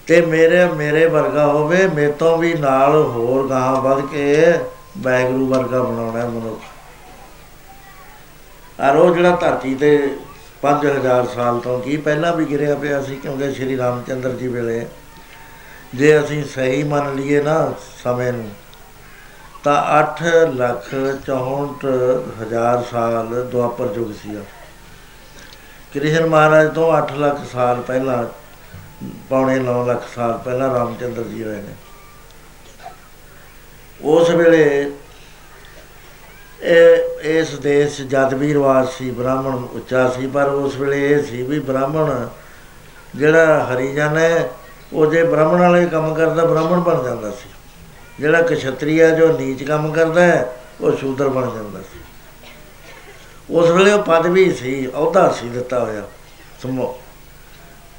ਤੇ 0.07 0.21
ਮੇਰੇ 0.21 0.65
ਮੇਰੇ 0.65 1.05
ਵਰਗਾ 1.05 1.45
ਹੋਵੇ 1.45 1.87
ਮੇਰੇ 1.87 2.11
ਤੋਂ 2.11 2.37
ਵੀ 2.37 2.53
ਨਾਲ 2.53 3.03
ਹੋਰ 3.03 3.49
ਗਾਂ 3.49 3.81
ਵੱਧ 3.81 4.05
ਕੇ 4.05 4.53
ਬੈਗਰੂ 4.97 5.47
ਵਰਗਾ 5.47 5.83
ਬਣਾਉਣਾ 5.83 6.19
ਹੈ 6.19 6.25
ਮਨੁੱਖ। 6.25 6.61
ਔਰ 8.81 8.95
ਉਹ 8.95 9.15
ਜਿਹੜਾ 9.15 9.35
ਧਰਤੀ 9.35 9.75
ਤੇ 9.75 10.17
5000 10.61 11.25
ਸਾਲ 11.25 11.59
ਤੋਂ 11.59 11.79
ਕੀ 11.79 11.97
ਪਹਿਲਾਂ 11.97 12.35
ਵੀ 12.35 12.45
ਗਿਰਿਆ 12.45 12.75
ਪਿਆ 12.75 13.01
ਸੀ, 13.01 13.15
ਕਿਉਂਕਿ 13.15 13.51
ਸ਼੍ਰੀ 13.53 13.77
ਰਾਮਚੰਦਰ 13.77 14.29
ਜੀ 14.29 14.47
ਵੇਲੇ 14.47 14.85
ਜੇ 15.95 16.19
ਅਸੀਂ 16.19 16.43
ਸਹੀ 16.45 16.83
ਮੰਨ 16.83 17.15
ਲਈਏ 17.15 17.41
ਨਾ 17.41 17.73
ਸਮੇਂ 18.03 18.31
ਨੂੰ, 18.33 18.49
ਤਾਂ 19.63 19.75
8 19.93 20.45
ਲੱਖ 20.55 20.89
64 21.25 21.93
ਹਜ਼ਾਰ 22.41 22.83
ਸਾਲ 22.91 23.43
ਦੁਆਪਰ 23.43 23.93
ਯੁੱਗ 23.95 24.11
ਸੀਗਾ 24.13 24.41
ਕ੍ਰਿਸ਼ਨ 25.93 26.25
ਮਹਾਰਾਜ 26.25 26.73
ਤੋਂ 26.75 26.91
8 26.93 27.17
ਲੱਖ 27.17 27.39
ਸਾਲ 27.53 27.81
ਪਹਿਲਾਂ, 27.81 28.25
ਪੌਣੇ 29.29 29.59
9 29.59 29.83
ਲੱਖ 29.87 30.03
ਸਾਲ 30.15 30.37
ਪਹਿਲਾਂ 30.45 30.73
ਰਾਮਚੰਦਰ 30.73 31.23
ਜੀ 31.23 31.43
ਹੋਏ 31.43 31.55
ਨੇ। 31.55 31.73
ਉਸ 34.01 34.29
ਵੇਲੇ 34.29 34.91
ਇਹ, 36.61 36.97
ਇਸ 37.21 37.53
ਦੇਸ਼ 37.59 37.97
'ਚ 37.97 38.01
ਜਦ 38.03 38.33
ਵੀ 38.33 38.53
ਰਿਵਾਜ 38.53 38.87
ਸੀ, 38.89 39.09
ਬ੍ਰਾਹਮਣ 39.11 39.63
ਉੱਚਾ 39.73 40.07
ਸੀ, 40.09 40.27
ਪਰ 40.27 40.49
ਉਸ 40.49 40.75
ਵੇਲੇ 40.75 41.11
ਇਹ 41.11 41.23
ਸੀ 41.23 41.41
ਵੀ 41.43 41.59
ਬ੍ਰਾਹਮਣ 41.59 42.27
ਜਿਹੜਾ 43.15 43.63
ਹਰੀਜਨ 43.65 44.17
ਹੈ 44.17 44.49
ਉਹ 44.93 45.05
ਜੇ 45.05 45.23
ਬ੍ਰਾਹਮਣ 45.23 45.59
ਵਾਲੇ 45.59 45.85
ਕੰਮ 45.85 46.13
ਕਰਦਾ, 46.13 46.45
ਬ੍ਰਾਹਮਣ 46.45 46.79
ਬਣ 46.79 47.03
ਜਾਂਦਾ 47.03 47.31
ਸੀ। 47.31 47.49
ਜਿਹੜਾ 48.19 48.41
ਕਸ਼ਤਰੀ 48.41 49.01
ਹੈ 49.01 49.11
ਜੋ 49.11 49.37
ਨੀਚ 49.37 49.63
ਕੰਮ 49.63 49.93
ਕਰਦਾ 49.93 50.21
ਹੈ, 50.21 50.53
ਉਹ 50.81 50.97
ਸ਼ੂਦਰ 50.97 51.29
ਬਣ 51.29 51.55
ਜਾਂਦਾ 51.55 51.81
ਸੀ। 51.81 51.99
ਉਸ 53.49 53.69
ਵੇਲੇ 53.69 53.91
ਉਹ 53.91 54.03
ਪਦਵੀ 54.03 54.51
ਸੀ, 54.51 54.87
ਅਹੁਦਾ 54.87 55.29
ਸੀ, 55.29 55.49
ਦਿੱਤਾ 55.49 55.79
ਹੋਇਆ। 55.79 56.03
ਸਮੋ, 56.63 56.99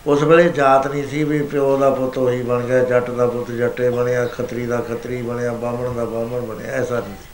ਉਸ 0.07 0.23
ਵੇਲੇ 0.23 0.49
ਜਾਤ 0.49 0.87
ਨਹੀਂ 0.87 1.09
ਸੀ 1.09 1.25
ਵੀ 1.25 1.43
ਪਿਓ 1.43 1.77
ਦਾ 1.77 1.91
ਪੁੱਤ 1.91 2.19
ਉਹੀ 2.19 2.43
ਬਣ 2.43 2.61
ਗਿਆ, 2.61 2.85
ਜੱਟ 2.85 3.11
ਦਾ 3.11 3.27
ਪੁੱਤ 3.27 3.51
ਜੱਟੇ 3.51 3.91
ਬਣਿਆ, 3.91 4.27
ਖੱਤਰੀ 4.27 4.67
ਦਾ 4.67 4.77
ਖੱਤਰੀ 4.77 5.23
ਬਣਿਆ, 5.23 5.53
ਬਾਹਮਣ 5.53 5.93
ਦਾ 5.93 6.05
ਬਾਹਮਣ 6.05 6.41
ਬਣਿਆ, 6.41 6.73
ਐਸਾ 6.73 7.01
ਨਹੀਂ 7.01 7.15
ਸੀ। 7.15 7.29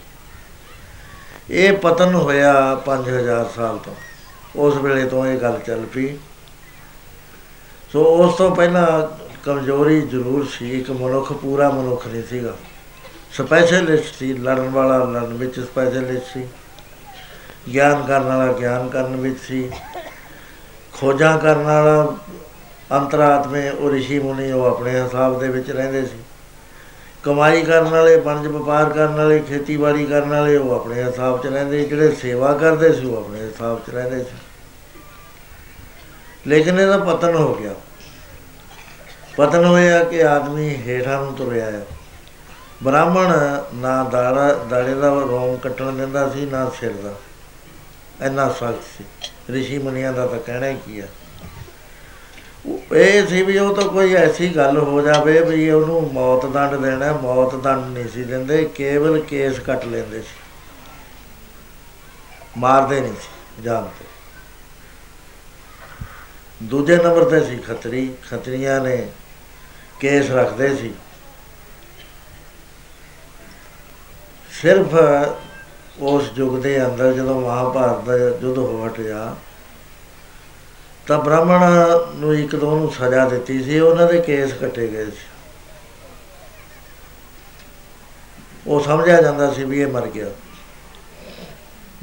ਇਹ 1.55 1.73
ਪਤਨ 1.73 2.15
ਹੋਇਆ 2.15 2.75
5000 2.75 3.51
ਸਾਲ 3.57 3.79
ਤੋਂ। 3.79 3.95
ਉਸ 4.57 4.77
ਵੇਲੇ 4.77 5.05
ਤੋਂ 5.05 5.27
ਇਹ 5.27 5.39
ਗੱਲ 5.39 5.61
ਚੱਲ 5.67 5.87
ਪਈ। 5.95 6.17
ਸੋ 7.93 8.05
ਉਸ 8.05 8.35
ਤੋਂ 8.35 8.57
ਪਹਿਲਾਂ 8.57 9.24
ਕਮਜ਼ੋਰੀ 9.45 10.01
ਜ਼ਰੂਰ 10.01 10.47
ਸੀ, 10.51 10.81
ਇੱਕ 10.81 10.91
ਮਨੁੱਖ 10.91 11.33
ਪੂਰਾ 11.33 11.71
ਮਨੁੱਖ 11.71 12.07
ਨਹੀਂ 12.07 12.23
ਸੀਗਾ। 12.31 12.55
ਸਪੈਸ਼ਲਿਸਟ 13.33 14.15
ਸੀ, 14.15 14.35
ਲੜਨ 14.35 14.69
ਵਾਲਾ 14.69 15.05
ਲੜਨ 15.05 15.35
ਵਿੱਚ 15.35 15.61
ਸਪੈਸ਼ਲਿਸਟ 15.61 16.27
ਸੀ। 16.35 16.47
ਗਿਆਨ 17.75 18.07
ਕਰਨ 18.07 18.25
ਵਾਲਾ 18.25 18.53
ਗਿਆਨ 18.53 18.89
ਕਰਨ 18.89 19.17
ਵਿੱਚ 19.17 19.39
ਸੀ। 19.41 19.71
ਖੋਜਾਂ 20.93 21.39
ਕਰਨ 21.39 21.63
ਵਾਲਾ 21.63 22.17
ਅੰਤਰਾਤਮੇ 22.93 23.71
ਉਹ 23.71 23.91
ਰਿਸ਼ੀ 23.91 24.19
ਮੁਨੀ 24.19 24.53
ਉਹ 24.53 24.65
ਆਪਣੇ 24.65 25.01
ਹਿਸਾਬ 25.01 25.41
ਦੇ 25.41 25.49
ਵਿੱਚ 25.49 25.71
ਰਹਿੰਦੇ 25.71 26.03
ਸੀ। 26.03 26.19
ਕਮਾਈ 27.23 27.63
ਕਰਨ 27.63 27.85
ਵਾਲੇ, 27.85 28.17
ਵਣਜ 28.17 28.47
ਵਪਾਰ 28.47 28.93
ਕਰਨ 28.93 29.15
ਵਾਲੇ, 29.15 29.39
ਖੇਤੀਬਾੜੀ 29.39 30.07
ਕਰਨ 30.07 30.29
ਵਾਲੇ 30.29 30.57
ਉਹ 30.57 30.75
ਆਪਣੇ 30.75 31.05
ਹਿਸਾਬ 31.05 31.43
'ਚ 31.43 31.47
ਰਹਿੰਦੇ 31.47 31.85
ਜਿਹੜੇ 31.85 32.13
ਸੇਵਾ 32.13 32.55
ਕਰਦੇ 32.55 32.93
ਸੀ, 32.93 33.07
ਉਹ 33.07 33.17
ਆਪਣੇ 33.17 33.41
ਹਿਸਾਬ 33.41 33.81
'ਚ 33.87 33.91
ਰਹਿੰਦੇ 33.91 34.25
ਸੀ। 34.25 34.37
ਲੇਕਿਨ 36.47 36.81
ਇਹਦਾ 36.81 36.99
ਪਤਨ 36.99 37.35
ਹੋ 37.35 37.55
ਗਿਆ। 37.55 37.75
ਪਤਨ 39.37 39.65
ਹੋਇਆ 39.65 40.05
ਕਿ 40.05 40.25
ਆਦਮੀ 40.25 40.69
ਹੇਠਾਂ 40.69 41.25
ਨੂੰ 41.25 41.35
ਤੁਰਿਆ 41.35 41.69
ਆ। 41.69 41.81
ਬ੍ਰਾਹਮਣ 42.83 43.33
ਨਾ 43.75 44.05
ਦਾੜਾ, 44.05 44.53
ਦਾੜੇ 44.53 44.95
ਦਾ 44.95 45.09
ਰੋਮ 45.09 45.57
ਕੱਟਣ 45.57 45.93
ਦਿੰਦਾ 45.93 46.31
ਸੀ, 46.31 46.47
ਨਾ 46.47 46.73
ਸਿਰ 46.81 46.93
ਦਾ। 46.93 47.15
ਇੰਨਾ 48.27 48.49
ਸਖਤ 48.49 48.75
ਸੀ। 48.99 49.05
ਰਿਸ਼ੀ 49.51 49.79
ਮੁਨੀਆਂ 49.79 50.13
ਦਾ 50.13 50.27
ਤਾਂ 50.27 50.39
ਕਹਿਣਾ 50.39 50.67
ਹੀ 50.67 50.79
ਕੀ 50.87 51.01
ਆ। 51.01 51.07
ਉਹ 52.67 52.95
ਇਹ 52.95 53.27
ਸੀ 53.27 53.43
ਵੀ 53.43 53.59
ਉਹ 53.59 53.75
ਤਾਂ 53.75 53.85
ਕੋਈ 53.85 54.15
ਐਸੀ 54.15 54.57
ਗੱਲ 54.57 54.79
ਹੋ 54.79 55.01
ਜਾਵੇ 55.01 55.41
ਵੀ 55.41 55.71
ਉਹਨੂੰ 55.71 56.13
ਮੌਤ 56.13 56.47
ਦੰਡ 56.47 56.75
ਦੇਣਾ, 56.75 57.13
ਮੌਤ 57.13 57.55
ਦੰਡ 57.55 57.85
ਨਹੀਂ 57.87 58.09
ਸੀ 58.09 58.25
ਦਿੰਦੇ, 58.25 58.65
ਕੇਵਲ 58.65 59.21
ਕੇਸ 59.21 59.59
ਕੱਟ 59.59 59.85
ਲੈਂਦੇ 59.85 60.23
ਸੀ। 60.23 60.37
ਮਾਰਦੇ 62.57 63.01
ਨਹੀਂ 63.01 63.13
ਸੀ, 63.13 63.63
ਜਾਨ 63.63 63.89
ਤੇ। 64.01 64.05
ਦੂਜੇ 66.63 66.97
ਨੰਬਰ 66.97 67.25
ਤੇ 67.25 67.41
ਸੀ 67.41 67.57
ਖੱਤਰੀ। 67.57 68.15
ਖੱਤਰੀਆਂ 68.31 68.81
ਨੇ 68.81 69.09
ਕੇਸ 70.05 70.31
ਰੱਖਦੇ 70.31 70.75
ਸੀ 70.77 70.93
ਸਿਰਫ 74.51 74.95
ਉਸ 76.01 76.31
ਯੁੱਗ 76.37 76.59
ਦੇ 76.63 76.75
ਅੰਦਰ 76.87 77.13
ਜਦੋਂ 77.13 77.41
ਮਹਾਭਾਰਤ 77.41 78.05
ਦਾ 78.05 78.17
ਯੁੱਧ 78.17 78.59
ਹੋ 78.59 78.87
ਹਟਿਆ 78.87 79.35
ਤਾਂ 81.07 81.19
ਬ੍ਰਾਹਮਣ 81.19 82.17
ਨੂੰ 82.17 82.35
ਇੱਕ 82.35 82.57
ਦੋ 82.57 82.77
ਨੂੰ 82.79 82.91
ਸਜ਼ਾ 82.93 83.29
ਦਿੱਤੀ 83.29 83.63
ਸੀ 83.63 83.79
ਉਹਨਾਂ 83.81 84.07
ਦੇ 84.07 84.21
ਕੇਸ 84.21 84.53
ਕੱਟੇ 84.53 84.87
ਗਏ 84.87 85.05
ਸੀ 85.05 85.27
ਉਹ 88.67 88.81
ਸਮਝਿਆ 88.81 89.21
ਜਾਂਦਾ 89.23 89.53
ਸੀ 89.53 89.65
ਵੀ 89.65 89.81
ਇਹ 89.81 89.87
ਮਰ 89.87 90.07
ਗਿਆ 90.07 90.31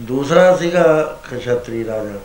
ਦੂਸਰਾ 0.02 0.56
ਸੀਗਾ 0.57 0.84
ਖਸ਼ਤਰੀ 1.23 1.86
ਰਾਜਾ 1.86 2.19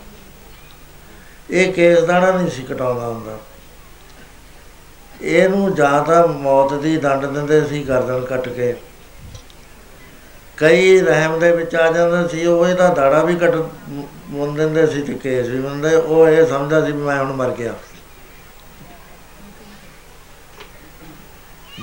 ਇਹ 1.50 1.72
ਕੇਸ 1.72 2.00
ਦਾਣਾ 2.00 2.30
ਨਹੀਂ 2.30 2.50
ਸੀ 2.50 2.62
ਕਟਾਉਂਦਾ 2.62 3.06
ਹੁੰਦਾ 3.06 3.38
ਇਹਨੂੰ 5.22 5.74
ਜਾਂ 5.74 6.02
ਤਾਂ 6.04 6.26
ਮੌਤ 6.28 6.72
ਦੀ 6.74 6.96
ਦੰਡ 6.96 7.26
ਦਿੰਦੇ 7.26 7.60
ਸੀ 7.66 7.82
ਗਰਦਨ 7.84 8.24
ਕੱਟ 8.24 8.48
ਕੇ। 8.48 8.74
ਕਈ 10.56 11.00
ਰਹਿਮ 11.00 11.38
ਦੇ 11.38 11.50
ਵਿੱਚ 11.52 11.74
ਆ 11.76 11.90
ਜਾਂਦਾ 11.92 12.26
ਸੀ, 12.26 12.44
ਉਹ 12.46 12.66
ਇਹਦਾ 12.66 12.88
ਦਾੜਾ 12.88 13.22
ਵੀ 13.22 13.34
ਕੱਟ 13.36 13.56
ਮੁੰਨ 14.30 14.54
ਦਿੰਦੇ 14.54 14.86
ਸੀ 14.86 15.02
ਤੇ 15.02 15.14
ਕੇਸ 15.14 15.48
ਵੀ 15.48 15.58
ਮੁੰਦੇ 15.58 15.94
ਉਹ 15.94 16.28
ਇਹ 16.28 16.46
ਸਮਝਦਾ 16.46 16.84
ਸੀ 16.86 16.92
ਵੀ 16.92 17.02
ਮੈਂ 17.02 17.18
ਹੁਣ 17.18 17.32
ਮਰ 17.32 17.50
ਗਿਆ। 17.50 17.74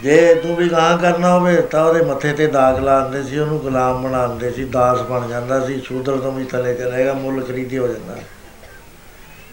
ਜੇ 0.01 0.33
ਤੂੰ 0.35 0.55
ਵੀ 0.55 0.69
ਗਾਂ 0.69 0.97
ਕਰਨਾ 0.97 1.33
ਹੋਵੇ 1.33 1.55
ਤਾਂ 1.61 1.83
ਉਹਦੇ 1.85 2.01
ਮੱਥੇ 2.05 2.31
ਤੇ 2.33 2.47
ਦਾਗ 2.47 2.79
ਲਾਉਂਦੇ 2.79 3.23
ਸੀ, 3.23 3.39
ਉਹਨੂੰ 3.39 3.59
ਗੁਲਾਮ 3.59 4.03
ਬਣਾਉਂਦੇ 4.03 4.51
ਸੀ, 4.51 4.63
ਦਾਸ 4.65 5.01
ਬਣ 5.01 5.27
ਜਾਂਦਾ 5.27 5.65
ਸੀ, 5.65 5.79
ਸ਼ੂਦਰ 5.81 6.17
ਤੋਂ 6.17 6.31
ਵੀ 6.31 6.45
ਥੱਲੇ 6.45 6.73
ਚਲੇਗਾ 6.73 7.13
ਮੁੱਲ 7.13 7.43
ਖਰੀਦੀ 7.43 7.77
ਹੋ 7.77 7.87
ਜਾਂਦਾ। 7.87 8.15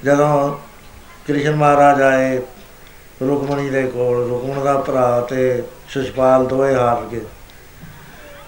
ਜਦੋਂ 0.05 0.59
ਕ੍ਰਿਸ਼ਨ 1.27 1.55
ਮਹਾਰਾਜ 1.55 2.03
ਆਏ 2.03 2.41
ਰੁਕਮਣੀ 3.29 3.71
ਦੇ 3.71 3.83
ਕੋਲ, 3.83 4.29
ਰੁਕਮਣ 4.29 4.65
ਦਾ 4.65 4.77
ਭਰਾ 4.77 5.21
ਤੇ 5.21 5.63
ਸ਼ਿਸ਼ਪਾਲ 5.89 6.47
ਦੋਏ 6.47 6.75
ਹਾਰ 6.75 7.03
ਗਏ। 7.13 7.21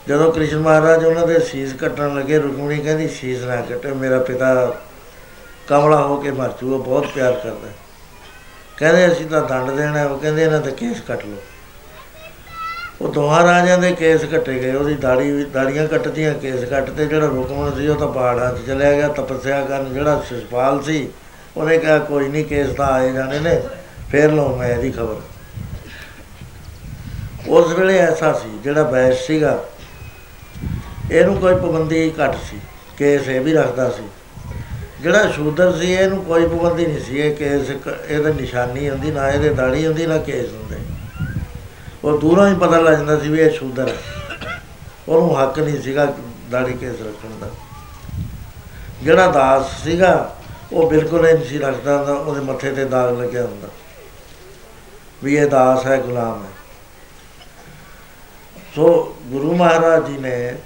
ਜਦੋਂ 0.08 0.32
ਕ੍ਰਿਸ਼ਨ 0.32 0.58
ਮਹਾਰਾਜ 0.58 1.04
ਉਹਨਾਂ 1.04 1.26
ਦੇ 1.26 1.38
ਸੀਸ 1.38 1.72
ਕੱਟਣ 1.72 2.14
ਲੱਗੇ, 2.14 2.38
ਰੁਕਮਣੀ 2.38 2.78
ਕਹਿੰਦੀ, 2.78 3.08
ਸੀਸ 3.08 3.42
ਨਾ 3.42 3.56
ਕੱਟੇ, 3.56 3.92
ਮੇਰਾ 3.92 4.18
ਪਿਤਾ 4.18 4.76
ਕਮਲਾ 5.68 6.02
ਹੋ 6.02 6.16
ਕੇ 6.16 6.30
ਮਰ 6.30 6.52
ਜੂ, 6.60 6.74
ਉਹ 6.74 6.84
ਬਹੁਤ 6.84 7.06
ਪਿਆਰ 7.06 7.32
ਕਰਦਾ 7.32 7.68
ਕਹਿੰਦੇ, 8.78 9.12
ਅਸੀਂ 9.12 9.26
ਤਾਂ 9.26 9.42
ਦੰਡ 9.42 9.70
ਦੇਣਾ 9.70 10.04
ਉਹ 10.04 10.18
ਕਹਿੰਦੇ, 10.18 10.44
ਇਹਨਾਂ 10.44 10.60
ਦੇ 10.60 10.70
ਕੇਸ 10.70 11.00
ਕੱਟ 11.00 11.24
ਲਓ। 11.24 11.36
ਉਹ 13.00 13.12
ਦੋਹਾਂ 13.12 13.44
ਰਾਜਿਆਂ 13.44 13.78
ਦੇ 13.78 13.92
ਕੇਸ 13.92 14.24
ਕੱਟੇ 14.24 14.58
ਗਏ। 14.58 14.74
ਉਹਦੀ 14.74 14.94
ਦਾੜੀ 14.94 15.44
ਦਾੜੀਆਂ 15.44 15.86
ਕੱਟਦੀਆਂ 15.88 16.34
ਕੇਸ 16.34 16.64
ਕੱਟਦੇ 16.64 17.06
ਜਿਹੜਾ 17.06 17.26
ਰੁਕਮਣ 17.26 17.74
ਸੀ, 17.76 17.88
ਉਹ 17.88 17.96
ਤਾਂ 17.96 18.08
ਪਹਾੜਾਂ 18.08 18.52
'ਚ 18.52 18.66
ਚਲਿਆ 18.66 18.92
ਗਿਆ, 18.92 19.08
ਤਪੱਸਿਆ 19.08 19.64
ਕਰਨ। 19.64 19.94
ਜਿਹੜਾ 19.94 20.22
ਸ਼ਿਸ਼ਪਾਲ 20.28 20.82
ਸੀ, 20.82 21.08
ਉਹਨੇ 21.56 21.78
ਕਿਹਾ, 21.78 21.98
ਕੋਈ 21.98 22.28
ਨਹੀਂ, 22.28 22.44
ਕੇਸ 22.44 22.68
ਤਾਂ 22.68 22.86
ਆਏ 22.86 23.12
ਜਾਣੇ 23.12 23.38
ਨੇ। 23.38 23.60
ਫੇਰ 24.12 24.32
ਲਓ 24.32 24.56
ਮੈਂ 24.56 24.68
ਇਹਦੀ 24.68 24.90
ਖਬਰ। 24.90 25.20
ਉਸ 27.48 27.72
ਵੇਲੇ 27.72 27.98
ਐਸਾ 27.98 28.32
ਸੀ, 28.32 28.48
ਜਿਹੜਾ 28.64 28.82
ਬੈਸ 28.82 29.26
ਸੀਗਾ, 29.26 29.64
ਇਹਨੂੰ 31.12 31.36
ਕੋਈ 31.36 31.54
ਪਾਬੰਦੀ 31.54 32.12
ਘੱਟ 32.20 32.36
ਸੀ, 32.50 32.58
ਕੇਸ 32.98 33.28
ਇਹ 33.28 33.40
ਵੀ 33.40 33.52
ਰੱਖਦਾ 33.52 33.90
ਸੀ। 33.90 34.02
ਜਿਹੜਾ 35.00 35.30
ਸ਼ੂਦਰ 35.30 35.72
ਸੀ, 35.78 35.92
ਇਹਨੂੰ 35.92 36.24
ਕੋਈ 36.24 36.46
ਪਾਬੰਦੀ 36.46 36.86
ਨਹੀਂ 36.86 37.00
ਸੀ, 37.00 37.18
ਇਹ 37.18 37.36
ਕੇਸ 37.36 37.70
ਇਹਦਾ 37.70 38.30
ਨਿਸ਼ਾਨੀ 38.30 38.88
ਹੁੰਦੀ, 38.90 39.10
ਨਾ 39.10 39.30
ਇਹਦੇ 39.30 39.48
ਦਾੜੀ 39.50 39.86
ਹੁੰਦੀ, 39.86 40.06
ਨਾ 40.06 40.18
ਕੇਸ 40.18 40.52
ਹੁੰਦੇ। 40.52 40.76
ਉਹ 42.04 42.18
ਦੂਰੋਂ 42.18 42.48
ਹੀ 42.48 42.54
ਪਤਾ 42.54 42.78
ਲੱਗ 42.78 42.96
ਜਾਂਦਾ 42.96 43.18
ਸੀ 43.18 43.28
ਵੀ 43.28 43.38
ਇਹ 43.38 43.50
ਸ਼ੂਦਰ 43.50 43.88
ਹੈ। 43.88 43.96
ਉਹਨੂੰ 45.08 45.42
ਹੱਕ 45.42 45.58
ਨਹੀਂ 45.58 45.82
ਸੀਗਾ 45.82 46.12
ਦਾੜੀ 46.50 46.72
ਕੇਸ 46.72 47.00
ਰੱਖਣ 47.00 47.38
ਦਾ। 47.40 47.50
ਜਿਹੜਾ 49.02 49.26
ਦਾਸ 49.26 49.82
ਸੀਗਾ, 49.84 50.36
ਉਹ 50.72 50.90
ਬਿਲਕੁਲ 50.90 51.26
ਹੀ 51.26 51.32
ਨਹੀਂ 51.32 51.44
ਸੀ 51.44 51.58
ਰੱਖਦਾ 51.58 51.96
ਹੁੰਦਾ, 51.96 52.12
ਉਹਦੇ 52.12 52.40
ਮੱਥੇ 52.40 52.70
ਤੇ 52.70 52.84
ਦਾਗ 52.84 53.20
ਲੱਗਿਆ 53.20 53.46
ਹੁੰਦਾ। 53.46 53.68
ਵੀ 55.24 55.36
ਇਹ 55.36 55.46
ਦਾਸ 55.46 55.86
ਹੈ, 55.86 55.96
ਗੁਲਾਮ 55.96 56.42
ਹੈ। 56.42 56.50
ਸੋ 58.76 59.16
ਗੁਰੂ 59.26 59.54
ਮਹਾਰਾਜ 59.56 60.06
ਜੀ 60.06 60.18
ਨੇ 60.18 60.56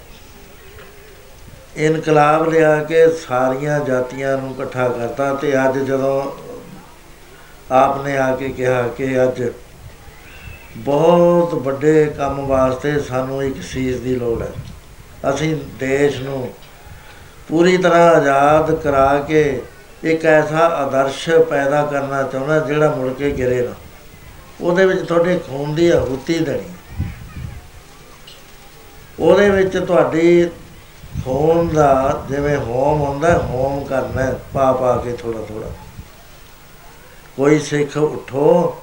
ਇਨਕਲਾਬ 1.75 2.49
ਲਿਆ 2.49 2.83
ਕੇ 2.83 3.09
ਸਾਰੀਆਂ 3.09 3.79
ਜਾਤੀਆਂ 3.79 4.37
ਨੂੰ 4.37 4.51
ਇਕੱਠਾ 4.51 4.87
ਕਰਤਾ 4.87 5.33
ਤੇ 5.33 5.53
ਅੱਜ 5.65 5.77
ਜਦੋਂ 5.77 6.31
ਆਪ 7.71 8.05
ਨੇ 8.05 8.17
ਆ 8.17 8.35
ਕੇ 8.35 8.49
ਕਿਹਾ 8.49 8.87
ਕਿ 8.87 9.23
ਅੱਜ 9.23 9.51
ਬਹੁਤ 10.77 11.53
ਵੱਡੇ 11.53 12.05
ਕੰਮ 12.17 12.45
ਵਾਸਤੇ 12.47 12.99
ਸਾਨੂੰ 12.99 13.43
ਇੱਕ 13.43 13.61
ਸੀਸ 13.61 13.99
ਦੀ 13.99 14.15
ਲੋੜ 14.15 14.41
ਹੈ। 14.41 14.51
ਅਸੀਂ 15.29 15.55
ਦੇਸ਼ 15.79 16.21
ਨੂੰ 16.21 16.53
ਪੂਰੀ 17.47 17.77
ਤਰ੍ਹਾਂ 17.77 18.09
ਆਜ਼ਾਦ 18.09 18.75
ਕਰਾ 18.75 19.17
ਕੇ 19.27 19.61
ਇੱਕ 20.03 20.25
ਐਸਾ 20.25 20.57
ਆਦਰਸ਼ 20.57 21.29
ਪੈਦਾ 21.29 21.85
ਕਰਨਾ 21.85 22.23
ਚਾਹੁੰਦਾ 22.23 22.59
ਜਿਹੜਾ 22.59 22.95
ਮੁੜ 22.95 23.13
ਕੇ 23.13 23.31
ਗਿਰੇ 23.31 23.61
ਨਾ। 23.61 23.73
ਉਹਦੇ 24.61 24.85
ਵਿੱਚ 24.85 25.07
ਤੁਹਾਡੇ 25.07 25.39
ਖੂਨ 25.39 25.75
ਦੀ 25.75 25.89
ਆਹੂਤੀ 25.89 26.39
ਦੇਣੀ। 26.39 26.69
ਉਹਦੇ 29.19 29.49
ਵਿੱਚ 29.49 29.77
ਤੁਹਾਡੀ 29.77 30.49
ਖੂਨ 31.25 31.67
ਦਾ 31.67 32.25
ਜਿਵੇਂ 32.29 32.57
ਹੋਮ 32.57 33.01
ਹੁੰਦਾ 33.01 33.37
ਹੋਮ 33.37 33.83
ਕਰਨਾ 33.83 34.23
ਹੈ, 34.23 34.39
ਪਾ 34.53 34.71
ਪਾ 34.71 34.97
ਕੇ 34.97 35.13
ਥੋੜਾ 35.13 35.41
ਥੋੜਾ 35.41 35.71
ਕੋਈ 37.37 37.59
ਸਿੱਖ 37.59 37.97
ਉਠੋ 37.97 38.77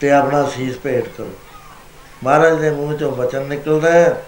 ਤੇ 0.00 0.10
ਆਪਣਾ 0.10 0.42
ਸੀਸ 0.48 0.78
ਭੇਟ 0.78 1.08
ਕਰੋ। 1.08 1.30
ਮਹਾਰਾਜ 2.24 2.60
ਦੇ 2.60 2.70
ਮੂੰਹ 2.70 2.96
ਚੋਂ 2.98 3.12
ਬਚਨ 3.12 3.42
ਨਿਕਲਦਾ 3.42 3.92
ਹੈ। 3.92 4.24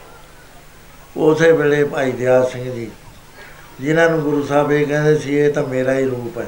ਉਸੇ 1.16 1.52
ਵੇਲੇ 1.52 1.84
ਭਾਈ 1.84 2.12
ਦਿਆਲ 2.12 2.50
ਸਿੰਘ 2.50 2.72
ਜੀ 2.74 2.90
ਜਿਨ੍ਹਾਂ 3.80 4.08
ਨੂੰ 4.10 4.20
ਗੁਰੂ 4.20 4.46
ਸਾਹਿਬ 4.46 4.72
ਇਹ 4.72 4.86
ਕਹਿੰਦੇ 4.86 5.18
ਸੀ 5.18 5.36
ਇਹ 5.36 5.52
ਤਾਂ 5.52 5.62
ਮੇਰਾ 5.62 5.94
ਹੀ 5.94 6.04
ਰੂਪ 6.04 6.38
ਹੈ। 6.38 6.46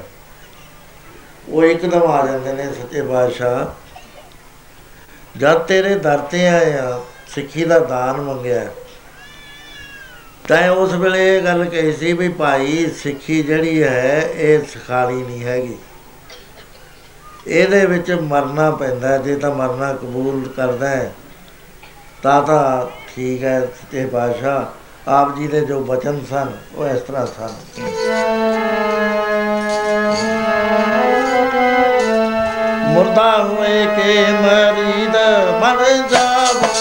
ਉਹ 1.48 1.64
ਇੱਕਦਮ 1.64 2.02
ਆ 2.02 2.26
ਜਾਂਦੇ 2.26 2.52
ਨੇ 2.52 2.66
ਸੱਚੇ 2.72 3.02
ਪਾਤਸ਼ਾਹ। 3.02 3.64
ਜਦ 5.38 5.58
ਤੇਰੇ 5.58 5.94
ਦਰ 5.94 6.18
ਤੇ 6.30 6.46
ਆਇਆ 6.48 7.00
ਸਿੱਖੀ 7.34 7.64
ਦਾ 7.64 7.78
ਦਾਨ 7.78 8.20
ਮੰਗਿਆ। 8.20 8.66
ਤਾਂ 10.48 10.70
ਉਸ 10.70 10.92
ਵੇਲੇ 10.92 11.36
ਇਹ 11.36 11.42
ਗੱਲ 11.42 11.64
ਕਹੀ 11.64 11.92
ਸੀ 11.92 12.12
ਵੀ 12.12 12.28
ਭਾਈ, 12.28 12.86
ਸਿੱਖੀ 12.98 13.42
ਜਿਹੜੀ 13.42 13.82
ਹੈ, 13.82 14.28
ਇਹ 14.28 14.60
ਸਖਾਲੀ 14.68 15.22
ਨਹੀਂ 15.22 15.44
ਹੈਗੀ। 15.44 15.76
ਇਹਦੇ 17.46 17.84
ਵਿੱਚ 17.86 18.10
ਮਰਨਾ 18.12 18.70
ਪੈਂਦਾ 18.70 19.16
ਜੇ 19.18 19.36
ਤਾਂ 19.36 19.50
ਮਰਨਾ 19.54 19.92
ਕਬੂਲ 19.92 20.48
ਕਰਦਾ 20.48 20.88
ਹੈ, 20.88 21.12
ਤਾਂ 22.22 22.42
ਤਾਂ 22.42 22.86
ਠੀਕ 23.08 23.42
ਹੈ 23.44 23.60
ਸੱਚੇ 23.60 24.06
ਪਾਤਸ਼ਾਹ। 24.06 25.10
ਆਪ 25.10 25.36
ਜੀ 25.36 25.46
ਦੇ 25.46 25.60
ਜੋ 25.60 25.80
ਬਚਨ 25.80 26.20
ਸਨ, 26.30 26.52
ਉਹ 26.74 26.86
ਇਸ 26.86 27.00
ਤਰ੍ਹਾਂ 27.00 27.26
ਸਨ। 27.28 27.50
ਮੁਰਦਾ 33.02 33.30
ਹੋਏ 33.38 33.86
ਕੇ 33.96 34.14
ਮਰੀਦ 34.32 35.16
ਮਰ 35.60 35.84
ਜਾਵਾ। 36.10 36.71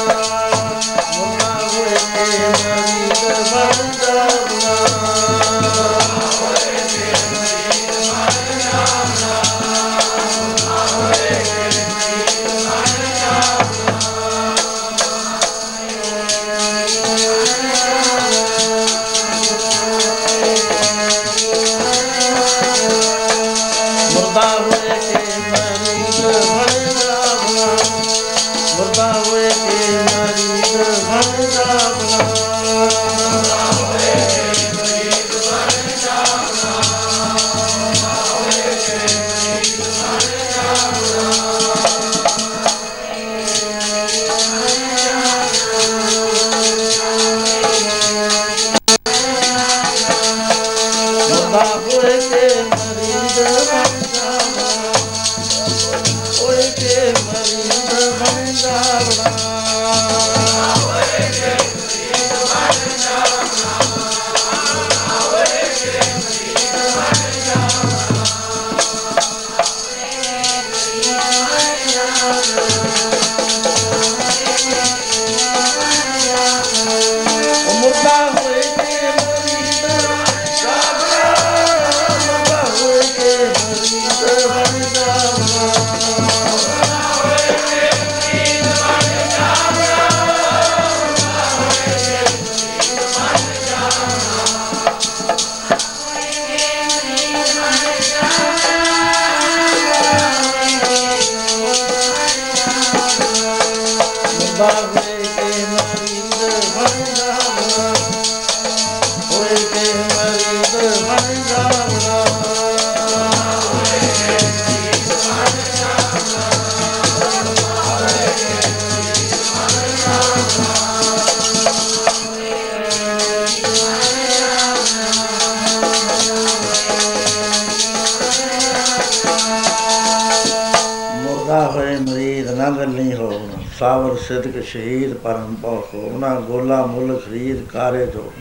ਸਿਦਕ 134.32 134.64
ਸ਼ਹੀਦ 134.64 135.14
ਪਰਮ 135.14 135.56
ਪਉ 135.56 135.88
ਹੋਣਾ 135.94 136.40
ਗੋਲਾ 136.40 136.86
ਮੁੱਲ 136.86 137.20
ਖਰੀਦ 137.20 137.68
ਕਾਰੇ 137.68 138.06
ਜੋ 138.06 138.34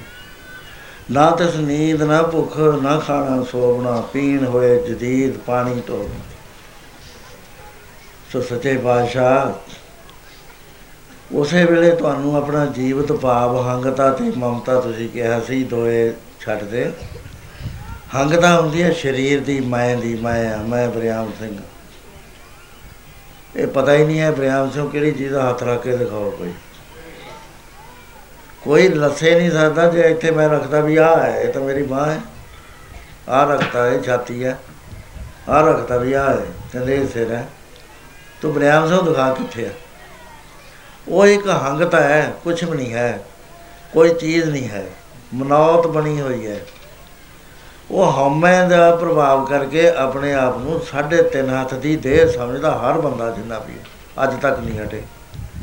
ਨਾ 1.10 1.30
ਤਿਸ 1.30 1.56
ਨੀਂਦ 1.56 2.02
ਨਾ 2.02 2.22
ਭੁੱਖ, 2.22 2.58
ਨਾ 2.58 2.98
ਖਾਣਾ 2.98 3.42
ਸੋਵਣਾ 3.42 4.00
ਪੀਣ 4.12 4.44
ਹੋਏ 4.44 4.88
ਜਦੀਦ 4.88 5.38
ਪਾਣੀ 5.38 5.80
ਤੋਂ 5.80 6.08
ਸੋ 8.32 8.40
ਸੱਚੇ 8.40 8.76
ਪਾਤਸ਼ਾਹ, 8.76 9.52
ਉਸੇ 11.32 11.64
ਵੇਲੇ 11.64 11.96
ਤੁਹਾਨੂੰ 11.96 12.36
ਆਪਣਾ 12.36 12.66
ਜੀਵਤ 12.66 13.12
ਭਾਵ 13.12 13.68
ਹੰਗਤਾ 13.68 14.10
ਤੇ 14.10 14.32
ਮਮਤਾ 14.36 14.80
ਤੁਸੀਂ 14.80 15.08
ਕਿਹਾ 15.08 15.40
ਸੀ, 15.40 15.64
ਦੋਏ 15.64 16.12
ਛੱਡ 16.40 16.64
ਦੇ। 16.64 16.92
ਹੰਗਤਾ 18.14 18.60
ਹੁੰਦੀ 18.60 18.82
ਹੈ 18.82 18.92
ਸਰੀਰ 18.92 19.40
ਦੀ, 19.40 19.60
ਮੈਂ 19.60 19.96
ਦੀ, 19.96 20.14
ਮੈਂ 20.16 20.54
ਆ, 20.54 20.62
ਮੈਂ 20.62 20.88
ਬਰਿਆਮ 20.88 21.30
ਸਿੰਘ। 21.38 21.56
ਇਹ 23.56 23.66
ਪਤਾ 23.66 23.93
ਹੀ 23.93 24.05
ਨਹੀਂ 24.05 24.20
ਹੈ 24.20 24.31
ਬਰਿਆਮ 24.31 24.70
ਸਿੰਘ 24.70 24.90
ਕਿਹੜੀ 24.90 25.12
ਚੀਜ਼ 25.12 25.32
ਦਾ 25.32 25.48
ਹੱਥ 25.51 25.62
ਰੱਖ 25.62 25.82
ਕੇ 25.82 25.97
ਦਿਖਾਓ 25.97 26.31
ਕੋਈ। 26.31 26.52
ਕੋਈ 28.62 28.89
ਲੱਸੇ 28.89 29.35
ਨਹੀਂ 29.35 29.51
ਸਕਦਾ 29.51 29.86
ਜੇ 29.86 30.01
ਇੱਥੇ 30.01 30.31
ਮੈਂ 30.31 30.48
ਰੱਖਦਾ 30.48 30.81
ਵੀ 30.81 30.97
ਆਹ 30.97 31.20
ਹੈ, 31.20 31.43
ਇਹ 31.43 31.52
ਤਾਂ 31.52 31.62
ਮੇਰੀ 31.62 31.82
ਬਾਹ 31.82 32.10
ਹੈ। 32.10 32.20
ਆਹ 33.28 33.48
ਰੱਖਤਾ 33.51 33.89
ਇਹ 33.89 34.02
ਛਾਤੀ 34.02 34.44
ਹੈ। 34.44 34.59
ਆਹ 35.48 35.66
ਰੱਖਤਾ 35.66 35.97
ਵੀ 35.97 36.12
ਆਹ 36.12 36.31
ਹੈ, 36.31 36.47
ਕਹਿੰਦੇ 36.72 36.97
ਇਹ 36.97 37.09
ਸਿਰ 37.09 37.31
ਹੈ। 37.31 37.48
ਤੂੰ 38.43 38.55
ਬਰਿਆਮ 38.55 38.89
ਸਿੰਘ 38.89 39.01
ਦਿਖਾ 39.01 39.35
ਕਿੱਥੇ 39.35 39.66
ਹੈ 39.66 39.74
ਉਹ 41.09 41.27
ਇੱਕ 41.27 41.48
ਹੰਗਤਾ 41.48 42.01
ਹੈ 42.01 42.35
ਕੁਝ 42.44 42.64
ਵੀ 42.64 42.77
ਨਹੀਂ 42.77 42.94
ਹੈ। 42.94 43.24
ਕੋਈ 43.93 44.14
ਚੀਜ਼ 44.14 44.44
ਨਹੀਂ 44.44 44.68
ਹੈ। 44.68 44.86
ਮਨੌਤ 45.35 45.86
ਬਣੀ 45.86 46.20
ਹੋਈ 46.20 46.47
ਹੈ। 46.47 46.60
ਉਹ 47.90 48.12
ਹਉਮੈ 48.12 48.68
ਦਾ 48.68 48.96
ਪ੍ਰਭਾਵ 48.96 49.44
ਕਰਕੇ 49.44 49.90
ਆਪਣੇ 49.90 50.34
ਆਪ 50.34 50.58
ਨੂੰ 50.58 50.80
ਸਾਢੇ 50.80 51.22
ਤਿੰਨ 51.22 51.60
ਹੱਥ 51.60 51.74
ਦੀ 51.74 51.96
ਦੇਹ 51.96 52.26
ਸਮਝਦਾ 52.26 52.78
ਹਰ 52.78 53.00
ਬੰਦਾ 53.00 53.30
ਜਿੰਨਾ 53.30 53.58
ਵੀ 53.58 53.72
ਹੈ। 53.72 53.84
ਅੱਜ 54.24 54.40
ਤੱਕ 54.40 54.58
ਨਹੀਂ 54.58 54.80
ਹਟੇ। 54.80 55.02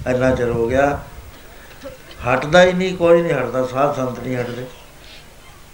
ਇੰਨਾ 0.08 0.36
ਚਿਰ 0.36 0.50
ਹੋ 0.50 0.68
ਗਿਆ। 0.68 1.00
ਹਟਦਾ 2.34 2.64
ਹੀ 2.64 2.74
ਨਹੀਂ, 2.74 2.98
ਕੋਈ 2.98 3.22
ਨਹੀਂ 3.22 3.34
ਹਟਦਾ। 3.34 3.66
ਸਾਧ 3.66 3.96
ਸੰਤ 3.96 4.20
ਨਹੀਂ 4.20 4.38
ਹਟਦੇ। 4.38 4.66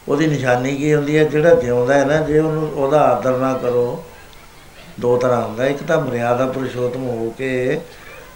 ਉਹਦੀ 0.08 0.28
ਨਿਸ਼ਾਨੀ 0.28 0.76
ਕੀ 0.76 0.96
ਹੁੰਦੀ 0.96 1.18
ਹੈ? 1.18 1.24
ਜਿਹੜਾ 1.24 1.56
ਜਿਉਂਦਾ 1.56 1.94
ਹੈ 1.94 2.06
ਨਾ, 2.06 2.18
ਜੇ 2.18 2.40
ਉਹਨੂੰ 2.40 2.72
ਉਹਦਾ 2.72 3.02
ਆਦਰ 3.02 3.38
ਨਾ 3.38 3.54
ਕਰੋ, 3.54 4.04
ਦੋ 5.00 5.18
ਤਰ੍ਹਾਂ 5.18 5.44
ਹੁੰਦਾ। 5.44 5.66
ਇੱਕ 5.66 5.84
ਤਾਂ 5.84 6.02
ਮਰਿਆਦਾ 6.02 6.46
ਪੁਰਸ਼ੋਤਮ 6.46 7.04
ਹੋ 7.04 7.34
ਕੇ 7.38 7.82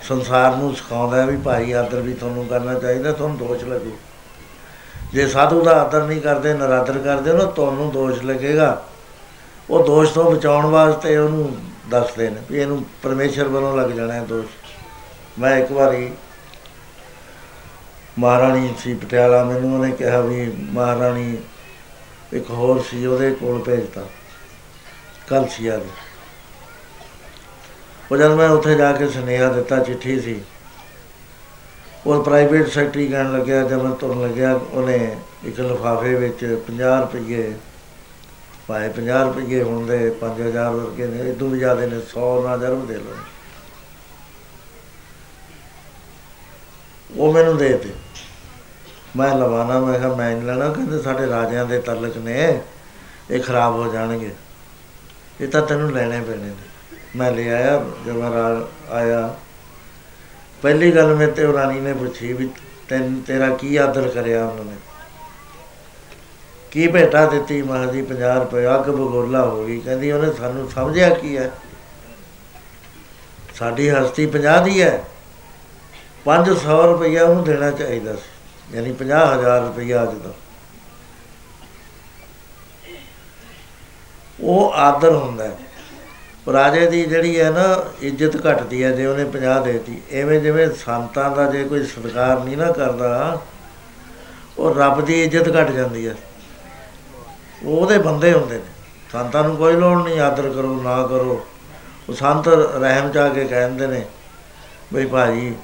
ਸੰਸਾਰ 0.07 0.55
ਨੂੰ 0.55 0.75
ਸਿਖਾਉਂਦਾ 0.75 1.21
ਹੈ 1.21 1.25
ਵੀ 1.25 1.37
ਭਾਈ 1.37 1.71
ਆਦਰ 1.71 1.99
ਵੀ 1.99 2.13
ਤੁਹਾਨੂੰ 2.13 2.45
ਕਰਨਾ 2.45 2.73
ਚਾਹੀਦਾ, 2.73 3.11
ਤੁਹਾਨੂੰ 3.11 3.37
ਦੋਸ਼ 3.37 3.63
ਲੱਗੂ। 3.63 3.97
ਜੇ 5.13 5.27
ਸਾਧੂ 5.27 5.61
ਦਾ 5.63 5.71
ਆਦਰ 5.81 6.03
ਨਹੀਂ 6.03 6.21
ਕਰਦੇ, 6.21 6.53
ਨਰਾਦਰ 6.53 6.97
ਕਰਦੇ 6.97 7.33
ਨਾ 7.33 7.43
ਤੁਹਾਨੂੰ 7.45 7.91
ਦੋਸ਼ 7.91 8.23
ਲੱਗੇਗਾ। 8.23 8.81
ਉਹ 9.69 9.85
ਦੋਸ਼ 9.85 10.13
ਤੋਂ 10.13 10.31
ਬਚਾਉਣ 10.31 10.65
ਵਾਸਤੇ 10.65 11.17
ਉਹਨੂੰ 11.17 11.55
ਦੱਸਦੇ 11.89 12.29
ਨੇ 12.29 12.41
ਵੀ 12.51 12.59
ਇਹਨੂੰ 12.59 12.83
ਪਰਮੇਸ਼ਰ 13.03 13.47
ਵੱਲੋਂ 13.47 13.75
ਲੱਗ 13.77 13.89
ਜਾਣਾ 13.89 14.13
ਹੈ 14.13 14.21
ਦੋਸ਼। 14.21 14.47
ਮੈਂ 15.39 15.55
ਇੱਕ 15.57 15.71
ਵਾਰੀ 15.71 16.11
ਮਹਾਰਾਣੀ 18.19 18.73
ਸੀ 18.79 18.93
ਪਟਿਆਲਾ, 18.93 19.43
ਮੈਨੂੰ 19.43 19.73
ਉਹਨੇ 19.73 19.91
ਕਿਹਾ 19.91 20.19
ਵੀ 20.21 20.45
ਮਹਾਰਾਣੀ 20.71 21.37
ਇੱਕ 22.33 22.49
ਹੋਰ 22.49 22.83
ਸੀ, 22.89 23.05
ਉਹਦੇ 23.05 23.31
ਕੋਲ 23.31 23.61
ਭੇਜਤਾ। 23.63 24.05
ਕੱਲ 25.27 25.47
ਸੀ 25.47 25.67
ਆ 25.67 25.79
ਉਹ 28.11 28.17
ਜਦ 28.17 28.31
ਮੈਂ 28.31 28.49
ਉੱਥੇ 28.49 28.75
ਜਾ 28.75 28.91
ਕੇ 28.91 29.07
ਸੁਨੇਹਾ 29.09 29.51
ਦਿੱਤਾ, 29.51 29.77
ਚਿੱਠੀ 29.79 30.19
ਸੀ 30.19 30.39
ਉਹ 32.07 32.23
ਪ੍ਰਾਈਵੇਟ 32.23 32.67
ਸੈਕਟਰੀ 32.67 33.07
ਕਹਿਣ 33.07 33.33
ਲੱਗਿਆ 33.33 33.63
ਜਦ 33.63 33.73
ਮੈਂ 33.73 33.95
ਤੁਰਨ 33.95 34.21
ਲੱਗਿਆ, 34.21 34.53
ਉਹਨੇ 34.53 35.17
ਇੱਕ 35.45 35.59
ਲਿਫਾਫੇ 35.59 36.15
ਵਿੱਚ 36.15 36.63
50 36.67 37.01
ਰੁਪਏ 37.01 37.53
ਪਾਏ 38.67 38.89
50 38.89 39.25
ਰੁਪਏ 39.25 39.63
ਹੁੰਦੇ 39.63 40.09
5000 40.09 40.75
ਵਰਗੇ 40.75 41.07
ਨੇ 41.07 41.29
ਇਦੋਂ 41.29 41.49
ਵੀ 41.49 41.59
ਜ਼ਿਆਦਾ 41.59 41.85
ਨੇ 41.85 41.97
100 41.97 42.43
ਨਾ 42.43 42.57
ਜਰਮ 42.57 42.85
ਦੇ 42.85 42.93
ਲਓ। 42.93 43.15
ਉਹ 47.15 47.33
ਮੈਨੂੰ 47.33 47.57
ਦੇ 47.57 47.69
ਦੇ 47.69 47.93
ਮੈਂ 49.15 49.35
ਲਵਾਣਾ 49.35 49.79
ਮੈਂ 49.79 49.99
ਕਿਹਾ 49.99 50.15
ਮੈਂ 50.15 50.31
ਨਹੀਂ 50.31 50.43
ਲੈਣਾ, 50.43 50.69
ਕਹਿੰਦੇ 50.69 51.01
ਸਾਡੇ 51.01 51.27
ਰਾਜਿਆਂ 51.27 51.65
ਦੇ 51.65 51.79
ਤਲਕ 51.79 52.17
ਨੇ, 52.17 52.61
ਇਹ 53.31 53.39
ਖਰਾਬ 53.39 53.75
ਹੋ 53.75 53.93
ਜਾਣਗੇ। 53.93 54.31
ਇਹ 55.41 55.47
ਤਾਂ 55.47 55.61
ਤੈਨੂੰ 55.61 55.91
ਲੈਣੇ 55.91 56.21
ਪੈਣੇ 56.21 56.43
ਨੇ। 56.43 56.97
ਮੈਂ 57.15 57.31
ਲੈ 57.31 57.53
ਆਇਆ 57.53 57.85
ਜਦ 58.05 58.13
ਮੈਂ 58.13 58.31
ਆਇਆ। 58.93 59.35
ਪਹਿਲੀ 60.61 60.91
ਗੱਲ 60.91 61.15
ਮੈਂ 61.15 61.27
ਤੇ 61.27 61.53
ਰਾਣੀ 61.53 61.79
ਨੇ 61.79 61.93
ਪੁੱਛੀ 61.93 62.33
ਵੀ 62.33 62.49
ਤੈਨ, 62.89 63.21
ਤੇਰਾ 63.21 63.49
ਕੀ 63.49 63.75
ਆਦਰ 63.75 64.07
ਕਰਿਆ 64.07 64.45
ਉਹਨਾਂ? 64.45 64.65
ਨੇ 64.65 64.75
ਕੀ 66.71 66.87
ਭੇਟਾ 66.87 67.25
ਦਿੱਤੀ? 67.25 67.61
ਮਾਂ 67.61 67.87
ਜੀ 67.87 68.01
50 68.01 68.39
ਰੁਪਏ, 68.39 68.65
ਅੱਗ 68.65 68.81
ਬਗੋਲਾ 68.81 69.45
ਹੋ 69.45 69.65
ਗਈ। 69.65 69.79
ਕਹਿੰਦੀ, 69.79 70.11
ਉਹਨੇ 70.11 70.33
ਸਾਨੂੰ 70.33 70.71
ਸਮਝਿਆ 70.71 71.09
ਕੀ 71.09 71.37
ਹੈ? 71.37 71.51
ਸਾਡੀ 73.55 73.89
ਹਸਤੀ 73.89 74.25
50 74.25 74.61
ਦੀ 74.63 74.81
ਹੈ। 74.81 75.03
500 76.25 76.87
ਰੁਪਇਆ 76.87 77.23
ਉਹਨੂੰ 77.23 77.43
ਦੇਣਾ 77.43 77.71
ਚਾਹੀਦਾ 77.71 78.15
ਸੀ। 78.15 78.75
ਯਾਨੀ 78.77 78.91
50000 78.91 79.61
ਰੁਪਇਆ 79.61 80.03
ਅੱਜ 80.03 80.09
ਦਾ 80.09 80.33
ਉਹ 84.39 84.73
ਆਦਰ 84.73 85.11
ਹੁੰਦਾ 85.11 85.43
ਹੈ। 85.43 85.57
ਰਾਜੇ 86.53 86.85
ਦੀ 86.85 87.05
ਜਿਹੜੀ 87.05 87.39
ਹੈ 87.39 87.49
ਨਾ 87.49 87.85
ਇੱਜ਼ਤ 88.01 88.47
ਘਟਦੀ 88.47 88.83
ਹੈ, 88.83 88.91
ਜੇ 88.91 89.05
ਉਹਨੇ 89.05 89.25
50 89.25 89.61
ਦੇਤੀ, 89.61 90.01
ਐਵੇਂ 90.11 90.41
ਜਿਵੇਂ 90.41 90.69
ਸੰਤਾਂ 90.69 91.35
ਦਾ 91.35 91.51
ਜੇ 91.51 91.63
ਕੋਈ 91.63 91.85
ਸਤਿਕਾਰ 91.85 92.39
ਨਹੀਂ 92.39 92.57
ਨਾ 92.57 92.71
ਕਰਦਾ, 92.71 93.41
ਉਹ 94.57 94.75
ਰੱਬ 94.75 95.05
ਦੀ 95.05 95.23
ਇੱਜ਼ਤ 95.23 95.61
ਘਟ 95.61 95.71
ਜਾਂਦੀ 95.71 96.07
ਹੈ। 96.07 96.15
ਉਹਦੇ 97.65 97.97
ਬੰਦੇ 97.97 98.33
ਹੁੰਦੇ 98.33 98.55
ਨੇ। 98.55 98.61
ਸੰਤਾਂ 99.11 99.43
ਨੂੰ 99.43 99.57
ਕੋਈ 99.57 99.73
ਲੋੜ 99.73 100.03
ਨਹੀਂ, 100.03 100.19
ਆਦਰ 100.19 100.49
ਕਰੋ, 100.49 100.81
ਨਾ 100.83 101.07
ਕਰੋ। 101.07 101.45
ਉਹ 102.09 102.13
ਸੰਤ 102.13 102.47
ਰਹਿਮ 102.77 103.11
ਚਾ 103.11 103.29
ਕੇ 103.29 103.45
ਕਹਿੰਦੇ 103.45 103.87
ਨੇ, 103.87 104.05
ਬਈ 104.93 105.05
ਭਾਜੀ, 105.05 105.55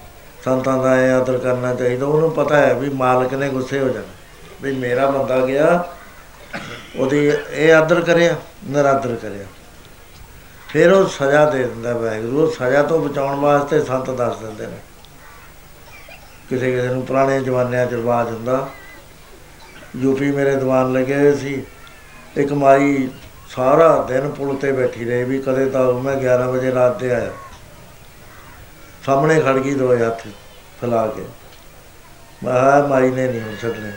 ਸੰਤਾਂ 0.45 0.83
ਦਾ 0.83 1.05
ਇਹ 1.05 1.11
ਆਦਰ 1.11 1.37
ਕਰਨਾ 1.37 1.75
ਚਾਹੀਦਾ। 1.75 2.05
ਉਹਨੂੰ 2.05 2.31
ਪਤਾ 2.31 2.57
ਹੈ 2.57 2.73
ਵੀ 2.73 2.89
ਮਾਲਕ 2.89 3.33
ਨੇ 3.33 3.49
ਗੁੱਸੇ 3.49 3.79
ਹੋ 3.79 3.87
ਜਾਣਾ। 3.87 4.13
ਵੀ 4.61 4.71
ਮੇਰਾ 4.71 5.09
ਬੰਦਾ 5.09 5.45
ਗਿਆ, 5.45 5.85
ਉਹਦੀ 6.95 7.31
ਇਹ 7.51 7.73
ਆਦਰ 7.73 8.01
ਕਰਿਆ, 8.01 8.35
ਨਰਾਦਰ 8.69 9.15
ਕਰਿਆ। 9.15 9.45
ਫਿਰ 10.73 10.91
ਉਹ 10.91 11.07
ਸਜ਼ਾ 11.07 11.49
ਦੇ 11.49 11.63
ਦਿੰਦਾ 11.63 11.93
ਵਾਹਿਗੁਰੂ, 11.93 12.41
ਉਹ 12.41 12.51
ਸਜ਼ਾ 12.51 12.83
ਤੋਂ 12.83 13.09
ਬਚਾਉਣ 13.09 13.39
ਵਾਸਤੇ 13.39 13.83
ਸੰਤ 13.83 14.09
ਦੱਸ 14.09 14.37
ਦਿੰਦੇ 14.37 14.67
ਨੇ। 14.67 14.77
ਕਿਸੇ 16.49 16.71
ਕਿਸੇ 16.71 16.87
ਨੂੰ 16.87 17.05
ਪੁਰਾਣੇ 17.05 17.39
ਜ਼ਮਾਨਿਆਂ 17.39 17.85
'ਚ 17.85 17.93
ਰਿਵਾਜ 17.93 18.27
ਹੁੰਦਾ। 18.27 18.69
ਯੂਪੀ 19.95 20.31
ਮੇਰੇ 20.31 20.55
ਦੀਵਾਨ 20.55 20.93
ਲੱਗੇ 20.93 21.15
ਹੋਏ 21.15 21.35
ਸੀ। 21.35 21.63
ਇੱਕ 22.37 22.53
ਮਾਈ 22.53 23.09
ਸਾਰਾ 23.49 24.05
ਦਿਨ 24.07 24.29
ਪੁਲ 24.29 24.55
ਤੇ 24.55 24.71
ਬੈਠੀ 24.71 25.05
ਰਹੀ 25.05 25.23
ਵੀ 25.23 25.39
ਕਦੇ 25.39 25.65
ਤਾਂ 25.65 25.93
ਮੈਂ 25.93 26.15
11 26.15 26.49
ਵਜੇ 26.49 26.71
ਰਾਤ 26.71 26.99
ਦੇ 26.99 27.11
ਆਇਆ। 27.11 27.31
ਸਾਹਮਣੇ 29.05 29.41
ਖੜ 29.41 29.57
ਗਈ 29.57 29.73
ਦੋ 29.73 29.93
ਹੱਥ 29.93 30.27
ਫਲਾ 30.81 31.07
ਕੇ। 31.07 31.25
ਮੈਂ 32.43 32.87
ਮਾਈ 32.87 33.11
ਨੇ 33.11 33.27
ਨਹੀਂ 33.27 33.57
ਛੱਡਣੇ। 33.61 33.91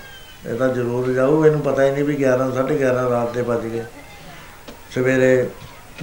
ਇਹ 0.46 0.58
ਤਾਂ 0.58 0.68
ਜ਼ਰੂਰ 0.68 1.12
ਜਾਊ, 1.12 1.46
ਇਹਨੂੰ 1.46 1.60
ਪਤਾ 1.60 1.84
ਹੀ 1.84 1.90
ਨਹੀਂ 1.90 2.04
ਵੀ 2.04 2.16
11 2.16 2.50
11:30 2.50 3.10
ਰਾਤ 3.10 3.32
ਦੇ 3.34 3.42
ਵੱਜ 3.42 3.66
ਗਏ। 3.66 3.84
ਸਵੇਰੇ 4.94 5.48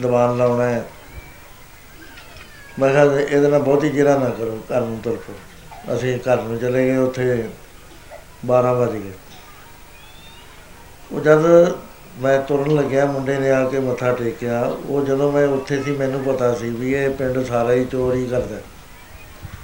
ਦੀਵਾਨ 0.02 0.38
ਲਾਉਣਾ 0.38 0.70
ਹੈ। 0.70 0.86
ਮੈਂ 2.80 2.90
ਕਿਹਾ 2.90 3.04
ਇਹਦੇ 3.20 3.48
ਨਾਲ 3.48 3.60
ਬਹੁਤੀ 3.60 3.90
ਜਿਹੜਾ 3.90 4.18
ਨਾ 4.18 4.30
ਕਰੋ 4.30 4.64
ਘਰ 4.72 4.82
ਨੂੰ 4.82 5.00
ਤਰਫੋ 5.04 5.34
ਅਸੀਂ 5.96 6.20
ਘਰ 6.20 6.42
ਨੂੰ 6.42 6.60
ਚਲੇ 6.60 6.86
ਗਏ, 6.86 6.98
ਉੱਥੇ 6.98 7.50
12 8.46 8.74
ਵਜੇ 8.74 9.00
ਗਏ। 9.00 9.12
ਉਹ 11.12 11.22
ਜਦ 11.22 11.76
ਮੈਂ 12.20 12.40
ਤੁਰਨ 12.40 12.76
ਲੱਗਿਆ, 12.76 13.06
ਮੁੰਡੇ 13.06 13.38
ਨੇ 13.38 13.52
ਆ 13.52 13.70
ਕੇ 13.70 13.80
ਮੱਥਾ 13.80 14.12
ਟੇਕਿਆ, 14.12 14.62
ਉਹ 14.62 15.06
ਜਦੋਂ 15.06 15.32
ਮੈਂ 15.32 15.48
ਉੱਥੇ 15.48 15.84
ਸੀ, 15.84 15.92
ਮੈਨੂੰ 15.92 16.24
ਪਤਾ 16.24 16.54
ਸੀ 16.54 16.70
ਵੀ 16.70 16.94
ਇਹ 16.94 17.10
ਪਿੰਡ 17.10 17.46
ਸਾਰਾ 17.46 17.72
ਹੀ 17.72 17.86
ਚੋਰੀ 17.86 18.26
ਕਰਦਾ 18.26 18.56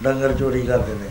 ਡੰਗਰ 0.04 0.34
ਚੋਰੀ 0.34 0.62
ਕਰਦੇ 0.62 0.94
ਨੇ। 0.94 1.10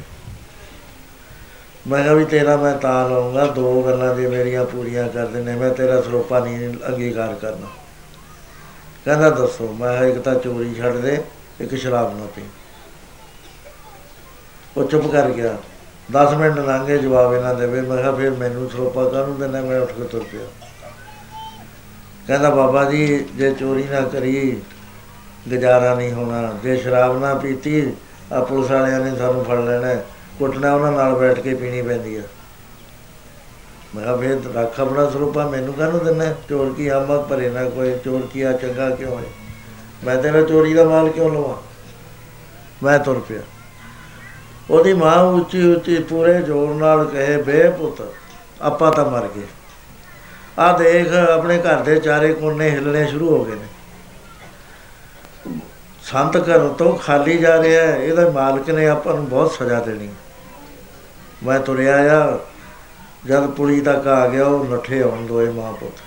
ਮੈਂ 1.86 2.03
ਕਿਹਾ 2.03 2.15
ਵੀ 2.15 2.24
ਤੇਰਾ 2.24 2.57
ਮੈਂ 2.57 2.78
ਤਾਂ 2.78 3.11
ਲਾਉਂਗਾ, 3.11 3.47
ਦੋ 3.47 3.82
ਗੱਲਾਂ 3.82 4.15
ਜੇ 4.15 4.27
ਮੇਰੀਆਂ 4.28 4.65
ਪੂਰੀਆਂ 4.65 5.09
ਕਰ 5.09 5.28
ਨੇ, 5.28 5.57
ਮੈਂ 5.57 5.70
ਤੇਰਾ 5.70 6.01
ਸਰੋਪਾ 6.01 6.39
ਨਹੀਂ 6.39 6.74
ਅੰਗੀਕਾਰ 6.89 7.35
ਕਰਨਾ। 7.35 7.66
ਕਹਿੰਦਾ 9.04 9.30
ਦੱਸੋ, 9.30 9.76
ਮੈਂ 9.80 10.04
ਇੱਕ 10.04 10.18
ਤਾਂ 10.18 10.34
ਚੋਰੀ 10.34 10.74
ਛੱਡ 10.74 10.92
ਦੇ, 10.92 11.22
ਇੱਕ 11.60 11.74
ਸ਼ਰਾਬ 11.74 12.18
ਨਾ 12.18 12.26
ਪੀ। 12.26 12.42
ਉਹ 14.76 14.84
ਚੁੱਪ 14.84 15.06
ਕਰ 15.12 15.30
ਗਿਆ। 15.30 15.56
10 16.12 16.34
ਮਿੰਟ 16.34 16.58
ਲੰਘੇ 16.58 16.98
ਜਵਾਬ 16.98 17.34
ਇਹਨਾਂ 17.34 17.54
ਦੇਵੇ 17.54 17.80
ਮੈਂ 17.80 17.96
ਕਿਹਾ, 17.96 18.12
ਫਿਰ 18.12 18.30
ਮੈਨੂੰ 18.30 18.70
ਸਰੋਪਾ 18.70 19.08
ਕਾਹਨੂੰ 19.08 19.38
ਦੇਣਾ 19.38 19.60
ਮੈਂ 19.60 19.80
ਉੱਠ 19.80 19.92
ਕੇ 19.92 20.04
ਤੁਰ 20.04 20.24
ਪਿਆ। 20.32 20.46
ਕਹਿੰਦਾ, 22.26 22.50
ਬਾਬਾ 22.50 22.84
ਜੀ, 22.84 23.18
ਜੇ 23.18 23.54
ਚੋਰੀ 23.54 23.84
ਨਾ 23.84 24.00
ਕਰੀ, 24.00 24.62
ਗੁਜ਼ਾਰਾ 25.48 25.94
ਨਹੀਂ 25.94 26.12
ਹੋਣਾ। 26.12 26.58
ਜੇ 26.62 26.76
ਸ਼ਰਾਬ 26.76 27.20
ਨਾ 27.20 27.34
ਪੀਤੀ 27.34 27.92
ਆ 28.32 28.40
ਪੁਲਿਸ 28.40 28.70
ਵਾਲਿਆਂ 28.70 29.00
ਨੇ 29.00 29.16
ਸਾਨੂੰ 29.16 29.44
ਫੜ 29.44 29.58
ਲੈਣਾ। 29.58 29.94
ਕੁੱਟਣਾ 30.38 30.74
ਉਹਨਾਂ 30.74 30.92
ਨਾਲ 30.92 31.14
ਬੈਠ 31.14 31.40
ਕੇ 31.40 31.54
ਪੀਣੀ 31.54 31.82
ਪੈਂਦੀ 31.82 32.16
ਆ। 32.16 32.22
ਮੈਂ 33.94 34.02
ਕਿਹਾ 34.02 34.15
ਵੇ 34.15 34.39
ਰੱਖ 34.55 34.81
ਆਪਣਾ 34.81 35.09
ਸਰੂਪਾ, 35.10 35.47
ਮੈਨੂੰ 35.48 35.74
ਕਾਹਨੂੰ 35.74 36.05
ਦਿੰਨਾ 36.05 36.24
ਚੋਰ 36.48 36.73
ਕੀ 36.77 36.89
ਆਮਦ 36.89 37.23
ਭਰੇ 37.28 37.51
ਨਾ 37.51 37.69
ਕੋਈ, 37.69 37.93
ਚੋਰ 38.05 38.27
ਕੀ 38.32 38.43
ਆ, 38.43 38.52
ਚੰਗਾ 38.52 38.89
ਕਿਉਂ 38.90 39.19
ਹੈ? 39.19 39.24
ਮੈਂ 40.05 40.16
ਤੇਰਾ 40.16 40.43
ਚੋਰੀ 40.43 40.74
ਦਾ 40.74 40.85
ਮਾਲ 40.85 41.09
ਕਿਉਂ 41.09 41.31
ਲਵਾਂ? 41.31 41.55
ਮੈਂ 42.82 42.98
ਤੁਰ 42.98 43.19
ਪਿਆ। 43.28 43.40
ਉਹਦੀ 44.70 44.93
ਮਾਂ 44.93 45.16
ਉੱਚੀ 45.16 45.62
ਉੱਚੀ 45.74 45.98
ਪੂਰੇ 46.02 46.40
ਜੋਰ 46.43 46.74
ਨਾਲ 46.74 47.05
ਕਹੇ 47.05 47.36
ਬੇ 47.36 47.69
ਪੁੱਤ, 47.70 48.02
ਆਪਾਂ 48.62 48.93
ਤਾਂ 48.93 49.05
ਮਰ 49.05 49.28
ਗਏ। 49.36 49.47
ਆ 50.59 50.77
ਦੇਖ, 50.78 51.12
ਆਪਣੇ 51.12 51.59
ਘਰ 51.59 51.82
ਦੇ 51.82 51.98
ਚਾਰੇ 51.98 52.32
ਕੋਨੇ 52.32 52.70
ਹਿੱਲਣੇ 52.70 53.06
ਸ਼ੁਰੂ 53.06 53.28
ਹੋ 53.28 53.44
ਗਏ 53.44 53.55
ਨੇ। 53.55 53.66
ਸੰਤ 56.02 56.36
ਘਰ 56.39 56.69
ਤੋਂ 56.69 56.97
ਖਾਲੀ 56.97 57.39
ਜਾ 57.39 57.62
ਰਿਹਾ 57.62 57.82
ਹੈ, 57.82 57.97
ਇਹਦਾ 57.97 58.31
ਮਾਲਕ 58.31 58.70
ਨੇ 58.70 58.86
ਆਪਾਂ 58.89 59.15
ਨੂੰ 59.15 59.28
ਬਹੁਤ 59.28 59.52
ਸਜ਼ਾ 59.52 59.81
ਦੇਣੀ। 59.81 60.09
ਮੈਂ 61.43 61.59
ਤੁਰਿਆ 61.60 61.97
ਆ 62.15 62.39
ਜਦ 63.28 63.46
ਪੁਲੀ 63.46 63.80
ਤੱਕ 63.80 64.06
ਆ 64.06 64.28
ਗਿਆ, 64.28 64.46
ਉਹ 64.46 64.64
ਨੱਠੇ 64.64 65.02
ਆਉਣ 65.02 65.26
ਦੋਏ 65.26 65.50
ਮਾਂ 65.50 65.72
ਪੁੱਤ। 65.72 66.00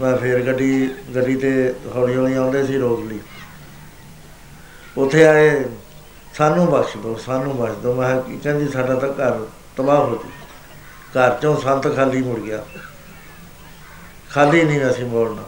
ਮੈਂ 0.00 0.16
ਫੇਰ 0.16 0.42
ਗੱਡੀ 0.42 0.90
ਗੱਡੀ 1.14 1.36
ਤੇ 1.36 1.74
ਹੌਲੀ 1.96 2.16
ਹੌਲੀ 2.16 2.34
ਆਉਂਦੇ 2.34 2.66
ਸੀ 2.66 2.78
ਰੋਕ 2.78 3.00
ਲਈ। 3.00 3.20
ਉੱਥੇ 4.96 5.26
ਆਏ, 5.26 5.64
ਸਾਨੂੰ 6.34 6.66
ਬਖਸ਼ 6.66 6.96
ਦੋ 6.96 7.14
ਸਾਨੂੰ 7.14 7.56
ਬਖਸ਼ 7.56 7.78
ਦੋ 7.78 7.94
ਮੈਂ 7.94 8.20
ਕੀ 8.20 8.38
ਕਹਿੰਦੀ, 8.38 8.68
ਸਾਡਾ 8.68 8.94
ਤਾਂ 8.94 9.08
ਘਰ 9.08 9.46
ਤਬਾਹ 9.76 9.96
ਹੋ 9.96 10.10
ਗਿਆ। 10.10 10.30
ਘਰ 11.16 11.34
ਚੋਂ 11.34 11.56
ਸੰਤ 11.56 11.96
ਖਾਲੀ 11.96 12.22
ਮੁੜ 12.22 12.40
ਗਿਆ। 12.40 12.64
ਖਾਲੀ 14.30 14.64
ਨਹੀਂ 14.64 14.90
ਅਸੀਂ 14.90 15.04
ਮੋੜਨਾ। 15.04 15.42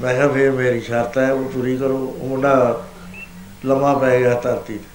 ਮੈਂ 0.00 0.14
ਕਿਹਾ, 0.14 0.28
ਫੇਰ 0.28 0.50
ਮੇਰੀ 0.50 0.80
ਸ਼ਰਤ 0.80 1.18
ਹੈ, 1.18 1.32
ਉਹ 1.32 1.48
ਪੂਰੀ 1.48 1.76
ਕਰੋ। 1.76 1.98
ਉਹ 1.98 2.28
ਮੁੰਡਾ 2.28 2.86
ਲੰਮਾ 3.64 3.94
ਪੈ 3.94 4.18
ਗਿਆ 4.18 4.40
ਧਰਤੀ 4.40 4.78
ਤੇ। 4.78 4.89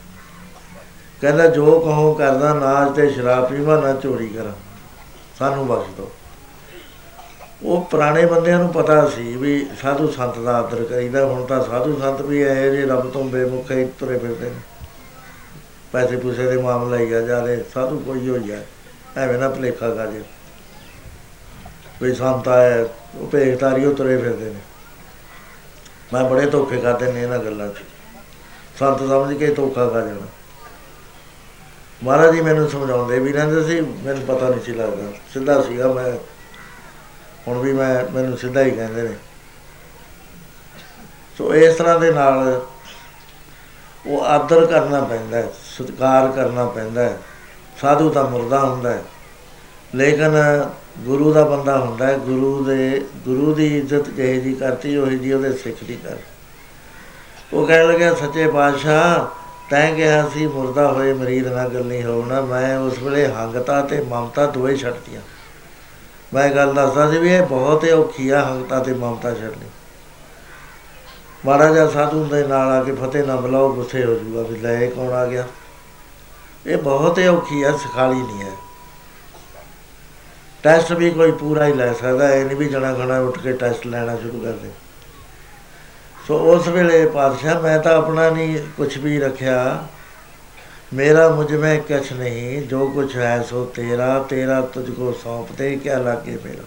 ਕਹਿੰਦਾ 1.26 1.46
ਜੋ 1.48 1.80
ਕਹੋ 1.80 2.14
ਕਰਦਾ 2.14 2.54
ਨਾਜ 2.54 2.96
ਤੇ 2.96 3.10
ਸ਼ਰਾਬ 3.10 3.48
ਪੀਵਾ, 3.50 3.80
ਨਾ 3.82 3.94
ਚੋਰੀ 3.94 4.28
ਕਰਾਂ। 4.28 4.52
ਸਾਨੂੰ 5.40 5.68
ਬਖਸ਼ 5.68 5.90
ਦੋ 5.98 6.12
ਉਹ 7.64 7.86
ਪੁਰਾਣੇ 7.86 8.26
ਬੰਦਿਆਂ 8.26 8.60
ਨੂੰ 8.60 8.68
ਪਤਾ 8.70 9.08
ਸੀ 9.10 9.36
ਵੀ 9.36 9.66
ਸਾਧੂ 9.82 10.08
ਸੰਤ 10.12 10.38
ਦਾ 10.40 10.58
ਆਦਰ 10.58 10.84
ਕਰੀਦਾ। 10.84 11.26
ਹੁਣ 11.26 11.46
ਤਾਂ 11.46 11.64
ਸਾਧੂ 11.64 11.98
ਸੰਤ 12.00 12.22
ਵੀ 12.22 12.44
ਐ 12.44 12.70
ਜੇ 12.70 12.86
ਰੱਬ 12.86 13.10
ਤੋਂ 13.12 13.24
ਬੇਮੁਖ 13.24 13.72
ਹੀ 13.72 13.86
ਤੁਰੇ 14.00 14.18
ਫਿਰਦੇ 14.18 14.50
ਨੇ। 14.50 14.60
ਪੈਸੇ 15.92 16.18
ਪੂਸੇ 16.18 16.46
ਦੇ 16.52 16.58
ਮਾਮਲਾ 16.58 16.98
ਹੀ 16.98 17.12
ਆ 17.14 17.22
ਜਾਦੇ 17.22 17.64
ਸਾਧੂ 17.74 18.00
ਕੋਈ 18.00 18.30
ਹੋ 18.30 18.38
ਜਾ 18.38 18.62
ਐਵੇਂ 19.18 19.40
ਨਾ 19.40 19.50
ਭਲੇਖਾ 19.50 19.90
ਕਾਜੇ 19.90 20.22
ਵੀ 22.02 22.14
ਸੰਤ 22.16 22.48
ਆਏ 22.48 22.82
ਉਹ 23.16 23.28
ਭੇਖਤਾਰੀ 23.28 23.94
ਤੁਰੇ 23.94 24.18
ਫਿਰਦੇ 24.18 24.46
ਨੇ। 24.46 24.60
ਮੈਂ 26.14 26.24
ਬੜੇ 26.24 26.46
ਧੋਖੇ 26.46 26.82
ਖਾਦੇ 26.82 27.12
ਨੇ 27.12 27.24
ਇਹਨਾਂ 27.24 27.40
ਗੱਲਾਂ 27.40 27.68
'ਚ। 27.68 27.84
ਸੰਤ 28.80 29.00
ਸਮਝ 29.00 29.38
ਕੇ 29.38 29.54
ਧੋਖਾ 29.54 29.90
ਖਾ 29.90 30.00
ਜਾਣਾ 30.00 30.28
ਮਹਾਰਾਜ 32.04 32.34
ਜੀ 32.36 32.42
ਮੈਨੂੰ 32.42 32.70
ਸਮਝਾਉਂਦੇ, 32.70 33.20
ਵੀ 33.20 33.34
ਰਹਿੰਦੇ 33.34 33.64
ਸੀ, 33.64 33.82
ਮੈਨੂੰ 33.82 34.26
ਪਤਾ 34.26 34.50
ਨਹੀਂ 34.50 34.62
ਸੀ 34.62 34.72
ਲੱਗਦਾ। 34.72 35.12
ਸਿੱਧਾ 35.34 35.62
ਸੀਗਾ, 35.62 35.94
ਮੈਂ 35.94 36.12
ਹੁਣ 37.48 37.60
ਵੀ 37.60 37.74
ਮੈਂ, 37.74 38.12
ਮੈਨੂੰ 38.12 38.38
ਸਿੱਧਾ 38.38 38.62
ਹੀ 38.62 38.72
ਕਹਿੰਦੇ 38.72 39.02
ਨੇ। 39.02 39.16
ਸੋ 41.38 41.56
ਇਸ 41.56 41.76
ਤਰ੍ਹਾਂ 41.76 42.00
ਦੇ 42.00 42.12
ਨਾਲ 42.12 42.66
ਉਹ 44.08 44.26
ਆਦਰ 44.26 44.66
ਕਰਨਾ 44.66 45.02
ਪੈਂਦਾ 45.02 45.38
ਹੈ, 45.38 45.48
ਸਤਿਕਾਰ 45.76 46.32
ਕਰਨਾ 46.32 46.66
ਪੈਂਦਾ 46.66 47.02
ਹੈ, 47.02 47.18
ਸਾਧੂ 47.82 48.10
ਤਾਂ 48.10 48.30
ਮੁਰਦਾ 48.30 48.60
ਹੁੰਦਾ 48.60 48.90
ਹੈ। 48.90 49.04
ਲੇਕਿਨ 49.96 50.32
ਗੁਰੂ 51.00 51.34
ਦਾ 51.34 51.44
ਬੰਦਾ 51.44 51.80
ਹੁੰਦਾ 51.80 52.08
ਹੈ, 52.08 52.18
ਗੁਰੂ 52.18 52.64
ਦੇ, 52.66 53.06
ਗੁਰੂ 53.16 53.54
ਦੀ 53.54 53.78
ਇੱਜ਼ਤ 53.78 54.10
ਜਿਹੇ 54.10 54.40
ਜੀ 54.42 54.54
ਕਰਤੀ, 54.54 54.98
ਉਹੀ 54.98 55.20
ਜੀ 55.20 55.34
ਉਹਦੇ 55.34 55.54
ਸਿੱਖ 55.54 55.84
ਦੀ 55.84 55.96
ਕਰ। 55.96 56.18
ਉਹ 57.54 57.68
ਕਹਿਣ 57.68 57.88
ਲੱਗਿਆ, 57.88 58.14
ਸੱਚੇ 58.14 58.48
ਪਾਤਸ਼ਾਹ 58.48 59.45
ਤੈਂ 59.70 59.96
ਕਿਹਾ 59.96 60.30
ਸੀ, 60.30 60.48
ਮੁਰਦਾ 60.48 60.92
ਹੋਏ 60.92 61.14
ਮਰੀਦ 61.14 61.48
ਨਾਲ 61.48 61.70
ਗੱਲ 61.70 61.86
ਨਹੀਂ 61.86 62.04
ਹੋਣਾ। 62.04 62.42
ਮੈਂ 62.42 62.80
ਉਸ 62.80 63.00
ਵੇਲੇ 63.00 63.28
ਹੰਗਤਾ 63.28 63.82
ਤੇ 63.82 64.02
ਮਮਤਾ 64.02 64.46
ਦੋਏ 64.46 64.76
ਛੱਡਤੀਆਂ 64.76 65.22
ਮੈਂ 66.34 66.50
ਗੱਲ 66.50 66.74
ਦੱਸਦਾ 66.74 67.12
ਸੀ 67.12 67.18
ਵੀ 67.18 67.30
ਇਹ 67.30 67.42
ਬਹੁਤ 67.42 67.84
ਹੀ 67.84 67.92
ਔਖੀ 67.92 68.30
ਆ 68.30 68.42
ਹੰਗਤਾ 68.42 68.80
ਤੇ 68.80 68.94
ਮਮਤਾ 68.94 69.34
ਛੱਡਣੀ 69.34 69.66
ਮਹਾਰਾਜਾ 71.46 71.88
ਸਾਧੂ 71.88 72.26
ਦੇ 72.26 72.48
ਨਾਲ 72.48 72.70
ਆ 72.70 72.84
ਕੇ 72.84 72.92
ਫਤਿਹ 72.92 73.24
ਨਾ 73.24 73.36
ਬੁਲਾਓ, 73.36 73.74
ਗੁੱਸੇ 73.74 74.06
ਹੋ 74.06 74.14
ਜੂਗਾ 74.14 74.42
ਵੀ 74.42 74.60
ਲੈ 74.60 74.82
ਇਹ 74.82 74.92
ਕੌਣ 74.92 75.14
ਆ 75.14 75.26
ਗਿਆ? 75.26 75.48
ਇਹ 76.68 76.78
ਬਹੁਤ 76.78 77.18
ਹੀ 77.18 77.28
ਔਖੀ 77.28 77.64
ਆ, 77.64 77.72
ਸਿਖਾਲੀ 77.72 78.18
ਨਹੀਂ 78.18 78.42
ਹੈ। 78.42 78.52
ਟੈਸਟ 80.64 80.92
ਵੀ 80.92 81.10
ਕੋਈ 81.10 81.32
ਪੂਰਾ 81.32 81.68
ਹੀ 81.68 81.74
ਲੈ 81.74 81.94
ਸਕਦਾ, 81.94 82.34
ਇਹ 82.34 82.46
ਨਹੀਂ 82.46 82.58
ਵੀ 82.58 82.66
ਜਣਾ 82.66 82.94
ਖਣਾ 82.94 83.20
ਉੱਠ 83.20 83.40
ਕੇ 83.40 83.54
ਟੈਸਟ 83.54 83.88
ਲੈਣਾ 83.88 84.16
ਸ਼ੁਰੂ 84.16 84.40
ਕਰ 84.40 84.52
ਦੇ। 84.52 84.70
ਸੋ 86.28 86.38
ਉਸ 86.40 86.68
ਵੇਲੇ 86.68 87.06
ਪਾਤਸ਼ਾਹ, 87.06 87.62
ਮੈਂ 87.62 87.80
ਤਾਂ 87.80 87.96
ਆਪਣਾ 87.96 88.30
ਨਹੀਂ 88.30 88.60
ਕੁਝ 88.78 88.98
ਵੀ 88.98 89.20
ਰੱਖਿਆ। 89.20 89.88
ਮੇਰਾ 90.94 91.30
ਮੁਝ 91.30 91.54
ਮੈਂ 91.54 91.80
ਕੁਛ 91.80 92.12
ਨਹੀਂ, 92.12 92.62
ਜੋ 92.62 92.88
ਕੁਛ 92.88 93.16
ਹੈ 93.16 93.42
ਸੋ 93.42 93.66
ਤੇਰਾ 93.66 94.20
ਤੇਰਾ 94.20 94.62
ਤੁਝ 94.62 94.92
ਕੋ 94.92 95.12
ਸੌਂਪਦੇ 95.24 95.76
ਕਿਆ 95.76 95.98
ਲਾਗੇ 95.98 96.40
ਮੇਰਾ। 96.46 96.64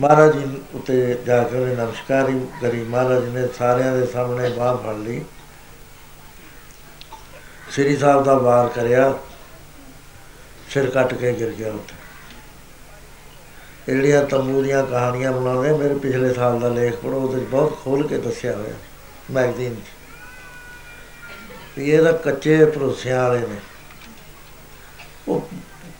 ਮਹਾਰਾਜ 0.00 0.36
ਜੀ 0.36 0.62
ਉਤੇ 0.74 1.18
ਜਾ 1.26 1.42
ਕੇ 1.42 1.58
ਉਹਨੇ 1.58 1.74
ਨਮਸਕਾਰ 1.74 2.30
ਕਰੀ। 2.62 2.82
ਮਹਾਰਾਜ 2.82 3.28
ਨੇ 3.28 3.48
ਸਾਰਿਆਂ 3.58 3.96
ਦੇ 3.96 4.06
ਸਾਹਮਣੇ 4.06 4.48
ਬਾਹ 4.48 4.76
ਫੜ 4.76 4.96
ਲਈ। 4.96 5.24
ਸ੍ਰੀ 7.70 7.96
ਸਾਹਿਬ 7.96 8.24
ਦਾ 8.24 8.34
ਵਾਰ 8.34 8.68
ਕਰਿਆ, 8.68 9.14
ਸਿਰ 10.70 10.90
ਕੱਟ 10.90 11.14
ਕੇ 11.14 11.32
ਗਿਰ 11.32 11.50
ਗਿਆ 11.50 11.72
ਉੱਥੇ। 11.72 12.01
ਜਿਹੜੀਆਂ 13.86 14.22
ਤੰਬੂ 14.22 14.62
ਦੀਆਂ 14.62 14.86
ਕਹਾਣੀਆਂ 14.86 15.32
ਬਣਾਉਂਦੇ 15.32 15.72
ਮੇਰੇ 15.72 15.94
ਪਿਛਲੇ 15.94 16.34
ਸਾਲ 16.34 16.60
ਦਾ 16.60 16.68
ਲੇਖ 16.68 16.96
ਪੜੋ 16.96 17.20
ਉਹਦੇ 17.20 17.40
'ਚ 17.40 17.48
ਬਹੁਤ 17.48 17.78
ਖੋਲ 17.84 18.06
ਕੇ 18.06 18.18
ਦੱਸਿਆ 18.18 18.56
ਹੋਇਆ 18.56 18.74
ਮੈਗਜ਼ੀਨ 19.30 19.74
'ਚ 19.74 19.78
ਵੀ 21.78 21.90
ਇਹ 21.90 22.02
ਤਾਂ 22.02 22.12
ਕੱਚੇ 22.12 22.64
ਭਰੋਸਿਆਂ 22.64 23.22
ਵਾਲੇ 23.22 23.38
ਨੇ। 23.38 23.56
ਉਹ, 25.28 25.48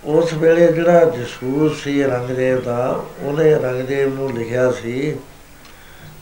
ਉਸ 0.04 0.32
ਵੇਲੇ 0.32 0.72
ਜਿਹੜਾ 0.72 1.04
ਜਸੂਰ 1.04 1.74
ਸੀ 1.74 2.02
ਰੰਗਦੇਵ 2.02 2.62
ਦਾ, 2.62 3.04
ਉਹਨੇ 3.20 3.54
ਰੰਗਦੇਵ 3.54 4.14
ਨੂੰ 4.14 4.32
ਲਿਖਿਆ 4.32 4.72
ਸੀ, 4.72 5.16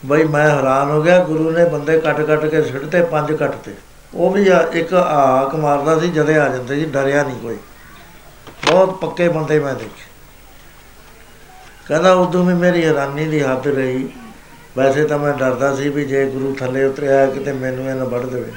ਬਈ 0.07 0.25
ਮੈਂ 0.25 0.51
ਹੈਰਾਨ 0.51 0.91
ਹੋ 0.91 1.03
ਗਿਆ, 1.03 1.25
ਗੁਰੂ 1.25 1.51
ਨੇ 1.51 1.65
ਬੰਦੇ 1.65 2.01
ਕੱਟ 2.01 2.21
ਕੱਟ 2.21 2.47
ਕੇ 2.47 2.63
ਸਿੱਟਦੇ 2.63 3.03
ਪੰਜ 3.03 3.33
ਕੱਟਤੇ 3.33 3.73
ਉਹ 4.15 4.31
ਵੀ 4.31 4.49
ਆ- 4.49 4.69
ਇੱਕ 4.73 4.95
ਹਾਕ 4.95 5.55
ਮਾਰਦਾ 5.55 5.99
ਸੀ, 5.99 6.09
ਜਦੇ 6.09 6.39
ਆ 6.39 6.49
ਜਾਂਦੇ 6.49 6.75
ਸੀ, 6.75 6.85
ਡਰਿਆ 6.85 7.23
ਨਹੀਂ 7.23 7.41
ਕੋਈ। 7.41 7.57
ਬਹੁਤ 8.71 9.01
ਪੱਕੇ 9.01 9.29
ਬੰਦੇ 9.29 9.61
ਮੈਂ 9.61 9.75
ਦੇਖੇ। 9.75 10.10
ਕਹਿੰਦਾ 11.91 12.13
ਉਦੋਂ 12.13 12.45
ਵੀ 12.45 12.55
ਮੇਰੀ 12.55 12.85
ਹੈਰਾਨੀ 12.85 13.25
ਦੀ 13.25 13.43
ਹੱਦ 13.43 13.67
ਰਹੀ। 13.67 14.09
ਵੈਸੇ 14.77 15.05
ਤਾਂ 15.05 15.19
ਮੈਂ 15.19 15.35
ਡਰਦਾ 15.35 15.77
ਸੀ 15.77 15.89
ਵੀ 15.89 16.05
ਜੇ 16.05 16.27
ਗੁਰੂ 16.27 16.55
ਥੱਲੇ 16.55 16.85
ਉਤਰਿਆ 16.85 17.27
ਕਿਤੇ 17.27 17.53
ਮੈਨੂੰ 17.53 17.85
ਇਹ 17.85 17.95
ਨਾ 17.95 18.05
ਵੱਢ 18.05 18.23
ਦੇਵੇ। 18.23 18.53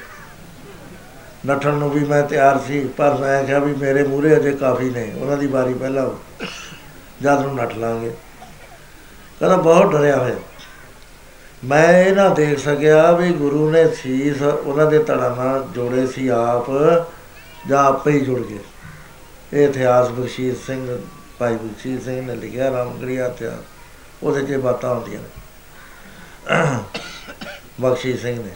ਨੱਠਣ 1.46 1.74
ਨੂੰ 1.74 1.90
ਵੀ 1.90 2.06
ਮੈਂ 2.06 2.24
ਤਿਆਰ 2.24 2.60
ਸੀ, 2.60 2.88
ਪਰ 2.98 3.18
ਮੈਂ 3.18 3.44
ਕਿਹਾ 3.44 3.60
ਵੀ 3.60 3.76
ਮੇਰੇ 3.76 4.04
ਮੂਹਰੇ 4.04 4.38
ਅਜੇ 4.38 4.52
ਕਾਫੀ 4.52 4.90
ਨੇ, 4.90 5.14
ਉਹਨਾਂ 5.22 5.38
ਦੀ 5.38 5.48
ਵਾਰੀ 5.48 5.74
ਪਹਿਲਾਂ 5.74 6.04
ਹੋ। 6.04 6.20
ਜਦ 7.22 7.40
ਨੂੰ 7.40 7.56
ਨੱਠ 7.56 7.76
ਲਾਂਗੇ। 7.76 8.12
ਕਹਿੰਦਾ 9.40 9.58
ਬਹੁਤ 9.58 9.92
ਡਰਿਆ 9.92 10.18
ਹੋਇਆ। 10.18 10.36
ਮੈਂ 11.66 12.04
ਇਹ 12.04 12.14
ਨਾ 12.14 12.30
ਦੇਖ 12.30 12.60
ਸਕਿਆ 12.60 13.12
ਵੀ 13.12 13.30
ਗੁਰੂ 13.30 13.72
ਨੇ 13.72 13.88
ਸੀਸ 13.88 14.42
ਉਹਨਾਂ 14.42 14.86
ਦੇ 14.86 15.00
ਧੜਾਂ 15.00 15.36
ਨਾਲ 15.36 15.68
ਜੋੜੇ 15.74 16.08
ਸੀ 16.08 16.28
ਆਪ 16.28 16.66
ਜਾਂ 17.68 17.84
ਆਪੇ 17.84 18.12
ਹੀ 18.12 18.20
ਜੁੜ 18.20 18.40
ਗਏ। 18.40 18.60
ਇਹ 19.54 19.68
ਇਤਿਹਾਸ 19.68 20.10
ਬਖਸ਼ੀਰ 20.10 20.56
ਸਿੰਘ 20.68 21.00
ਭਾਈ 21.44 21.56
ਬਖਸ਼ੀਰ 21.56 22.02
ਸਿੰਘ 22.02 22.28
ਨੇ 22.28 22.36
ਲਿਖਿਆ 22.36 22.72
ਰਾਮਗੜੀਆ 22.72 23.28
ਇਤਿਹਾਸ 23.28 23.54
ਉਹਦੇ 24.24 24.42
'ਚ 24.42 24.54
ਬਾਤਾਂ 24.54 24.96
ਹੁੰਦੀਆਂ 24.96 25.22
ਨੇ। 25.22 25.30
ਬਖਸ਼ੀਰ 27.82 28.20
ਸਿੰਘ 28.20 28.44
ਨੇ। 28.44 28.50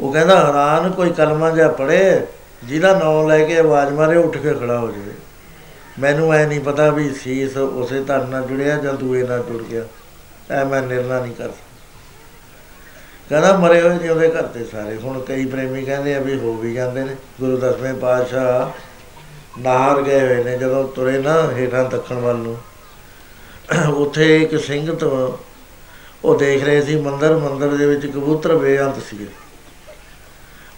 ਉਹ 0.00 0.12
ਕਹਿੰਦਾ, 0.12 0.46
ਹੈਰਾਨ 0.46 0.90
ਕੋਈ 0.90 1.10
ਕਲਮਾ 1.10 1.50
ਜਿਹਾ 1.50 1.68
ਪੜੇ 1.68 2.26
ਜਿਹਦਾ 2.64 2.98
ਨਾਮ 2.98 3.28
ਲੈ 3.28 3.44
ਕੇ 3.44 3.58
ਆਵਾਜ਼ 3.58 3.92
ਮਾਰੇ, 3.92 4.16
ਉੱਠ 4.16 4.36
ਕੇ 4.36 4.54
ਖੜਾ 4.54 4.78
ਹੋ 4.78 4.90
ਜਾਵੇ। 4.90 5.12
ਮੈਨੂੰ 5.98 6.32
ਐ 6.32 6.46
ਨਹੀਂ 6.46 6.60
ਪਤਾ 6.60 6.90
ਵੀ 6.90 7.14
ਸੀਸ 7.14 7.56
ਉਸੇ 7.56 8.04
ਧੜ 8.04 8.22
ਨਾਲ 8.22 8.42
ਜੁੜਿਆ 8.42 8.76
ਜਾਂ 8.76 8.94
ਦੂਏ 8.94 9.26
ਨਾਲ 9.26 9.42
ਜੁੜ 9.42 9.62
ਗਿਆ। 9.62 9.82
ਐ 10.50 10.64
ਮੈਂ 10.64 10.82
ਨਿਰਣਾ 10.82 11.20
ਨਹੀਂ 11.20 11.34
ਕਰ 11.34 11.48
ਸਕਦਾ। 11.48 11.66
ਕਹਿੰਦਾ, 13.28 13.56
ਮਰੇ 13.56 13.80
ਹੋਏ 13.80 13.98
ਜਿਉਂਦੇ 13.98 14.28
ਘਰ 14.28 14.42
ਤੇ 14.42 14.64
ਸਾਰੇ। 14.64 14.96
ਹੁਣ 14.96 15.20
ਕਈ 15.20 15.46
ਪ੍ਰੇਮੀ 15.46 15.84
ਕਹਿੰਦੇ 15.84 16.14
ਆ 16.14 16.20
ਵੀ 16.20 16.38
ਹੋ 16.38 16.56
ਵੀ 16.56 16.74
ਜਾਂਦੇ 16.74 17.04
ਨੇ। 17.04 17.16
ਗੁਰੂ 17.40 17.56
ਦਸਵੇਂ 17.56 17.94
ਪਾਤਸ਼ਾਹ 17.94 18.80
ਨਾਹਰ 19.58 20.02
ਗਏ 20.02 20.20
ਹੋਏ 20.20 20.44
ਨੇ 20.44 20.58
ਜਦੋਂ 20.58 20.88
ਤੁਰੇ 20.88 21.18
ਨਾ 21.18 21.50
ਹੇਠਾਂ 21.52 21.84
ਦੱਖਣ 21.84 22.14
ਵੱਲ 22.14 22.36
ਨੂੰ। 22.36 22.56
ਉੱਥੇ 23.94 24.36
ਇੱਕ 24.42 24.60
ਸਿੰਘ 24.62 24.96
ਤੋਂ 24.96 25.38
ਉਹ 26.24 26.38
ਦੇਖ 26.38 26.64
ਰਹੇ 26.64 26.82
ਸੀ, 26.82 27.00
ਮੰਦਰ 27.00 27.36
ਮੰਦਰ 27.36 27.68
ਦੇ 27.68 27.86
ਵਿੱਚ 27.86 28.06
ਕਬੂਤਰ 28.06 28.56
ਬੇਅੰਤ 28.56 29.02
ਸੀਗੇ। 29.02 29.26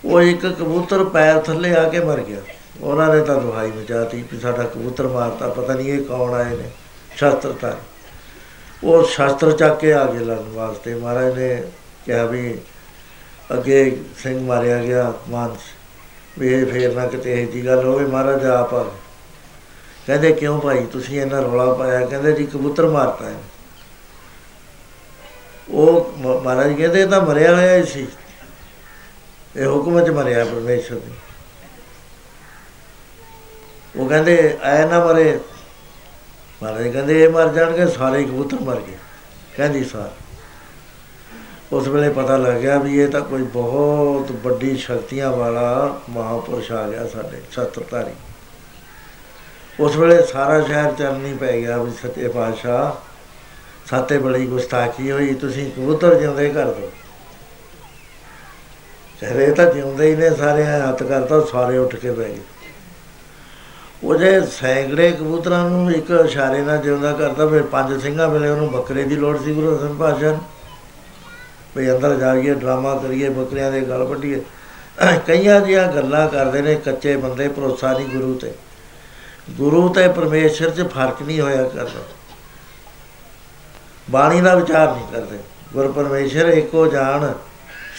ਉਹ 0.05 0.23
ਇੱਕ 0.23 0.47
ਕਬੂਤਰ 0.47 1.05
ਪੈਰ 1.05 1.41
ਥੱਲੇ 1.41 1.75
ਆ 1.77 1.89
ਕੇ 1.89 2.01
ਮਰ 2.01 2.21
ਗਿਆ। 2.21 2.41
ਉਹਨਾਂ 2.81 3.15
ਨੇ 3.17 3.25
ਤਾਂ 3.25 3.41
ਦੁਹਾਈ 3.41 3.71
ਮਚਾਤੀ 3.71 4.23
ਕਿ 4.23 4.39
ਸਾਡਾ 4.39 4.63
ਕਬੂਤਰ 4.63 5.09
ਮਾਰਤਾ, 5.09 5.49
ਪਤਾ 5.49 5.75
ਨਹੀਂ 5.75 5.93
ਇਹ 5.93 6.05
ਕੌਣ 6.05 6.35
ਆਏ 6.35 6.57
ਨੇ, 6.57 6.71
ਸ਼ਸਤਰ 7.17 7.53
ਤਾਂ। 7.53 7.73
ਉਹ 8.85 9.05
ਸ਼ਸਤਰ 9.05 9.53
ਚੱਕ 9.53 9.79
ਕੇ 9.79 9.93
ਆ 9.93 10.05
ਗਏ 10.05 10.19
ਲੜਨ 10.19 10.53
ਵਾਸਤੇ। 10.53 10.95
ਮਹਾਰਾਜ 10.95 11.39
ਨੇ 11.39 11.63
ਕਿਹਾ 12.07 12.25
ਵੀ 12.25 12.59
ਅੱਗੇ 13.53 14.01
ਸਿੰਘ 14.19 14.47
ਮਾਰਿਆ 14.47 14.83
ਗਿਆ, 14.83 15.13
ਮਾਨਸ। 15.29 15.61
ਵੀ 16.39 16.53
ਇਹ 16.53 16.67
ਫੇਰ 16.67 16.95
ਨਾ 16.95 17.07
ਕਿਤੇ 17.07 17.43
ਇਹ 17.43 17.49
ਜੀ 17.49 17.67
ਗੱਲ 17.67 17.85
ਹੋਵੇ, 17.85 18.07
ਮਹਾਰਾਜ 18.07 18.47
ਆਪ 18.47 18.75
ਆ 18.75 18.85
ਗਏ। 18.85 18.91
ਕਹਿੰਦੇ 20.07 20.33
ਕਿਉਂ 20.33 20.61
ਭਾਈ, 20.61 20.87
ਤੁਸੀਂ 20.87 21.21
ਇਹਨਾਂ 21.21 21.43
ਰੌਲਾ 21.43 21.73
ਪਾਇਆ? 21.73 22.07
ਕਹਿੰਦੇ 22.07 22.33
ਜੀ 22.33 22.47
ਕਬੂਤਰ 22.47 22.87
ਮਾਰਤਾ 22.87 23.29
ਹੈ 23.29 23.35
ਉਹ 25.71 26.13
ਮ- 26.19 26.43
ਮਹਾਰਾਜ 26.43 26.73
ਕਹਿੰਦੇ 26.73 27.03
ਇਹ 27.03 27.07
ਤਾਂ 27.07 27.21
ਮਰਿਆ 27.21 27.55
ਹੋਇਆ 27.55 27.77
ਹੀ 27.77 27.85
ਸੀ। 27.85 28.07
ਇਹ 29.57 29.67
ਹੁਕਮ 29.67 30.07
ਚ 30.07 30.11
ਮਰਿਆ 30.11 30.45
ਪਰਮੇਸ਼ਰ 30.45 30.95
ਦੇ 30.95 31.11
ਉਹ 33.97 34.09
ਕਹਿੰਦੇ, 34.09 34.59
ਐ 34.63 34.87
ਨਾ 34.87 35.05
ਮਰੇ। 35.05 35.41
ਮਹਾਰਾਜ 36.63 36.89
ਕਹਿੰਦੇ, 36.89 37.25
ਇਹ 37.25 37.29
ਮਰ 37.29 37.49
ਜਾਣਗੇ, 37.49 37.87
ਸਾਰੇ 37.87 38.19
ਹੀ 38.19 38.25
ਕਬੂਤਰ 38.25 38.57
ਮਰ 38.61 38.77
ਗਏ। 38.77 38.97
ਕਹਿੰਦੀ 39.57 39.85
ਸਾਰ। 39.85 40.11
ਉਸ 41.73 41.89
ਵੇਲੇ 41.89 42.09
ਪਤਾ 42.09 42.37
ਲੱਗ 42.37 42.55
ਗਿਆ 42.55 42.79
ਵੀ 42.79 42.99
ਇਹ 43.01 43.09
ਤਾਂ 43.09 43.21
ਕੋਈ 43.21 43.43
ਬਹੁਤ 43.43 44.31
ਵੱਡੀ 44.45 44.77
ਸ਼ਕਤੀਆਂ 44.77 45.31
ਵਾਲਾ 45.31 45.99
ਮਹਾਪੁਰਸ਼ 46.11 46.73
ਆ 46.73 46.87
ਗਿਆ 46.89 47.07
ਸਾਡੇ 47.07 47.41
ਛਤਰਧਾਰੀ 47.53 48.13
ਉਸ 49.81 49.97
ਵੇਲੇ 49.97 50.23
ਸਾਰਾ 50.23 50.61
ਸ਼ਹਿਰ 50.61 50.93
ਚਰਨੀ 50.93 51.33
ਪੈ 51.35 51.53
ਗਿਆ 51.53 51.77
ਵੀ 51.79 51.91
ਸੱਚੇ 52.03 52.29
ਪਾਤਸ਼ਾਹ, 52.29 52.93
ਸਾਤੇ 53.91 54.19
ਬੜੀ 54.19 54.47
ਗੁਸਤਾਖੀ 54.47 55.11
ਹੋਈ, 55.11 55.35
ਤੁਸੀਂ 55.35 55.71
ਕਬੂਤਰ 55.71 56.15
ਜਿਉਂਦੇ 56.15 56.49
ਕਰ 56.51 56.65
ਦਿਓ 56.65 56.91
ਚਰੇ 59.21 59.51
ਤਾਂ 59.51 59.73
ਜਿਉਂਦੇ 59.75 60.11
ਹੀ 60.11 60.17
ਨੇ 60.17 60.31
ਸਾਰੇ 60.31 60.65
ਹੱਥ 60.65 61.03
ਕਰਤਾ 61.03 61.41
ਸਾਰੇ 61.53 61.79
ਉੱਠ 61.79 61.97
ਕੇ 61.97 62.11
ਬਹਿ 62.11 62.29
ਗਏ। 62.29 62.41
ਉਹ 64.05 64.17
ਜੇ 64.17 64.41
ਸੈਂਕੜੇ 64.47 65.11
ਕਬੂਤਰਾਂ 65.13 65.71
ਨੂੰ 65.71 65.91
ਇੱਕ 65.93 66.11
ਇਸ਼ਾਰੇ 66.11 66.61
ਨਾਲ 66.63 66.79
ਜਿਉਂਦਾ 66.79 67.13
ਕਰਦਾ 67.13 67.47
ਫਿਰ 67.47 67.63
ਪੰਜ 67.63 68.03
ਸਿੰਘਾਂ 68.03 68.29
ਵੇਲੇ 68.29 68.49
ਉਹਨੂੰ 68.51 68.71
ਬੱਕਰੇ 68.73 69.05
ਦੀ 69.05 69.17
ਲੋੜ 69.17 69.39
ਸੀ, 69.43 69.55
ਗੁਰੂ 69.55 69.77
ਹਸਨ 69.77 69.95
ਪਾਤਸ਼ਾਹ 69.95 70.31
ਨੂੰ। 70.31 70.58
ਵੀ 71.77 71.93
ਅੰਦਰ 71.93 72.15
ਜਾਈਏ, 72.15 72.55
ਡਰਾਮਾ 72.55 72.95
ਕਰੀਏ 72.95 73.29
ਬੱਕਰੀਆਂ 73.29 73.73
ਦੇ 73.73 73.81
ਗਲ 73.81 74.05
ਵੱਢੀਏ। 74.05 74.41
ਕਈਆਂ 75.27 75.61
ਜਿਹੀਆਂ 75.61 75.93
ਗੱਲਾਂ 75.93 76.29
ਕਰਦੇ 76.29 76.63
ਨੇ 76.63 76.75
ਕੱਚੇ 76.75 77.17
ਬੰਦੇ, 77.17 77.49
ਭਰੋਸਾ 77.49 77.93
ਨਹੀਂ 77.93 78.09
ਗੁਰੂ 78.09 78.35
ਤੇ। 78.35 78.53
ਗੁਰੂ 79.51 79.89
ਤੇ 79.89 80.09
ਪਰਮੇਸ਼ਰ 80.09 80.71
'ਚ 80.71 80.89
ਫ਼ਰਕ 80.89 81.23
ਨਹੀਂ 81.23 81.41
ਹੋਇਆ 81.41 81.63
ਕਰਦਾ। 81.63 82.01
ਬਾਣੀ 84.11 84.41
ਦਾ 84.41 84.55
ਵਿਚਾਰ 84.55 84.95
ਨਹੀਂ 84.95 85.07
ਕਰਦੇ। 85.13 85.39
ਗੁਰ 85.73 85.93
ਪਰਮੇਸ਼ਰ 85.93 86.49
ਇੱਕੋ 86.49 86.87
ਜਾਣ। 86.87 87.33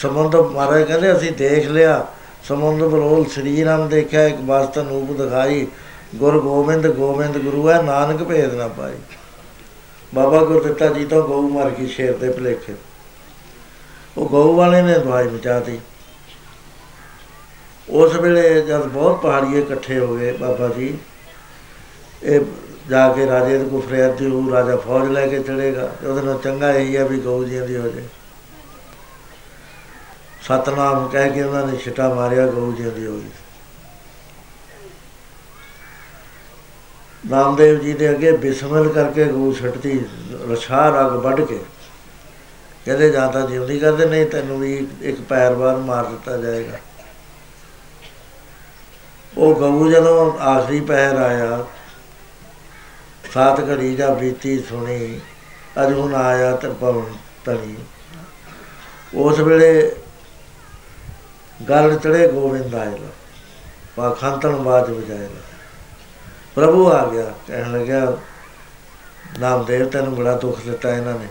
ਸਮੁੰਦ 0.02 0.36
ਮਹਾਰਾਜ 0.36 0.82
ਕਹਿੰਦੇ, 0.82 1.12
ਅਸੀਂ 1.12 1.32
ਦੇਖ 1.32 1.68
ਲਿਆ। 1.68 2.06
ਸਮੁੰਦ 2.48 2.84
ਬਰੋਲ 2.84 3.26
ਸ੍ਰੀ 3.26 3.64
ਰਾਮ 3.64 3.88
ਦੇਖਿਆ, 3.88 4.26
ਇੱਕ 4.26 4.36
ਵਸਤ 4.40 4.78
ਨੂਪ 4.78 5.22
ਦਿਖਾਈ। 5.22 5.66
ਗੁਰ 6.14 6.40
ਗੋਬਿੰਦ 6.40 6.86
ਗੋਬਿੰਦ 6.86 7.38
ਗੁਰੂ 7.38 7.70
ਹੈ, 7.70 7.82
ਨਾਨਕ 7.82 8.22
ਭੇਦ 8.22 8.54
ਨਾ 8.54 8.68
ਪਾਈ। 8.68 8.94
ਬਾਬਾ 10.14 10.44
ਗੁਰਦਿੱਤਾ 10.44 10.86
ਜੀ 10.86 11.04
ਤੋਂ 11.04 11.22
ਗਊ 11.28 11.48
ਮਰ 11.48 11.70
ਗਈ 11.70 11.86
ਸ਼ੇਰ 11.86 12.16
ਦੇ 12.16 12.30
ਭਲੇਖੇ। 12.30 12.72
ਉਹ 14.18 14.28
ਗਊ 14.28 14.54
ਵਾਲੇ 14.56 14.82
ਨੇ 14.82 14.98
ਦਵਾਈ 14.98 15.28
ਮਚਾਤੀ 15.28 15.78
ਉਸ 17.88 18.14
ਵੇਲੇ 18.14 18.60
ਜਦ 18.60 18.86
ਬਹੁਤ 18.86 19.20
ਪਹਾੜੀਏ 19.22 19.60
ਇਕੱਠੇ 19.60 19.98
ਹੋ 19.98 20.16
ਗਏ 20.16 20.32
ਬਾਬਾ 20.32 20.68
ਜੀ, 20.68 20.98
ਇਹ 22.22 22.40
ਜਾ 22.88 23.08
ਕੇ 23.12 23.26
ਰਾਜੇ 23.26 23.58
ਦੇ 23.58 23.64
ਕੋ 23.64 23.80
ਫਰਿਆਦ 23.80 24.16
ਦੀ 24.16 24.26
ਉਹ 24.26 24.50
ਰਾਜਾ 24.52 24.76
ਫੌਜ 24.76 25.08
ਲੈ 25.08 25.26
ਕੇ 25.26 25.38
ਚੜੇਗਾ 25.38 25.86
ਤੇ 26.00 26.06
ਉਹਦੇ 26.06 26.22
ਨਾਲ 26.22 26.38
ਚੰਗਾ 26.44 26.72
ਇਹੀ 26.72 26.96
ਆ 26.96 27.04
ਵੀ 27.04 27.20
ਗਊ 27.20 27.44
ਜੀਂਦੀ 27.44 27.76
ਹੋ 27.76 27.88
ਜਾਏ। 27.88 28.04
ਸਤਨਾਮ 30.42 31.08
ਕਹਿ 31.08 31.30
ਕੇ 31.30 31.42
ਉਹਨਾਂ 31.42 31.66
ਨੇ 31.66 31.76
ਛਟਾ 31.76 32.08
ਮਾਰਿਆ 32.14 32.46
ਗਊ 32.46 32.72
ਜਿਉਂਦੀ 32.72 33.06
ਹੋ 33.06 33.12
ਗਈ। 33.12 33.30
ਨਾਮਦੇਵ 37.24 37.78
ਜੀ 37.78 37.92
ਦੇ 37.92 38.10
ਅੱਗੇ 38.10 38.32
ਬਿਸਮਿਲ 38.32 38.88
ਕਰਕੇ 38.88 39.24
ਗਊ 39.24 39.52
ਛੱਡਤੀ 39.52 40.00
ਰਛਾ 40.50 40.88
ਰਗ 40.88 41.12
ਵੱਢ 41.16 41.40
ਕੇ 41.40 41.60
ਕਹਿੰਦੇ 42.86 43.10
ਜਾਂ 43.10 43.30
ਤਾਂ 43.32 43.46
ਜਿਉਂਦੀ 43.46 43.78
ਕਰਦੇ, 43.78 44.04
ਨਹੀਂ 44.06 44.26
ਤੈਨੂੰ 44.26 44.58
ਵੀ 44.60 44.86
ਇੱਕ 45.02 45.20
ਪੈਰ 45.20 45.54
ਬਾਰ 45.54 45.76
ਮਾਰ 45.78 46.04
ਦਿੱਤਾ 46.04 46.36
ਜਾਏਗਾ। 46.36 46.78
ਉਹ 49.32 49.54
ਗਊ 49.54 49.90
ਜਦੋਂ 49.90 50.38
ਆਖਰੀ 50.40 50.80
ਪੈਰ 50.80 51.16
ਆਇਆ, 51.16 51.64
ਸਾਤ 53.32 53.60
ਘੜੀ 53.68 53.94
ਦਾ 53.96 54.08
ਬੀਤੀ 54.14 54.58
ਸੁਣੀ, 54.60 55.20
ਅਜ 55.82 55.92
ਹੁਣ 55.92 56.14
ਆਇਆ 56.14 56.54
ਤੇ 56.56 56.68
ਪਵਨ 56.70 57.16
ਤਣੀ 57.44 57.76
ਉਸ 59.14 59.38
ਵੇਲੇ 59.38 59.96
ਗੱਲ 61.60 61.98
ਚੜੇ 61.98 62.26
ਗੋਬਿੰਦ 62.28 62.74
ਆਇਲਾ 62.74 63.08
ਪਾਖੰਤਨ 63.96 64.56
ਬਾਜ 64.56 64.90
ਵਜਾਇਲਾ 64.90 65.40
ਪ੍ਰਭੂ 66.54 66.90
ਆ 66.90 67.04
ਗਿਆ, 67.06 67.32
ਕਹਿਣ 67.46 67.72
ਲੱਗਿਆ, 67.72 68.16
ਨਾਮਦੇਵ, 69.38 69.88
ਤੈਨੂੰ 69.88 70.14
ਬੜਾ 70.16 70.36
ਦੁੱਖ 70.36 70.60
ਦਿੱਤਾ 70.60 70.94
ਇਹਨਾਂ 70.96 71.14
ਨੇ। 71.14 71.28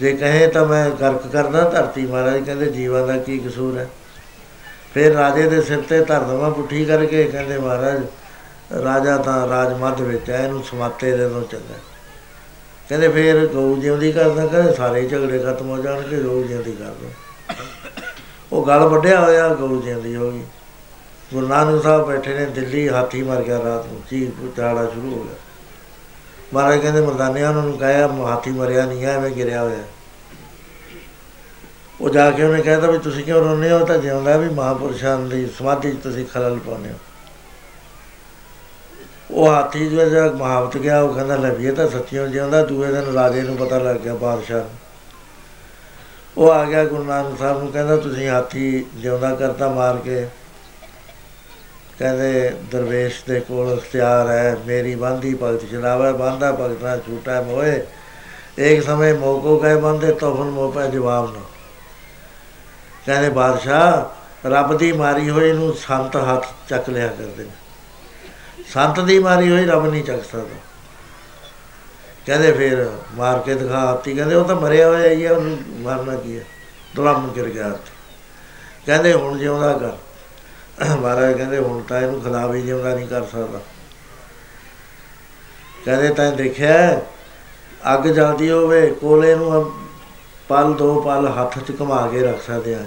ਜੇ 0.00 0.12
ਕਹੇ 0.12 0.46
ਤਾਂ 0.46 0.66
ਮੈਂ 0.66 0.90
ਗਰਕ 0.90 1.26
ਕਰਦਾ 1.26 1.70
ਧਰਤੀ 1.70 2.06
ਮਹਾਰਾਜ, 2.06 2.44
ਕਹਿੰਦੇ 2.44 2.66
ਜੀਵਾਂ 2.66 3.06
ਦਾ 3.06 3.16
ਕੀ 3.16 3.38
ਕਸੂਰ 3.38 3.78
ਹੈ? 3.78 3.88
ਫਿਰ 4.94 5.12
ਰਾਜੇ 5.12 5.48
ਦੇ 5.48 5.62
ਸਿਰ 5.62 5.80
ਤੇ 5.80 6.04
ਧਰ 6.04 6.20
ਦਵਾਂ 6.20 6.50
ਪੁੱਠੀ 6.50 6.84
ਕਰਕੇ, 6.84 7.24
ਕਹਿੰਦੇ 7.24 7.58
ਮਹਾਰਾਜ, 7.58 8.02
ਰਾਜਾ 8.84 9.16
ਤਾਂ 9.16 9.48
ਰਾਜ 9.48 9.72
ਮੱਧ 9.72 10.00
ਵਿੱਚ 10.00 10.30
ਹੈ, 10.30 10.44
ਇਹਨੂੰ 10.44 10.64
ਸਮਾਤੇ 10.64 11.16
ਦੇ 11.16 11.28
ਤੋਂ 11.28 11.42
ਚੰਗਾ 11.42 11.74
ਕਹਿੰਦੇ 12.88 13.08
ਫਿਰ 13.08 13.46
ਗਊ 13.46 13.76
ਜਿਉਂਦੀ 13.76 14.12
ਕਰਦਾ, 14.12 14.46
ਕਹਿੰਦੇ 14.46 14.72
ਸਾਰੇ 14.72 15.08
ਝਗੜੇ 15.08 15.38
ਖਤਮ 15.38 15.70
ਹੋ 15.70 15.78
ਜਾਣਗੇ, 15.78 16.22
ਗਊ 16.22 16.42
ਜਿਉਂਦੀ 16.42 16.72
ਕਰ 16.72 16.84
ਦੋ 16.84 17.10
ਉਹ 18.52 18.66
ਗਲ 18.66 18.80
ਵੱਢਿਆ 18.80 19.20
ਹੋਇਆ, 19.20 19.48
ਗਊ 19.48 19.82
ਜਿਉਂਦੀ 19.82 20.16
ਹੋ 20.16 20.30
ਗਈ। 20.30 20.42
ਗੁਰੂ 21.34 21.46
ਨਾਨਕ 21.46 21.82
ਸਾਹਿਬ 21.82 22.06
ਬੈਠੇ 22.06 22.34
ਨੇ, 22.34 22.46
ਦਿੱਲੀ 22.46 22.88
ਹਾਥੀ 22.88 23.22
ਮਰ 23.22 23.42
ਗਿਆ 23.42 23.58
ਰਾਤ 23.58 23.86
ਨੂੰ 23.86 24.02
ਚੀਕ 24.10 24.30
ਪੁਚਾੜਾ 24.30 24.86
ਸ਼ੁਰੂ 24.86 25.18
ਹੋ 25.18 25.24
ਗਿਆ। 25.24 25.34
ਮਹਾਰਾਜ 26.54 26.78
ਕਹਿੰਦੇ 26.78 27.00
ਮਰਦਾਨਿਆਂ 27.00 27.48
ਉਹਨਾਂ 27.48 27.62
ਨੂੰ 27.62 27.78
ਕਹਿਆ 27.78 28.08
ਹਾਥੀ 28.08 28.50
ਮਰਿਆ 28.50 28.86
ਨਹੀਂ 28.86 29.04
ਹੈ 29.04 29.14
ਐਵੇਂ 29.14 29.30
ਗਿਰਿਆ 29.30 29.62
ਹੋਇਆ। 29.62 29.82
ਉਹ 32.00 32.10
ਜਾ 32.10 32.30
ਕੇ 32.30 32.44
ਉਹਨੇ 32.44 32.62
ਕਹਿਤਾ 32.62 32.90
ਵੀ 32.90 32.98
ਤੁਸੀਂ 32.98 33.24
ਕਿਉਂ 33.24 33.40
ਰੋਨੇ 33.40 33.70
ਹੋ? 33.70 33.84
ਤਾਂ 33.84 33.98
ਜਿਉਂਦਾ 33.98 34.36
ਵੀ 34.36 34.48
ਮਹਾਪੁਰਸ਼ਾਂ 34.48 35.18
ਦੀ 35.18 35.46
ਸਮਾਧੀ 35.58 35.92
'ਚ 35.92 36.02
ਤੁਸੀਂ 36.02 36.26
ਖਲਲ 36.26 36.58
ਪਾਉਂਦੇ 36.58 36.90
ਹੋ। 36.90 36.94
ਉਹ 39.30 39.48
ਹਾਥੀ 39.48 39.88
ਜੋ 39.88 40.08
ਜਦ 40.08 40.34
ਮਹਾਵਤ 40.34 40.76
ਗਿਆ, 40.76 41.00
ਉਹ 41.00 41.14
ਕਹਿੰਦਾ 41.14 41.36
ਲੈ 41.36 41.50
ਵੀ 41.50 41.66
ਇਹ 41.66 41.72
ਤਾਂ 41.72 41.88
ਸੱਚੀਓ 41.88 42.26
ਜਿਉਂਦਾ, 42.26 42.64
ਦੂਏ 42.64 42.92
ਦਿਨ 42.92 43.12
ਰਾਜੇ 43.14 43.42
ਨੂੰ 43.42 43.56
ਪਤਾ 43.56 43.78
ਲੱਗ 43.78 43.96
ਗਿਆ 43.96 44.14
ਬਾਦਸ਼ਾਹ 44.14 44.58
ਨੂੰ। 44.58 44.70
ਉਹ 46.38 46.50
ਆ 46.50 46.64
ਗਿਆ 46.64 46.84
ਗੁਰੂ 46.84 47.04
ਨਾਨਕ 47.04 47.38
ਸਾਹਿਬ 47.38 47.58
ਨੂੰ 47.58 47.72
ਕਹਿੰਦਾ, 47.72 47.96
ਤੁਸੀਂ 47.96 48.28
ਹਾਥੀ 48.28 48.86
ਜਿਉਂਦਾ 48.94 49.34
ਕਰਤਾ 49.34 49.68
ਮਾਰ 49.68 49.96
ਕੇ। 49.96 50.28
ਕਹਿੰਦੇ 51.98 52.50
ਦਰਵੇਸ਼ 52.72 53.24
ਦੇ 53.28 53.40
ਕੋਲ 53.40 53.76
ਅਖਤਿਆਰ 53.76 54.28
ਹੈ, 54.28 54.56
ਮੇਰੀ 54.66 54.94
ਬੰਦੀ 54.94 55.34
ਭਗਤ 55.34 55.64
ਚਲਾਵੇ 55.70 56.12
ਬੰਦਾ 56.12 56.52
ਭਗਤਾਂ 56.52 56.96
ਛੂਟਾ 56.98 57.40
ਮੋਏ। 57.42 57.80
ਇੱਕ 58.58 58.82
ਸਮੇਂ 58.84 59.14
ਮੋਕੋ 59.14 59.56
ਕਹੇ 59.58 59.76
ਬੰਦੇ 59.76 60.12
ਤੋਫਨ 60.12 60.50
ਮੋ 60.50 60.70
ਪੈ 60.70 60.86
ਜਵਾਬ 60.86 61.34
ਨਾ। 61.34 61.42
ਕਹਿੰਦੇ 63.06 63.28
ਬਾਦਸ਼ਾਹ, 63.28 64.48
ਰੱਬ 64.48 64.76
ਦੀ 64.78 64.92
ਮਾਰੀ 64.92 65.30
ਹੋਈ 65.30 65.52
ਨੂੰ 65.52 65.74
ਸੰਤ 65.74 66.16
ਹੱਥ 66.16 66.46
ਚੱਕ 66.68 66.88
ਲਿਆ 66.90 67.06
ਕਰਦੇ 67.08 67.44
ਨੇ 67.44 68.64
ਸੰਤ 68.72 69.00
ਦੀ 69.00 69.18
ਮਾਰੀ 69.18 69.50
ਹੋਈ 69.50 69.64
ਰੱਬ 69.64 69.86
ਨਹੀਂ 69.86 70.04
ਚੱਕ 70.04 70.24
ਸਕਦਾ। 70.24 70.58
ਕਹਿੰਦੇ 72.26 72.52
ਫਿਰ 72.52 72.88
ਮਾਰ 73.14 73.38
ਕੇ 73.38 73.54
ਦਿਖਾ 73.54 73.80
ਹਾਥੀ 73.80 74.14
ਕਹਿੰਦੇ 74.14 74.34
ਉਹ 74.34 74.44
ਤਾਂ 74.44 74.56
ਮਰਿਆ 74.56 74.88
ਹੋਇਆ 74.88 75.10
ਹੀ 75.10 75.24
ਹੈ, 75.26 75.32
ਉਹਨੂੰ 75.32 75.58
ਮਾਰਨਾ 75.78 76.16
ਕੀ 76.16 76.38
ਹੈ? 76.38 76.44
ਦੁਲਮ 76.96 77.32
ਗਿਰ 77.36 77.44
ਗਿਆ 77.44 77.68
ਹਾਥੀ 77.68 77.92
ਕਹਿੰਦੇ 78.86 79.12
ਹੁਣ 79.12 79.38
ਜਿਉਂਦਾ 79.38 79.72
ਕਰ। 79.72 79.96
ਮਹਾਰਾਜ 80.80 81.36
ਕਹਿੰਦੇ, 81.36 81.58
ਹੁਣ 81.58 81.82
ਤਾਂ 81.82 82.00
ਇਹਨੂੰ 82.00 82.20
ਖਿਲਾਫੀ 82.22 82.62
ਜਿਉਂਦਾ 82.62 82.94
ਨਹੀਂ 82.94 83.06
ਕਰ 83.08 83.22
ਸਕਦਾ। 83.22 83.60
ਕਹਿੰਦੇ 85.84 86.08
ਤਾਂ 86.08 86.32
ਦੇਖਿਆ, 86.32 87.00
ਅੱਗ 87.94 88.06
ਜਲਦੀ 88.06 88.50
ਹੋਵੇ, 88.50 88.90
ਕੋਲੇ 88.90 89.34
ਨੂੰ 89.34 89.72
ਪਲ 90.48 90.72
ਦੋ 90.74 91.00
ਪਲ 91.00 91.28
ਹੱਥ 91.28 91.58
'ਚ 91.58 91.72
ਘੁਮਾ 91.80 92.06
ਕੇ 92.06 92.22
ਰੱਖ 92.22 92.42
ਸਕਦੇ 92.42 92.74
ਆ 92.74 92.84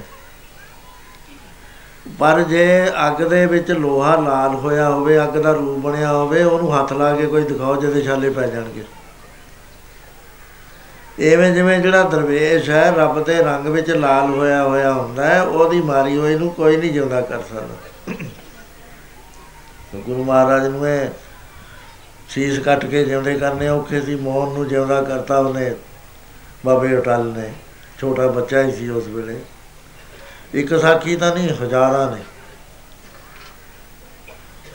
ਪਰ 2.20 2.42
ਜੇ 2.44 2.92
ਅੱਗ 3.08 3.22
ਦੇ 3.22 3.46
ਵਿੱਚ 3.46 3.72
ਲੋਹਾ 3.72 4.16
ਲਾਲ 4.16 4.56
ਹੋਇਆ 4.56 4.90
ਹੋਵੇ, 4.90 5.24
ਅੱਗ 5.24 5.38
ਦਾ 5.38 5.52
ਰੂਪ 5.52 5.78
ਬਣਿਆ 5.80 6.12
ਹੋਵੇ, 6.14 6.44
ਉਹਨੂੰ 6.44 6.74
ਹੱਥ 6.74 6.94
ਲਾ 6.94 7.16
ਕੇ 7.16 7.26
ਕੋਈ 7.26 7.44
ਦਿਖਾਓ, 7.44 7.76
ਜਿਹਦੇ 7.76 8.02
ਛਾਲੇ 8.02 8.30
ਪੈ 8.30 8.48
ਜਾਣਗੇ। 8.48 8.84
ਐਵੇਂ 11.22 11.52
ਜਿਵੇਂ 11.52 11.80
ਜਿਹੜਾ 11.80 12.04
ਦਰਵੇਸ਼ 12.04 12.70
ਹੈ, 12.70 12.94
ਰੱਬ 12.98 13.24
ਦੇ 13.24 13.38
ਰੰਗ 13.38 13.68
ਵਿੱਚ 13.68 13.90
ਲਾਲ 13.90 14.30
ਹੋਇਆ 14.30 14.64
ਹੋਇਆ 14.64 14.94
ਹੁੰਦਾ 14.94 15.26
ਹੈ, 15.26 15.42
ਉਹਦੀ 15.42 15.82
ਮਾਰੀ 15.82 16.18
ਹੋਈ 16.18 16.36
ਨੂੰ 16.36 16.54
ਕੋਈ 16.54 16.78
ਨਹੀਂ 16.78 16.92
ਜਿਉਂਦਾ 16.92 17.22
ਕਰ 17.22 17.40
ਸਕਦਾ। 17.40 18.14
ਗੁਰੂ 19.96 20.24
ਮਹਾਰਾਜ 20.24 20.68
ਨੂੰ 20.68 20.88
ਇਹ 20.88 21.10
ਸੀਸ 22.30 22.60
ਕੱਟ 22.60 22.86
ਕੇ 22.86 23.06
ਜਿਉਂਦੇ 23.06 23.34
ਕਰਨੇ 23.34 23.68
ਔਖੇ 23.68 24.02
ਸੀ, 24.02 24.16
ਮੋਹਨ 24.16 24.54
ਨੂੰ 24.54 24.68
ਜਿਉਂਦਾ 24.68 25.02
ਕਰਤਾ 25.02 25.38
ਉਹਨੇ 25.38 25.76
ਬਾਬੇ 26.66 26.98
ਅਟਲ 26.98 27.26
ਨੇ, 27.26 27.54
ਛੋਟਾ 28.02 28.28
ਬੱਚਾ 28.28 28.62
ਹੀ 28.62 28.76
ਸੀ 28.76 28.90
ਉਸ 28.90 29.08
ਵੇਲੇ। 29.08 29.40
ਇੱਕ 30.54 30.80
ਸਾਖੀ 30.80 31.16
ਤਾਂ 31.16 31.36
ਨਹੀਂ, 31.36 31.50
ਹਜ਼ਾਰਾਂ 31.50 32.12
ਨੇ। 32.12 32.22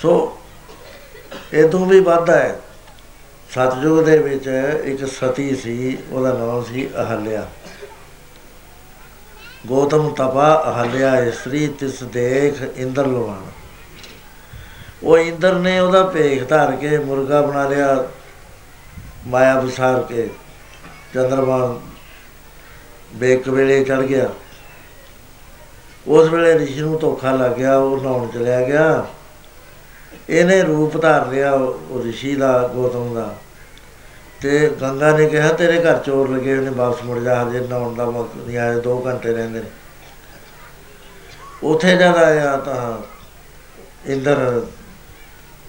ਸੋ, 0.03 0.39
ਇਹ 1.53 1.69
ਤੋਂ 1.69 1.87
ਵੀ 1.87 2.01
ਵੱਧ 2.01 2.31
ਹੈ। 2.31 2.61
ਸਤਜੁਗ 3.57 4.05
ਦੇ 4.05 4.19
ਵਿੱਚ 4.19 4.47
ਇੱਕ 4.85 5.05
ਸਤੀ 5.05 5.57
ਸੀ, 5.57 5.99
ਉਹਦਾ 6.11 6.33
ਨਾਮ 6.33 6.65
ਸੀ 6.65 6.89
ਅਹਲਿਆ। 6.89 7.49
ਗੋਤਮ 9.67 10.11
ਤਪਾ 10.11 10.65
ਅਹਲਿਆ, 10.67 11.17
ਇਸਤਰੀ 11.17 11.69
ਤਿਸ 11.69 12.03
ਦੇਖ 12.03 12.63
ਇੰਦਰ 12.77 13.07
ਲਵਾਣ। 13.07 13.43
ਉਹ 15.03 15.19
ਇੰਦਰ 15.19 15.55
ਨੇ 15.55 15.79
ਉਹਦਾ 15.81 16.03
ਭੇਖ 16.03 16.49
ਧਾਰ 16.49 16.73
ਕੇ 16.73 16.99
ਮੁਰਗਾ 16.99 17.43
ਬਣਾ 17.43 17.69
ਲਿਆ, 17.69 18.09
ਮਾਇਆ 19.27 19.61
ਵਿਸਾਰ 19.61 20.03
ਕੇ। 20.03 20.31
ਚੰਦਰਮਾ 21.15 21.81
ਬੇਕ 23.15 23.49
ਵੇਲੇ 23.49 23.85
ਚੜ 23.85 24.03
ਗਿਆ। 24.03 24.31
ਉਸ 26.07 26.29
ਵੇਲੇ 26.29 26.59
ਰਿਸ਼ੀ 26.59 26.81
ਨੂੰ 26.81 26.99
ਧੋਖਾ 26.99 27.33
ਲੱਗ 27.33 27.51
ਗਿਆ, 27.51 27.79
ਉਹ 27.79 28.01
ਨਹਾਉਣ 28.01 28.29
ਚਲਿਆ 28.29 28.61
ਗਿਆ। 28.61 29.07
ਇਹਨੇ 30.29 30.63
ਰੂਪ 30.63 31.03
ਧਾਰ 31.03 31.27
ਲਿਆ, 31.27 31.53
ਉਹ 31.55 32.03
ਰਿਸ਼ੀ 32.03 32.37
ਦਾ, 32.37 32.71
ਗੋਤਮ 32.75 33.15
ਦਾ। 33.15 33.37
ਤੇ 34.43 34.69
ਗੰਗਾ 34.81 35.11
ਨੇ 35.17 35.29
ਕਿਹਾ, 35.29 35.53
ਤੇਰੇ 35.53 35.79
ਘਰ 35.81 35.99
ਚੋਰ 35.99 36.29
ਲੱਗੇ 36.29 36.57
ਉਹਨੇ 36.57 36.71
ਵਾਪਸ 36.71 37.03
ਮੁੜ 37.05 37.19
ਜਾ, 37.19 37.43
ਹਜੇ 37.43 37.61
ਨਹਾਉਣ 37.61 37.95
ਦਾ 37.95 38.05
ਵਕਤ 38.07 38.37
ਨਹੀਂ 38.37 38.59
ਆਇਆ 38.59 38.79
2 38.79 39.03
ਘੰਟੇ 39.07 39.33
ਰਹਿੰਦੇ 39.33 39.61
ਨੇ। 39.61 39.71
ਉਥੇ 41.65 41.97
ਜਦ 41.97 42.17
ਆਇਆ 42.17 42.57
ਤਾਂ 42.57 42.99
ਇੰਦਰ 44.07 44.39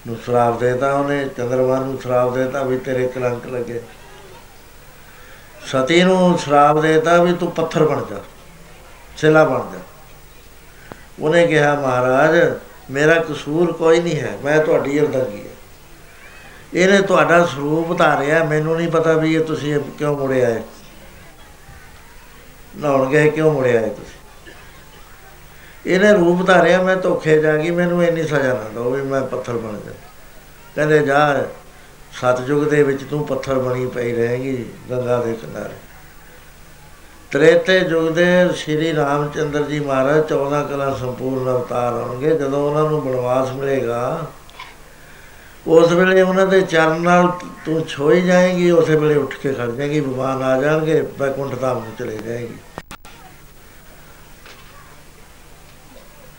ਨੂੰ 0.07 0.17
ਸ਼ਰਾਪ 0.25 0.59
ਦੇਤਾ 0.59 0.91
ਉਹਨੇ, 0.93 1.25
ਚੰਦਰਮਾ 1.37 1.79
ਨੂੰ 1.79 1.99
ਸ਼ਰਾਪ 2.01 2.33
ਦੇਤਾ 2.33 2.63
ਵੀ 2.63 2.77
ਤੇਰੇ 2.77 3.07
ਕਲੰਕ 3.07 3.45
ਲੱਗੇ। 3.47 3.81
ਸਤੀ 5.65 6.03
ਨੂੰ 6.03 6.37
ਸ਼ਰਾਪ 6.37 6.79
ਦੇਤਾ 6.81 7.17
ਵੀ 7.23 7.33
ਤੂੰ 7.33 7.51
ਪੱਥਰ 7.51 7.83
ਬਣ 7.83 8.03
ਜਾ, 8.09 8.21
ਸਿਲਾ 9.17 9.43
ਬਣ 9.43 9.71
ਜਾ। 9.73 9.79
ਉਹਨੇ 11.19 11.45
ਕਿਹਾ, 11.47 11.73
ਮਹਾਰਾਜ, 11.75 12.37
ਮੇਰਾ 12.91 13.19
ਕਸੂਰ 13.21 13.71
ਕੋਈ 13.73 13.99
ਨਹੀਂ 13.99 14.19
ਹੈ, 14.19 14.37
ਮੈਂ 14.43 14.59
ਤੁਹਾਡੀ 14.59 14.99
ਅਰਦਾਗੀ 14.99 15.39
ਹੈ। 15.39 15.46
ਇਹਨੇ 16.73 17.01
ਤੁਹਾਡਾ 17.01 17.45
ਸਰੂਪ 17.45 17.97
ਧਾਰਿਆ, 17.97 18.43
ਮੈਨੂੰ 18.43 18.75
ਨਹੀਂ 18.77 18.91
ਪਤਾ 18.91 19.13
ਵੀ 19.13 19.35
ਇਹ 19.35 19.39
ਤੁਸੀਂ 19.39 19.79
ਕਿਉਂ 19.79 20.17
ਮੁੜੇ 20.17 20.45
ਆਏ। 20.45 20.61
ਨਹਾਉਣ 22.77 23.09
ਗਏ, 23.09 23.29
ਕਿਉਂ 23.29 23.53
ਮੁੜੇ 23.53 23.77
ਆਏ 23.77 23.89
ਤੁਸੀਂ? 23.89 24.51
ਇਹਨੇ 25.85 26.13
ਰੂਪ 26.13 26.45
ਧਾਰਿਆ, 26.45 26.81
ਮੈਂ 26.81 26.95
ਧੋਖੇ 26.95 27.41
ਜਾ 27.41 27.57
ਗਈ, 27.57 27.71
ਮੈਨੂੰ 27.71 28.03
ਇੰਨੀ 28.03 28.23
ਸਜ਼ਾ 28.23 28.53
ਨਾ 28.53 28.69
ਦਿਓ 28.69 28.89
ਵੀ 28.89 29.01
ਮੈਂ 29.01 29.21
ਪੱਥਰ 29.21 29.53
ਬਣ 29.53 29.71
ਜਾ 29.71 29.91
ਕਹਿੰਦੇ, 30.75 30.99
ਜਾ 30.99 31.45
ਸਤਜੁਗ 32.21 32.63
ਦੇ 32.69 32.83
ਵਿੱਚ 32.83 33.03
ਤੂੰ 33.03 33.25
ਪੱਥਰ 33.27 33.53
ਬਣੀ 33.53 33.85
ਪਈ 33.85 34.11
ਰਹੇਗੀ, 34.15 34.65
ਗੰਗਾ 34.91 35.21
ਦੇ 35.21 35.33
ਕਿਨਾਰੇ। 35.33 35.73
ਤ੍ਰੇਤੇ 37.31 37.77
ਯੁਗ 37.77 38.09
ਦੇ 38.09 38.25
ਸ਼੍ਰੀ 38.55 38.95
ਰਾਮਚੰਦਰ 38.95 39.63
ਜੀ 39.63 39.79
ਮਹਾਰਾਜ 39.79 40.27
14 40.29 40.63
ਕਲਾ 40.63 40.93
ਸੰਪੂਰਨ 40.93 41.49
ਅਵਤਾਰ 41.49 41.93
ਹੋਣਗੇ 41.93 42.29
ਜਦੋਂ 42.29 42.59
ਉਹਨਾਂ 42.69 42.89
ਨੂੰ 42.89 43.05
ਬਨਵਾਸ 43.05 43.51
ਮਿਲੇਗਾ 43.51 44.27
ਉਸ 45.67 45.91
ਵੇਲੇ 45.91 46.21
ਉਹਨਾਂ 46.21 46.45
ਦੇ 46.47 46.61
ਚਰਨ 46.61 47.01
ਨਾਲ 47.01 47.27
ਤੂੰ 47.65 47.81
ਛੋਈ 47.87 48.21
ਜਾਏਗੀ, 48.21 48.69
ਉਸੇ 48.71 48.95
ਵੇਲੇ 48.95 49.15
ਉੱਠ 49.15 49.33
ਕੇ 49.33 49.53
ਖੜ 49.53 49.69
ਜਾਏਗੀ 49.69 49.99
ਭਗਵਾਨ 50.01 50.43
ਆ 50.43 50.61
ਜਾਣਗੇ 50.61 51.01
ਬੈਕੁੰਠ 51.19 51.59
ਧਾਮ 51.61 51.83
ਨੂੰ 51.83 51.95
ਚਲੇ 51.99 52.17
ਜਾਏਗੀ। 52.17 52.57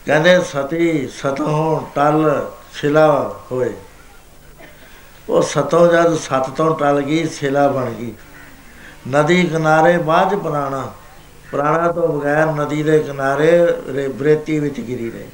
ਕਹਿੰਦੇ, 0.06 0.38
ਸਤੀ 0.42 1.08
ਸਤੋਂ 1.08 1.80
ਟਲ, 1.94 2.50
ਸਿਲਾ 2.72 3.36
ਹੋਏ। 3.52 3.72
ਉਹ 5.28 5.42
ਸਤੋਂ 5.42 5.86
ਜਦ 5.92 6.16
ਸਤ 6.16 6.50
ਤੋਂ 6.50 6.74
ਟਲ 6.78 7.00
ਗਈ, 7.00 7.26
ਸਿਲਾ 7.28 7.66
ਬਣ 7.68 7.90
ਗਈ। 7.90 8.12
ਨਦੀ 9.08 9.42
ਕਿਨਾਰੇ 9.42 9.96
ਬਾਝ 9.98 10.34
ਪ੍ਰਾਣਾ 10.34 10.92
ਪ੍ਰਾਣਾ 11.52 11.92
ਤੋਂ 11.92 12.08
ਬਗੈਰ 12.08 12.46
ਨਦੀ 12.46 12.82
ਦੇ 12.82 12.98
ਕਿਨਾਰੇ 12.98 13.50
ਬ੍ਰੇਤੀ 14.08 14.58
ਵਿੱਚ 14.58 14.80
ਗਿਰੀ 14.80 15.10
ਰਹੀ। 15.10 15.28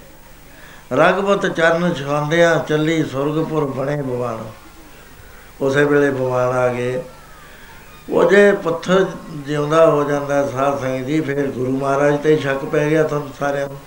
ਰਗਵਤ 0.92 1.46
ਚਰਨ 1.46 1.94
ਛਾਉਂਦਿਆਂ 1.94 2.58
ਚੱਲੀ 2.58 3.04
ਸੁਰਗਪੁਰ 3.04 3.64
ਬਣੇ 3.64 4.02
ਭਵਾਨ 4.02 4.44
ਉਸੇ 5.60 5.84
ਵੇਲੇ 5.84 6.10
ਭਵਾਨ 6.10 6.56
ਆ 6.56 6.68
ਗਏ। 6.68 7.02
ਉਹ 8.10 8.30
ਜੇ 8.30 8.52
ਪੱਥਰ 8.52 9.06
ਜਿਉਂਦਾ 9.46 9.86
ਹੋ 9.90 10.04
ਜਾਂਦਾ 10.04 10.46
ਸਾਧ 10.48 10.80
ਸੰਗਤ 10.80 11.06
ਜੀ, 11.06 11.20
ਫਿਰ 11.20 11.46
ਗੁਰੂ 11.46 11.78
ਮਹਾਰਾਜ 11.78 12.18
ਤੇ 12.22 12.36
ਸ਼ੱਕ 12.36 12.64
ਪੈ 12.64 12.88
ਗਿਆ 12.88 13.02
ਤੁਹਾਨੂੰ 13.02 13.30
ਸਾਰਿਆਂ 13.38 13.68
ਨੂੰ। 13.68 13.78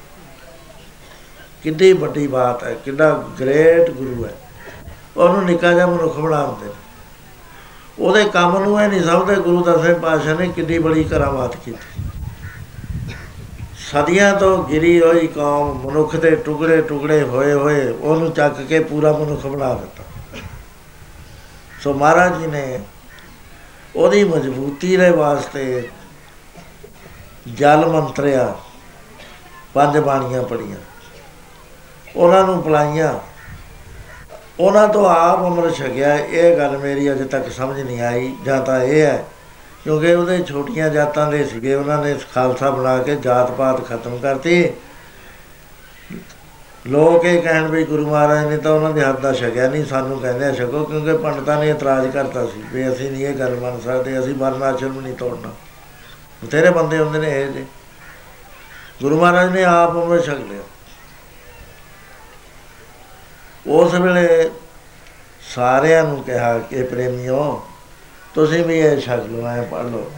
ਕਿੰਨੀ 1.63 1.93
ਵੱਡੀ 1.93 2.27
ਬਾਤ 2.27 2.63
ਹੈ 2.63 2.73
ਕਿੰਨਾ 2.73 3.25
ਗ੍ਰੇਟ 3.39 3.91
ਗੁਰੂ 3.91 4.25
ਹੈ। 4.25 4.33
ਉਹਨੂੰ 5.17 5.45
ਨਿੱਕਾ 5.45 5.73
ਜਿਹਾ 5.73 5.85
ਮਨੁੱਖ 5.87 6.17
ਬਣਾ 6.17 6.45
ਦਿੰਦੇ 6.45 6.65
ਨੇ। 6.65 6.73
ਉਹਦੇ 7.99 8.25
ਕੰਮ 8.25 8.57
ਨੂੰ 8.57 8.81
ਇਹ 8.81 8.89
ਨਹੀਂ 8.89 9.03
ਸਮਝਦੇ, 9.03 9.35
ਗੁਰੂ 9.35 9.63
ਦਸਵੇਂ 9.63 9.95
ਪਾਤਸ਼ਾਹ 9.95 10.35
ਨੇ 10.35 10.47
ਕਿੰਨੀ 10.47 10.79
ਬੜੀ 10.79 11.03
ਕਰਾਮਾਤ 11.03 11.55
ਕੀਤੀ। 11.55 12.03
ਸਦੀਆਂ 13.91 14.33
ਤੋਂ 14.33 14.57
ਗਿਰੀ 14.63 14.99
ਹੋਈ 15.01 15.27
ਕੌਮ 15.27 15.77
ਮਨੁੱਖ 15.81 16.15
ਦੇ 16.15 16.35
ਟੁਕੜੇ 16.35 16.81
ਟੁਕੜੇ 16.81 17.21
ਹੋਏ 17.23 17.53
ਹੋਏ 17.53 17.87
ਉਹਨੂੰ 17.89 18.31
ਚੱਕ 18.31 18.61
ਕੇ 18.61 18.79
ਪੂਰਾ 18.79 19.11
ਮਨੁੱਖ 19.11 19.45
ਬਣਾ 19.45 19.73
ਦਿੱਤਾ। 19.73 20.03
ਸੋ 21.81 21.93
ਮਹਾਰਾਜ 21.93 22.37
ਜੀ 22.39 22.47
ਨੇ 22.47 22.79
ਉਹਦੀ 23.95 24.23
ਮਜ਼ਬੂਤੀ 24.23 24.97
ਦੇ 24.97 25.09
ਵਾਸਤੇ 25.09 25.89
ਜਲ 27.47 27.85
ਮੰਤਰਿਆ, 27.85 28.55
ਪੰਜ 29.73 29.97
ਬਾਣੀਆਂ 29.97 30.41
ਪੜੀਆਂ 30.43 30.77
ਉਹਨਾਂ 32.15 32.43
ਨੂੰ 32.43 32.61
ਪਲਾਈਆਂ 32.63 33.13
ਉਹਨਾਂ 34.59 34.87
ਤੋਂ 34.87 35.05
ਆਪ 35.09 35.43
ਅੰਮ੍ਰਿਤ 35.45 35.75
ਛਕਿਆ, 35.75 36.15
ਇਹ 36.15 36.57
ਗੱਲ 36.57 36.77
ਮੇਰੀ 36.77 37.11
ਅਜੇ 37.11 37.23
ਤੱਕ 37.25 37.51
ਸਮਝ 37.51 37.79
ਨਹੀਂ 37.79 38.01
ਆਈ, 38.01 38.35
ਜਾਂ 38.45 38.61
ਤਾਂ 38.61 38.81
ਇਹ 38.83 39.01
ਹੈ 39.01 39.25
ਕਿਉਂਕਿ 39.83 40.13
ਉਹਦੇ 40.13 40.43
ਛੋਟੀਆਂ 40.43 40.89
ਜਾਤਾਂ 40.89 41.31
ਦੇ 41.31 41.43
ਸੀਗੇ, 41.45 41.75
ਉਹਨਾਂ 41.75 41.97
ਨੇ 42.05 42.15
ਖਾਲਸਾ 42.33 42.69
ਬਣਾ 42.69 42.97
ਕੇ 42.97 43.15
ਜਾਤ 43.15 43.51
ਪਾਤ 43.51 43.85
ਖਤਮ 43.87 44.17
ਕਰਤੀ। 44.17 44.73
ਲੋਕ 46.87 47.25
ਇਹ 47.25 47.41
ਕਹਿਣ 47.41 47.67
ਵੀ 47.67 47.83
ਗੁਰੂ 47.83 48.07
ਮਹਾਰਾਜ 48.07 48.45
ਨੇ 48.45 48.57
ਤਾਂ 48.57 48.71
ਉਹਨਾਂ 48.71 48.91
ਦੇ 48.91 49.03
ਹੱਥ 49.03 49.19
ਦਾ 49.19 49.33
ਛਕਿਆ 49.33 49.69
ਨਹੀਂ, 49.69 49.85
ਸਾਨੂੰ 49.85 50.19
ਕਹਿੰਦੇ 50.19 50.45
ਆ 50.45 50.51
ਛਕੋ, 50.53 50.83
ਕਿਉਂਕਿ 50.83 51.17
ਪੰਡਤਾਂ 51.17 51.59
ਨੇ 51.59 51.69
ਇਤਰਾਜ਼ 51.69 52.07
ਕਰਤਾ 52.07 52.45
ਸੀ 52.45 52.63
ਵੀ 52.73 52.87
ਅਸੀਂ 52.89 53.11
ਨਹੀਂ 53.11 53.25
ਇਹ 53.25 53.33
ਗੱਲ 53.33 53.55
ਮੰਨ 53.55 53.79
ਸਕਦੇ, 53.81 54.19
ਅਸੀਂ 54.19 54.35
ਵਰਨਾਸ਼ਰਮ 54.35 55.01
ਨਹੀਂ 55.01 55.13
ਤੋੜਨਾ। 55.13 55.53
ਤੇਰੇ 56.51 56.69
ਬੰਦੇ 56.69 56.97
ਹੁੰਦੇ 56.97 57.19
ਨੇ 57.19 57.41
ਇਹ 57.41 57.47
ਜੇ। 57.47 57.65
ਗੁਰੂ 59.01 59.21
ਮਹਾਰਾਜ 59.21 59.51
ਨੇ 59.51 59.63
ਆਪ 59.63 59.89
ਅੰਮ੍ਰਿਤ 59.89 60.25
ਛਕ 60.25 60.37
ਲਿਆ। 60.49 60.61
ਉਸ 63.67 63.93
ਵੇਲੇ 63.93 64.49
ਸਾਰਿਆਂ 65.55 66.03
ਨੂੰ 66.03 66.23
ਕਿਹਾ 66.23 66.57
ਕਿ 66.59 66.83
ਪ੍ਰੇਮਿਓ 66.83 67.67
ਤੁਸੀਂ 68.37 68.63
ਵੀ 68.63 68.77
ਇਹ 68.79 68.99
ਛਕ 69.01 69.25
ਲਓ 69.29 69.45
ਐ 69.47 69.61
ਪੜ 69.61 69.83
ਲਓ। 69.85 70.11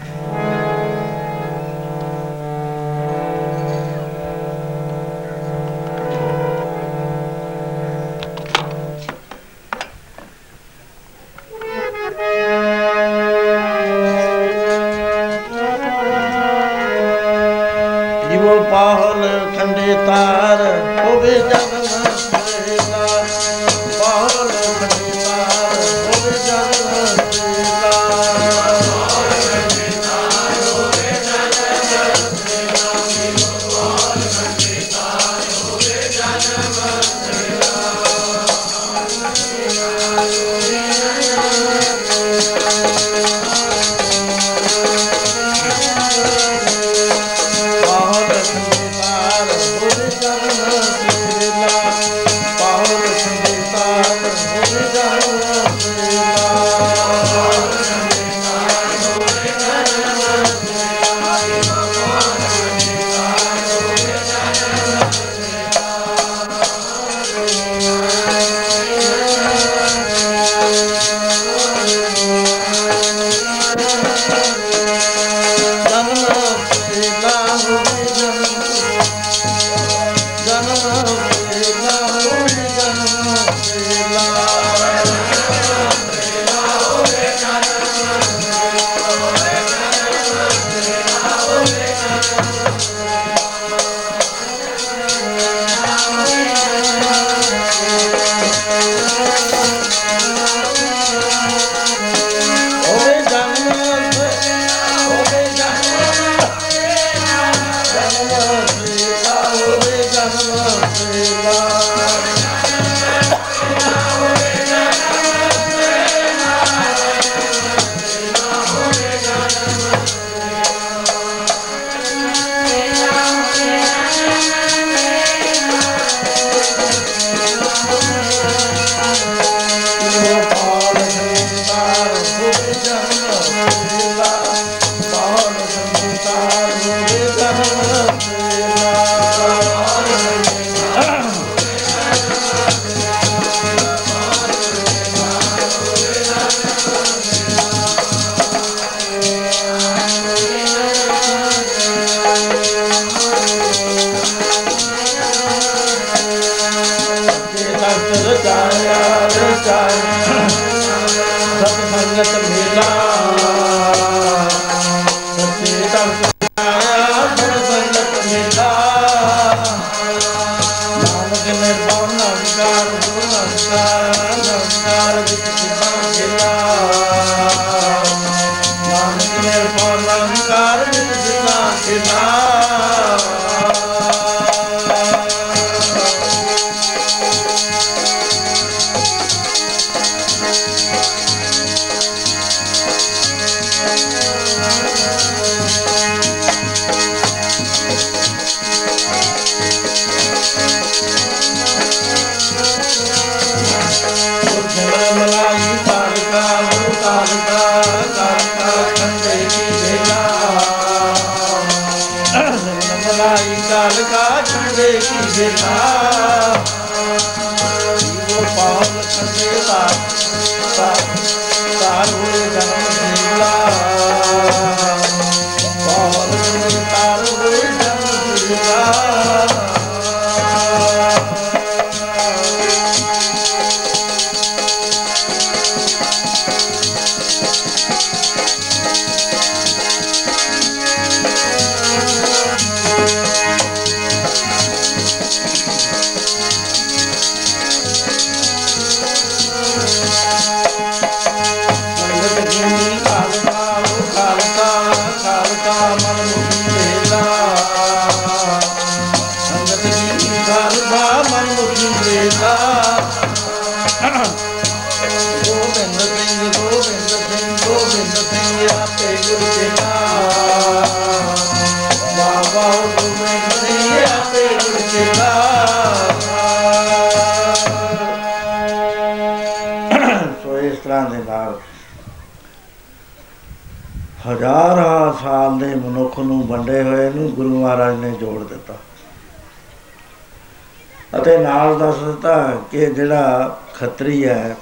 ਖੱਤਰੀ 293.79 294.25
ਹੈ। 294.25 294.55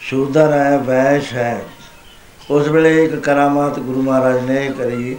ਸ਼ੂਦਰ 0.00 0.52
ਹੈ, 0.52 0.78
ਵੈਸ਼ 0.78 1.32
ਹੈ। 1.34 1.60
ਉਸ 2.50 2.68
ਵੇਲੇ 2.68 3.04
ਇੱਕ 3.04 3.16
ਕਰਾਮਾਤ 3.16 3.78
ਗੁਰੂ 3.78 4.02
ਮਹਾਰਾਜ 4.02 4.50
ਨੇ 4.50 4.70
ਕਰੀ। 4.78 5.18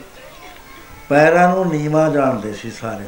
ਪੈਰਾਂ 1.10 1.56
ਨੂੰ 1.56 1.68
ਨੀਵਾ 1.68 2.10
ਜਾਣਦੇ 2.10 2.54
ਸੀ 2.54 2.72
ਸਾਰੇ। 2.72 3.06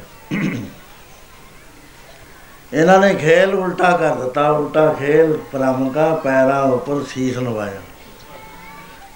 ਇਹਨਾਂ 2.74 3.00
ਨੇ 3.00 3.14
ਖੇਲ 3.16 3.54
ਉਲਟਾ 3.54 3.98
ਕਰ 3.98 4.16
ਦਿੱਤਾ। 4.16 4.50
ਉਲਟਾ 4.50 4.94
ਖੇਲ 4.94 5.38
ਪਰਮਕਾ 5.52 6.16
ਪੈਰਾਂ 6.16 6.62
ਉੱਪਰ 6.64 7.04
ਸੀਸ 7.10 7.38
ਨਵਾਇਆ 7.38 7.82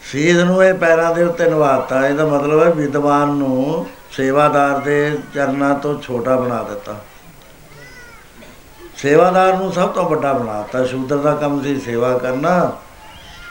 ਸੀਸ 0.03 0.37
ਨੂੰ 0.37 0.63
ਇਹ 0.63 0.73
ਪੈਰਾਂ 0.73 1.15
ਦੇ 1.15 1.23
ਉੱਤੇ 1.23 1.49
ਨਵਾਤਾ। 1.49 2.07
ਇਹਦਾ 2.07 2.25
ਮਤਲਬ 2.25 2.63
ਹੈ, 2.63 2.69
ਵਿਦਵਾਨ 2.69 3.29
ਨੂੰ 3.29 3.85
ਸੇਵਾਦਾਰ 4.11 4.79
ਦੇ 4.79 5.17
ਚਰਨਾਂ 5.33 5.79
ਤੋਂ 5.79 6.01
ਛੋਟਾ 6.01 6.35
ਬਣਾ 6.35 6.63
ਦਿੱਤਾ। 6.63 6.95
ਸੇਵਾਦਾਰ 8.97 9.57
ਨੂੰ 9.57 9.71
ਸਭ 9.73 9.89
ਤੋਂ 9.89 10.09
ਵੱਡਾ 10.09 10.33
ਬਣਾਤਾ 10.33 10.85
ਸ਼ੂਦਰ 10.85 11.17
ਦਾ 11.17 11.33
ਕੰਮ 11.35 11.61
ਸੀ 11.63 11.79
ਸੇਵਾ 11.79 12.17
ਕਰਨਾ। 12.17 12.77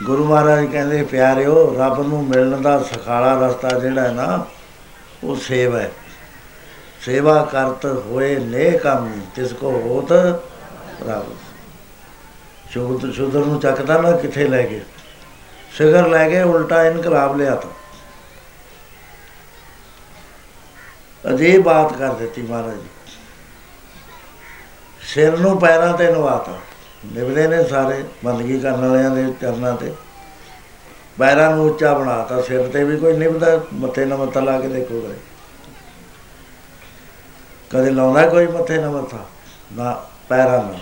ਗੁਰੂ 0.02 0.24
ਮਹਾਰਾਜ 0.24 0.64
ਕਹਿੰਦੇ, 0.66 1.02
ਪਿਆਰਿਓ, 1.02 1.77
ਰੱਬ 1.78 2.09
ਨੂੰ 2.09 2.24
ਮਿਲਣ 2.24 2.62
ਦਾ 2.62 2.78
ਸਖਾਲਾ 2.82 3.47
ਰਸਤਾ 3.47 3.78
ਜਿਹੜਾ 3.78 4.02
ਹੈ 4.02 4.12
ਨਾ, 4.12 4.47
ਉਹ 5.24 5.36
ਸੇਵਾ 5.36 5.78
ਹੈ। 5.81 5.90
ਸੇਵਾ 7.01 7.43
ਕਰਤ 7.52 7.86
ਹੋਏ 7.86 8.36
ਨੇ 8.36 8.70
ਕਾਮੀ, 8.70 9.20
ਤਿਸ 9.35 9.52
ਕੋ 9.52 9.70
ਹੋਤ 9.70 10.12
ਰੱਬ 11.09 11.32
ਸ਼ੂਦਰ 12.70 13.12
ਸ਼ੂਦਰ 13.12 13.44
ਨੂੰ 13.44 13.60
ਚੱਕਦਾ 13.60 14.01
ਨਾ, 14.01 14.12
ਕਿੱਥੇ 14.12 14.48
ਲੈ 14.48 14.62
ਗਏ 14.62 14.81
ਸਿਗਰ 15.78 16.09
ਲੈ 16.09 16.28
ਕੇ 16.28 16.43
ਉਲਟਾ 16.43 16.85
ਇਨਕਲਾਬ 16.85 17.36
ਲਿਆ 17.36 17.55
ਤਾ। 17.55 17.68
ਅਜੇ 21.31 21.59
ਬਾਤ 21.59 21.97
ਕਰ 21.97 22.12
ਦਿੱਤੀ 22.12 22.43
ਮਹਾਰਾਜ 22.43 22.74
ਜੀ। 22.74 22.89
ਸਿਰ 25.07 25.39
ਨੂੰ 25.39 25.59
ਪੈਰਾਂ 25.61 25.99
ਤੇ 25.99 26.12
ਨਵਾਤਾ। 26.12 26.59
ਨਿਵਲੇ 27.07 27.47
ਨੇ 27.47 27.65
ਸਾਰੇ 27.65 28.05
ਬੰਦਗੀ 28.24 28.61
ਕਰਨ 28.61 28.89
ਵਾਲਿਆਂ 28.89 29.11
ਦੇ 29.11 29.33
ਚਰਨਾਂ 29.41 29.77
ਤੇ। 29.77 29.93
ਪੈਰਾਂ 31.19 31.57
ਨੂੰ 31.57 31.66
ਉੱਚਾ 31.66 31.93
ਬਣਾਤਾ। 31.95 32.41
ਸਿਰ 32.43 32.69
ਤੇ 32.69 32.85
ਵੀ 32.85 32.97
ਕੋਈ 32.97 33.12
ਨਿਭਦਾ, 33.12 33.61
ਮੱਥੇ 33.74 34.05
ਨਾਲ 34.05 34.19
ਮੱਥਾ 34.19 34.41
ਲਾ 34.41 34.61
ਕੇ 34.61 34.69
ਦੇਖੋ 34.69 35.01
ਕਰੇ 35.01 35.15
ਕਦੇ 37.70 37.91
ਲਾਉਂਦਾ 37.91 38.27
ਕੋਈ 38.27 38.47
ਮੱਥੇ 38.47 38.78
ਨਾਲ 38.78 38.91
ਮੱਥਾ, 38.91 39.24
ਨਾ 39.73 40.07
ਪੈਰਾਂ 40.28 40.62
ਨਾਲ। 40.62 40.78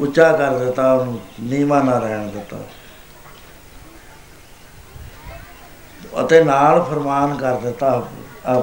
ਉੱਚਾ 0.00 0.32
ਕਰ 0.32 0.58
ਦਿੱਤਾ 0.58 0.92
ਉਹਨੂੰ, 0.92 1.20
ਨੀਵਾਂ 1.40 1.84
ਨਾ 1.84 1.98
ਰਹਿਣ 1.98 2.28
ਦਿੱਤਾ। 2.28 2.56
ਅਤੇ 6.24 6.44
ਨਾਲ 6.44 6.82
ਫਰਮਾਨ 6.82 7.36
ਕਰ 7.36 7.56
ਦਿੱਤਾ 7.56 8.08
ਆ 8.46 8.60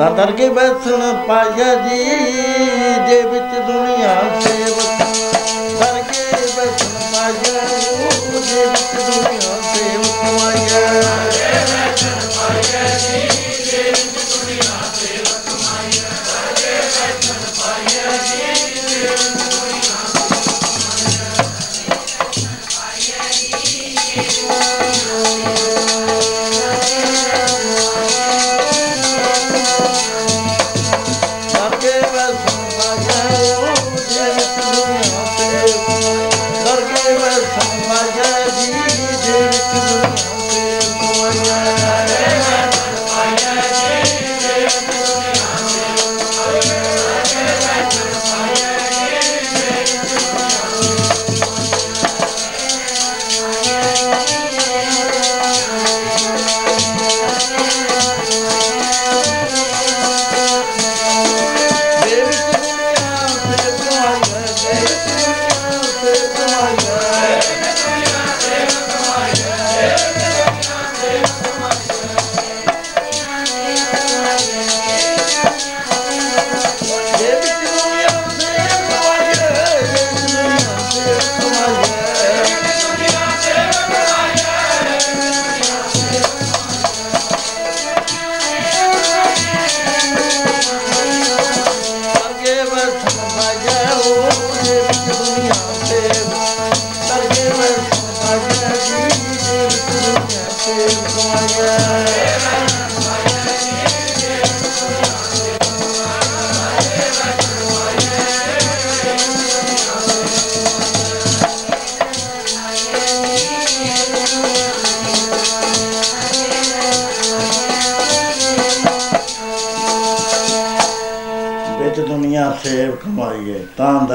ਪੜੋ 0.00 0.06
ਤਾਂ 0.06 0.10
ਦਰ 0.16 0.30
ਕੇ 0.32 0.48
ਬੈਠਣ 0.48 1.12
ਪਾਇਆ 1.28 1.74
ਜੀ 1.78 2.04
ਜੇ 3.08 3.20
ਵਿੱਚ 3.22 3.58
ਦੁਨੀਆ 3.66 4.14
ਸੇਵਕ 4.40 4.89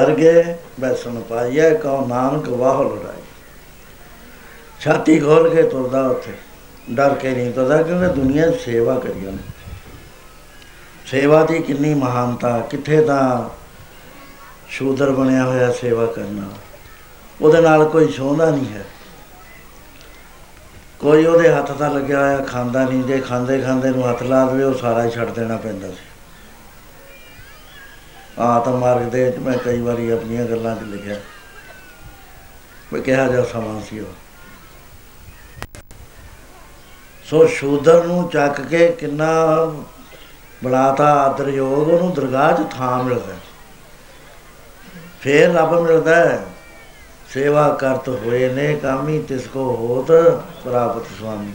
ਤਾਂ 0.06 0.14
ਦਰਗੇ 0.14 0.54
ਬੈਸਣ 0.80 1.20
ਪਾਈਏ 1.20 1.74
ਕਉ 1.74 2.06
ਨਾਨਕ 2.06 2.48
ਵਾਹ 2.48 2.82
ਲੜਾਈ। 2.82 3.22
ਛਾਤੀ 4.80 5.20
ਖੋਲ 5.20 5.54
ਕੇ 5.54 5.62
ਤੁਰਦਾ 5.62 6.06
ਉੱਥੇ। 6.06 6.32
ਡਰ 6.90 7.14
ਕੇ 7.14 7.30
ਨਹੀਂ 7.30 7.52
ਤੁਰਦਾ, 7.52 7.82
ਕਿਉਂਕਿ 7.82 8.06
ਦੁਨੀਆ 8.06 8.50
'ਚ 8.50 8.60
ਸੇਵਾ 8.60 8.98
ਕਰੀ 8.98 9.26
ਉਹਨੇ। 9.26 9.38
ਸੇਵਾ 11.06 11.44
ਦੀ 11.44 11.58
ਕਿੰਨੀ 11.58 11.94
ਮਹਾਨਤਾ, 11.94 12.58
ਕਿੱਥੇ 12.58 13.04
ਤਾਂ 13.04 13.48
ਸ਼ੂਦਰ 14.68 15.10
ਬਣਿਆ 15.10 15.44
ਹੋਇਆ 15.44 15.72
ਸੇਵਾ 15.72 16.06
ਕਰਨਾ। 16.06 16.48
ਉਹਦੇ 17.40 17.60
ਨਾਲ 17.60 17.84
ਕੋਈ 17.84 18.12
ਛੋਹਦਾ 18.12 18.50
ਨਹੀਂ 18.50 18.66
ਹੈ। 18.66 18.84
ਕੋਈ 20.98 21.26
ਉਹਦੇ 21.26 21.52
ਹੱਥ 21.52 21.72
ਦਾ 21.72 21.88
ਲੱਗਿਆ 21.88 22.20
ਹੋਇਆ, 22.20 22.36
ਖਾਂਦਾ 22.36 22.84
ਨਹੀਂ, 22.84 23.04
ਜੇ 23.04 23.18
ਖਾਂਦੇ 23.18 23.60
ਖਾਂਦੇ 23.60 23.90
ਨੂੰ 23.90 24.10
ਹੱਥ 24.10 24.22
ਲਾ 24.22 24.46
ਦੇਵੇ, 24.46 24.64
ਉਹ 24.64 24.74
ਸਾਰਾ 24.74 25.04
ਹੀ 25.04 25.10
ਛੱਡ 25.10 25.30
ਦੇਣਾ 25.30 25.56
ਪੈਂਦਾ 25.56 25.88
ਸੀ। 25.88 25.96
ਆਤਮ 28.38 28.78
ਮਾਰਗ 28.78 29.02
ਦੇ 29.02 29.24
ਵਿੱਚ 29.24 29.38
ਮੈਂ 29.38 29.58
ਕਈ 29.58 29.80
ਵਾਰੀ 29.80 30.10
ਆਪਣੀਆਂ 30.10 30.44
ਗੱਲਾਂ 30.44 30.76
'ਚ 30.76 30.82
ਲਿਖਿਆ 30.82 31.20
ਵੀ 32.92 33.00
ਕਿਹਾ 33.00 33.26
ਜਾ 33.28 33.42
ਸਮਾਂ 33.42 33.80
ਸੀ 33.80 34.00
ਉਹ 34.00 34.14
ਸੋ 37.24 37.46
ਸ਼ੂਦਰ 37.46 38.04
ਨੂੰ 38.04 38.28
ਚੱਕ 38.28 38.60
ਕੇ 38.60 38.88
ਕਿੰਨਾ 38.88 39.30
ਬਣਾਤਾ 40.64 41.12
ਆਦਰਯੋਗ, 41.12 41.88
ਉਹਨੂੰ 41.88 42.14
ਦਰਗਾਹ 42.14 42.52
'ਚ 42.52 42.66
ਥਾਂ 42.76 43.04
ਮਿਲਦਾ 43.04 43.32
ਹੈ। 43.32 43.38
ਫੇਰ 45.20 45.52
ਰੱਬ 45.52 45.80
ਮਿਲਦਾ 45.80 46.14
ਹੈ। 46.14 46.44
ਸੇਵਾ 47.30 47.68
ਕਰਤ 47.68 48.08
ਹੋਏ 48.08 48.48
ਨੇ 48.48 48.74
ਕਾਮੀ, 48.76 49.22
ਤਿਸ 49.22 49.46
ਕੋ 49.46 49.60
ਹੋਤ 49.60 50.12
ਪ੍ਰਾਪਤ 50.64 51.06
ਸੁਆਮੀ 51.18 51.52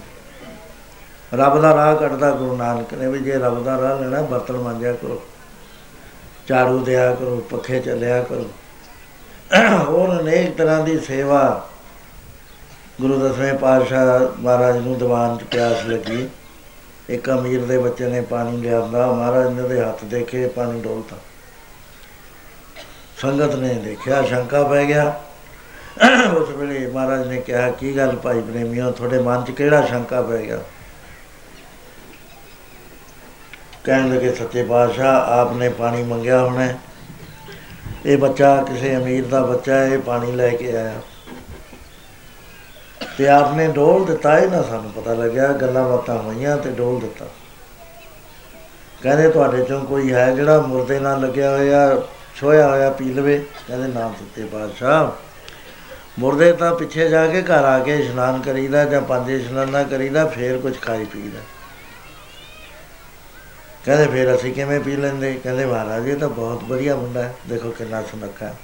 ਰੱਬ 1.34 1.62
ਦਾ 1.62 1.76
ਰਾਹ 1.76 1.96
ਕੱਢਦਾ 1.96 2.32
ਗੁਰੂ 2.32 2.58
ਨਾਨਕ 2.58 2.94
ਨੇ 2.94 3.08
ਵੀ 3.08 3.20
ਜੇ 3.20 3.38
ਰੱਬ 3.38 3.64
ਦਾ 3.64 3.82
ਰਾਹ 3.82 4.00
ਲੈਣਾ, 4.00 4.22
ਬਰਤਨ 4.22 4.58
ਮਾਂਜਿਆ 4.58 4.94
ਕਰੋ 4.94 5.22
ਝਾੜੂ 6.48 6.80
ਦਿਆ 6.80 7.14
ਕਰੋ, 7.14 7.38
ਪੱਖੇ 7.50 7.80
ਚੱਲਿਆ 7.80 8.22
ਕਰੋ। 8.24 8.50
ਹੋਰ 9.84 10.20
ਅਨੇਕ 10.20 10.58
ਤਰ੍ਹਾਂ 10.58 10.84
ਦੀ 10.84 11.00
ਸੇਵਾ 11.00 11.68
ਗੁਰੂ 13.02 13.30
ਦਸਵੇਂ 13.30 13.54
ਪਾਤਸ਼ਾਹ 13.54 14.20
ਮਹਾਰਾਜ 14.40 14.78
ਨੂੰ 14.78 14.98
ਦੀਵਾਨ 14.98 15.38
ਚ 15.38 15.44
ਪਿਆਸ 15.44 15.86
ਲੱਗੀ। 15.86 16.30
ਇੱਕ 17.10 17.30
ਅਮੀਰ 17.30 17.66
ਦੇ 17.66 17.78
ਬੱਚੇ 17.78 18.08
ਨੇ 18.08 18.22
ਪਾਣੀ 18.22 18.58
ਲਿਆਂਦਾ, 18.58 19.12
ਮਹਾਰਾਜ 19.12 19.54
ਨੇ 19.54 19.62
ਉਹਦੇ 19.62 19.82
ਹੱਥ 19.82 20.04
ਦੇਖੇ, 20.04 20.48
ਪਾਣੀ 20.48 20.82
ਡੋਲਤਾ। 20.82 21.16
ਸੰਗਤ 23.22 23.56
ਨੇ 23.56 23.74
ਦੇਖਿਆ, 23.74 24.22
ਸ਼ੰਕਾ 24.24 24.64
ਪੈ 24.64 24.86
ਗਿਆ। 24.86 25.22
ਉਸ 26.38 26.50
ਵੇਲੇ 26.50 26.88
ਮਹਾਰਾਜ 26.88 27.28
ਨੇ 27.28 27.38
ਕਿਹਾ, 27.38 27.72
ਕੀ 27.72 27.98
ਗੱਲ 27.98 28.16
ਭਾਈ 28.16 28.42
ਪ੍ਰੇਮੀਓ, 28.42 28.92
ਤੁਹਾਡੇ 28.92 29.20
ਮਨ 29.20 29.44
'ਚ 29.44 29.52
ਕਿਹੜਾ 29.52 29.82
ਸ਼ੰਕਾ 29.82 30.22
ਪੈ 30.22 30.38
ਗਿਆ? 30.38 30.60
ਕਹਿਣ 33.84 34.14
ਲੱਗੇ, 34.14 34.34
ਸੱਚੇ 34.34 34.64
ਪਾਤਸ਼ਾਹ, 34.64 35.40
ਆਪਨੇ 35.40 35.70
ਪਾਣੀ 35.70 36.04
ਮੰਗਿਆ 36.04 36.42
ਹੋਣਾ 36.44 36.62
ਹੈ। 36.62 36.80
ਇਹ 38.06 38.18
ਬੱਚਾ 38.18 38.64
ਕਿਸੇ 38.64 38.96
ਅਮੀਰ 38.96 39.28
ਦਾ 39.28 39.42
ਬੱਚਾ 39.42 39.76
ਹੈ, 39.76 39.86
ਇਹ 39.86 40.00
ਪਾਣੀ 40.00 40.32
ਲੈ 40.32 40.50
ਕੇ 40.50 40.78
ਆਇਆ। 40.78 41.02
ਤੇ 43.18 43.28
ਆਪਨੇ 43.28 43.68
ਡੋਲ 43.68 44.06
ਦਿੱਤਾ 44.06 44.40
ਇਹ 44.40 44.48
ਨਾ 44.48 44.62
ਸਾਨੂੰ 44.62 44.92
ਪਤਾ 44.92 45.14
ਲੱਗਿਆ, 45.14 45.48
ਗੱਲਾਂ 45.48 45.90
ਬਾਤਾਂ 45.90 46.18
ਹੋਈਆਂ 46.18 46.58
ਤੇ 46.58 46.72
ਡੋਲ 46.72 47.00
ਦਿੱਤਾ। 47.00 47.26
ਕਹਿੰਦੇ, 49.04 49.30
ਤੁਹਾਡੇ 49.30 49.64
ਚੋਂ 49.64 49.86
ਕੋਈ 49.86 50.14
ਹੈ 50.14 50.32
ਜਿਹੜਾ 50.32 50.62
ਮੁਰਦੇ 50.62 51.00
ਨਾਲ 51.00 51.22
ਲੱਗਿਆ 51.22 51.52
ਹੋਇਆ 51.52 52.02
ਛੋਇਆ 52.36 52.68
ਹੋਇਆ 52.68 52.90
ਪੀ 52.90 53.06
ਲਵੇ? 53.06 53.46
ਕਹਿੰਦੇ 53.68 54.00
ਨਾਮ 54.00 54.14
ਸੱਚੇ 54.14 54.46
ਪਾਤਸ਼ਾਹ। 54.46 55.12
ਮੁਰਦੇ 56.20 56.54
ਤਾਂ 56.54 56.76
ਪਿੱਛੇ 56.76 57.10
ਜਾ 57.10 57.28
ਕੇ 57.28 57.42
ਘਰ 57.42 57.64
ਆ 57.64 57.80
ਕੇ 57.80 58.00
ਇਸ਼ਨਾਨ 58.00 58.42
ਕਰੀਦਾ 58.42 58.86
ਜਾਂ 58.86 59.02
ਪੰਜ 59.02 59.30
ਇਸ਼ਨਾਨਾਂ 59.30 59.84
ਕਰੀਦਾ, 59.84 60.26
ਫੇਰ 60.26 60.58
ਕੁਝ 60.58 60.82
ਖਾਈ 60.82 61.06
ਪੀਦਾ 61.06 61.40
ਕਹਿੰਦੇ 63.86 64.08
ਫੇਰ 64.08 64.36
ਅਸੀਂ 64.36 64.54
ਕਿਵੇਂ 64.54 64.80
ਪੀ 64.80 64.96
ਲੈਂਦੇ? 64.96 65.34
ਕਹਿੰਦੇ 65.34 65.66
ਮਹਾਰਾਜ, 65.66 66.08
ਇਹ 66.08 66.18
ਤਾਂ 66.18 66.30
ਬਹੁਤ 66.30 66.64
ਵਧੀਆ 66.64 66.96
ਮੁੰਡਾ 66.96 67.22
ਹੈ। 67.22 67.36
ਦੇਖੋ 67.50 67.70
ਕਿੰਨਾ 67.70 68.02
ਸੁਨੱਖਾ 68.02 68.46
ਹੈ। 68.46 68.56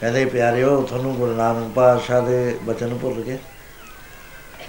ਕਹਿੰਦੇ 0.00 0.24
ਪਿਆਰਿਓ, 0.24 0.82
ਤੁਹਾਨੂੰ 0.82 1.14
ਗੁਰੂ 1.14 1.34
ਨਾਨਕ 1.34 1.72
ਪਾਤਸ਼ਾਹ 1.74 2.22
ਦੇ 2.22 2.58
ਬਚਨ 2.62 2.98
ਭੁੱਲ 2.98 3.22
ਗਏ। 3.22 3.38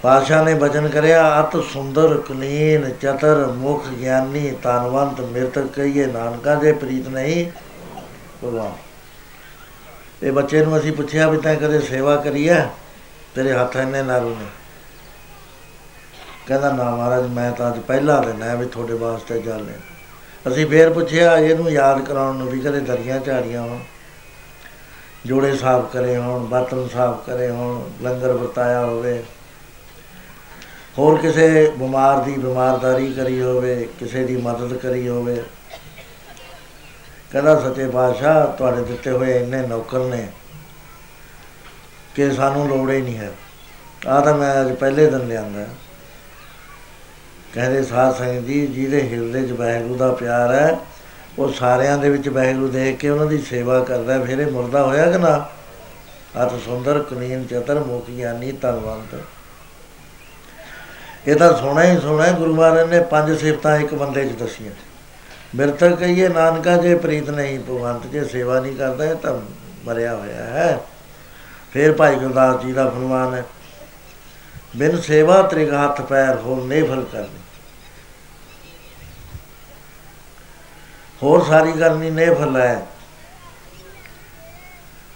ਪਾਤਸ਼ਾਹ 0.02 0.44
ਨੇ 0.44 0.54
ਬਚਨ 0.54 0.88
ਕਰਿਆ, 0.88 1.40
ਅਤ 1.40 1.64
ਸੁੰਦਰ, 1.64 2.16
ਕੁਲੀਨ, 2.16 2.90
ਚਤਰ, 2.90 3.46
ਮੁਖ 3.46 3.88
ਗਿਆਨੀ 3.88 4.54
ਤਨਵੰਤ 4.62 5.20
ਮਿਰਤਕ 5.20 5.66
ਕਹੀਏ, 5.66 6.06
ਨਾਨਕਾ 6.06 6.54
ਜੇ 6.54 6.72
ਪ੍ਰੀਤ 6.72 7.08
ਨਹੀਂ, 7.08 7.50
ਭਗਵਾਨ। 8.44 8.72
ਇਹ 10.22 10.32
ਬੱਚੇ 10.32 10.64
ਨੂੰ 10.64 10.78
ਅਸੀਂ 10.78 10.92
ਪੁੱਛਿਆ 10.92 11.28
ਵੀ 11.28 11.38
ਤੈਂ 11.38 11.56
ਕਦੇ 11.56 11.80
ਸੇਵਾ 11.80 12.16
ਕਰੀ 12.16 12.48
ਹੈ? 12.48 12.70
ਤੇਰੇ 13.34 13.52
ਹੱਥ 13.52 13.76
ਇੰਨੇ 13.76 14.02
ਨਾਰੂ 14.02 14.28
ਨੇ। 14.28 14.46
ਕਹਿੰਦਾ, 16.46 16.72
ਨਾ 16.72 16.94
ਮਹਾਰਾਜ, 16.96 17.26
ਮੈਂ 17.26 17.50
ਤਾਂ 17.52 17.72
ਅੱਜ 17.72 17.78
ਪਹਿਲਾ 17.78 18.20
ਦਿਨ 18.20 18.42
ਹੈ 18.42 18.54
ਵੀ 18.56 18.66
ਤੁਹਾਡੇ 18.66 18.94
ਵਾਸਤੇ 18.94 19.40
ਜਾਣੇ 19.42 19.72
ਅਸੀਂ 20.48 20.66
ਫੇਰ 20.66 20.92
ਪੁੱਛਿਆ, 20.92 21.36
ਇਹਨੂੰ 21.36 21.70
ਯਾਦ 21.70 22.00
ਕਰਾਉਣ 22.00 22.36
ਨੂੰ 22.36 22.48
ਵੀ 22.48 22.60
ਕਦੇ 22.60 22.80
ਦਰੀਆਂ 22.80 23.18
ਝਾੜੀਆਂ 23.20 23.62
ਹੋਣ, 23.62 23.78
ਜੋੜੇ 25.26 25.56
ਸਾਫ਼ 25.56 25.90
ਕਰੇ 25.92 26.16
ਹੋਣ, 26.16 26.44
ਬਰਤਨ 26.46 26.88
ਸਾਫ਼ 26.88 27.24
ਕਰੇ 27.26 27.48
ਹੋਣ, 27.50 27.82
ਲੰਗਰ 28.02 28.32
ਵਰਤਾਇਆ 28.32 28.84
ਹੋਵੇ। 28.84 29.22
ਹੋਰ 30.98 31.18
ਕਿਸੇ 31.18 31.72
ਬਿਮਾਰ 31.78 32.20
ਦੀ 32.20 32.32
ਬਿਮਾਰਦਾਰੀ 32.32 33.12
ਕਰੀ 33.12 33.40
ਹੋਵੇ, 33.42 33.88
ਕਿਸੇ 33.98 34.24
ਦੀ 34.24 34.36
ਮਦਦ 34.36 34.76
ਕਰੀ 34.76 35.08
ਹੋਵੇ। 35.08 35.42
ਕਹਿੰਦਾ, 37.32 37.60
ਸੱਚੇ 37.60 37.88
ਪਾਤਸ਼ਾਹ, 37.88 38.46
ਤੁਹਾਡੇ 38.46 38.82
ਦਿੱਤੇ 38.82 39.10
ਹੋਏ 39.10 39.36
ਇੰਨੇ 39.38 39.62
ਨੌਕਰ 39.62 39.98
ਨੇ 39.98 40.26
ਕਿ 42.14 42.30
ਸਾਨੂੰ 42.30 42.68
ਲੋੜ 42.68 42.90
ਹੀ 42.90 43.00
ਨਹੀਂ 43.02 43.16
ਹੈ। 43.16 43.30
ਆ 44.08 44.20
ਤਾਂ 44.20 44.34
ਮੈਂ 44.34 44.60
ਅੱਜ 44.60 44.72
ਪਹਿਲੇ 44.72 45.10
ਦਿਨ 45.10 45.26
ਲਿਆਂਦਾ। 45.28 45.66
ਕਹਿੰਦੇ 47.56 47.82
ਸਾਧ 47.82 48.14
ਸੰਗਤ 48.14 48.46
ਜੀ, 48.46 48.66
ਜਿਹਦੇ 48.66 49.00
ਹਿਰਦੇ 49.02 49.42
'ਚ 49.42 49.52
ਵਾਹਿਗੁਰੂ 49.52 49.96
ਦਾ 49.96 50.10
ਪਿਆਰ 50.12 50.52
ਹੈ, 50.54 50.78
ਉਹ 51.38 51.52
ਸਾਰਿਆਂ 51.52 51.96
ਦੇ 51.98 52.08
ਵਿੱਚ 52.10 52.28
ਵਾਹਿਗੁਰੂ 52.28 52.68
ਦੇਖ 52.68 52.96
ਕੇ 52.96 53.08
ਉਹਨਾਂ 53.08 53.26
ਦੀ 53.26 53.38
ਸੇਵਾ 53.40 53.78
ਕਰਦਾ 53.80 54.18
ਫਿਰ 54.24 54.38
ਇਹ 54.38 54.46
ਮੁਰਦਾ 54.46 54.82
ਹੋਇਆ 54.82 55.10
ਕਿ 55.12 55.18
ਨਾ? 55.18 55.38
ਅਤ 56.42 56.52
ਸੁੰਦਰ 56.64 56.98
ਕੁਨੀਨ 57.00 57.46
ਚਤਰ, 57.46 57.78
ਮੁਖ 57.80 58.10
ਗਿਆਨੀ 58.10 58.52
ਤਨਵੰਤ 58.52 59.14
ਇਹ 61.28 61.36
ਤਾਂ 61.36 61.52
ਸੋਹਣਾ 61.56 61.82
ਹੀ 61.82 61.98
ਸੋਹਣਾ 62.00 62.24
ਹੈ 62.24 62.32
ਗੁਰੂ 62.32 62.54
ਮਹਾਰਾਜ 62.54 62.90
ਨੇ 62.90 63.00
ਪੰਜ 63.02 63.38
ਸਿਫਤਾਂ 63.40 63.76
ਇੱਕ 63.76 63.94
ਬੰਦੇ 63.94 64.24
'ਚ 64.24 64.32
ਦੱਸੀਆਂ 64.32 64.72
ਮਿਰਤਕ 65.54 65.94
ਕਹੀਏ, 65.94 66.28
ਨਾਨਕਾ 66.28 66.76
ਜੇ 66.76 66.94
ਪ੍ਰੀਤ 66.96 67.30
ਨਹੀਂ, 67.30 67.58
ਭਗਵੰਤ 67.60 68.06
ਜੇ 68.06 68.24
ਸੇਵਾ 68.24 68.60
ਨਹੀਂ 68.60 68.76
ਕਰਦਾ, 68.76 69.04
ਇਹ 69.04 69.14
ਤਾਂ 69.14 69.34
ਮਰਿਆ 69.84 70.14
ਹੋਇਆ 70.16 70.44
ਹੈ। 70.44 70.78
ਫਿਰ 71.72 71.92
ਭਾਈ 71.92 72.16
ਗੁਰਦਾਸ 72.16 72.62
ਜੀ 72.64 72.72
ਦਾ 72.72 72.88
ਫਰਮਾਨ 72.90 73.34
ਹੈ, 73.34 73.44
ਬਿਨ 74.76 75.00
ਸੇਵਾ 75.00 75.42
ਤ੍ਰਿਗ 75.42 75.72
ਹੱਥ 75.74 76.00
ਪੈਰ 76.02 76.36
ਹੋਰ 76.36 76.62
ਨੇਫਲ 76.64 77.04
ਕਰਨੀ। 77.12 77.40
ਹੋਰ 81.26 81.42
ਸਾਰੀ 81.44 81.72
ਕਰਨੀ 81.72 82.10
ਨੇਫਲ 82.10 82.56
ਹੈ 82.56 82.86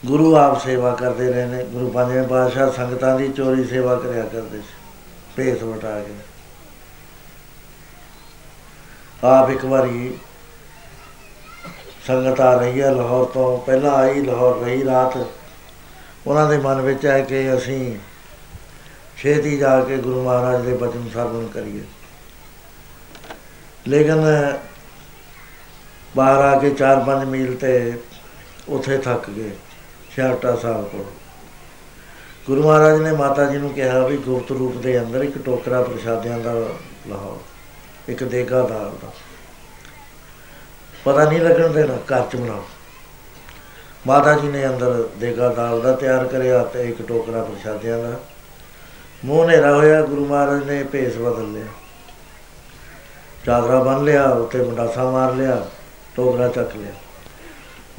ਗੁਰੂ 0.06 0.34
ਆਪ 0.36 0.60
ਸੇਵਾ 0.62 0.94
ਕਰਦੇ 0.94 1.32
ਰਹੇ 1.32 1.44
ਨੇ, 1.46 1.62
ਗੁਰੂ 1.64 1.90
ਪੰਜਵੇਂ 1.90 2.22
ਪਾਤਸ਼ਾਹ 2.28 2.70
ਸੰਗਤਾਂ 2.70 3.18
ਦੀ 3.18 3.28
ਚੋਰੀ 3.28 3.64
ਸੇਵਾ 3.64 3.94
ਕਰਿਆ 3.96 4.22
ਕਰਦੇ 4.22 4.58
ਸੀ, 4.58 4.72
ਭੇਸ 5.36 5.62
ਵਟਾ 5.62 6.00
ਕੇ। 6.00 6.14
ਆਪ 9.24 9.50
ਇੱਕ 9.50 9.64
ਵਾਰੀ 9.64 10.18
ਸੰਗਤ 12.06 12.40
ਆ 12.40 12.54
ਰਹੀ 12.56 12.80
ਹੈ 12.80 12.90
ਲਾਹੌਰ 12.90 13.24
ਤੋਂ, 13.24 13.58
ਪਹਿਲਾਂ 13.58 13.92
ਆਈ 13.92 14.22
ਲਾਹੌਰ 14.22 14.58
ਰਹੀ 14.58 14.84
ਰਾਤ। 14.84 15.16
ਉਹਨਾਂ 16.26 16.48
ਦੇ 16.48 16.58
ਮਨ 16.58 16.80
ਵਿੱਚ 16.80 17.06
ਹੈ 17.06 17.20
ਕਿ 17.20 17.56
ਅਸੀਂ 17.56 17.96
ਛੇਤੀ 19.18 19.56
ਜਾ 19.58 19.80
ਕੇ 19.80 19.96
ਗੁਰੂ 19.98 20.22
ਮਹਾਰਾਜ 20.24 20.64
ਦੇ 20.64 20.74
ਬਚਨ 20.76 21.08
ਸਰਵਣ 21.14 21.46
ਕਰੀਏ। 21.46 21.84
ਲੇਕਿਨ 23.88 24.24
ਬਾਹਰ 26.16 26.44
ਆ 26.44 26.58
ਕੇ 26.58 26.70
4-5 26.70 27.24
ਮੀਲ 27.24 27.56
ਤੇ 27.56 27.98
ਉੱਥੇ 28.68 28.98
ਥੱਕ 28.98 29.30
ਗਏ 29.30 29.50
ਛਾਟਾ 30.16 30.56
ਸਾਹਿਬ 30.56 30.88
ਕੋਲ। 30.88 31.04
ਗੁਰੂ 32.46 32.62
ਮਹਾਰਾਜ 32.62 33.00
ਨੇ 33.00 33.12
ਮਾਤਾ 33.12 33.44
ਜੀ 33.44 33.58
ਨੂੰ 33.58 33.70
ਕਿਹਾ 33.70 34.06
ਵੀ 34.06 34.16
ਗੁਪਤ 34.16 34.52
ਰੂਪ 34.52 34.76
ਦੇ 34.76 35.00
ਅੰਦਰ 35.00 35.22
ਇੱਕ 35.22 35.38
ਟੋਕਰਾ 35.44 35.82
ਪ੍ਰਸ਼ਾਦਿਆਂ 35.82 36.38
ਦਾ 36.38 36.52
ਲਾਓ, 37.08 37.40
ਇੱਕ 38.08 38.24
ਦੇਗਾ 38.24 38.62
ਦਾਲ 38.62 38.92
ਦਾ। 39.02 39.10
ਪਤਾ 41.04 41.24
ਨਹੀਂ 41.24 41.40
ਲੱਗਣ 41.40 41.68
ਦੇਣਾ, 41.68 41.96
ਘਰ 41.96 42.26
ਚ 42.26 42.36
ਬਣਾਓ। 42.36 42.64
ਮਾਤਾ 44.06 44.34
ਜੀ 44.34 44.48
ਨੇ 44.48 44.66
ਅੰਦਰ 44.66 45.08
ਦੇਗਾ 45.18 45.48
ਦਾਲ 45.48 45.80
ਦਾ 45.80 45.92
ਤਿਆਰ 45.92 46.24
ਕਰਿਆ 46.24 46.64
ਤੇ 46.64 46.88
ਇੱਕ 46.88 47.02
ਟੋਕਰਾ 47.02 47.44
ਪ੍ਰਸ਼ਾਦਿਆਂ 47.44 47.98
ਦਾ। 47.98 48.20
ਮੂੰਹ 49.24 49.44
ਹਨੇਰਾ 49.44 49.76
ਹੋਇਆ, 49.76 50.02
ਗੁਰੂ 50.02 50.26
ਮਹਾਰਾਜ 50.26 50.64
ਨੇ 50.64 50.82
ਭੇਸ 50.82 51.16
ਬਦਲ 51.16 51.52
ਲਿਆ। 51.52 51.66
ਚਾਦਰਾ 53.46 53.82
ਬੰਨ 53.82 54.04
ਲਿਆ, 54.04 54.28
ਉੱਤੇ 54.28 54.58
ਮੁੰਡਾਸਾ 54.58 55.10
ਮਾਰ 55.10 55.32
ਲਿਆ। 55.32 55.66
ਟੋਕਰਾ 56.16 56.48
ਚੱਕ 56.48 56.76
ਲਿਆ। 56.76 56.92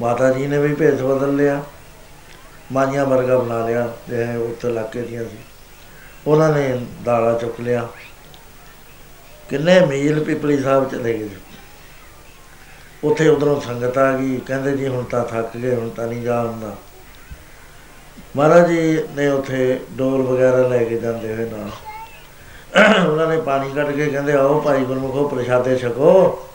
ਮਾਤਾ 0.00 0.32
ਜੀ 0.32 0.46
ਨੇ 0.46 0.58
ਵੀ 0.58 0.74
ਭੇਸ 0.74 1.00
ਬਦਲ 1.00 1.36
ਲਿਆ। 1.36 1.62
ਮਾਨੀਆਂ 2.72 3.06
ਵਰਗਾ 3.06 3.38
ਬਣਾ 3.38 3.66
ਲਿਆ 3.66 3.92
ਜਿਵੇਂ 4.08 4.36
ਉੱਥੇ 4.36 4.68
ਇਲਾਕੇ 4.68 5.02
ਦੀਆਂ 5.02 5.24
ਸੀ। 5.24 5.36
ਉਹਨਾਂ 6.26 6.48
ਨੇ 6.52 6.86
ਦਾਲਾ 7.04 7.38
ਚੁੱਕ 7.38 7.60
ਲਿਆ। 7.60 7.88
ਕਿੰਨੇ 9.48 9.80
ਮੀਲ 9.80 10.24
ਪਿਪਲੀ 10.24 10.62
ਸਾਹਿਬ 10.62 10.90
ਚਲੇ 10.90 11.18
ਗਏ 11.18 11.28
ਉੱਥੇ 13.04 13.28
ਉਧਰੋਂ 13.28 13.60
ਸੰਗਤ 13.60 13.98
ਆ 13.98 14.16
ਗਈ, 14.16 14.40
ਕਹਿੰਦੇ 14.46 14.76
ਜੀ 14.76 14.88
ਹੁਣ 14.88 15.04
ਤਾਂ 15.04 15.24
ਥੱਕ 15.24 15.56
ਗਏ, 15.56 15.74
ਹੁਣ 15.74 15.90
ਤਾਂ 15.90 16.06
ਨਹੀਂ 16.06 16.22
ਜਾ 16.22 16.42
ਹੁੰਦਾ। 16.42 16.76
ਮਹਾਰਾਜ 18.36 18.70
ਜੀ 18.70 18.98
ਨੇ 19.16 19.28
ਉੱਥੇ 19.28 19.80
ਡੋਲ 19.92 20.22
ਵਗੈਰਾ 20.22 20.68
ਲੈ 20.68 20.84
ਕੇ 20.84 20.98
ਜਾਂਦੇ 20.98 21.34
ਹੋਏ 21.34 21.50
ਨਾਲ। 21.50 21.70
ਉਹਨਾਂ 23.08 23.26
ਨੇ 23.26 23.40
ਪਾਣੀ 23.40 23.70
ਕੱਢ 23.70 23.90
ਕੇ 23.90 24.06
ਕਹਿੰਦੇ, 24.06 24.32
ਆਓ 24.32 24.60
ਭਾਈ 24.60 24.84
ਗੁਰਮੁਖੋ, 24.84 25.28
ਪ੍ਰਸ਼ਾਦੇ 25.28 25.76
ਛਕੋ। 25.76 26.46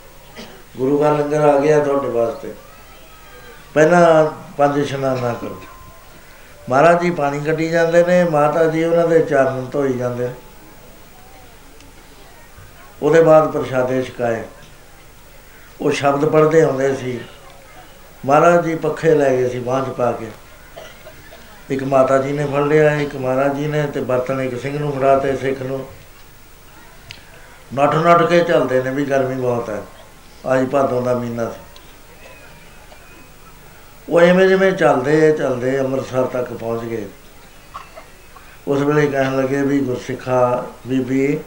ਗੁਰੂ 0.77 1.03
ਦਾ 1.03 1.11
ਲੰਗਰ 1.11 1.41
ਆ 1.41 1.59
ਗਿਆ 1.59 1.79
ਤੁਹਾਡੇ 1.79 2.09
ਵਾਸਤੇ। 2.09 2.53
ਪਹਿਲਾਂ 3.73 4.25
ਪੰਜ 4.57 4.77
ਇਸ਼ਨਾਨਾ 4.77 5.33
ਕਰੋ। 5.33 5.61
ਮਹਾਰਾਜ 6.69 7.01
ਜੀ 7.01 7.11
ਪਾਣੀ 7.11 7.39
ਕੱਢੀ 7.39 7.69
ਜਾਂਦੇ 7.69 8.03
ਨੇ, 8.03 8.23
ਮਾਤਾ 8.23 8.63
ਜੀ 8.63 8.83
ਉਹਨਾਂ 8.83 9.07
ਦੇ 9.07 9.19
ਚਰਨ 9.19 9.67
ਧੋਈ 9.71 9.93
ਜਾਂਦੇ 9.93 10.29
ਉਹਦੇ 13.01 13.23
ਬਾਅਦ 13.23 13.51
ਪ੍ਰਸ਼ਾਦੇ 13.51 14.03
ਛਕਾਏ। 14.03 14.43
ਉਹ 15.81 15.91
ਸ਼ਬਦ 15.91 16.25
ਪੜ੍ਹਦੇ 16.25 16.61
ਆਉਂਦੇ 16.61 16.95
ਸੀ। 16.95 17.19
ਮਹਾਰਾਜ 18.25 18.65
ਜੀ 18.65 18.75
ਪੱਖੇ 18.75 19.15
ਲੈ 19.15 19.29
ਗਏ 19.29 19.49
ਸੀ 19.49 19.59
ਬਾਂਝ 19.59 19.89
ਪਾ 19.89 20.11
ਕੇ। 20.11 20.27
ਇੱਕ 21.69 21.83
ਮਾਤਾ 21.83 22.17
ਜੀ 22.17 22.31
ਨੇ 22.31 22.45
ਫੜ 22.45 22.59
ਲਿਆ, 22.59 22.95
ਇੱਕ 22.95 23.15
ਮਹਾਰਾਜ 23.15 23.55
ਜੀ 23.55 23.67
ਨੇ 23.67 23.87
ਤੇ 23.87 24.01
ਬਰਤਨ 24.01 24.41
ਇੱਕ 24.41 24.61
ਸਿੰਘ 24.61 24.79
ਨੂੰ 24.79 24.91
ਫੜਾ 24.91 25.19
ਤੇ 25.19 25.35
ਸਿੱਖ 25.35 25.61
ਨੂੰ। 25.61 25.85
ਨੱਠ 27.73 27.95
ਨੱਠ 27.95 28.23
ਕੇ 28.23 28.39
ਚੱਲਦੇ 28.39 28.83
ਨੇ 28.83 28.91
ਵੀ 28.91 29.05
ਗਰਮੀ 29.05 29.41
ਬਹੁਤ 29.41 29.69
ਹੈ। 29.69 29.81
ਅੱਜ 30.53 30.69
ਭਾਦੋਂ 30.69 31.01
ਦਾ 31.01 31.13
ਮਹੀਨਾ 31.13 31.49
ਸੀ 31.49 31.59
ਉਹ 34.09 34.21
ਐਵੇਂ 34.21 34.47
ਜਿਵੇਂ 34.47 34.71
ਚੱਲਦੇ 34.71 35.31
ਚੱਲਦੇ 35.31 35.79
ਅੰਮ੍ਰਿਤਸਰ 35.79 36.25
ਤੱਕ 36.25 36.53
ਪਹੁੰਚ 36.53 36.83
ਗਏ। 36.83 37.05
ਉਸ 38.67 38.81
ਵੇਲੇ 38.81 39.07
ਕਹਿਣ 39.07 39.37
ਲੱਗੇ 39.37 39.61
ਵੀ 39.61 39.79
ਗੁਰਸਿੱਖਾ, 39.79 40.65
ਬੀਬੀ, 40.87 41.39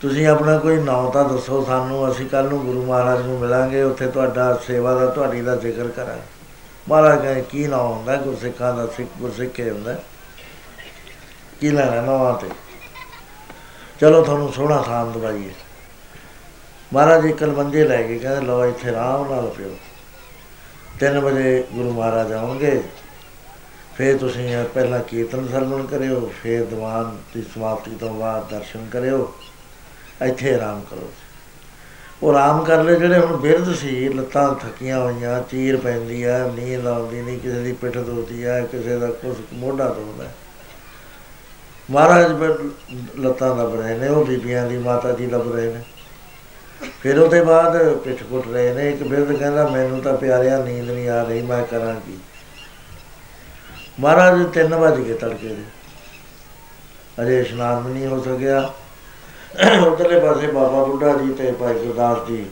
ਤੁਸੀਂ 0.00 0.26
ਆਪਣਾ 0.26 0.58
ਕੋਈ 0.58 0.76
ਨਾਮ 0.76 1.10
ਤਾਂ 1.10 1.24
ਦੱਸੋ 1.24 1.64
ਸਾਨੂੰ, 1.64 2.10
ਅਸੀਂ 2.10 2.26
ਕੱਲ 2.26 2.44
ਨੂੰ 2.44 2.66
ਗੁਰੂ 2.66 2.86
ਮਹਾਰਾਜ 2.86 3.22
ਨੂੰ 3.22 3.38
ਮਿਲਾਂਗੇ, 3.38 3.82
ਉੱਥੇ 3.82 4.06
ਤੁਹਾਡਾ 4.06 4.54
ਸੇਵਾ 4.66 4.94
ਦਾ, 4.94 5.06
ਤੁਹਾਡੀ 5.06 5.40
ਦਾ 5.40 5.56
ਜ਼ਿਕਰ 5.56 5.88
ਕਰਾਂਗੇ। 5.88 6.22
ਮਹਾਰਾਜ 6.88 7.22
ਕਹੇ 7.22 7.42
ਕੀ 7.42 7.66
ਨਾਮ 7.66 7.92
ਹੁੰਦਾ? 7.92 8.16
ਗੁਰਸਿੱਖਾਂ 8.16 8.74
ਦਾ 8.74 8.86
ਸਿੱਖ, 8.86 9.08
ਗੁਰਸਿੱਖੇ 9.18 9.70
ਹੁੰਦਾ। 9.70 9.94
ਕੀ 11.60 11.70
ਲੈਣਾ 11.70 12.00
ਨਾਮ 12.00 12.36
ਤੇ? 12.36 12.48
ਚਲੋ 14.00 14.22
ਤੁਹਾਨੂੰ 14.22 14.52
ਸੋਹਣਾ 14.52 14.82
ਥਾਂ 14.82 15.06
ਦਵਾਈਏ। 15.06 15.50
ਮਹਾਰਾਜ 16.94 17.22
ਜੀ 17.22 17.32
ਕਲਮੰਜੇ 17.32 17.84
ਲੈ 17.84 18.02
ਕੇ 18.02 18.18
ਕਹਿੰਦੇ, 18.18 18.46
ਲਓ 18.46 18.64
ਇੱਥੇ 18.64 18.88
ਆਰਾਮ 18.88 19.34
ਨਾਲ 19.34 19.48
ਪਿਓ। 19.56 19.70
3 21.00 21.18
ਵਜੇ 21.18 21.64
ਗੁਰੂ 21.74 21.92
ਮਹਾਰਾਜ 21.92 22.32
ਆਉਣਗੇ। 22.32 22.82
ਫਿਰ 23.96 24.18
ਤੁਸੀਂ 24.18 24.48
ਇਹ 24.48 24.64
ਪਹਿਲਾਂ 24.64 25.00
ਕੀਰਤਨ 25.00 25.48
ਸਰਵਣ 25.48 25.86
ਕਰਿਓ, 25.86 26.30
ਫਿਰ 26.42 26.64
ਦੀਵਾਨ 26.64 27.16
ਦੀ 27.34 27.42
ਸਮਾਪਤੀ 27.54 27.90
ਤੋਂ 27.90 28.14
ਬਾਅਦ 28.14 28.48
ਦਰਸ਼ਨ 28.50 28.86
ਕਰਿਓ। 28.92 29.34
ਇੱਥੇ 30.22 30.54
ਆਰਾਮ 30.54 30.80
ਕਰੋ। 30.90 31.10
ਉਹ 32.22 32.30
ਆਰਾਮ 32.30 32.64
ਕਰ 32.64 32.82
ਲੈ 32.84 32.94
ਜਿਹੜੇ 32.94 33.18
ਹੁਣ 33.18 33.36
ਬਿਰਧ 33.36 33.74
ਸੀ, 33.74 34.08
ਲੱਤਾਂ 34.08 34.54
ਥੱਕੀਆਂ 34.54 35.00
ਹੋਈਆਂ, 35.00 35.42
ਚੀਰ 35.42 35.76
ਪੈਂਦੀ 35.76 36.22
ਆ, 36.22 36.52
ਨੀਂਦ 36.56 36.86
ਆਉਂਦੀ 36.86 37.22
ਨਹੀਂ 37.22 37.38
ਕਿਸੇ 37.38 37.62
ਦੀ 37.62 37.72
ਪਿੱਠ 37.72 37.98
ਦੁਖਦੀ 37.98 38.42
ਆ, 38.44 38.60
ਕਿਸੇ 38.60 38.98
ਦਾ 38.98 39.06
ਕੁਝ 39.06 39.36
ਮੋਢਾ 39.52 39.88
ਦੁਖਦਾ। 39.88 40.30
ਮਹਾਰਾਜ 41.90 42.38
ਫਿਰ 42.38 42.58
ਲੱਤਾਂ 43.18 43.56
ਦੱਬ 43.56 43.80
ਰਹੇ 43.80 43.98
ਨੇ, 43.98 44.08
ਉਹ 44.08 44.24
ਬੀਬੀਆਂ 44.24 44.66
ਦੀ, 44.66 44.78
ਮਾਤਾ 44.78 45.12
ਜੀ 45.12 45.26
ਦੱਬ 45.26 45.54
ਰਹੇ 45.56 45.72
ਨੇ। 45.72 45.80
ਫਿਰ 47.02 47.18
ਉਹਦੇ 47.18 47.40
ਬਾਅਦ 47.40 47.94
ਪਿੱਠ 47.94 48.22
ਕੁੱਟ 48.22 48.48
ਰਹੇ 48.48 48.72
ਨੇ, 48.72 48.88
ਇੱਕ 48.90 49.02
ਬਿਰਧ 49.02 49.32
ਕਹਿੰਦਾ, 49.32 49.68
ਮੈਨੂੰ 49.68 50.00
ਤਾਂ 50.02 50.16
ਪਿਆਰਿਆ 50.16 50.58
ਨੀਂਦ 50.58 50.90
ਨਹੀਂ 50.90 51.08
ਆ 51.08 51.22
ਰਹੀ, 51.22 51.42
ਮੈਂ 51.42 51.62
ਕਰਾਂ 51.62 51.94
ਕੀ? 52.00 52.18
ਮਹਾਰਾਜ 54.00 54.42
3 54.54 54.74
ਵਜੇ 54.74 55.02
ਗਏ 55.04 55.14
ਤੜਕੇ 55.14 55.48
ਦੇ। 55.48 55.62
ਅਜੇ 57.22 57.40
ਇਸ਼ਨਾਨ 57.40 57.82
ਵੀ 57.82 57.92
ਨਹੀਂ 57.92 58.06
ਹੋ 58.06 58.22
ਸਕਿਆ। 58.22 58.60
ਉਧਰਲੇ 59.86 60.20
ਪਾਸੇ 60.20 60.46
ਬਾਬਾ 60.46 60.84
ਬੁੱਢਾ 60.84 61.12
ਜੀ 61.12 61.32
ਤੇ 61.32 61.52
ਭਾਈ 61.52 61.74
ਗੁਰਦਾਸ 61.74 62.26
ਜੀ 62.28 62.44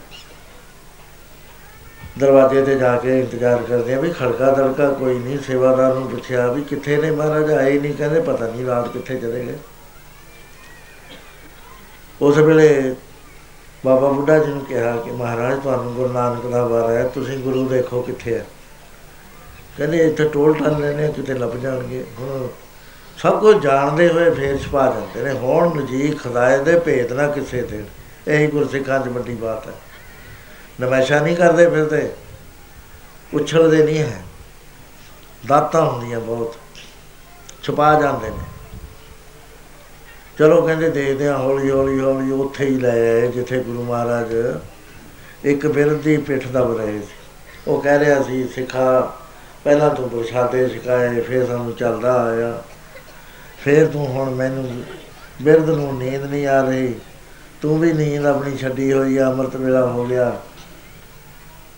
ਦਰਵਾਜ਼ੇ 2.19 2.65
ਤੇ 2.65 2.75
ਜਾ 2.75 2.97
ਕੇ 2.97 3.19
ਇੰਤਜ਼ਾਰ 3.21 3.63
ਕਰਦੇ 3.63 3.95
ਆ 3.95 4.01
ਵੀ 4.01 4.11
ਖੜਕਾ 4.11 4.51
ਦੜਕਾ 4.51 4.89
ਕੋਈ 4.89 5.19
ਨਹੀਂ, 5.19 5.39
ਸੇਵਾਦਾਰ 5.39 5.95
ਨੂੰ 5.95 6.09
ਪੁੱਛਿਆ 6.11 6.47
ਵੀ 6.49 6.63
ਕਿੱਥੇ 6.63 6.97
ਨੇ 6.97 7.11
ਮਹਾਰਾਜ, 7.11 7.53
ਆਏ 7.53 7.71
ਹੀ 7.73 7.79
ਨਹੀਂ, 7.79 7.95
ਕਹਿੰਦੇ 7.95 8.21
ਪਤਾ 8.21 8.47
ਨਹੀਂ 8.47 8.67
ਰਾਤ 8.67 8.89
ਕਿੱਥੇ 8.89 9.17
ਚਲੇ 9.17 9.45
ਗਏ। 9.47 9.59
ਉਸ 12.21 12.39
ਵੇਲੇ 12.39 12.95
ਬਾਬਾ 13.85 14.09
ਬੁੱਢਾ 14.09 14.39
ਜੀ 14.39 14.51
ਨੂੰ 14.51 14.65
ਕਿਹਾ 14.65 14.97
ਕਿ 14.97 15.11
ਮਹਾਰਾਜ, 15.11 15.63
ਤੁਹਾਨੂੰ 15.63 15.95
ਗੁਰੂ 15.95 16.13
ਨਾਨਕ 16.13 16.47
ਦਾ 16.47 16.67
ਵਾਰ 16.67 16.91
ਹੈ, 16.91 17.09
ਤੁਸੀਂ 17.09 17.39
ਗੁਰੂ 17.39 17.69
ਦੇਖੋ 17.69 18.03
ਕਿੱਥੇ 18.03 18.39
ਹੈ। 18.39 18.47
ਕਹਿੰਦੇ, 19.79 19.99
ਇੱਥੇ 19.99 20.25
ਟੋਲ 20.25 20.55
ਟਲ 20.55 20.81
ਲੈਣੇ 20.81 21.13
ਕਿਤੇ 21.13 21.35
ਲੱਭ 21.35 21.53
ਜਾਣਗੇ। 21.53 22.05
ਹੁਣ 22.19 22.49
ਸਭ 23.19 23.41
ਕੁਝ 23.41 23.63
ਜਾਣਦੇ 23.63 24.09
ਹੋਏ 24.09 24.31
ਫੇਰ 24.31 24.59
ਛਪਾ 24.59 24.91
ਜਾਂਦੇ 24.91 25.33
ਨੇ। 25.33 25.41
ਹੁਣ 25.41 25.83
ਨਜੀਕ 25.83 26.23
ਖੁਦਾਏ 26.23 26.59
ਦੇ 26.59 26.79
ਭੇਤ 26.79 27.13
ਨਾ 27.13 27.27
ਕਿਸੇ 27.27 27.63
ਤੇ। 27.63 27.85
ਇਹੀ 28.29 28.47
ਗੁਰਸਿੱਖਾਂ 28.47 29.01
'ਚ 29.01 29.09
ਵੱਡੀ 29.09 29.35
ਬਾਤ 29.35 29.69
ਹੈ। 29.69 29.73
ਨਮੈਸ਼ਾ 30.81 31.21
ਨਹੀਂ 31.21 31.37
ਕਰਦੇ 31.37 31.71
ਫਿਰਦੇ। 31.71 32.13
ਉਛਲਦੇ 33.35 33.85
ਨਹੀਂ 33.85 33.99
ਹੈ। 33.99 34.23
ਦਾਤਾਂ 35.47 35.91
ਹੁੰਦੀਆਂ 35.91 36.21
ਬਹੁਤ। 36.21 36.55
ਛੁਪਾ 37.63 38.01
ਜਾਂਦੇ 38.01 38.31
ਨੇ। 38.31 38.54
ਚਲੋ 40.39 40.67
ਕਹਿੰਦੇ 40.67 40.91
ਦੇਖਦੇ 40.91 41.29
ਆ 41.29 41.39
ਹੌਲੀ 41.39 41.71
ਹੌਲੀ 41.71 42.01
ਹੌਲੀ 42.01 42.31
ਉੱਥੇ 42.31 42.65
ਹੀ 42.65 42.79
ਲੈ 42.79 42.91
ਆਏ 42.91 43.29
ਜਿੱਥੇ 43.29 43.61
ਗੁਰੂ 43.61 43.85
ਮਹਾਰਾਜ 43.85 44.59
ਇੱਕ 45.45 45.67
ਬਿਰਧ 45.67 45.93
ਦੀ 45.93 46.17
ਪਿੱਠ 46.17 46.47
ਦਬ 46.47 46.77
ਰਹੇ 46.77 47.01
ਸੀ। 47.01 47.07
ਉਹ 47.69 47.83
ਕਹਿ 47.83 47.99
ਰਿਹਾ 47.99 48.23
ਸੀ, 48.23 48.49
ਸਿੱਖਾ, 48.49 49.17
ਪਹਿਲਾਂ 49.65 49.91
ਤੂੰ 49.91 50.09
ਪ੍ਰਸ਼ਾਦੇ 50.09 50.69
ਸਿਖਾਏ 50.69 51.21
ਫਿਰ 51.21 51.47
ਸਾਨੂੰ 51.47 51.73
ਚੱਲਦਾ 51.73 52.23
ਆਇਆ। 52.25 52.63
ਫਿਰ 53.65 53.87
ਤੂੰ 53.87 54.07
ਹੁਣ 54.07 54.31
ਮੈਨੂੰ 54.31 54.83
ਬਿਰਧ 55.43 55.71
ਨੂੰ 55.71 55.99
ਨੀਂਦ 55.99 56.23
ਨਹੀਂ 56.25 56.47
ਆ 56.47 56.63
ਰਹੀ। 56.63 56.95
ਤੂੰ 57.63 57.79
ਵੀ 57.79 57.93
ਨੀਂਦ 57.93 58.27
ਆਪਣੀ 58.27 58.57
ਛੱਡੀ 58.57 58.93
ਹੋਈ 58.93 59.17
ਆ, 59.17 59.31
ਅੰਮ੍ਰਿਤ 59.31 59.57
ਵੇਲਾ 59.57 59.87
ਹੋ 59.87 60.05
ਗਿਆ। 60.05 60.41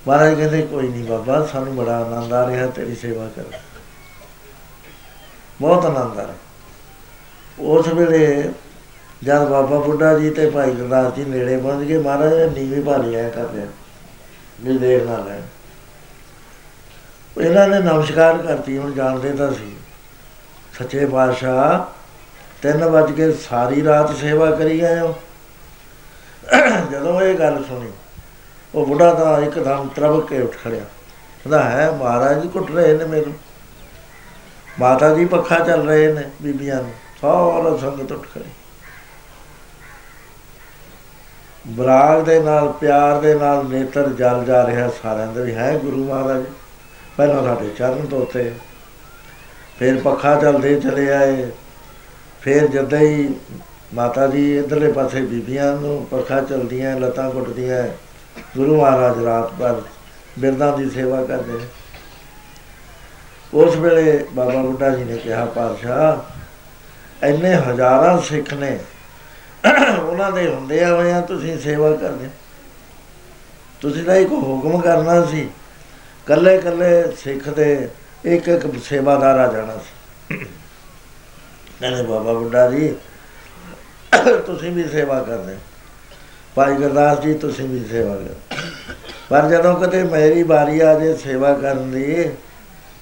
ਮਹਾਰਾਜ 0.09 0.35
ਕਹਿੰਦੇ, 0.35 0.62
ਕੋਈ 0.62 0.89
ਨਹੀਂ 0.89 1.05
ਬਾਬਾ, 1.05 1.47
ਸਾਨੂੰ 1.47 1.77
ਬੜਾ 1.77 2.05
ਆਨੰਦ 2.05 2.33
ਆ 2.33 2.51
ਰਿਹਾ, 2.51 2.66
ਤੇਰੀ 2.66 2.95
ਸੇਵਾ 2.95 3.28
ਕਰ। 3.37 3.43
ਬਹੁਤ 5.61 5.85
ਆਨੰਦ 5.85 6.19
ਆ 6.19 6.23
ਰਿਹਾ। 6.23 6.35
ਉਸ 7.59 7.89
ਵੇਲੇ 7.89 8.51
ਜਦ 9.24 9.49
ਬਾਬਾ 9.49 9.78
ਬੁੱਢਾ 9.78 10.19
ਜੀ 10.19 10.31
ਤੇ 10.31 10.49
ਭਾਈ 10.51 10.70
ਗੁਰਦਾਸ 10.70 11.12
ਜੀ 11.15 11.24
ਨੇੜੇ 11.24 11.57
ਪਹੁੰਚ 11.57 11.87
ਗਏ, 11.89 11.99
ਮਹਾਰਾਜ 11.99 12.33
ਨੇ 12.33 12.47
ਨੀਵੀਂ 12.51 12.83
ਭਾਰੀ 12.83 13.15
ਆਇਆ 13.15 13.28
ਕਰ 13.28 13.49
ਰਿਹਾ 13.55 13.66
ਵੀ 14.61 14.78
ਦੇਰ 14.78 15.05
ਨਾ 15.05 15.16
ਲੈ 15.19 15.41
ਇਹਨਾਂ 17.39 17.66
ਨੇ 17.69 17.78
ਨਮਸਕਾਰ 17.78 18.39
ਕਰਤੀ, 18.39 18.77
ਹੁਣ 18.78 18.93
ਜਾਣਦੇ 18.93 19.33
ਤਾਂ 19.33 19.53
ਸੀ। 19.53 19.73
ਸੱਚੇ 20.78 21.07
ਪਾਤਸ਼ਾਹ, 21.07 21.85
ਤਿੰਨ 22.62 22.85
ਵੱਜ 22.85 23.12
ਕੇ 23.12 23.33
ਸਾਰੀ 23.33 23.85
ਰਾਤ 23.85 24.15
ਸੇਵਾ 24.16 24.51
ਕਰੀ 24.51 24.81
ਗਏ 24.81 24.99
ਹੋ। 25.01 25.15
ਜਦੋਂ 26.91 27.20
ਇਹ 27.23 27.35
ਗੱਲ 27.35 27.62
ਸੁਣੀ, 27.65 27.91
ਉਹ 28.74 28.87
ਬੁੱਢਾ 28.87 29.12
ਤਾਂ 29.15 29.41
ਇੱਕਦਮ 29.43 29.89
ਤਰਵਕ 29.97 30.28
ਕੇ 30.28 30.41
ਉੱਠ 30.41 30.57
ਖੜਿਆ। 30.65 30.81
ਕਹਿੰਦਾ, 30.81 31.62
ਹੈ, 31.62 31.91
ਮਹਾਰਾਜ 31.91 32.43
ਜੀ 32.43 32.49
ਕੁੱਟ 32.49 32.70
ਰਹੇ 32.70 32.93
ਨੇ 32.93 33.05
ਮੈਨੂੰ। 33.05 33.35
ਮਾਤਾ 34.81 35.15
ਜੀ 35.15 35.24
ਪੱਖਾ 35.24 35.59
ਚੱਲ 35.59 35.87
ਰਹੇ 35.89 36.12
ਨੇ 36.12 36.23
ਬੀਬੀਆਂ 36.43 36.77
ਨੂੰ। 36.77 36.93
ਸਾਰਾ 37.22 37.76
ਸੰਗਤ 37.76 38.12
ਉੱਠ 38.12 38.26
ਖੜੀ। 38.34 38.51
ਬਰਾਗ 41.66 42.24
ਦੇ 42.24 42.38
ਨਾਲ, 42.40 42.72
ਪਿਆਰ 42.72 43.20
ਦੇ 43.20 43.34
ਨਾਲ 43.34 43.64
ਨੇਤਰ 43.64 44.09
ਜਲ 44.09 44.44
ਜਾ 44.44 44.66
ਰਿਹਾ 44.66 44.88
ਸਾਰਿਆਂ 45.02 45.26
ਦੇ 45.26 45.43
ਵੀ, 45.43 45.55
ਹੈ 45.55 45.78
ਗੁਰੂ 45.78 46.05
ਮਹਾਰਾਜ? 46.05 46.44
ਪਹਿਲਾਂ 47.16 47.43
ਸਾਡੇ 47.43 47.68
ਚਰਨ 47.78 48.06
ਧੋਤੇ 48.06 48.52
ਫਿਰ 49.78 50.01
ਪੱਖਾ 50.01 50.34
ਚੱਲਦੇ 50.40 50.80
ਚਲੇ 50.80 51.10
ਆਏ, 51.12 51.51
ਫਿਰ 52.40 52.66
ਜਦੋਂ 52.66 52.98
ਹੀ 52.98 53.34
ਮਾਤਾ 53.94 54.26
ਜੀ 54.26 54.59
ਇਧਰਲੇ 54.59 54.93
ਪਾਸੇ 54.93 55.20
ਬੀਬੀਆਂ 55.20 55.72
ਨੂੰ 55.76 56.06
ਪੱਖਾ 56.06 56.40
ਚਲਦੀਆਂ, 56.40 56.97
ਲੱਤਾਂ 57.01 57.30
ਘੁੱਟਦੀਆਂ, 57.30 57.82
ਗੁਰੂ 58.56 58.80
ਮਹਾਰਾਜ 58.80 59.24
ਰਾਤ 59.24 59.52
ਭਰ 59.52 59.82
ਬਿਰਦਾਂ 60.38 60.78
ਦੀ 60.78 60.90
ਸੇਵਾ 60.90 61.24
ਕਰਦੇ 61.24 61.59
ਉਸ 63.55 63.76
ਵੇਲੇ 63.76 64.24
ਬਾਬਾ 64.32 64.62
ਬੁੱਢਾ 64.62 64.90
ਜੀ 64.90 65.05
ਨੇ 65.05 65.16
ਕਿਹਾ, 65.16 65.44
ਪਾਤਸ਼ਾਹ 65.44 66.35
ਇੰਨੇ 67.24 67.55
ਹਜ਼ਾਰਾਂ 67.56 68.20
ਸਿੱਖ 68.20 68.52
ਨੇ, 68.55 68.78
ਉਹਨਾਂ 70.01 70.30
ਦੇ 70.32 70.48
ਹੁੰਦੇ 70.48 70.82
ਆ 70.84 70.94
ਹੋਇਆ 70.94 71.20
ਤੁਸੀਂ 71.20 71.59
ਸੇਵਾ 71.60 71.90
ਕਰਦੇ। 71.97 72.28
ਤੁਸੀਂ 73.80 74.05
ਤਾਂ 74.05 74.14
ਇੱਕ 74.14 74.32
ਹੁਕਮ 74.32 74.80
ਕਰਨਾ 74.80 75.24
ਸੀ 75.26 75.48
ਕੱਲੇ 76.26 76.59
ਕੱਲੇ 76.59 76.90
ਸਿੱਖ 77.16 77.48
ਦੇ 77.48 77.88
ਇੱਕ 78.24 78.48
ਇੱਕ 78.48 78.66
ਸੇਵਾਦਾਰ 78.84 79.38
ਆ 79.38 79.52
ਜਾਣਾ 79.52 79.76
ਸੀ। 79.76 80.36
ਕਹਿੰਦੇ, 81.80 82.02
ਬਾਬਾ 82.02 82.32
ਬੁੱਢਾ 82.32 82.70
ਜੀ, 82.70 82.94
ਤੁਸੀਂ 84.47 84.70
ਵੀ 84.72 84.88
ਸੇਵਾ 84.88 85.22
ਕਰਦੇ। 85.22 85.56
ਭਾਈ 86.55 86.74
ਗੁਰਦਾਸ 86.74 87.20
ਜੀ, 87.20 87.34
ਤੁਸੀਂ 87.34 87.68
ਵੀ 87.68 87.84
ਸੇਵਾ 87.84 88.16
ਕਰ। 88.16 88.56
ਪਰ 89.28 89.48
ਜਦੋਂ 89.48 89.74
ਕਦੇ 89.76 90.02
ਮੇਰੀ 90.02 90.43
ਵਾਰੀ 90.43 90.80
ਆ 90.80 90.98
ਜੇ 90.98 91.16
ਸੇਵਾ 91.16 91.52
ਕਰਨ 91.55 91.90
ਦੀ, 91.90 92.30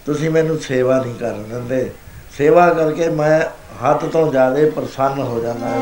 ਤੁਸੀਂ 0.06 0.30
ਮੈਨੂੰ 0.30 0.58
ਸੇਵਾ 0.58 0.98
ਨਹੀਂ 1.02 1.14
ਕਰਨ 1.14 1.42
ਦਿੰਦੇ। 1.48 1.90
ਸੇਵਾ 2.38 2.72
ਕਰਕੇ 2.74 3.08
ਮੈਂ 3.08 3.40
ਹੱਦ 3.82 4.04
ਤੋਂ 4.04 4.30
ਜ਼ਿਆਦਾ 4.32 4.60
ਪ੍ਰਸੰਨ 4.74 5.20
ਹੋ 5.20 5.40
ਜਾਂਦਾ 5.40 5.66
ਹਾਂ 5.66 5.78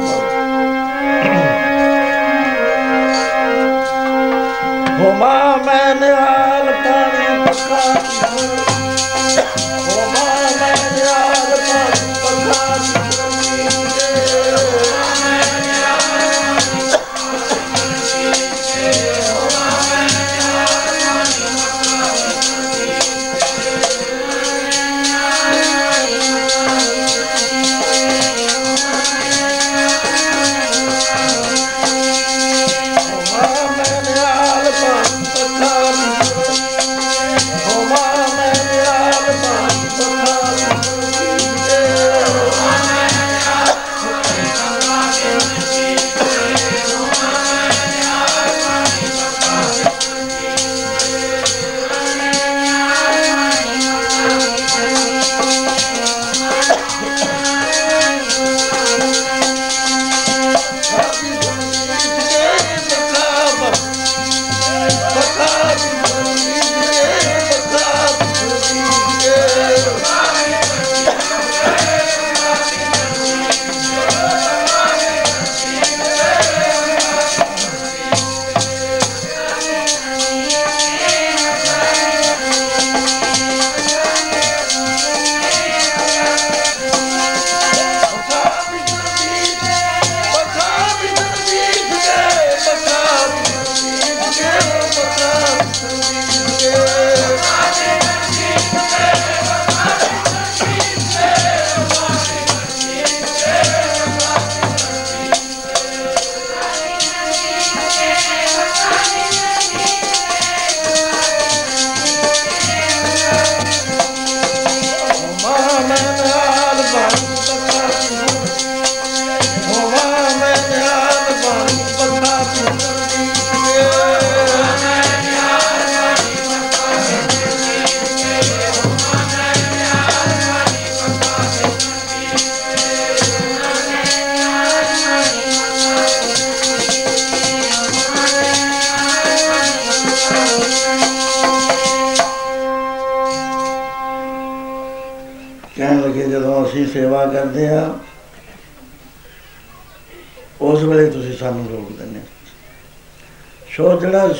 ਹੋਮਾ 4.98 5.56
ਮੈਂ 5.56 5.94
ਨਿਹਾਲ 5.94 6.51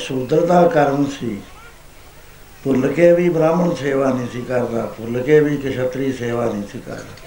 ਸ਼ੂਦਰ 0.03 0.47
ਦਾ 0.47 0.67
ਕਰਮ 0.69 1.05
ਸੀ। 1.21 1.41
ਭੁੱਲ 2.65 2.93
ਕੇ 2.93 3.13
ਵੀ 3.13 3.29
ਬ੍ਰਾਹਮਣ 3.29 3.75
ਸੇਵਾ 3.75 4.11
ਨਹੀਂ 4.11 4.27
ਸੀ 4.33 4.43
ਕਰਦਾ, 4.43 4.87
ਭੁੱਲ 4.87 5.23
ਕੇ 5.23 5.41
ਵੀ 5.41 5.57
ਕਸ਼ਤਰੀ 5.57 6.13
ਸੇਵਾ 6.13 6.45
ਨਹੀਂ 6.45 6.63
ਸੀ 6.73 6.81
ਕਰਦਾ। 6.87 7.21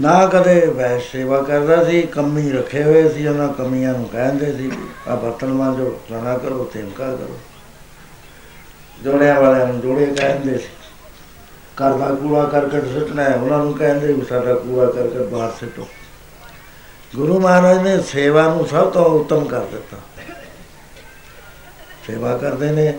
ਨਾ 0.00 0.26
ਕਦੇ 0.26 0.66
ਵੈਸ਼ 0.66 1.10
ਸੇਵਾ 1.12 1.42
ਕਰਦਾ 1.42 1.84
ਸੀ, 1.84 2.02
ਕੰਮੀ 2.02 2.50
ਰੱਖੇ 2.50 2.82
ਹੋਏ 2.82 3.08
ਸੀ, 3.08 3.26
ਉਹਨਾਂ 3.26 3.48
ਕਮੀਆਂ 3.48 3.92
ਨੂੰ 3.94 4.08
ਕਹਿੰਦੇ 4.08 4.52
ਸੀ, 4.52 4.70
ਆ 5.08 5.14
ਬਰਤਨ 5.14 5.52
ਮਾਂਜੋ 5.52 6.00
ਰਣਾ 6.12 6.38
ਕਰੋ 6.38 6.64
ਤਿਮਕਾ 6.64 7.06
ਕਰੋ। 7.16 7.38
ਜੋੜਿਆਂ 9.04 9.40
ਵਾਲਿਆਂ 9.40 9.66
ਨੂੰ 9.66 9.80
ਜੋੜੇ 9.80 10.06
ਕਹਿੰਦੇ 10.06 10.58
ਸੀ। 10.58 10.68
ਘਰ 11.80 11.92
ਦਾ 11.92 12.14
ਕੂੜਾ 12.14 12.44
ਕਰਕਟ 12.44 12.84
ਸੁੱਟਣਾ 12.86 13.24
ਹੈ, 13.24 13.34
ਉਹਨਾਂ 13.34 13.58
ਨੂੰ 13.58 13.74
ਕਹਿੰਦੇ 13.74 14.12
ਵੀ 14.12 14.24
ਸਾਡਾ 14.24 14.54
ਕੂੜਾ 14.54 14.86
ਕਰਕਟ 14.86 15.22
ਬਾਹਰ 15.22 15.50
ਸੁੱਟੋ। 15.50 15.86
ਗੁਰੂ 17.16 17.40
ਮਹਾਰਾਜ 17.40 17.78
ਨੇ 17.78 18.02
ਸੇਵਾ 18.02 18.42
ਨੂੰ 18.54 18.66
ਸਭ 18.66 18.90
ਤੋਂ 18.90 19.04
ਉੱਤਮ 19.04 19.44
ਕਰ 19.44 19.60
ਦਿੱਤਾ। 19.60 19.96
ਸੇਵਾ 22.06 22.36
ਕਰਦੇ 22.38 22.70
ਨੇ 22.70 22.92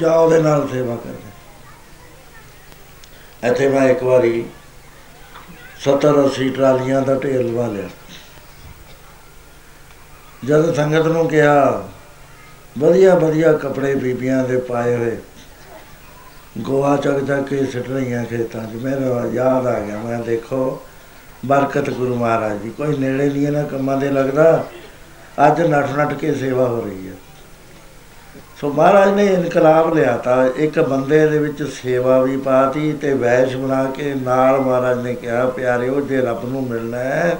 ਚਾਅ 0.00 0.28
ਦੇ 0.28 0.40
ਨਾਲ 0.42 0.68
ਸੇਵਾ 0.68 0.96
ਕਰਦੇ 0.96 1.30
ਇੱਥੇ 3.48 3.68
ਮੈਂ 3.68 3.88
ਇੱਕ 3.88 4.02
ਵਾਰੀ 4.02 4.44
70 5.84 6.12
80 6.20 6.48
ਟਰਾਲੀਆਂ 6.48 7.00
ਦਾ 7.02 7.14
ਢੇਰ 7.14 7.42
ਲਵਾ 7.42 7.66
ਲਿਆ। 7.66 7.88
ਜਦ 10.44 10.74
ਸੰਗਤ 10.74 11.06
ਨੂੰ 11.06 11.28
ਕਿਹਾ 11.28 11.88
ਵਧੀਆ 12.78 13.14
ਵਧੀਆ 13.14 13.52
ਕੱਪੜੇ 13.52 13.94
ਬੀਬੀਆਂ 13.94 14.42
ਦੇ 14.44 14.56
ਪਾਏ 14.60 14.96
ਹੋਏ। 14.96 15.16
ਗੋਆ 16.58 16.96
ਚੱਕ 16.96 17.24
ਚੱਕ 17.24 17.48
ਕੇ 17.48 17.64
ਸਿੱਟ 17.66 17.88
ਰਹੀਆਂ 17.88 18.24
ਖੇਤਾਂ 18.24 18.64
'ਚ। 18.64 18.82
ਮੇਰਾ 18.82 19.26
ਯਾਦ 19.32 19.66
ਆ 19.66 19.78
ਗਿਆ, 19.80 19.98
ਮੈਂ 19.98 20.18
ਦੇਖੋ, 20.18 20.82
ਬਰਕਤ 21.46 21.90
ਗੁਰੂ 21.90 22.14
ਮਹਾਰਾਜ 22.14 22.58
ਦੀ 22.58 22.70
ਕੋਈ 22.70 22.96
ਨੇੜੇ 22.96 23.28
ਨਹੀਂ 23.28 23.46
ਇਹਨਾਂ 23.46 23.64
ਕੰਮਾਂ 23.64 23.96
ਦੇ 23.96 24.10
ਲੱਗਦਾ। 24.10 24.64
ਅੱਜ 25.46 25.60
ਨੱਠ 25.60 25.90
ਨੱਠ 25.90 26.14
ਕੇ 26.14 26.34
ਸੇਵਾ 26.34 26.68
ਹੋ 26.68 26.80
ਰਹੀ 26.80 27.08
ਹੈ 27.08 27.14
ਸੋ 28.62 28.68
ਮਹਾਰਾਜ 28.72 29.08
ਨੇ 29.14 29.24
ਇਨਕਲਾਬ 29.26 29.94
ਲਿਆਤਾ 29.94 30.34
ਇੱਕ 30.56 30.78
ਬੰਦੇ 30.80 31.18
ਦੇ 31.28 31.38
ਵਿੱਚ 31.38 31.62
ਸੇਵਾ 31.62 32.18
ਵੀ 32.22 32.36
ਪਾਤੀ 32.36 32.92
ਤੇ 32.92 33.12
ਵੈਸ਼ 33.14 33.56
ਬਣਾ 33.56 33.84
ਕੇ 33.84 34.12
ਨਾਲ 34.14 34.60
ਮਹਾਰਾਜ 34.60 34.98
ਨੇ 34.98 35.14
ਕਿਹਾ, 35.14 35.46
ਪਿਆਰਿਓ, 35.46 36.00
ਜੇ 36.00 36.20
ਰੱਬ 36.20 36.44
ਨੂੰ 36.44 36.62
ਮਿਲਣਾ 36.62 36.98
ਹੈ, 36.98 37.36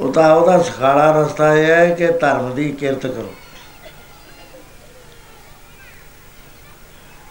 ਉਹ 0.00 0.12
ਤਾਂ 0.12 0.28
ਉਹਦਾ 0.36 0.58
ਸਖਾਲਾ 0.62 1.10
ਰਸਤਾ 1.12 1.52
ਇਹ 1.54 1.66
ਹੈ 1.66 1.94
ਕਿ 1.94 2.12
ਧਰਮ 2.12 2.54
ਦੀ 2.54 2.70
ਕਿਰਤ 2.72 3.06
ਕਰੋ। 3.06 3.32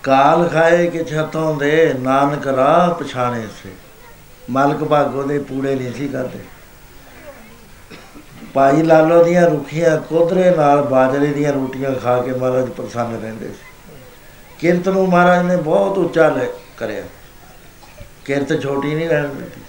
ਕਾਲ 0.03 0.48
ਖਾਏ 0.49 0.88
ਕਿ 0.88 1.03
ਛਤੋਂ 1.03 1.56
ਦੇ, 1.56 1.94
ਨਾਨਕ 1.94 2.48
ਰਾਹ 2.48 2.94
ਪਛਾਣੇ 2.94 3.48
ਸੇ। 3.64 3.69
ਮਾਲਕ 4.49 4.84
ਭਾਗੋ 4.84 5.24
ਦੇ 5.24 5.40
ਪੂੜੇ 5.40 5.76
ਨਹੀਂ 5.76 5.94
ਸੀ 5.94 6.07
ਕਰਦੇ। 6.07 6.40
ਭਾਈ 8.53 8.84
ਲਾਲੋ 8.84 9.24
ਦੀਆਂ 9.24 9.49
ਰੁਖੀਆਂ 9.49 9.98
ਕੋਦਰੇ 9.98 10.52
ਨਾਲ 10.52 10.82
ਬਾਜਰੇ 10.82 11.28
ਦੀਆਂ 11.28 11.53
ਰੋਟੀਆਂ 11.53 11.91
ਖਾ 11.91 12.22
ਕੇ 12.22 12.32
ਮਹਾਰਾਜ 12.32 12.70
ਪ੍ਰਸੰਨ 12.70 13.22
ਰਹਿੰਦੇ 13.22 13.48
ਸੀ। 13.48 13.94
ਕਿਰਤ 14.60 14.90
ਨੂੰ 14.90 15.10
ਮਹਾਰਾਜ 15.10 15.45
ਨੇ 15.45 15.56
ਬਹੁਤ 15.57 15.98
ਉੱਚਾ 15.98 16.30
ਲੈ 16.30 16.45
ਕਰਿਆ। 16.78 17.03
ਕਿਰਤ 18.26 18.64
ਛੋਟੀ 18.64 18.95
ਨਹੀਂ 18.95 19.10
ਰਹਿਣ 19.10 19.28
ਦਿੱਤੀ। 19.28 19.61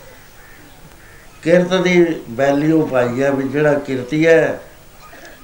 ਕਿਰਤ 1.43 1.75
ਦੀ 1.75 2.23
ਵੈਲਿਊ 2.31 2.87
ਪਾਈ 2.87 3.23
ਹੈ 3.23 3.31
ਵੀ 3.31 3.49
ਜਿਹੜਾ 3.49 3.75
ਕਿਰਤੀ 3.75 4.27
ਹੈ 4.27 4.61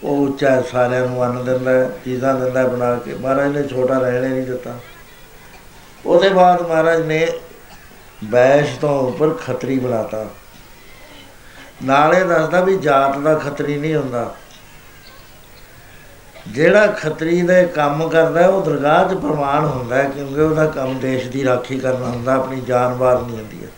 ਉਹ 0.03 0.27
ਉੱਚਾ 0.27 0.63
ਸਾਰਿਆਂ 0.63 1.07
ਨੂੰ 1.07 1.25
ਅੰਨ 1.25 1.45
ਦਿੰਦਾ 1.45 1.71
ਹੈ, 1.71 1.91
ਚੀਜ਼ਾਂ 2.05 2.35
ਦਿੰਦਾ 2.35 2.61
ਹੈ 2.61 2.69
ਬਣਾ 2.69 2.97
ਕੇ। 2.97 3.15
ਮਹਾਰਾਜ 3.15 3.57
ਨੇ 3.57 3.69
ਛੋਟਾ 3.69 3.99
ਰਹਿਣੇ 3.99 4.29
ਨਹੀਂ 4.29 4.43
ਦਿੱਤਾ। 4.43 4.79
ਉਹਦੇ 6.07 6.29
ਬਾਅਦ 6.29 6.63
ਮਹਾਰਾਜ 6.63 7.07
ਨੇ 7.07 7.29
ਬੈਸ਼ 8.25 8.79
ਤੋਂ 8.79 9.09
ਉੱਪਰ 9.09 9.31
ਖੱਤਰੀ 9.31 9.79
ਬਣਾਤਾ। 9.79 10.27
ਨਾਲੇ 11.85 12.25
ਦੱਸਦਾ 12.25 12.61
ਵੀ 12.61 12.79
ਜਾਤ 12.79 13.19
ਦਾ 13.19 13.35
ਖੱਤਰੀ 13.35 13.77
ਨਹੀਂ 13.79 13.95
ਹੁੰਦਾ। 13.97 14.35
ਜਿਹੜਾ 16.49 16.87
ਖੱਤਰੀ 16.87 17.43
ਦੇ 17.43 17.67
ਕੰਮ 17.67 18.09
ਕਰਦਾ 18.09 18.41
ਹੈ, 18.41 18.49
ਉਹ 18.49 18.63
ਦਰਗਾਹ 18.63 19.09
'ਚ 19.09 19.15
ਪ੍ਰਮਾਣ 19.15 19.65
ਹੁੰਦਾ 19.65 19.97
ਹੈ 19.97 20.05
ਕਿਉਂਕਿ 20.05 20.41
ਉਹਦਾ 20.41 20.67
ਕੰਮ 20.67 20.99
ਦੇਸ਼ 20.99 21.29
ਦੀ 21.29 21.45
ਰਾਖੀ 21.45 21.79
ਕਰਨਾ 21.79 22.07
ਹੁੰਦਾ 22.07 22.35
ਆਪਣੀ 22.35 22.61
ਜਾਨ 22.61 22.95
ਵਾਰ 22.95 23.23
ਨਹੀਂ 23.23 23.37
ਹੁੰਦੀ 23.37 23.65
ਹੈ। 23.65 23.69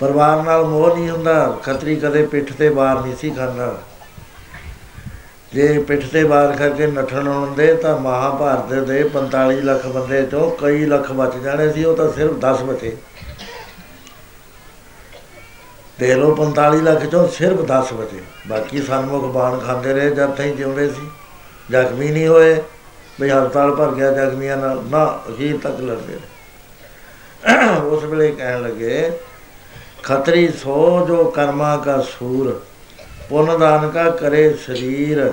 ਪਰਿਵਾਰ 0.00 0.42
ਨਾਲ 0.42 0.64
ਮੋਹ 0.64 0.96
ਨਹੀਂ 0.96 1.10
ਹੁੰਦਾ 1.10 1.58
ਖੱਤਰੀ 1.62 1.96
ਕਦੇ 1.96 2.26
ਪਿੱਠ 2.26 2.52
ਤੇ 2.52 2.68
ਵਾਰ 2.68 3.00
ਨਹੀਂ 3.00 3.16
ਸੀ 3.16 3.30
ਖਾਂਦਾ। 3.30 3.78
ਜੇ 5.54 5.78
ਪਿੱਠ 5.78 6.06
ਤੇ 6.12 6.22
ਵਾਰ 6.22 6.52
ਕਰਕੇ 6.52 6.86
ਨੱਠਣ 6.86 7.28
ਹੁੰਦੇ 7.28 7.74
ਤਾਂ 7.74 7.98
ਮਹਾਭਾਰਤ 7.98 8.80
ਦੇ 8.80 9.04
45 9.04 9.60
ਲੱਖ 9.62 9.86
ਬੰਦੇ 9.86 10.22
ਚੋਂ 10.22 10.50
ਕਈ 10.50 10.86
ਲੱਖ 10.86 11.12
ਬਚ 11.12 11.36
ਜਾਣੇ 11.36 11.72
ਸੀ 11.72 11.84
ਉਹ 11.84 11.96
ਤਾਂ 11.96 12.12
ਸਿਰਫ 12.12 12.32
10 12.32 12.62
ਬਚੇ। 12.62 12.96
ਦੇ 16.00 16.14
ਲੋ 16.14 16.34
45 16.36 16.82
ਲੱਖ 16.82 17.04
ਚੋਂ 17.04 17.26
ਸਿਰਫ 17.28 17.60
10 17.68 17.92
ਬਚੇ 17.94 18.20
ਬਾਕੀ 18.48 18.82
ਸਨਮੁਖ 18.82 19.24
ਬਾਣ 19.34 19.58
ਖਾਂਦੇ 19.58 19.92
ਰਹੇ 19.92 20.10
ਜਦ 20.10 20.30
ਤਾਈਂ 20.30 20.54
ਜਿਉਂਦੇ 20.54 20.88
ਸੀ। 20.88 21.08
ਜ਼ਖਮੀ 21.70 22.08
ਨਹੀਂ 22.08 22.28
ਹੋਏ, 22.28 22.62
ਵੀ 23.20 23.30
ਹਸਪਤਾਲ 23.30 23.74
ਭਰ 23.74 23.90
ਗਿਆ 23.94 24.10
ਜ਼ਖਮੀਆਂ 24.12 24.56
ਨਾਲ, 24.56 24.82
ਨਾ 24.90 25.04
ਅਖੀਰ 25.28 25.58
ਤੱਕ 25.58 25.80
ਲੜਦੇ 25.80 26.14
ਰਹੇ। 26.14 27.78
ਉਸ 27.86 28.04
ਵੇਲੇ 28.04 28.30
ਕਹਿਣ 28.30 28.62
ਲੱਗੇ, 28.62 29.10
ਖਤਰੀ 30.02 30.48
ਸੋ 30.48 31.04
ਜੋ 31.08 31.24
ਕਰਮਾ 31.24 31.76
ਕਾ 31.76 32.00
ਸੂਰ, 32.00 32.60
ਪੁੰਨ 33.28 33.58
ਦਾਨ 33.58 33.88
ਕਾ 33.90 34.10
ਕਰੇ 34.10 34.52
ਸਰੀਰ, 34.66 35.32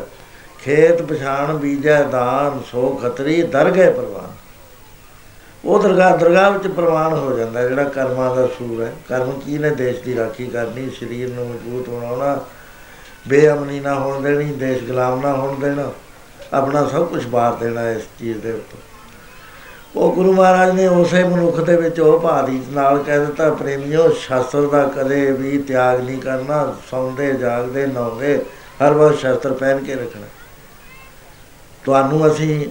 ਖੇਤ 0.60 1.02
ਪਛਾਣ 1.02 1.53
ਬੀਜੈ 1.53 2.02
ਦਾਨ, 2.03 2.60
ਸੋ 2.72 2.89
ਖਤਰੀ 3.03 3.41
ਦਰ 3.44 3.72
ਗਏ 3.72 3.91
ਪ੍ਰਵਾਨ। 3.91 4.35
ਉਹ 5.68 5.80
ਦਰਗਾਹ 5.80 6.18
ਦਰਗਾਹ 6.18 6.52
ਵਿੱਚ 6.52 6.68
ਪ੍ਰਵਾਨ 6.68 7.14
ਹੋ 7.14 7.38
ਜਾਂਦਾ 7.38 7.60
ਹੈ, 7.60 7.68
ਜਿਹੜਾ 7.68 7.84
ਕਰਮਾਂ 7.84 8.35
ਦਾ 8.35 8.45
ਸੂਰ 8.48 8.84
ਹੈ। 8.84 8.94
ਕਰਮ 9.10 9.31
ਕੀ 9.39 9.57
ਨੇ? 9.57 9.69
ਦੇਸ਼ 9.69 10.02
ਦੀ 10.03 10.15
ਰਾਖੀ 10.15 10.45
ਕਰਨੀ 10.48 10.89
ਸਰੀਰ 10.89 11.30
ਨੂੰ 11.30 11.48
ਮਜ਼ਬੂਤ 11.49 11.89
ਬਣਾਉਣਾ 11.89 12.39
ਬੇਅਮਨੀ 13.27 13.80
ਨਾ 13.80 13.94
ਹੋਣ 13.95 14.22
ਦੇਣੀ 14.22 14.52
ਦੇਸ਼ 14.52 14.84
ਗੁਲਾਮ 14.84 15.22
ਨਾ 15.22 15.34
ਹੋਣ 15.34 15.60
ਦੇਣਾ 15.60 15.91
ਆਪਣਾ 16.53 16.88
ਸਭ 16.88 17.07
ਕੁਝ 17.07 17.26
ਬਾਰ 17.27 17.56
ਦੇਣਾ 17.56 17.89
ਇਸ 17.91 18.03
ਚੀਜ਼ 18.19 18.38
ਦੇ 18.38 18.52
ਉੱਤੇ 18.52 18.77
ਉਹ 19.95 20.11
ਗੁਰੂ 20.14 20.34
ਮਹਾਰਾਜ 20.34 20.72
ਨੇ 20.72 20.88
ਉਸੇ 20.88 21.23
ਮਨੁੱਖ 21.23 21.60
ਦੇ 21.60 21.76
ਵਿੱਚ 21.76 21.99
ਉਹ 21.99 22.19
ਭਾਰੀ 22.19 22.61
ਨਾਲ 22.69 22.98
ਕਹਿ 23.03 23.19
ਦਿੱਤਾ 23.19 23.49
ਪ੍ਰੇਮਿਓ 23.53 24.10
ਸ਼ਾਸਤਰ 24.11 24.68
ਦਾ 24.68 24.84
ਕਦੇ 24.84 25.31
ਵੀ 25.31 25.57
ਤਿਆਗ 25.57 26.02
ਨਹੀਂ 26.02 26.18
ਕਰਨਾ। 26.18 26.76
ਸੌਂਦੇ 26.91 27.34
ਜਾਗਦੇ 27.34 27.85
ਨਹਾਉਂਦੇ 27.88 28.45
ਹਰ 28.81 28.94
ਵਾਰ 28.94 29.14
ਸ਼ਾਸਤਰ 29.14 29.53
ਪਹਿਨ 29.53 29.77
ਕੇ 29.77 29.95
ਰੱਖਣਾ। 29.95 30.27
ਤੁਹਾਨੂੰ 31.85 32.27
ਅਸੀਂ 32.27 32.68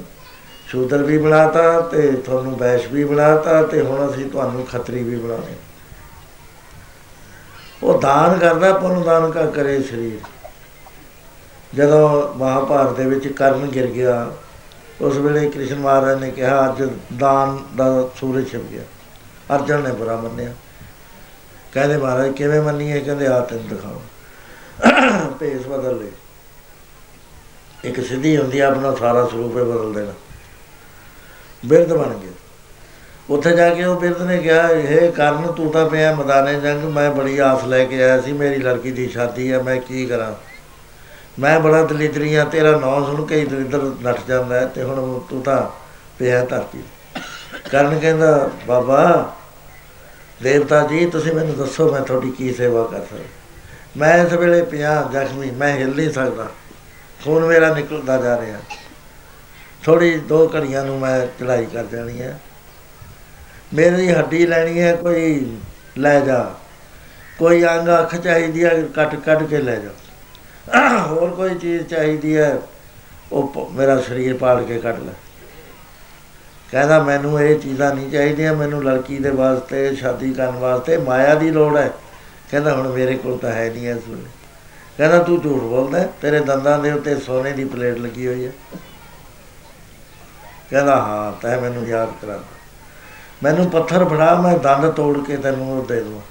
ਸ਼ੂਦਰ 0.66 1.02
ਵੀ 1.02 1.18
ਬਣਾਤਾ 1.18 1.80
ਤੇ 1.80 2.12
ਤੁਹਾਨੂੰ 2.12 2.58
ਵੈਸ਼ 2.58 2.86
ਵੀ 2.86 3.04
ਬਣਾਤਾ 3.04 3.62
ਤੇ 3.62 3.80
ਹੁਣ 3.80 4.10
ਅਸੀਂ 4.10 4.30
ਤੁਹਾਨੂੰ 4.30 4.66
ਖੱਤਰੀ 4.66 5.02
ਵੀ 5.02 5.16
ਬਣਾਉਣੇ। 5.16 5.54
ਉਹ 7.82 8.00
ਦਾਨ 8.00 8.38
ਕਰਦਾ 8.38 8.72
ਪੁੰਨ 8.72 9.02
ਦਾਨ 9.02 9.30
ਕਾ, 9.30 9.46
ਕਰੇ 9.46 9.82
ਸਰੀਰ। 9.82 10.18
ਜਦੋਂ 11.74 12.34
ਮਹਾਭਾਰਤ 12.34 12.96
ਦੇ 12.96 13.06
ਵਿੱਚ 13.06 13.28
ਕਰਨ 13.28 13.66
ਗਿਰ 13.66 13.86
ਗਿਆ, 13.86 14.32
ਉਸ 15.00 15.16
ਵੇਲੇ 15.16 15.50
ਕ੍ਰਿਸ਼ਨ 15.50 15.78
ਮਹਾਰਾਜ 15.78 16.20
ਨੇ 16.20 16.30
ਕਿਹਾ, 16.30 16.64
ਅੱਜ 16.66 16.90
ਦਾਨ 17.18 17.58
ਦਾ 17.76 18.08
ਸੂਰਜ 18.16 18.50
ਛਿਪ 18.50 18.62
ਗਿਆ। 18.62 18.82
ਅਰਜਨ 19.54 19.80
ਨੇ 19.80 19.92
ਬੁਰਾ 19.92 20.16
ਮੰਨਿਆ। 20.16 20.54
ਕਹਿੰਦੇ 21.72 21.96
ਮਹਾਰਾਜ, 21.96 22.32
ਕਿਵੇਂ 22.32 22.62
ਮੰਨੀਏ? 22.62 23.00
ਕਹਿੰਦੇ 23.00 23.26
ਆ 23.26 23.40
ਤੈਨੂੰ 23.40 23.68
ਦਿਖਾਓ। 23.68 24.02
ਭੇਸ 25.40 25.66
ਬਦਲ 25.66 25.96
ਲੈ 25.96 26.10
ਇੱਕ 27.84 28.06
ਸਿੱਧੀ 28.06 28.36
ਹੁੰਦੀ 28.36 28.58
ਆ, 28.58 28.70
ਆਪਣਾ 28.70 28.94
ਸਾਰਾ 28.94 29.26
ਸਰੂਪ 29.26 29.56
ਹੀ 29.56 29.62
ਬਦਲ 29.62 29.92
ਦੇਣਾ। 29.92 30.12
ਬਿਰਧ 31.66 31.92
ਬਣ 31.92 32.14
ਗਿਆ 32.14 32.30
ਉੱਥੇ 33.30 33.56
ਜਾ 33.56 33.74
ਕੇ 33.74 33.84
ਉਹ 33.84 34.00
ਬਿਰਧ 34.00 34.22
ਨੇ 34.22 34.38
ਕਿਹਾ 34.38 34.68
ਇਹ 34.70 35.12
ਕਰਨ, 35.12 35.52
ਤੂੰ 35.52 35.72
ਤਾਂ 35.72 35.90
ਪਿਆ 35.90 36.14
ਮੈਦਾਨੇ 36.14 36.60
ਜੰਗ, 36.60 36.84
ਮੈਂ 36.84 37.10
ਬੜੀ 37.10 37.38
ਆਸ 37.38 37.64
ਲੈ 37.64 37.84
ਕੇ 37.84 38.02
ਆਇਆ 38.02 38.20
ਸੀ, 38.20 38.32
ਮੇਰੀ 38.32 38.56
ਲੜਕੀ 38.56 38.90
ਦੀ 38.90 39.08
ਸ਼ਾਦੀ 39.08 39.52
ਹੈ, 39.52 39.62
ਮੈਂ 39.62 39.76
ਕੀ 39.76 40.06
ਕਰਾਂ? 40.06 40.34
ਮੈਂ 41.38 41.60
ਬੜਾ 41.60 41.82
ਦਲਿਦਰੀਆਂ 41.82 42.46
ਤੇਰਾ 42.46 42.70
ਨਾਂ 42.70 43.06
ਸੁਣ 43.06 43.26
ਕੇ 43.26 43.40
ਹੀ 43.40 43.46
ਦਲਿਦਰ 43.46 43.92
ਨੱਠ 44.02 44.20
ਜਾਂਦਾ 44.28 44.60
ਹੈ, 44.60 44.66
ਤੇ 44.66 44.82
ਹੁਣ 44.82 45.20
ਤੂੰ 45.30 45.42
ਤਾਂ 45.42 45.70
ਪਿਆ 46.18 46.44
ਧਰਤੀ 46.44 46.82
ਕਰਨ 47.70 47.98
ਕਹਿੰਦਾ, 47.98 48.50
ਬਾਬਾ, 48.66 49.32
ਦੇਵਤਾ 50.42 50.86
ਜੀ, 50.86 51.06
ਤੁਸੀਂ 51.06 51.32
ਮੈਨੂੰ 51.32 51.56
ਦੱਸੋ, 51.56 51.92
ਮੈਂ 51.92 52.00
ਤੁਹਾਡੀ 52.00 52.30
ਕੀ 52.30 52.54
ਸੇਵਾ 52.54 52.88
ਕਰ 52.92 52.98
ਸਕਦਾ? 52.98 53.24
ਮੈਂ 53.96 54.26
ਇਸ 54.26 54.32
ਵੇਲੇ 54.32 54.62
ਪਿਆ 54.62 55.08
ਜ਼ਖਮੀ, 55.12 55.50
ਮੈਂ 55.50 55.76
ਹਿੱਲ 55.76 55.94
ਨਹੀਂ 55.96 56.10
ਸਕਦਾ। 56.10 56.46
ਖੂਨ 57.24 57.44
ਮੇਰਾ 57.44 57.74
ਨਿਕਲਦਾ 57.74 58.16
ਜਾ 58.16 58.40
ਰਿਹਾ। 58.40 58.58
ਥੋੜੀ 59.86 60.18
ਦੋ 60.18 60.52
ਘੜੀਆਂ 60.56 60.84
ਨੂੰ 60.84 60.98
ਮੈਂ 60.98 61.26
ਚੜਾਈ 61.26 61.66
ਕਰ 61.66 61.84
ਜਾਣੀ 61.84 62.22
ਹੈ। 62.22 62.40
ਮੇਰੀ 63.74 64.12
ਹੱਡੀ 64.12 64.46
ਲੈਣੀ 64.46 64.80
ਹੈ 64.80 64.96
ਕੋਈ 64.96 65.56
ਲੈ 65.98 66.20
ਜਾ। 66.20 66.54
ਕੋਈ 67.38 67.64
ਅੰਗ 67.64 67.88
ਅੱਖ 67.88 68.16
ਚਾਹੀਦੀ 68.16 68.64
ਹੈ 68.64 68.82
ਕੱਟ 68.82 69.16
ਕੱਟ 69.16 69.42
ਕੇ 69.42 69.58
ਲੈ 69.58 69.76
ਜਾ। 69.76 69.88
ਹੋਰ 71.06 71.30
ਕੋਈ 71.30 71.54
ਚੀਜ਼ 71.54 71.82
ਚਾਹੀਦੀ 71.82 72.36
ਹੈ 72.36 72.58
ਉਹ 73.32 73.48
ਪ- 73.48 73.72
ਮੇਰਾ 73.72 74.00
ਸਰੀਰ 74.00 74.34
ਪਾੜ 74.34 74.62
ਕੇ 74.62 74.78
ਕੱਢ 74.78 74.98
ਲੈ। 74.98 75.12
ਕਹਿੰਦਾ 76.72 77.02
ਮੈਨੂੰ 77.02 77.40
ਇਹ 77.40 77.58
ਚੀਜ਼ਾਂ 77.58 77.94
ਨਹੀਂ 77.94 78.10
ਚਾਹੀਦੀਆਂ 78.10 78.54
ਮੈਨੂੰ 78.54 78.84
ਲੜਕੀ 78.84 79.18
ਦੇ 79.18 79.30
ਵਾਸਤੇ 79.30 79.94
ਸ਼ਾਦੀ 79.94 80.32
ਕਰਨ 80.32 80.56
ਵਾਸਤੇ 80.56 80.96
ਮਾਇਆ 80.96 81.34
ਦੀ 81.34 81.50
ਲੋੜ 81.50 81.76
ਹੈ। 81.76 81.90
ਕਹਿੰਦਾ 82.50 82.74
ਹੁਣ 82.74 82.88
ਮੇਰੇ 82.88 83.14
ਕੋਲ 83.14 83.38
ਤਾਂ 83.38 83.52
ਹੈ 83.52 83.70
ਨਹੀਂ 83.70 83.88
ਇਸ 83.88 84.08
ਵੇਲੇ। 84.08 84.30
ਕਹਿੰਦਾ 84.98 85.18
ਤੂੰ 85.18 85.42
ਝੂਠ 85.42 85.62
ਬੋਲਦਾ 85.62 86.00
ਹੈ, 86.00 86.08
ਤੇਰੇ 86.22 86.40
ਦੰਦਾਂ 86.40 86.78
ਦੇ 86.78 86.92
ਉੱਤੇ 86.92 87.16
ਸੋਨੇ 87.16 87.52
ਦੀ 87.52 87.64
ਪਲੇਟ 87.64 87.98
ਲੱਗੀ 87.98 88.26
ਹੋਈ 88.26 88.46
ਹੈ। 88.46 88.52
ਕਹਿੰਦਾ, 90.70 90.96
ਹਾਂ, 90.96 91.40
ਤੈਂ 91.40 91.60
ਮੈਨੂੰ 91.60 91.86
ਯਾਦ 91.86 92.12
ਕਰਾ 92.22 92.40
ਮੈਨੂੰ 93.42 93.70
ਪੱਥਰ 93.70 94.04
ਫੜਾ, 94.04 94.40
ਮੈਂ 94.40 94.58
ਦੰਦ 94.58 94.90
ਤੋੜ 94.90 95.26
ਕੇ 95.26 95.36
ਤੈਨੂੰ 95.36 95.78
ਉਹ 95.78 95.86
ਦੇ 95.86 96.00
ਦੂੰ 96.00 96.22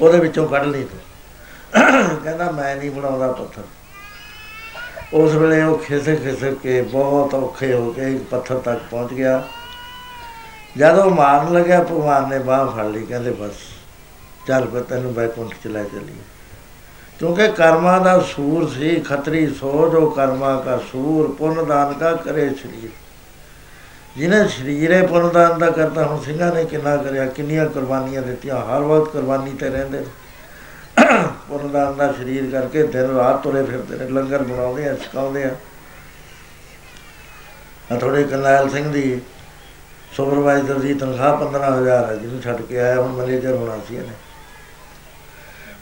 ਉਹਦੇ 0.00 0.18
ਵਿੱਚੋਂ 0.18 0.48
ਕੱਢ 0.48 0.64
ਲਈ 0.64 0.84
ਤੂੰ। 0.84 1.00
ਕਹਿੰਦਾ, 2.24 2.50
ਮੈਂ 2.50 2.76
ਨਹੀਂ 2.76 2.90
ਬਣਾਉਂਦਾ 2.90 3.32
ਪੱਥਰ। 3.32 3.62
ਉਸ 5.14 5.34
ਵੇਲੇ 5.34 5.62
ਉਹ 5.62 5.78
ਖਿਸਕ 5.78 6.14
ਖਿਸਕ 6.16 6.54
ਕੇ 6.54 6.82
ਬਹੁਤ 6.82 7.34
ਔਖੇ 7.34 7.72
ਹੋ 7.72 7.92
ਕੇ 7.92 8.14
ਇੱਕ 8.14 8.24
ਪੱਥਰ 8.24 8.58
ਤੱਕ 8.58 8.82
ਪਹੁੰਚ 8.90 9.12
ਗਿਆ। 9.12 9.48
ਜਦੋਂ 10.78 11.10
ਮਾਰਨ 11.10 11.52
ਲੱਗਿਆ, 11.52 11.82
ਭਗਵਾਨ 11.82 12.28
ਨੇ 12.28 12.38
ਬਾਹ 12.38 12.66
ਫੜ 12.66 12.84
ਲਈ, 12.84 13.06
ਕਹਿੰਦੇ, 13.06 13.30
ਬਸ, 13.30 13.54
ਚੱਲ 14.46 14.70
ਫਿਰ 14.70 14.82
ਤੈਨੂੰ 14.82 15.14
ਬੈਕੁੰਠ 15.14 15.54
ਚ 15.64 15.66
ਲੈ 15.66 15.84
ਚੱਲੀਏ। 15.84 16.16
ਕਿਉਂਕਿ 17.18 17.48
ਕਰਮਾਂ 17.48 18.00
ਦਾ 18.00 18.20
ਸੂਰ 18.20 18.68
ਸੀ, 18.68 19.00
ਖੱਤਰੀ 19.00 19.46
ਸੋ 19.46 19.88
ਜੋ 19.88 20.10
ਕਰਮਾ 20.10 20.60
ਦਾ 20.60 20.78
ਸੂਰ 20.78 21.32
ਪੁੰਨ 21.32 21.66
ਦਾਨ 21.66 21.92
ਕਾ 21.92 22.12
ਕਰੇ 22.12 22.50
ਸਰੀਰ। 22.50 22.90
ਜਿਹਨੇ 24.18 24.48
ਸਰੀਰੇ 24.48 25.06
ਪੁੰਨ 25.06 25.28
ਦਾਨ 25.28 25.58
ਦਾ 25.58 25.70
ਕਰਤਾ, 25.70 26.06
ਹੁਣ 26.06 26.20
ਸਿੰਘਾਂ 26.20 26.54
ਨੇ 26.54 26.64
ਕਿੰਨਾ 26.64 26.96
ਕਰਿਆ, 26.96 27.26
ਕਿੰਨੀਆਂ 27.26 27.66
ਕੁਰਬਾਨੀਆਂ 27.66 28.22
ਦਿੱਤੀਆਂ, 28.22 28.56
ਹਰ 28.56 28.80
ਵਕਤ 28.80 29.12
ਕੁਰਬਾਨੀ 29.12 29.52
ਤੇ 29.52 29.68
ਰਹਿੰਦੇ 29.68 30.00
ਨੇ। 30.00 30.06
ਪੁੰਨ 31.48 31.72
ਦਾਨ 31.72 31.96
ਦਾ 31.96 32.12
ਸਰੀਰ 32.12 32.50
ਕਰਕੇ 32.50 32.82
ਦਿਨ 32.82 33.16
ਰਾਤ 33.16 33.42
ਤੁਰੇ 33.42 33.62
ਫਿਰਦੇ 33.62 33.96
ਨੇ, 33.96 34.10
ਲੰਗਰ 34.10 34.42
ਬਣਾਉਂਦੇ 34.42 34.88
ਆ 34.88 34.94
ਸਿਖਾਉਂਦੇ 34.94 35.44
ਆ। 35.44 35.50
ਆ 37.92 37.98
ਥੋੜੇ 37.98 38.24
ਕਰਨੈਲ 38.24 38.68
ਸਿੰਘ 38.68 38.92
ਦੀ 38.92 39.20
ਸੁਪਰਵਾਈਜ਼ਰ 40.16 40.78
ਦੀ 40.78 40.94
ਤਨਖਾਹ 40.94 41.36
15000 41.36 42.04
ਹੈ 42.04 42.16
ਜਿਹਨੂੰ 42.16 42.40
ਛੱਡ 42.42 42.62
ਕੇ 42.62 42.80
ਆਇਆ, 42.80 43.00
ਹੁਣ 43.00 43.12
ਮੈਨੇਜਰ 43.12 43.54
ਹੋਣਾ 43.54 43.78
ਸੀ 43.88 43.96
ਇਹਨੇ। 43.96 44.12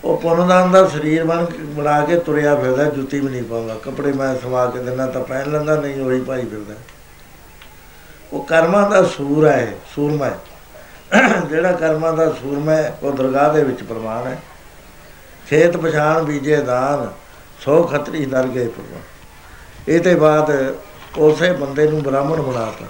ਉਹ 0.04 0.20
ਪੁੰਨਦਾਨ 0.20 0.72
ਦਾ 0.72 0.88
ਸਰੀਰ 0.88 1.24
ਬਣ 1.24 1.44
ਕੇ, 1.44 1.58
ਬਣਾ 1.58 2.04
ਕੇ 2.04 2.16
ਤੁਰਿਆ 2.16 2.54
ਫਿਰਦਾ, 2.54 2.84
ਜੁੱਤੀ 2.84 3.20
ਵੀ 3.20 3.28
ਨਹੀਂ 3.28 3.42
ਪਾਉਂਦਾ। 3.42 3.74
ਕੱਪੜੇ 3.74 4.12
ਮੈਂ 4.12 4.34
ਸਵਾ 4.34 4.66
ਕੇ 4.66 4.78
ਦਿੰਦਾ 4.78 5.06
ਤਾਂ 5.06 5.24
ਪਹਿਨ 5.24 5.52
ਲੈਂਦਾ, 5.52 5.80
ਨਹੀਂ 5.80 6.00
ਉਹੀ 6.00 6.20
ਭਾਈ 6.20 6.44
ਫਿਰਦਾ। 6.44 6.74
ਉਹ 8.32 8.44
ਕਰਮਾਂ 8.44 8.90
ਦਾ 8.90 9.02
ਸੂਰ 9.02 9.48
ਹੈ 9.48 9.74
ਸੂਰਮਾ 9.94 10.26
ਹੈ। 10.26 10.38
ਜਿਹੜਾ 11.48 11.72
ਕਰਮਾਂ 11.72 12.12
ਦਾ 12.12 12.30
ਸੂਰਮਾ 12.30 12.72
ਹੈ, 12.72 12.98
ਉਹ 13.02 13.12
ਦਰਗਾਹ 13.12 13.54
ਦੇ 13.54 13.64
ਵਿੱਚ 13.64 13.82
ਪ੍ਰਮਾਣ 13.82 14.26
ਹੈ। 14.26 14.38
ਖੇਤ 15.48 15.76
ਪਛਾਣ 15.76 16.22
ਬੀਜੇ 16.22 16.56
ਦਾਨ 16.56 17.10
ਸੋ 17.60 17.82
ਖੱਤਰੀ 17.82 18.26
ਦਰ 18.26 18.46
ਗਏ 18.46 18.68
ਪ੍ਰਮਾਣ। 18.68 19.00
ਇਹ 19.88 20.00
ਤੇ 20.00 20.14
ਬਾਅਦ 20.14 20.74
ਉਸੇ 21.18 21.52
ਬੰਦੇ 21.52 21.90
ਨੂੰ 21.90 22.02
ਬ੍ਰਾਹਮਣ 22.02 22.42
ਬਣਾਤਾ। 22.42 22.86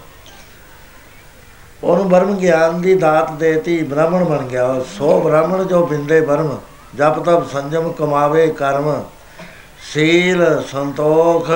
ਉਹਨੂੰ 1.84 2.08
ਬਰਮ 2.08 2.34
ਗਿਆਨ 2.34 2.80
ਦੀ 2.80 2.94
ਦਾਤ 2.94 3.32
ਦੇਤੀ 3.32 3.82
ਬ੍ਰਾਹਮਣ 3.82 4.24
ਬਣ 4.24 4.42
ਗਿਆ। 4.42 4.66
ਉਹ 4.66 4.84
ਸੋ 4.84 5.20
ਬ੍ਰਾਹਮਣ 5.20 5.64
ਜੋ 5.64 5.86
ਬਿੰਦੇ 5.86 6.20
ਬਰਮ 6.20 6.58
ਜਪ 6.94 7.18
ਤਪ 7.18 7.50
ਸੰਜਮ 7.50 7.92
ਕਮਾਵੇ 7.92 8.46
ਕਰਮ। 8.48 9.04
ਸੀਲ 9.92 10.62
ਸੰਤੋਖ 10.72 11.50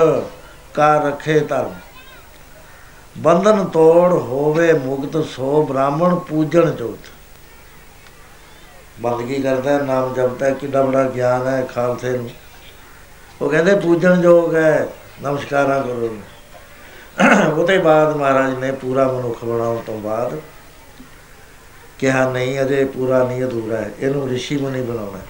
ਕਾ 0.74 0.98
ਰਖੇ 0.98 1.40
ਧਰਮ। 1.40 1.74
ਬੰਧਨ 3.18 3.64
ਤੋੜ 3.64 4.12
ਹੋਵੇ 4.12 4.72
ਮੁਕਤ 4.72 5.24
ਸੋ 5.24 5.66
ਬ੍ਰਾਹਮਣ 5.66 6.14
ਪੂਜਣ 6.14 6.70
ਜੋਤ। 6.70 6.98
ਬੰਦਗੀ 9.00 9.42
ਕਰਦਾ 9.42 9.72
ਹੈ, 9.72 9.82
ਨਾਮ 9.82 10.14
ਜਪਦਾ 10.14 10.46
ਹੈ, 10.46 10.50
ਕਿੰਨਾ 10.50 10.82
ਬੜਾ 10.82 11.04
ਗਿਆਨ 11.04 11.46
ਹੈ 11.46 11.62
ਖਾਲਸੇ 11.62 12.10
ਨੂੰ। 12.10 12.30
ਉਹ 13.42 13.50
ਕਹਿੰਦੇ 13.50 13.76
ਪੂਜਣ 13.76 14.20
ਯੋਗ 14.22 14.54
ਹੈ। 14.54 14.88
ਨਮਸਕਾਰਾਂ 15.22 15.82
ਕਰੋ 15.82 16.16
ਉਹਦੇ 17.56 17.78
ਬਾਅਦ 17.78 18.16
ਮਹਾਰਾਜ 18.16 18.58
ਨੇ 18.58 18.72
ਪੂਰਾ 18.72 19.12
ਮਨੁੱਖ 19.12 19.44
ਬਣਾਉਣ 19.44 19.80
ਤੋਂ 19.80 20.00
ਬਾਅਦ 20.00 20.40
ਕਿਹਾ 21.98 22.32
ਨਹੀਂ 22.32 22.60
ਅਜੇ 22.60 22.84
ਪੂਰਾ 22.84 23.24
ਨਹੀਂ 23.24 23.44
ਅਧੂਰਾ 23.44 23.76
ਹੈ। 23.76 23.90
ਇਹਨੂੰ 24.00 24.28
ਰਿਸ਼ੀ 24.28 24.56
ਮੁਨੀ 24.56 24.82
ਬਣਾਉਣਾ 24.82 25.18
ਹੈ। 25.18 25.26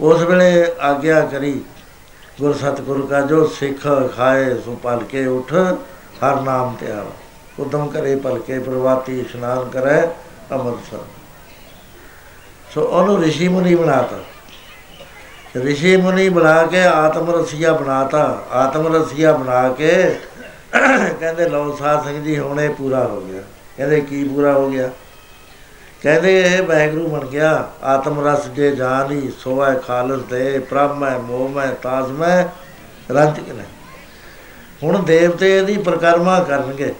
ਉਸ 0.00 0.22
ਵੇਲੇ 0.22 0.66
ਆਗਿਆ 0.80 1.20
ਕਰੀ 1.20 1.60
ਗੁਰ 2.40 2.54
ਸਤਿਗੁਰੂ 2.54 3.06
ਕਾ 3.06 3.20
ਜੋ 3.20 3.46
ਸਿੱਖ 3.46 4.12
ਖਾਏ 4.16 4.54
ਸੋ 4.54 4.80
ਪਲ 4.82 5.04
ਕੇ 5.04 5.26
ਉਠ 5.26 5.54
ਹਰ 6.24 6.40
ਨਾਮ 6.40 6.76
ਤੇ 6.80 6.92
ਆਵ 6.92 7.06
ਉਦਮ 7.58 7.88
ਕਰੇ 7.88 8.16
ਪਲ 8.16 8.38
ਕੇ 8.38 8.58
ਪ੍ਰਵਾਤੀ 8.58 9.20
ਇਸ਼ਨਾਨ 9.20 9.68
ਕਰੇ 9.68 10.08
ਅੰਮ੍ਰਿਤਸਰ। 10.52 11.04
ਸੋ 12.74 12.82
ਉਹਨੂੰ 12.82 13.22
ਰਿਸ਼ੀ 13.22 13.48
ਮੁਨੀ 13.48 13.74
ਬਣਾਤਾ। 13.74 14.16
ਰਿਸ਼ੀ 15.56 15.96
ਮੁਨੀ 15.96 16.28
ਬਣਾ 16.28 16.62
ਕੇ 16.66 16.82
ਆਤਮ 16.84 17.30
ਰਸੀਆ 17.30 17.72
ਬਣਾਤਾ। 17.72 18.44
ਆਤਮ 18.50 18.96
ਰਸੀਆ 18.96 19.32
ਬਣਾ 19.32 19.68
ਕੇ 19.68 20.16
ਕਹਿੰਦੇ 21.20 21.48
ਲਓ 21.48 21.76
ਸਾਧ 21.76 22.04
ਸਿੰਘ 22.04 22.22
ਜੀ, 22.22 22.38
ਹੁਣ 22.38 22.60
ਇਹ 22.60 22.70
ਪੂਰਾ 22.70 23.06
ਹੋ 23.06 23.20
ਗਿਆ। 23.20 23.42
ਕਹਿੰਦੇ 23.76 24.00
ਕੀ 24.00 24.24
ਪੂਰਾ 24.24 24.52
ਹੋ 24.52 24.70
ਗਿਆ? 24.70 24.90
ਕਹਿੰਦੇ 26.02 26.40
ਇਹ 26.40 26.62
ਵਾਹਿਗੁਰੂ 26.62 27.08
ਬਣ 27.08 27.26
ਗਿਆ। 27.26 27.70
ਆਤਮ 27.82 28.26
ਰਸ 28.26 28.46
ਜੇ 28.46 28.76
ਜਾਣੀ 28.76 29.32
ਸੋਇ 29.38 29.76
ਖਾਲਸ 29.76 30.22
ਦੇ, 30.22 30.58
ਬ੍ਰਹਮ 30.58 31.04
ਹੈ 31.04 31.18
ਮੋਹ 31.18 31.60
ਹੈ 31.60 31.70
ਤਾਸ 31.82 32.06
ਹੈ 32.22 32.52
ਰੰਜ 33.10 33.40
ਕਿਨੇ 33.40 33.64
ਹੁਣ 34.82 35.02
ਦੇਵਤੇ 35.02 35.58
ਇਹਦੀ 35.58 35.76
ਪ੍ਰਕਰਮਾ 35.76 36.38
ਕਰਨਗੇ। 36.40 36.94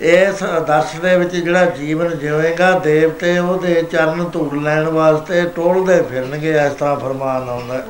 ਇਸ 0.00 0.42
ਆਦਰਸ਼ 0.42 0.96
ਦੇ 0.96 1.16
ਵਿੱਚ 1.16 1.34
ਜਿਹੜਾ 1.36 1.64
ਜੀਵਨ 1.64 2.18
ਜਿਵੇਗਾ 2.18 2.70
ਦੇਵਤੇ 2.78 3.38
ਉਹਦੇ 3.38 3.82
ਚਰਨ 3.82 4.24
ਧੂੜ 4.24 4.54
ਲੈਣ 4.54 4.88
ਵਾਸਤੇ 4.88 5.42
ਟੋਲਦੇ 5.56 6.02
ਫਿਰਨਗੇ 6.02 6.52
ਇਸ 6.66 6.72
ਤਰ੍ਹਾਂ 6.72 6.96
ਫਰਮਾਨ 6.96 7.48
ਆਉਂਦਾ। 7.48 7.82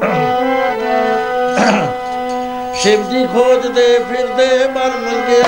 ਸ਼ਿਵ 2.74 3.02
ਜੀ 3.10 3.26
ਖੋਜਦੇ 3.26 3.98
ਫਿਰਦੇ 3.98 4.46
ਮਰਨ 4.68 5.04
ਗਿਆਨੀ 5.28 5.43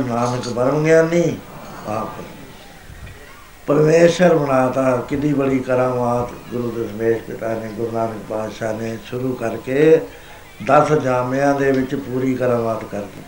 ਮਹੇਸ਼ਰ 0.00 0.30
ਨਾਨਕ 0.30 0.48
ਬਰਮ 0.48 0.84
ਗਿਆਨੀ 0.84 1.38
ਆਪ। 1.88 2.08
ਪਰਮੇਸ਼ਰ 3.66 4.34
ਬਣਾਤਾ, 4.34 4.96
ਕਿੰਨੀ 5.08 5.32
ਬੜੀ 5.32 5.58
ਕਰਾਮਾਤ 5.58 6.30
ਗੁਰੂ 6.50 6.70
ਦਸ਼ਮੇਸ਼ 6.70 7.22
ਪਿਤਾ 7.22 7.48
ਨੇ, 7.48 7.68
ਗੁਰੂ 7.68 7.92
ਨਾਨਕ 7.92 8.30
ਪਾਤਸ਼ਾਹ 8.30 8.74
ਨੇ 8.74 8.98
ਸ਼ੁਰੂ 9.06 9.32
ਕਰਕੇ 9.32 10.00
10 10.66 10.92
ਜਾਮਿਆਂ 10.92 11.54
ਦੇ 11.54 11.72
ਵਿੱਚ 11.72 11.94
ਪੂਰੀ 11.94 12.34
ਕਰਾਮਾਤ 12.34 12.84
ਕਰ 12.84 13.00
ਦਿੱਤੀ। 13.00 13.22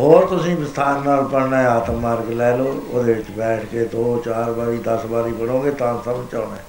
ਹੋਰ 0.00 0.26
ਤੁਸੀਂ 0.26 0.56
ਵਿਸਥਾਰ 0.56 1.00
ਨਾਲ 1.00 1.24
ਪੜਨਾ 1.24 1.56
ਹੈ, 1.56 1.68
ਆਤਮ 1.68 2.00
ਮਾਰਗ 2.00 2.30
ਲੈ 2.30 2.56
ਲਓ, 2.56 2.84
ਉਹਦੇ 2.90 3.12
ਵਿੱਚ 3.12 3.30
ਬੈਠ 3.30 3.64
ਕੇ 3.64 3.84
2 3.84 4.22
4 4.24 4.50
ਵਾਰੀ 4.50 4.78
10 4.78 5.06
ਵਾਰੀ 5.06 5.32
ਪੜੋਗੇ 5.32 5.70
ਤਾਂ 5.70 6.02
ਸਮਝ 6.04 6.34
ਆਉਣਾ 6.34 6.54
ਹੈ। 6.54 6.64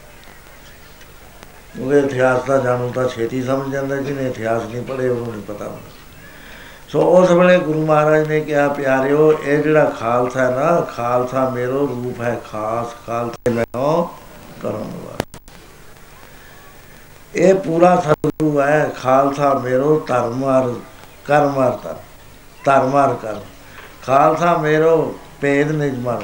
ਉਹਦੇ 1.79 1.99
ਇਤਿਹਾਸ 1.99 2.43
ਦਾ 2.43 2.57
ਜਾਣੂ 2.57 2.91
ਤਾਂ 2.91 3.09
ਛੇਤੀ 3.09 3.43
ਸਮਝ 3.43 3.73
ਜਾਂਦਾ, 3.73 3.95
ਜਿਹਨੇ 3.95 4.29
ਇਤਿਹਾਸ 4.29 4.63
ਨਹੀਂ 4.63 4.83
ਪੜ੍ਹੇ 4.83 5.09
ਉਹਨੂੰ 5.09 5.31
ਨਹੀਂ 5.31 5.41
ਪਤਾ 5.41 5.65
ਹੁੰਦਾ। 5.65 5.94
ਸੋ 6.89 7.01
ਉਸ 7.11 7.31
ਵੇਲੇ 7.31 7.57
ਗੁਰੂ 7.59 7.85
ਮਹਾਰਾਜ 7.85 8.27
ਨੇ 8.27 8.39
ਕਿਹਾ, 8.39 8.67
ਪਿਆਰਿਓ, 8.67 9.31
ਇਹ 9.33 9.63
ਜਿਹੜਾ 9.63 9.85
ਖਾਲਸਾ 9.99 10.41
ਹੈ 10.41 10.49
ਨਾ, 10.49 10.81
ਖਾਲਸਾ 10.95 11.49
ਮੇਰੋ 11.49 11.79
ਰੂਪ 11.87 12.21
ਹੈ, 12.21 12.35
ਖਾਸ 12.51 12.93
ਖਾਲਸੇ 13.07 13.51
ਮੈਨੋ 13.51 14.09
ਕਰਨ 14.61 14.91
ਵਾਲਾ। 14.95 15.17
ਇਹ 17.33 17.53
ਪੂਰਾ 17.55 17.95
ਸਤਿਗੁਰੂ 17.95 18.59
ਹੈ, 18.61 18.91
ਖਾਲਸਾ 19.01 19.53
ਮੇਰੋ 19.53 19.99
ਧਰਮਾਰ 20.07 20.73
ਕਰਮਾਰ 21.25 21.77
ਧਰਮ 21.83 21.97
ਧਰਮਾਰ 22.65 23.13
ਕਰ 23.13 23.39
ਖਾਲਸਾ 24.05 24.57
ਮੇਰੋ 24.57 25.13
ਭੇਦ 25.41 25.71
ਨਿਜਮਨ 25.71 26.21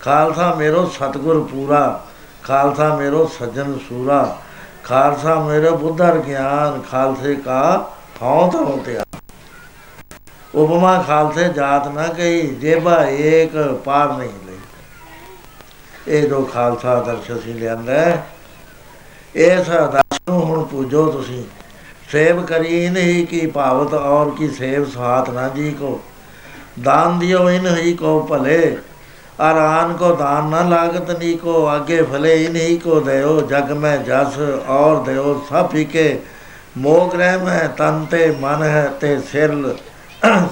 ਖਾਲਸਾ 0.00 0.54
ਮੇਰੋ 0.54 0.86
ਸਤਿਗੁਰ 0.86 1.40
ਪੂਰਾ, 1.52 2.00
ਖਾਲਸਾ 2.42 2.94
ਮੇਰੋ 2.96 3.26
ਸੱਜਣ 3.38 3.76
ਸੂਰਾ, 3.88 4.36
ਖਾਲਸਾ 4.84 5.34
ਮੇਰੋ 5.40 5.76
ਬੁੱਧਰ 5.76 6.18
ਗਿਆਨ, 6.18 6.80
ਖਾਲਸੇ 6.90 7.34
ਕਾ 7.34 7.90
ਹਉ 8.22 8.50
ਤੋਂ 8.50 8.78
ਤੇ 8.78 8.98
ਉਪਮਾ 10.54 10.98
ਖਾਲਸੇ 11.02 11.48
ਜਾਤ 11.48 11.86
ਨਾ 11.88 12.06
ਗਈ 12.08 12.42
ਜੇਬਾ 12.54 12.96
ਏਕ 13.04 13.56
ਪਾਰ 13.84 14.12
ਨਹੀਂ 14.12 14.28
ਲਈ। 14.46 14.58
ਇਹ 16.08 16.28
ਜੋ 16.28 16.42
ਖਾਲਸਾ 16.44 16.94
ਦਰਸ਼ 17.00 17.30
ਅਸੀਂ 17.32 17.54
ਲਿਆਂਦਾ 17.54 17.94
ਇਸ 19.34 19.68
ਦਰਸ਼ 19.68 20.20
ਨੂੰ 20.28 20.40
ਹੁਣ 20.40 20.64
ਪੂਜੋ 20.64 21.06
ਤੁਸੀਂ। 21.10 21.44
ਸੇਵ 22.10 22.44
ਕਰੀ 22.46 22.88
ਨਹੀਂ 22.88 23.26
ਕੀ 23.26 23.46
ਭਾਵਤ, 23.46 23.94
ਔਰ 23.94 24.30
ਕੀ 24.30 24.48
ਸੇਵ 24.48 24.84
ਸਾਥ 24.84 25.30
ਨਾ 25.30 25.48
ਜੀ 25.48 25.70
ਕੋ। 25.70 26.00
ਦਾਨ 26.80 27.18
ਦਿਓ 27.18 27.48
ਇਨ 27.50 27.66
ਹੀ 27.76 27.94
ਕੋ 27.94 28.20
ਭਲੇ 28.30 28.76
ਆਰਾਨ 29.40 29.92
ਕੋ 29.92 30.14
ਦਾਨ 30.16 30.48
ਨਾ 30.48 30.60
ਲਾਗਤ 30.62 31.10
ਨੀ 31.18 31.32
ਕੋ। 31.36 31.66
ਆਗੇ 31.66 32.02
ਭਲੇ 32.02 32.36
ਹੀ 32.36 32.48
ਨਹੀਂ 32.48 32.78
ਕੋ 32.80 33.00
ਦਇਓ 33.00 33.40
ਜਗ 33.40 33.72
ਮੈਂ 33.72 33.96
ਜਸ, 33.98 34.38
ਔਰ 34.68 35.02
ਦਇਓ 35.04 35.40
ਸਭ 35.50 35.74
ਹੀ 35.74 35.84
ਕੇ 35.84 36.18
ਮੋਗ 36.76 37.14
ਰਹਿ 37.14 37.38
ਮੈਂ 37.38 37.68
ਤਨ 37.68 38.04
ਤੇ 38.10 38.30
ਮਨ 38.40 38.62
ਹੈ 38.62 38.86
ਤੇ 39.00 39.18
ਸਿਰ 39.32 39.52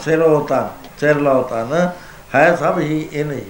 ਸਿਰ 0.04 0.22
ਹੋਤਾ 0.22 0.70
ਸਿਰ 1.00 1.16
ਲਾਉਤਾ 1.16 1.64
ਨਾ, 1.64 1.92
ਹੈ 2.34 2.56
ਸਭ 2.56 2.78
ਹੀ 2.78 3.08
ਇਹ 3.12 3.24
ਨਹੀਂ 3.24 3.42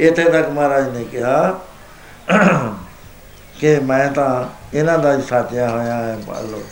ਇਥੇ 0.00 0.24
ਤੱਕ 0.24 0.48
ਮਹਾਰਾਜ 0.48 0.88
ਨੇ 0.88 1.04
ਕਿਹਾ 1.04 1.60
ਕਿ 3.60 3.78
ਮੈਂ 3.78 4.10
ਤਾਂ 4.12 4.44
ਇਹਨਾਂ 4.74 4.98
ਦਾ 4.98 5.16
ਹੀ 5.16 5.22
ਸਾਥਿਆ 5.22 5.68
ਹੋਇਆ 5.70 5.96
ਹੈ 5.96 6.16
ਪਾਲੋ 6.26 6.62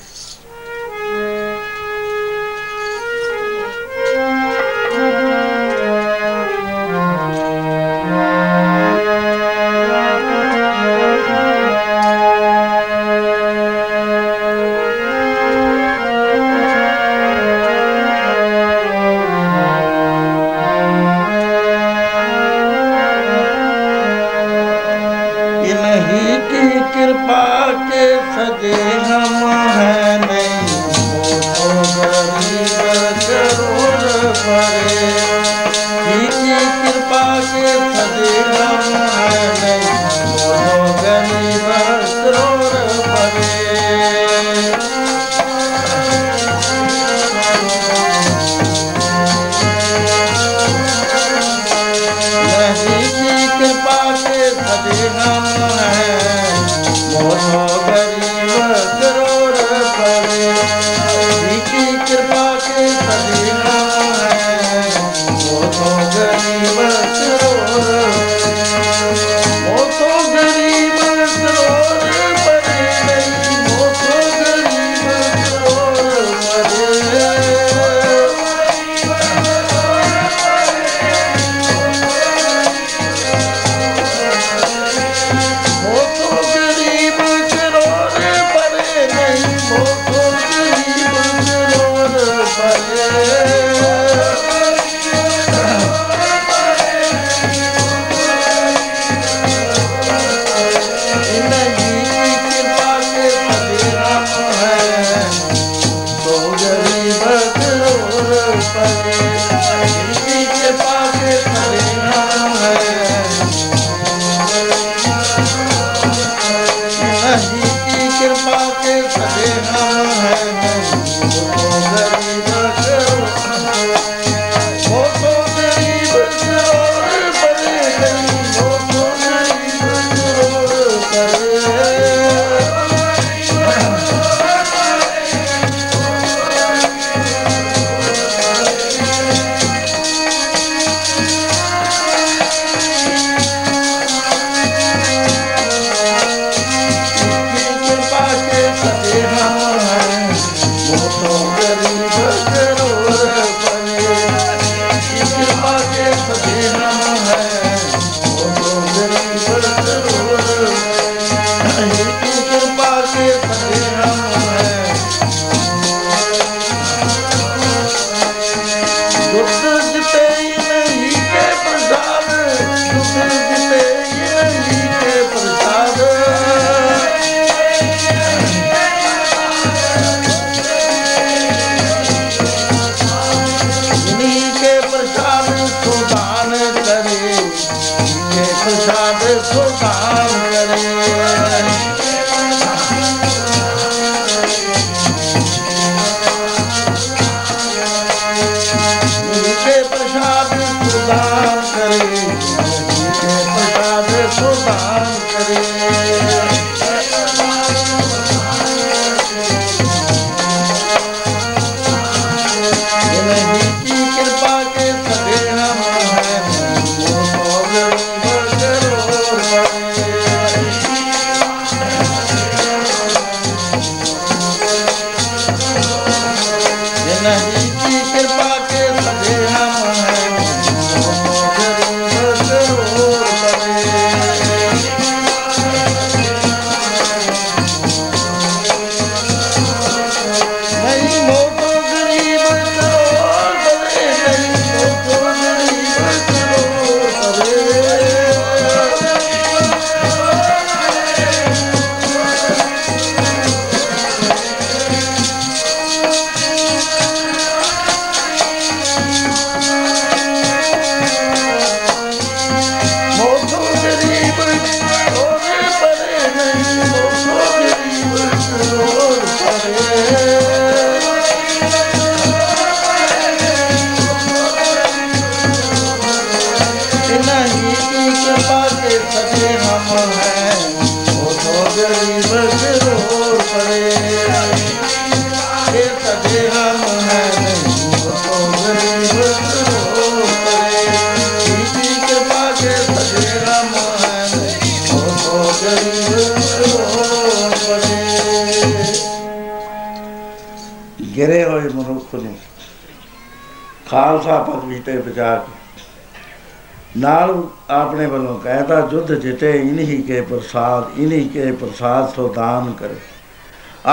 ਕਹਿਤਾ 309.11 309.21
ਜੁੱਧ 309.21 309.23
ਜਿਤੇ 309.23 309.51
ਇਨਹੀ 309.51 310.03
ਕੇ 310.03 310.21
ਪ੍ਰਸਾਦ, 310.21 310.99
ਇਨਹੀ 310.99 311.29
ਕੇ 311.29 311.53
ਪ੍ਰਸਾਦ 311.53 312.15
ਸੋ 312.15 312.29
ਦਾਨ 312.29 312.73
ਕਰੇ। 312.73 312.95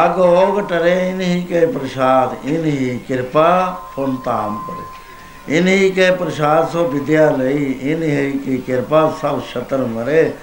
ਅਗ 0.06 0.20
ਹੋਗ 0.20 0.70
ਟਰੇ 0.70 1.10
ਇਨਹੀ 1.10 1.44
ਕੇ 1.44 1.66
ਪ੍ਰਸਾਦ, 1.66 2.36
ਇਨਹੀ 2.46 3.00
ਕਿਰਪਾ 3.08 3.82
ਫੁਨ 3.96 4.16
ਤਾਮ 4.16 4.64
ਕਰੇ। 4.68 5.58
ਇਨਹੀ 5.58 5.90
ਕੇ 5.90 6.12
ਪ੍ਰਸਾਦ 6.12 6.72
ਸੋ 6.72 6.88
ਵਿਦਿਆ 6.88 7.30
ਲਈ, 7.32 7.72
ਇਨਹੀ 7.82 8.32
ਕੀ 8.32 8.58
ਕਿਰਪਾ 8.58 9.14
ਸਭ 9.22 9.42
ਸ਼ਤਰ 9.42 9.78
ਮਰੇ। 9.78 10.34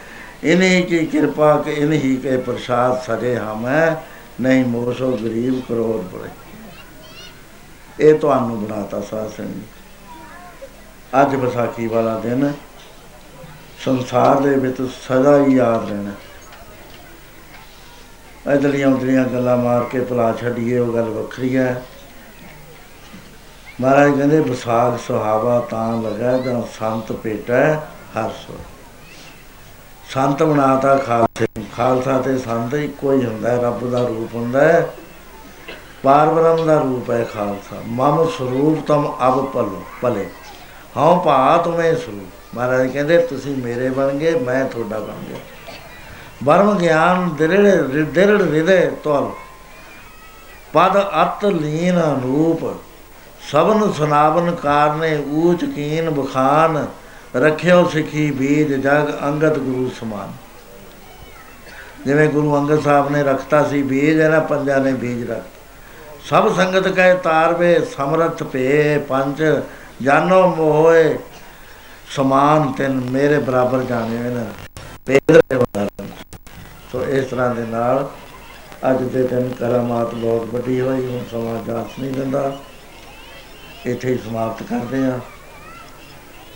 ਇਨਹੀ 0.45 0.83
ਕੀ 0.83 1.07
ਕਿਰਪਾ 1.07 1.57
ਕੇ 1.57 1.73
ਇਨਹੀ 1.73 2.17
ਕੇ 2.17 2.37
ਪ੍ਰਸਾਦ 2.37 3.03
ਸਜੇ 3.03 3.37
ਹਮੈ, 3.37 3.97
ਨਹੀਂ 4.41 4.65
ਮੋਸੋ 4.65 5.19
ਗਰੀਬ 5.25 5.61
ਕਰੋੜ 5.61 6.17
ਪੜੇ 6.17 6.31
ਇਹ 8.09 8.15
ਤੁਹਾਨੂੰ 8.15 8.65
ਬਣਾਤਾ 8.65 9.01
ਸਾਧ 9.01 9.31
ਸੰਗਤ। 9.31 11.23
ਅੱਜ 11.23 11.35
ਵਿਸਾਖੀ 11.35 11.87
ਵਾਲਾ 11.87 12.19
ਦਿਨ 12.19 12.53
ਸੰਸਾਰ 13.85 14.41
ਦੇ 14.41 14.57
ਵਿੱਚ 14.57 14.83
ਸਦਾ 14.83 15.39
ਹੀ 15.39 15.55
ਯਾਦ 15.55 15.89
ਰਹਿਣਾ 15.91 16.11
ਇਧਰਲੀਆਂ 18.55 18.89
ਉਧਰਲੀਆਂ 18.89 19.25
ਗੱਲਾਂ 19.25 19.57
ਮਾਰ 19.57 19.85
ਕੇ 19.85 20.01
ਭੁਲਾ 20.01 20.33
ਛੱਡੀਏ, 20.33 20.79
ਉਹ 20.79 20.93
ਗੱਲ 20.95 21.03
ਵੱਖਰੀ 21.03 21.57
ਹੈ। 21.57 21.83
ਮਹਾਰਾਜ 23.81 24.17
ਕਹਿੰਦੇ, 24.17 24.41
ਵਿਸਾਖ 24.41 25.07
ਸੁਹਾਵਾ 25.07 25.59
ਤਾਂ 25.61 26.03
ਲਗਾ 26.03 26.39
ਜਾਂ 26.39 26.63
ਸੰਤ 26.79 27.13
ਭੇਟੈ 27.13 27.75
ਹਰ 28.17 28.31
ਸੋ 28.31 28.55
ਸੰਤ 30.11 30.43
ਬਣਾਤਾ 30.43 30.97
ਖਾਲਸੇ। 30.97 31.47
ਨੂੰ। 31.59 31.67
ਖਾਲਸਾ 31.77 32.21
ਤੇ 32.21 32.39
ਸੰਤ 32.39 32.75
ਇੱਕੋ 32.75 33.13
ਹੀ 33.13 33.25
ਹੁੰਦਾ 33.25 33.51
ਹੈ, 33.51 33.57
ਰੱਬ 33.57 33.91
ਦਾ 33.91 33.99
ਰੂਪ 33.99 34.35
ਹੁੰਦਾ 34.35 34.61
ਹੈ 34.61 34.91
ਪਾਰ 36.03 36.29
ਬ੍ਰਹਮ 36.29 36.67
ਦਾ 36.67 36.79
ਰੂਪ 36.79 37.11
ਹੈ 37.11 37.25
ਖਾਲਸਾ। 37.25 37.77
ਮਮ 37.87 38.27
ਸਰੂਪ 38.39 38.87
ਤਮ 38.87 39.17
ਅਬ 39.29 39.47
ਪਲੋ 39.47 39.83
ਭਲੇ। 40.03 40.29
ਹਉ 40.97 41.21
ਭਾ 41.21 41.57
ਤੁਮੇ 41.57 41.95
ਸਰੂਪ 41.95 42.57
ਮਹਾਰਾਜ 42.57 42.87
ਕਹਿੰਦੇ, 42.87 43.19
ਤੁਸੀਂ 43.19 43.57
ਮੇਰੇ 43.57 43.91
ਬਣ 43.91 44.09
ਗਏ, 44.09 44.39
ਮੈਂ 44.39 44.65
ਤੁਹਾਡਾ 44.65 44.99
ਬਣ 44.99 45.25
ਗਿਆ। 45.29 45.39
ਬਰਮ 46.45 46.79
ਗਿਆਨ 46.79 47.35
ਦਿਰੜ 47.35 47.61
ਦਿਰੜ 48.03 48.43
ਹਿਰਦੇ 48.43 48.91
ਤੋਲ। 49.03 49.31
ਪਦ 50.73 50.99
ਅਤ 51.23 51.45
ਲੀਨ 51.45 51.99
ਰੂਪ 51.99 52.77
ਸਭਨ 53.51 53.93
ਸੁਨਾਵਨ 53.93 54.55
ਕਾਰਨੇ 54.55 55.25
ਊਚ 55.29 55.65
ਕੀਨ 55.65 56.11
ਬਖਾਨ। 56.11 56.87
ਰੱਖਿਓ 57.37 57.89
ਸਿੱਖੀ 57.89 58.31
ਬੀਜ 58.31 58.73
ਜਗ 58.73 59.13
ਅੰਗਦ 59.23 59.59
ਗੁਰੂ 59.59 59.91
ਸਮਾਨ। 60.01 60.33
ਜਿਵੇਂ 62.07 62.29
ਗੁਰੂ 62.29 62.57
ਅੰਗਦ 62.59 62.83
ਸਾਹਿਬ 62.83 63.11
ਨੇ 63.11 63.23
ਰੱਖਤਾ 63.23 63.63
ਸੀ 63.69 63.83
ਬੀਜ, 63.83 64.19
ਇਹਨਾਂ 64.21 64.41
ਪੰਜਾਂ 64.41 64.81
ਨੇ 64.81 64.93
ਬੀਜ 64.93 65.31
ਰੱਖ 65.31 65.43
ਸਭ 66.31 66.57
ਸੰਗਤ 66.57 66.89
ਕੈ 66.89 67.15
ਤਾਰਵੇ 67.15 67.81
ਸਮਰਥ 67.97 68.43
ਭੇ 68.43 68.99
ਪੰਜ 68.99 69.43
ਜਾਨੋ 70.03 70.47
ਮੋਏ, 70.49 71.19
ਸਮਾਨ 72.11 72.73
ਤਿਨ 72.73 73.01
ਮੇਰੇ 73.11 73.39
ਬਰਾਬਰ 73.39 73.83
ਜਾਣਿਓ 73.83 74.31
ਨਾ 74.31 74.45
ਪੇਦਰ 75.07 75.41
ਦੇਵਦਾਰ 75.51 75.89
ਸੋ 76.93 77.05
ਇਸ 77.05 77.27
ਤਰ੍ਹਾਂ 77.27 77.55
ਦੇ 77.55 77.63
ਨਾਲ 77.63 78.11
ਅੱਜ 78.91 79.03
ਦੇ 79.03 79.23
ਦਿਨ 79.23 79.49
ਕਰਾਮਾਤ 79.49 80.15
ਬਹੁਤ 80.15 80.55
ਵੱਡੀ 80.55 80.81
ਹੋਈ, 80.81 81.07
ਹੁਣ 81.07 81.25
ਸਮਾਂ 81.31 81.63
ਜਾਤ 81.65 81.99
ਨਹੀਂ 82.01 82.13
ਦਿੰਦਾ। 82.13 82.57
ਇੱਥੇ 83.87 84.13
ਹੀ 84.13 84.19
ਸਮਾਪਤ 84.19 84.63
ਕਰਦੇ 84.63 85.03
ਹਾਂ। 85.03 85.19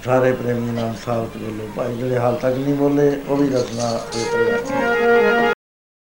ਸਾਰੇ 0.05 0.33
ਪ੍ਰੇਮੀ 0.33 0.70
ਨਾਮ 0.70 0.94
ਸਾਹਿਬ 1.05 1.31
ਵੱਲੋਂ 1.36 1.68
ਭਾਈ 1.76 1.97
ਜਿਹੜੇ 1.97 2.18
ਹਾਲ 2.18 2.34
ਤੱਕ 2.34 2.57
ਨਹੀਂ 2.57 2.75
ਬੋਲੇ, 2.75 3.20
ਉਹ 3.28 3.36
ਵੀ 3.36 3.49
ਦੱਸਣਾ 3.49 3.91
ਇਹ 4.17 4.25
ਪ੍ਰਯਾਸ 4.33 5.57